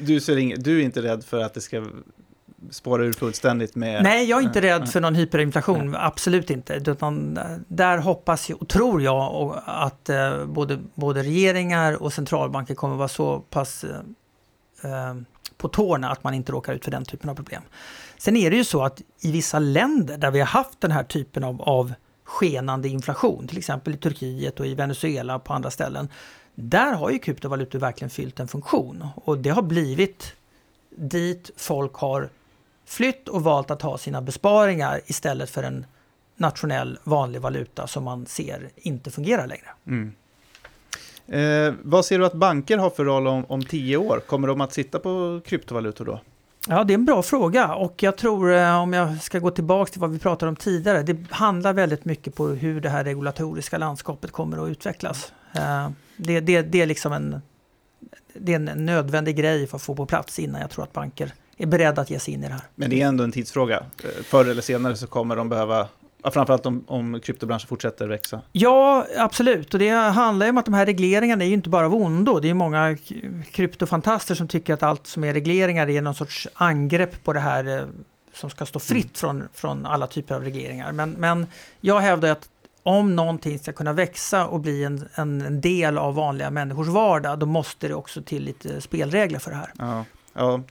Du, 0.00 0.20
ser 0.20 0.38
ing, 0.38 0.54
du 0.58 0.80
är 0.80 0.84
inte 0.84 1.02
rädd 1.02 1.24
för 1.24 1.40
att 1.40 1.54
det 1.54 1.60
ska 1.60 1.86
spåra 2.70 3.04
ur 3.04 3.12
fullständigt 3.12 3.74
med... 3.74 4.02
Nej, 4.02 4.24
jag 4.24 4.38
är 4.38 4.42
inte 4.42 4.60
Nej, 4.60 4.70
rädd 4.70 4.80
nej. 4.80 4.90
för 4.90 5.00
någon 5.00 5.14
hyperinflation, 5.14 5.94
absolut 5.98 6.50
inte. 6.50 6.74
Utan 6.74 7.38
där 7.68 7.98
hoppas 7.98 8.50
jag, 8.50 8.62
och 8.62 8.68
tror 8.68 9.02
jag 9.02 9.62
att 9.64 10.08
eh, 10.08 10.44
både, 10.46 10.78
både 10.94 11.22
regeringar 11.22 12.02
och 12.02 12.12
centralbanker 12.12 12.74
kommer 12.74 12.96
vara 12.96 13.08
så 13.08 13.40
pass 13.40 13.84
eh, 13.84 13.90
eh, 14.92 15.14
på 15.56 15.68
tårna 15.68 16.10
att 16.10 16.24
man 16.24 16.34
inte 16.34 16.52
råkar 16.52 16.74
ut 16.74 16.84
för 16.84 16.90
den 16.90 17.04
typen 17.04 17.30
av 17.30 17.34
problem. 17.34 17.62
Sen 18.18 18.36
är 18.36 18.50
det 18.50 18.56
ju 18.56 18.64
så 18.64 18.84
att 18.84 19.02
i 19.20 19.32
vissa 19.32 19.58
länder 19.58 20.18
där 20.18 20.30
vi 20.30 20.38
har 20.38 20.46
haft 20.46 20.80
den 20.80 20.90
här 20.90 21.04
typen 21.04 21.44
av, 21.44 21.62
av 21.62 21.92
skenande 22.24 22.88
inflation, 22.88 23.48
till 23.48 23.58
exempel 23.58 23.94
i 23.94 23.96
Turkiet 23.96 24.60
och 24.60 24.66
i 24.66 24.74
Venezuela 24.74 25.36
och 25.36 25.44
på 25.44 25.52
andra 25.52 25.70
ställen, 25.70 26.08
där 26.54 26.92
har 26.92 27.10
ju 27.10 27.18
kryptovalutor 27.18 27.78
verkligen 27.78 28.10
fyllt 28.10 28.40
en 28.40 28.48
funktion. 28.48 29.08
Och 29.14 29.38
det 29.38 29.50
har 29.50 29.62
blivit 29.62 30.32
dit 30.90 31.50
folk 31.56 31.94
har 31.94 32.28
flytt 32.86 33.28
och 33.28 33.42
valt 33.42 33.70
att 33.70 33.82
ha 33.82 33.98
sina 33.98 34.22
besparingar 34.22 35.00
istället 35.06 35.50
för 35.50 35.62
en 35.62 35.86
nationell 36.36 36.98
vanlig 37.04 37.40
valuta 37.40 37.86
som 37.86 38.04
man 38.04 38.26
ser 38.26 38.70
inte 38.76 39.10
fungerar 39.10 39.46
längre. 39.46 39.68
Mm. 39.86 40.12
Eh, 41.26 41.74
vad 41.82 42.04
ser 42.04 42.18
du 42.18 42.26
att 42.26 42.34
banker 42.34 42.78
har 42.78 42.90
för 42.90 43.04
roll 43.04 43.26
om, 43.26 43.44
om 43.44 43.64
tio 43.64 43.96
år? 43.96 44.20
Kommer 44.26 44.48
de 44.48 44.60
att 44.60 44.72
sitta 44.72 44.98
på 44.98 45.40
kryptovalutor 45.44 46.04
då? 46.04 46.20
Ja, 46.70 46.84
det 46.84 46.92
är 46.92 46.94
en 46.94 47.04
bra 47.04 47.22
fråga 47.22 47.74
och 47.74 48.02
jag 48.02 48.16
tror, 48.16 48.54
eh, 48.54 48.82
om 48.82 48.92
jag 48.92 49.22
ska 49.22 49.38
gå 49.38 49.50
tillbaka 49.50 49.92
till 49.92 50.00
vad 50.00 50.10
vi 50.10 50.18
pratade 50.18 50.48
om 50.48 50.56
tidigare, 50.56 51.02
det 51.02 51.16
handlar 51.30 51.72
väldigt 51.72 52.04
mycket 52.04 52.34
på 52.34 52.46
hur 52.46 52.80
det 52.80 52.88
här 52.88 53.04
regulatoriska 53.04 53.78
landskapet 53.78 54.32
kommer 54.32 54.64
att 54.64 54.68
utvecklas. 54.68 55.32
Eh, 55.54 55.90
det, 56.16 56.40
det, 56.40 56.62
det 56.62 56.82
är 56.82 56.86
liksom 56.86 57.12
en, 57.12 57.40
det 58.34 58.52
är 58.52 58.56
en 58.56 58.86
nödvändig 58.86 59.36
grej 59.36 59.66
för 59.66 59.76
att 59.76 59.82
få 59.82 59.94
på 59.94 60.06
plats 60.06 60.38
innan 60.38 60.60
jag 60.60 60.70
tror 60.70 60.84
att 60.84 60.92
banker 60.92 61.32
är 61.56 61.66
beredda 61.66 62.02
att 62.02 62.10
ge 62.10 62.18
sig 62.18 62.34
in 62.34 62.44
i 62.44 62.46
det 62.46 62.52
här. 62.52 62.62
Men 62.74 62.90
det 62.90 63.02
är 63.02 63.06
ändå 63.06 63.24
en 63.24 63.32
tidsfråga. 63.32 63.76
Eh, 63.76 64.22
förr 64.24 64.44
eller 64.44 64.62
senare 64.62 64.96
så 64.96 65.06
kommer 65.06 65.36
de 65.36 65.48
behöva, 65.48 65.88
framförallt 66.24 66.66
om, 66.66 66.84
om 66.86 67.20
kryptobranschen 67.20 67.68
fortsätter 67.68 68.08
växa. 68.08 68.40
Ja, 68.52 69.06
absolut. 69.16 69.74
Och 69.74 69.80
det 69.80 69.90
handlar 69.90 70.46
ju 70.46 70.50
om 70.50 70.58
att 70.58 70.64
de 70.64 70.74
här 70.74 70.86
regleringarna 70.86 71.44
är 71.44 71.48
ju 71.48 71.54
inte 71.54 71.68
bara 71.68 71.86
av 71.86 71.94
ondo. 71.94 72.40
Det 72.40 72.50
är 72.50 72.54
många 72.54 72.96
kryptofantaster 73.50 74.34
som 74.34 74.48
tycker 74.48 74.74
att 74.74 74.82
allt 74.82 75.06
som 75.06 75.24
är 75.24 75.32
regleringar 75.32 75.90
är 75.90 76.02
någon 76.02 76.14
sorts 76.14 76.48
angrepp 76.54 77.24
på 77.24 77.32
det 77.32 77.40
här 77.40 77.78
eh, 77.78 77.84
som 78.34 78.50
ska 78.50 78.66
stå 78.66 78.78
fritt 78.78 79.18
från, 79.18 79.48
från 79.54 79.86
alla 79.86 80.06
typer 80.06 80.34
av 80.34 80.42
regleringar. 80.42 80.92
Men, 80.92 81.10
men 81.10 81.46
jag 81.80 82.00
hävdar 82.00 82.30
att 82.30 82.48
om 82.82 83.16
någonting 83.16 83.58
ska 83.58 83.72
kunna 83.72 83.92
växa 83.92 84.46
och 84.46 84.60
bli 84.60 84.84
en, 84.84 85.08
en, 85.14 85.40
en 85.40 85.60
del 85.60 85.98
av 85.98 86.14
vanliga 86.14 86.50
människors 86.50 86.88
vardag, 86.88 87.38
då 87.38 87.46
måste 87.46 87.88
det 87.88 87.94
också 87.94 88.22
till 88.22 88.42
lite 88.42 88.80
spelregler 88.80 89.38
för 89.38 89.50
det 89.50 89.56
här. 89.56 89.72
Ja. 89.78 90.04
Ja, 90.38 90.62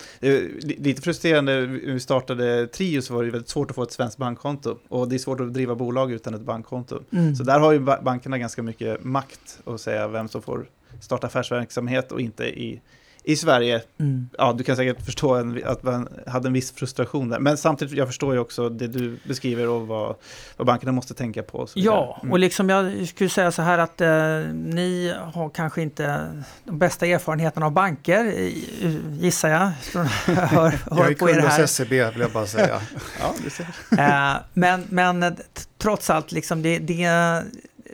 lite 0.59 1.01
frustrerande. 1.01 1.67
När 1.67 1.93
vi 1.93 1.99
startade 1.99 2.67
Trio 2.67 3.01
så 3.01 3.13
var 3.13 3.23
det 3.23 3.31
väldigt 3.31 3.49
svårt 3.49 3.69
att 3.69 3.75
få 3.75 3.83
ett 3.83 3.91
svenskt 3.91 4.17
bankkonto. 4.17 4.77
Och 4.87 5.09
det 5.09 5.15
är 5.15 5.19
svårt 5.19 5.39
att 5.39 5.53
driva 5.53 5.75
bolag 5.75 6.11
utan 6.11 6.33
ett 6.33 6.41
bankkonto. 6.41 6.99
Mm. 7.11 7.35
Så 7.35 7.43
där 7.43 7.59
har 7.59 7.71
ju 7.71 7.79
ba- 7.79 8.01
bankerna 8.01 8.37
ganska 8.37 8.63
mycket 8.63 9.03
makt 9.03 9.59
att 9.65 9.81
säga 9.81 10.07
vem 10.07 10.27
som 10.27 10.41
får 10.41 10.69
starta 11.01 11.27
affärsverksamhet 11.27 12.11
och 12.11 12.21
inte 12.21 12.45
i, 12.45 12.81
i 13.27 13.35
Sverige. 13.35 13.81
Mm. 13.99 14.29
Ja, 14.37 14.53
du 14.53 14.63
kan 14.63 14.75
säkert 14.75 15.05
förstå 15.05 15.35
en, 15.35 15.61
att 15.65 15.83
man 15.83 16.07
hade 16.27 16.47
en 16.47 16.53
viss 16.53 16.71
frustration 16.71 17.29
där. 17.29 17.39
Men 17.39 17.57
samtidigt, 17.57 17.97
jag 17.97 18.07
förstår 18.07 18.33
ju 18.33 18.39
också 18.39 18.69
det 18.69 18.87
du 18.87 19.19
beskriver 19.27 19.67
och 19.67 19.87
vad, 19.87 20.15
vad 20.57 20.67
bankerna 20.67 20.91
måste 20.91 21.13
tänka 21.13 21.43
på. 21.43 21.67
Ja, 21.73 22.19
Mm. 22.21 22.31
och 22.31 22.39
liksom 22.39 22.69
jag 22.69 23.07
skulle 23.07 23.29
säga 23.29 23.51
så 23.51 23.61
här 23.61 23.77
att 23.77 24.01
eh, 24.01 24.09
ni 24.53 25.13
har 25.33 25.49
kanske 25.49 25.81
inte 25.81 26.27
de 26.63 26.79
bästa 26.79 27.05
erfarenheterna 27.05 27.65
av 27.65 27.71
banker, 27.71 28.25
gissar 29.19 29.49
jag. 29.49 29.71
Från, 29.81 30.05
hör 30.25 30.79
Jag 30.89 30.95
hör 30.95 31.11
är 31.11 31.15
på 31.15 31.29
er 31.29 31.33
kund 31.33 31.47
hos 31.47 31.71
SEB 31.71 31.89
vill 31.89 32.19
jag 32.19 32.31
bara 32.31 32.47
säga. 32.47 32.81
Ja, 33.19 33.33
du 33.43 33.49
ser. 33.49 33.67
Eh, 33.99 34.35
men, 34.53 34.83
men 34.89 35.35
trots 35.77 36.09
allt, 36.09 36.31
liksom, 36.31 36.61
det, 36.61 36.79
det, 36.79 37.03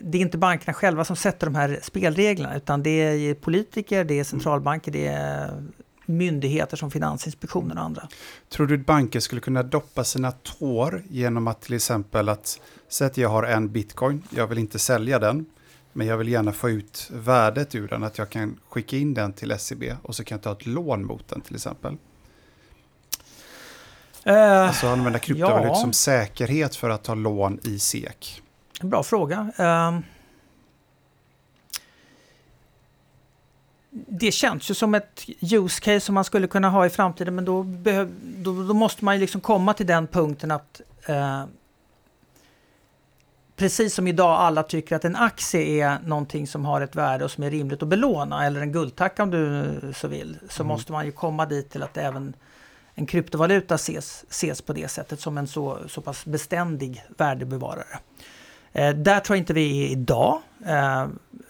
det 0.03 0.17
är 0.17 0.21
inte 0.21 0.37
bankerna 0.37 0.73
själva 0.73 1.05
som 1.05 1.15
sätter 1.15 1.47
de 1.47 1.55
här 1.55 1.79
spelreglerna, 1.83 2.55
utan 2.55 2.83
det 2.83 2.89
är 2.89 3.33
politiker, 3.33 4.03
det 4.03 4.19
är 4.19 4.23
centralbanker, 4.23 4.91
det 4.91 5.07
är 5.07 5.63
myndigheter 6.05 6.77
som 6.77 6.91
Finansinspektionen 6.91 7.77
och 7.77 7.83
andra. 7.83 8.07
Tror 8.49 8.67
du 8.67 8.75
att 8.75 8.85
banker 8.85 9.19
skulle 9.19 9.41
kunna 9.41 9.63
doppa 9.63 10.03
sina 10.03 10.31
tår 10.31 11.03
genom 11.09 11.47
att 11.47 11.61
till 11.61 11.73
exempel 11.73 12.29
att 12.29 12.59
säga 12.87 13.07
att 13.07 13.17
jag 13.17 13.29
har 13.29 13.43
en 13.43 13.71
bitcoin, 13.71 14.23
jag 14.29 14.47
vill 14.47 14.57
inte 14.57 14.79
sälja 14.79 15.19
den, 15.19 15.45
men 15.93 16.07
jag 16.07 16.17
vill 16.17 16.27
gärna 16.27 16.51
få 16.51 16.69
ut 16.69 17.09
värdet 17.13 17.75
ur 17.75 17.87
den, 17.87 18.03
att 18.03 18.17
jag 18.17 18.29
kan 18.29 18.59
skicka 18.69 18.97
in 18.97 19.13
den 19.13 19.33
till 19.33 19.59
SEB 19.59 19.83
och 20.01 20.15
så 20.15 20.23
kan 20.23 20.35
jag 20.35 20.43
ta 20.43 20.51
ett 20.51 20.65
lån 20.65 21.05
mot 21.05 21.27
den 21.27 21.41
till 21.41 21.55
exempel. 21.55 21.97
Eh, 24.23 24.67
Alltså 24.67 24.87
använda 24.87 25.19
kryptovalutor 25.19 25.67
ja. 25.67 25.75
som 25.75 25.93
säkerhet 25.93 26.75
för 26.75 26.89
att 26.89 27.03
ta 27.03 27.15
lån 27.15 27.59
i 27.63 27.79
SEK. 27.79 28.42
En 28.83 28.89
bra 28.89 29.03
fråga. 29.03 29.51
Ehm, 29.57 30.03
det 33.89 34.31
känns 34.31 34.69
ju 34.69 34.73
som 34.73 34.95
ett 34.95 35.25
use 35.41 35.81
case 35.81 35.99
som 35.99 36.15
man 36.15 36.23
skulle 36.23 36.47
kunna 36.47 36.69
ha 36.69 36.85
i 36.85 36.89
framtiden 36.89 37.35
men 37.35 37.45
då, 37.45 37.63
då, 38.37 38.63
då 38.63 38.73
måste 38.73 39.05
man 39.05 39.15
ju 39.15 39.21
liksom 39.21 39.41
komma 39.41 39.73
till 39.73 39.85
den 39.87 40.07
punkten 40.07 40.51
att 40.51 40.81
eh, 41.05 41.43
precis 43.55 43.93
som 43.93 44.07
idag 44.07 44.39
alla 44.39 44.63
tycker 44.63 44.95
att 44.95 45.05
en 45.05 45.15
aktie 45.15 45.85
är 45.87 45.99
någonting 46.05 46.47
som 46.47 46.65
har 46.65 46.81
ett 46.81 46.95
värde 46.95 47.25
och 47.25 47.31
som 47.31 47.43
är 47.43 47.51
rimligt 47.51 47.83
att 47.83 47.89
belåna 47.89 48.45
eller 48.45 48.61
en 48.61 48.71
guldtacka 48.71 49.23
om 49.23 49.29
du 49.31 49.93
så 49.95 50.07
vill 50.07 50.37
så 50.49 50.63
Mm. 50.63 50.67
måste 50.67 50.91
man 50.91 51.05
ju 51.05 51.11
komma 51.11 51.45
dit 51.45 51.69
till 51.69 51.83
att 51.83 51.97
även 51.97 52.33
en 52.95 53.05
kryptovaluta 53.05 53.75
ses, 53.75 54.25
ses 54.29 54.61
på 54.61 54.73
det 54.73 54.87
sättet 54.87 55.19
som 55.19 55.37
en 55.37 55.47
så, 55.47 55.79
så 55.87 56.01
pass 56.01 56.25
beständig 56.25 57.03
värdebevarare. 57.17 57.99
Eh, 58.73 58.95
där 58.95 59.19
tror 59.19 59.35
jag 59.35 59.41
inte 59.41 59.53
vi 59.53 59.85
är 59.85 59.89
idag. 59.89 60.41
Eh, 60.65 61.01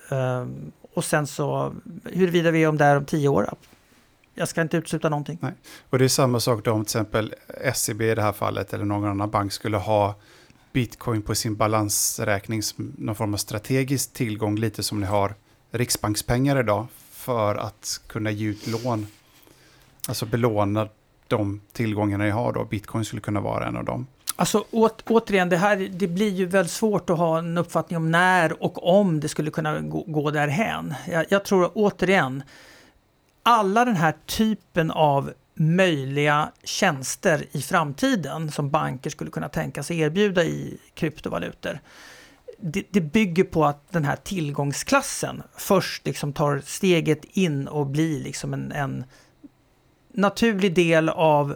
eh, 0.10 0.48
och 0.94 1.06
sen 1.06 1.28
så 1.28 1.74
huruvida 2.04 2.52
vi 2.52 2.64
är 2.64 2.68
om 2.68 2.78
där 2.78 2.98
om 2.98 3.06
tio 3.06 3.28
år. 3.28 3.50
Jag 4.34 4.48
ska 4.48 4.62
inte 4.62 4.78
utesluta 4.78 5.10
någonting. 5.10 5.40
Och 5.90 6.00
det 6.00 6.06
är 6.06 6.10
samma 6.10 6.40
sak 6.40 6.64
då 6.64 6.72
om 6.72 6.86
till 6.86 6.88
exempel 6.88 7.34
SEB 7.74 8.02
i 8.02 8.16
det 8.16 8.22
här 8.22 8.32
fallet 8.32 8.74
eller 8.74 8.86
någon 8.86 9.10
annan 9.10 9.30
bank 9.30 9.54
skulle 9.54 9.78
ha 9.78 10.16
bitcoin 10.74 11.22
på 11.22 11.36
sin 11.36 11.56
balansräkning 11.56 12.64
som 12.64 12.94
någon 12.98 13.16
form 13.16 13.34
av 13.34 13.38
strategisk 13.38 14.14
tillgång, 14.14 14.56
lite 14.56 14.84
som 14.84 15.00
ni 15.00 15.06
har 15.06 15.34
riksbankspengar 15.72 16.60
idag, 16.60 16.88
för 17.12 17.56
att 17.56 18.02
kunna 18.08 18.32
ge 18.32 18.48
ut 18.48 18.68
lån. 18.68 19.08
Alltså 20.08 20.26
belåna 20.26 20.88
de 21.28 21.62
tillgångarna 21.72 22.24
ni 22.24 22.30
har 22.30 22.54
då. 22.54 22.66
Bitcoin 22.66 23.06
skulle 23.06 23.22
kunna 23.22 23.41
vara 23.41 23.68
en 23.68 23.78
av 23.78 23.86
dem. 23.86 24.08
Alltså 24.35 24.65
åt, 24.72 25.03
återigen, 25.10 25.49
det, 25.49 25.57
här, 25.57 25.89
det 25.91 26.07
blir 26.07 26.30
ju 26.30 26.45
väldigt 26.45 26.72
svårt 26.72 27.10
att 27.10 27.18
ha 27.18 27.38
en 27.38 27.57
uppfattning 27.57 27.97
om 27.97 28.11
när 28.11 28.64
och 28.64 28.99
om 28.99 29.19
det 29.19 29.30
skulle 29.30 29.51
kunna 29.51 29.80
gå, 29.80 30.03
gå 30.07 30.31
därhän. 30.31 30.93
Jag, 31.07 31.26
jag 31.30 31.45
tror 31.45 31.72
återigen, 31.73 32.43
alla 33.43 33.85
den 33.85 33.95
här 33.95 34.15
typen 34.26 34.91
av 34.91 35.34
möjliga 35.55 36.51
tjänster 36.64 37.45
i 37.51 37.61
framtiden 37.61 38.51
som 38.51 38.69
banker 38.69 39.10
skulle 39.10 39.31
kunna 39.31 39.49
tänka 39.49 39.84
sig 39.84 39.99
erbjuda 39.99 40.43
i 40.43 40.77
kryptovalutor. 40.93 41.80
Det, 42.60 42.84
det 42.89 43.01
bygger 43.01 43.43
på 43.43 43.65
att 43.65 43.91
den 43.91 44.05
här 44.05 44.15
tillgångsklassen 44.15 45.43
först 45.57 46.05
liksom 46.05 46.34
tar 46.34 46.61
steget 46.65 47.26
in 47.26 47.68
och 47.68 47.88
blir 47.88 48.23
liksom 48.23 48.53
en, 48.53 48.72
en 48.72 49.03
naturlig 50.14 50.76
del 50.76 51.10
av 51.10 51.55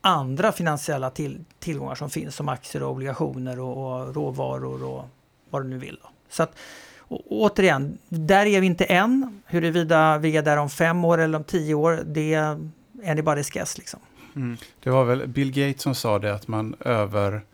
andra 0.00 0.52
finansiella 0.52 1.10
till, 1.10 1.44
tillgångar 1.58 1.94
som 1.94 2.10
finns 2.10 2.36
som 2.36 2.48
aktier 2.48 2.82
och 2.82 2.90
obligationer 2.90 3.60
och, 3.60 4.00
och 4.00 4.14
råvaror 4.14 4.84
och 4.84 5.04
vad 5.50 5.62
du 5.62 5.68
nu 5.68 5.78
vill. 5.78 5.98
Då. 6.02 6.08
Så 6.28 6.42
att, 6.42 6.58
och, 6.98 7.22
återigen, 7.28 7.98
där 8.08 8.46
är 8.46 8.60
vi 8.60 8.66
inte 8.66 8.84
än. 8.84 9.42
Huruvida 9.46 10.18
vi 10.18 10.36
är 10.36 10.42
där 10.42 10.56
om 10.56 10.70
fem 10.70 11.04
år 11.04 11.18
eller 11.18 11.38
om 11.38 11.44
tio 11.44 11.74
år, 11.74 12.02
det 12.06 12.34
är 12.34 12.70
anybody's 12.92 13.52
guess. 13.52 13.78
Liksom. 13.78 14.00
Mm. 14.36 14.56
Det 14.82 14.90
var 14.90 15.04
väl 15.04 15.28
Bill 15.28 15.52
Gates 15.52 15.82
som 15.82 15.94
sa 15.94 16.18
det 16.18 16.34
att 16.34 16.48
man 16.48 16.76
över, 16.80 17.44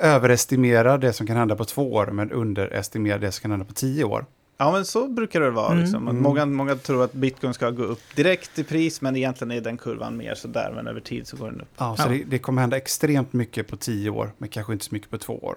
överestimerar 0.00 0.98
det 0.98 1.12
som 1.12 1.26
kan 1.26 1.36
hända 1.36 1.56
på 1.56 1.64
två 1.64 1.92
år 1.92 2.06
men 2.06 2.32
underestimerar 2.32 3.18
det 3.18 3.32
som 3.32 3.42
kan 3.42 3.50
hända 3.50 3.66
på 3.66 3.74
tio 3.74 4.04
år. 4.04 4.26
Ja, 4.58 4.72
men 4.72 4.84
så 4.84 5.08
brukar 5.08 5.40
det 5.40 5.50
vara. 5.50 5.72
Mm. 5.72 5.82
Liksom. 5.82 6.08
Mm. 6.08 6.22
Många, 6.22 6.46
många 6.46 6.76
tror 6.76 7.04
att 7.04 7.12
bitcoin 7.12 7.54
ska 7.54 7.70
gå 7.70 7.82
upp 7.82 8.00
direkt 8.14 8.58
i 8.58 8.64
pris, 8.64 9.00
men 9.00 9.16
egentligen 9.16 9.50
är 9.50 9.60
den 9.60 9.76
kurvan 9.78 10.16
mer 10.16 10.34
sådär, 10.34 10.72
men 10.74 10.86
över 10.86 11.00
tid 11.00 11.26
så 11.26 11.36
går 11.36 11.50
den 11.50 11.60
upp. 11.60 11.68
Ja, 11.76 11.96
så 11.96 12.02
Ja. 12.02 12.08
Det, 12.08 12.24
det 12.24 12.38
kommer 12.38 12.60
hända 12.60 12.76
extremt 12.76 13.32
mycket 13.32 13.68
på 13.68 13.76
tio 13.76 14.10
år, 14.10 14.32
men 14.38 14.48
kanske 14.48 14.72
inte 14.72 14.84
så 14.84 14.94
mycket 14.94 15.10
på 15.10 15.18
två 15.18 15.38
år. 15.38 15.56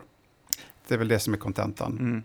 Det 0.88 0.94
är 0.94 0.98
väl 0.98 1.08
det 1.08 1.20
som 1.20 1.34
är 1.34 1.38
kontentan. 1.38 1.98
Mm. 2.00 2.24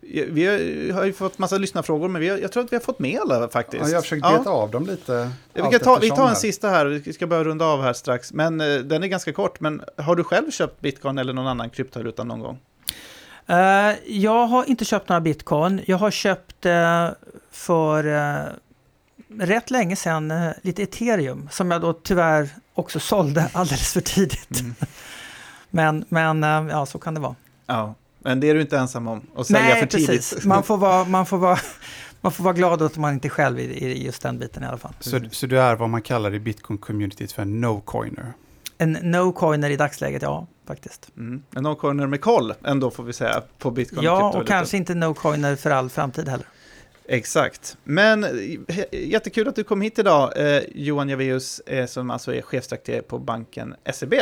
Vi 0.00 0.90
har 0.94 1.04
ju 1.04 1.12
fått 1.12 1.38
massa 1.38 1.58
lyssnarfrågor, 1.58 2.08
men 2.08 2.20
vi 2.20 2.28
har, 2.28 2.38
jag 2.38 2.52
tror 2.52 2.64
att 2.64 2.72
vi 2.72 2.76
har 2.76 2.80
fått 2.80 2.98
med 2.98 3.20
alla 3.20 3.48
faktiskt. 3.48 3.82
Ja, 3.82 3.88
jag 3.88 3.96
har 3.96 4.02
försökt 4.02 4.22
beta 4.22 4.50
av 4.50 4.70
dem 4.70 4.86
lite. 4.86 5.30
Vi, 5.52 5.60
kan 5.60 5.80
ta, 5.80 5.98
vi 5.98 6.10
tar 6.10 6.28
en 6.28 6.36
sista 6.36 6.68
här, 6.68 6.86
vi 6.86 7.12
ska 7.12 7.26
börja 7.26 7.44
runda 7.44 7.64
av 7.64 7.82
här 7.82 7.92
strax. 7.92 8.32
Men 8.32 8.60
uh, 8.60 8.80
den 8.80 9.02
är 9.02 9.06
ganska 9.06 9.32
kort. 9.32 9.60
Men 9.60 9.82
har 9.96 10.16
du 10.16 10.24
själv 10.24 10.50
köpt 10.50 10.80
bitcoin 10.80 11.18
eller 11.18 11.32
någon 11.32 11.46
annan 11.46 11.70
kryptovaluta 11.70 12.24
någon 12.24 12.40
gång? 12.40 12.58
Uh, 13.50 13.94
jag 14.06 14.46
har 14.46 14.64
inte 14.64 14.84
köpt 14.84 15.08
några 15.08 15.20
bitcoin. 15.20 15.80
Jag 15.86 15.98
har 15.98 16.10
köpt 16.10 16.66
uh, 16.66 17.08
för 17.50 18.04
rätt 19.38 19.70
länge 19.70 19.96
sedan 19.96 20.52
lite 20.62 20.82
ethereum 20.82 21.48
som 21.52 21.70
jag 21.70 21.80
då 21.80 21.92
tyvärr 21.92 22.48
också 22.74 23.00
sålde 23.00 23.50
alldeles 23.52 23.92
för 23.92 24.00
tidigt. 24.00 24.60
Mm. 24.60 24.74
men 25.70 26.04
men 26.08 26.42
ja, 26.68 26.86
så 26.86 26.98
kan 26.98 27.14
det 27.14 27.20
vara. 27.20 27.34
Ja. 27.66 27.94
Men 28.18 28.40
det 28.40 28.50
är 28.50 28.54
du 28.54 28.60
inte 28.60 28.78
ensam 28.78 29.08
om, 29.08 29.22
att 29.36 29.46
sälja 29.46 29.62
Nej, 29.62 29.80
för 29.80 29.86
tidigt. 29.86 30.06
Precis. 30.06 30.44
Man, 30.44 30.62
får 30.62 30.76
vara, 30.76 31.04
man, 31.04 31.26
får 31.26 31.38
vara, 31.38 31.58
man 32.20 32.32
får 32.32 32.44
vara 32.44 32.54
glad 32.54 32.82
att 32.82 32.96
man 32.96 33.14
inte 33.14 33.28
är 33.28 33.30
själv 33.30 33.58
i, 33.58 33.62
i 33.62 34.04
just 34.04 34.22
den 34.22 34.38
biten 34.38 34.62
i 34.62 34.66
alla 34.66 34.78
fall. 34.78 34.94
Så, 35.00 35.20
så 35.30 35.46
du 35.46 35.60
är 35.60 35.76
vad 35.76 35.90
man 35.90 36.02
kallar 36.02 36.34
i 36.34 36.38
bitcoin-communityt 36.38 37.34
för 37.34 37.42
en 37.42 37.64
no-coiner? 37.64 38.32
En 38.78 38.96
no-coiner 38.96 39.70
i 39.70 39.76
dagsläget, 39.76 40.22
ja, 40.22 40.46
faktiskt. 40.68 41.10
Mm. 41.16 41.42
En 41.56 41.66
no-coiner 41.66 42.06
med 42.06 42.20
koll, 42.20 42.54
ändå 42.64 42.90
får 42.90 43.04
vi 43.04 43.12
säga, 43.12 43.42
på 43.58 43.70
bitcoin. 43.70 44.02
Ja, 44.02 44.38
och 44.38 44.46
kanske 44.46 44.76
inte 44.76 44.94
no-coiner 44.94 45.56
för 45.56 45.70
all 45.70 45.90
framtid 45.90 46.28
heller. 46.28 46.46
Exakt. 47.08 47.76
Men 47.84 48.26
jättekul 48.92 49.48
att 49.48 49.56
du 49.56 49.64
kom 49.64 49.80
hit 49.80 49.98
idag, 49.98 50.56
eh, 50.56 50.62
Johan 50.74 51.08
Javeus, 51.08 51.60
eh, 51.60 51.86
som 51.86 52.10
alltså 52.10 52.34
är 52.34 52.42
chefsdirektör 52.42 53.00
på 53.00 53.18
banken 53.18 53.74
SEB. 53.92 54.14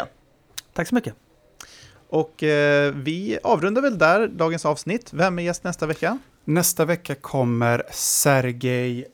Tack 0.73 0.89
så 0.89 0.95
mycket. 0.95 1.15
Och 2.09 2.43
eh, 2.43 2.95
vi 2.95 3.39
avrundar 3.43 3.83
väl 3.83 3.99
där 3.99 4.29
dagens 4.29 4.67
avsnitt. 4.67 5.13
Vem 5.13 5.39
är 5.39 5.43
gäst 5.43 5.65
nästa 5.65 5.87
vecka? 5.87 6.19
Nästa 6.45 6.85
vecka 6.85 7.15
kommer 7.15 7.83
Sergej 7.91 9.07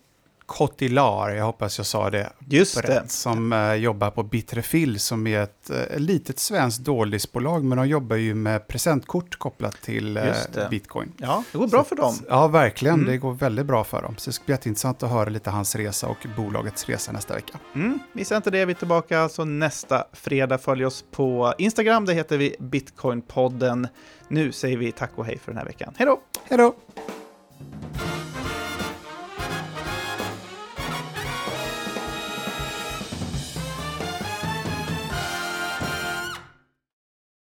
Kotilar, 0.53 1.31
jag 1.31 1.45
hoppas 1.45 1.79
jag 1.79 1.87
sa 1.87 2.11
det 2.11 2.33
Just 2.49 2.77
rätt, 2.77 2.87
det. 2.87 3.09
som 3.09 3.53
uh, 3.53 3.75
jobbar 3.75 4.11
på 4.11 4.23
Bitrefil 4.23 5.01
som 5.01 5.27
är 5.27 5.43
ett 5.43 5.71
uh, 5.71 5.99
litet 5.99 6.39
svenskt 6.39 6.81
dålisbolag, 6.81 7.65
men 7.65 7.79
de 7.79 7.89
jobbar 7.89 8.17
ju 8.17 8.35
med 8.35 8.69
presentkort 8.69 9.39
kopplat 9.39 9.83
till 9.83 10.19
uh, 10.19 10.69
bitcoin. 10.71 11.13
Ja, 11.17 11.45
det 11.53 11.59
går 11.59 11.67
bra 11.67 11.83
så, 11.83 11.89
för 11.89 11.97
dem. 11.97 12.15
Ja, 12.29 12.49
verkligen. 12.49 12.95
Mm. 12.95 13.07
Det 13.07 13.17
går 13.17 13.33
väldigt 13.33 13.67
bra 13.67 13.85
för 13.85 14.03
dem. 14.03 14.15
Så 14.19 14.31
det 14.31 14.35
ska 14.35 14.45
bli 14.45 14.53
jätteintressant 14.53 15.03
att 15.03 15.11
höra 15.11 15.29
lite 15.29 15.51
hans 15.51 15.77
resa 15.77 16.09
och 16.09 16.27
bolagets 16.37 16.85
resa 16.89 17.13
nästa 17.13 17.35
vecka. 17.35 17.59
Mm. 17.75 17.99
Missa 18.13 18.37
inte 18.37 18.51
det, 18.51 18.65
vi 18.65 18.73
är 18.73 18.77
tillbaka 18.77 19.21
alltså 19.21 19.45
nästa 19.45 20.05
fredag. 20.13 20.59
Följ 20.59 20.85
oss 20.85 21.05
på 21.11 21.55
Instagram, 21.59 22.05
det 22.05 22.15
heter 22.15 22.39
vi 22.39 22.57
Bitcoinpodden. 22.59 23.89
Nu 24.29 24.53
säger 24.53 24.77
vi 24.77 24.93
tack 24.93 25.11
och 25.15 25.25
hej 25.25 25.39
för 25.39 25.53
den 25.53 25.59
här 25.59 25.67
veckan. 25.67 25.95
Hej 25.97 26.07
då! 26.07 26.21
Hej 26.49 26.59
då! 26.59 26.75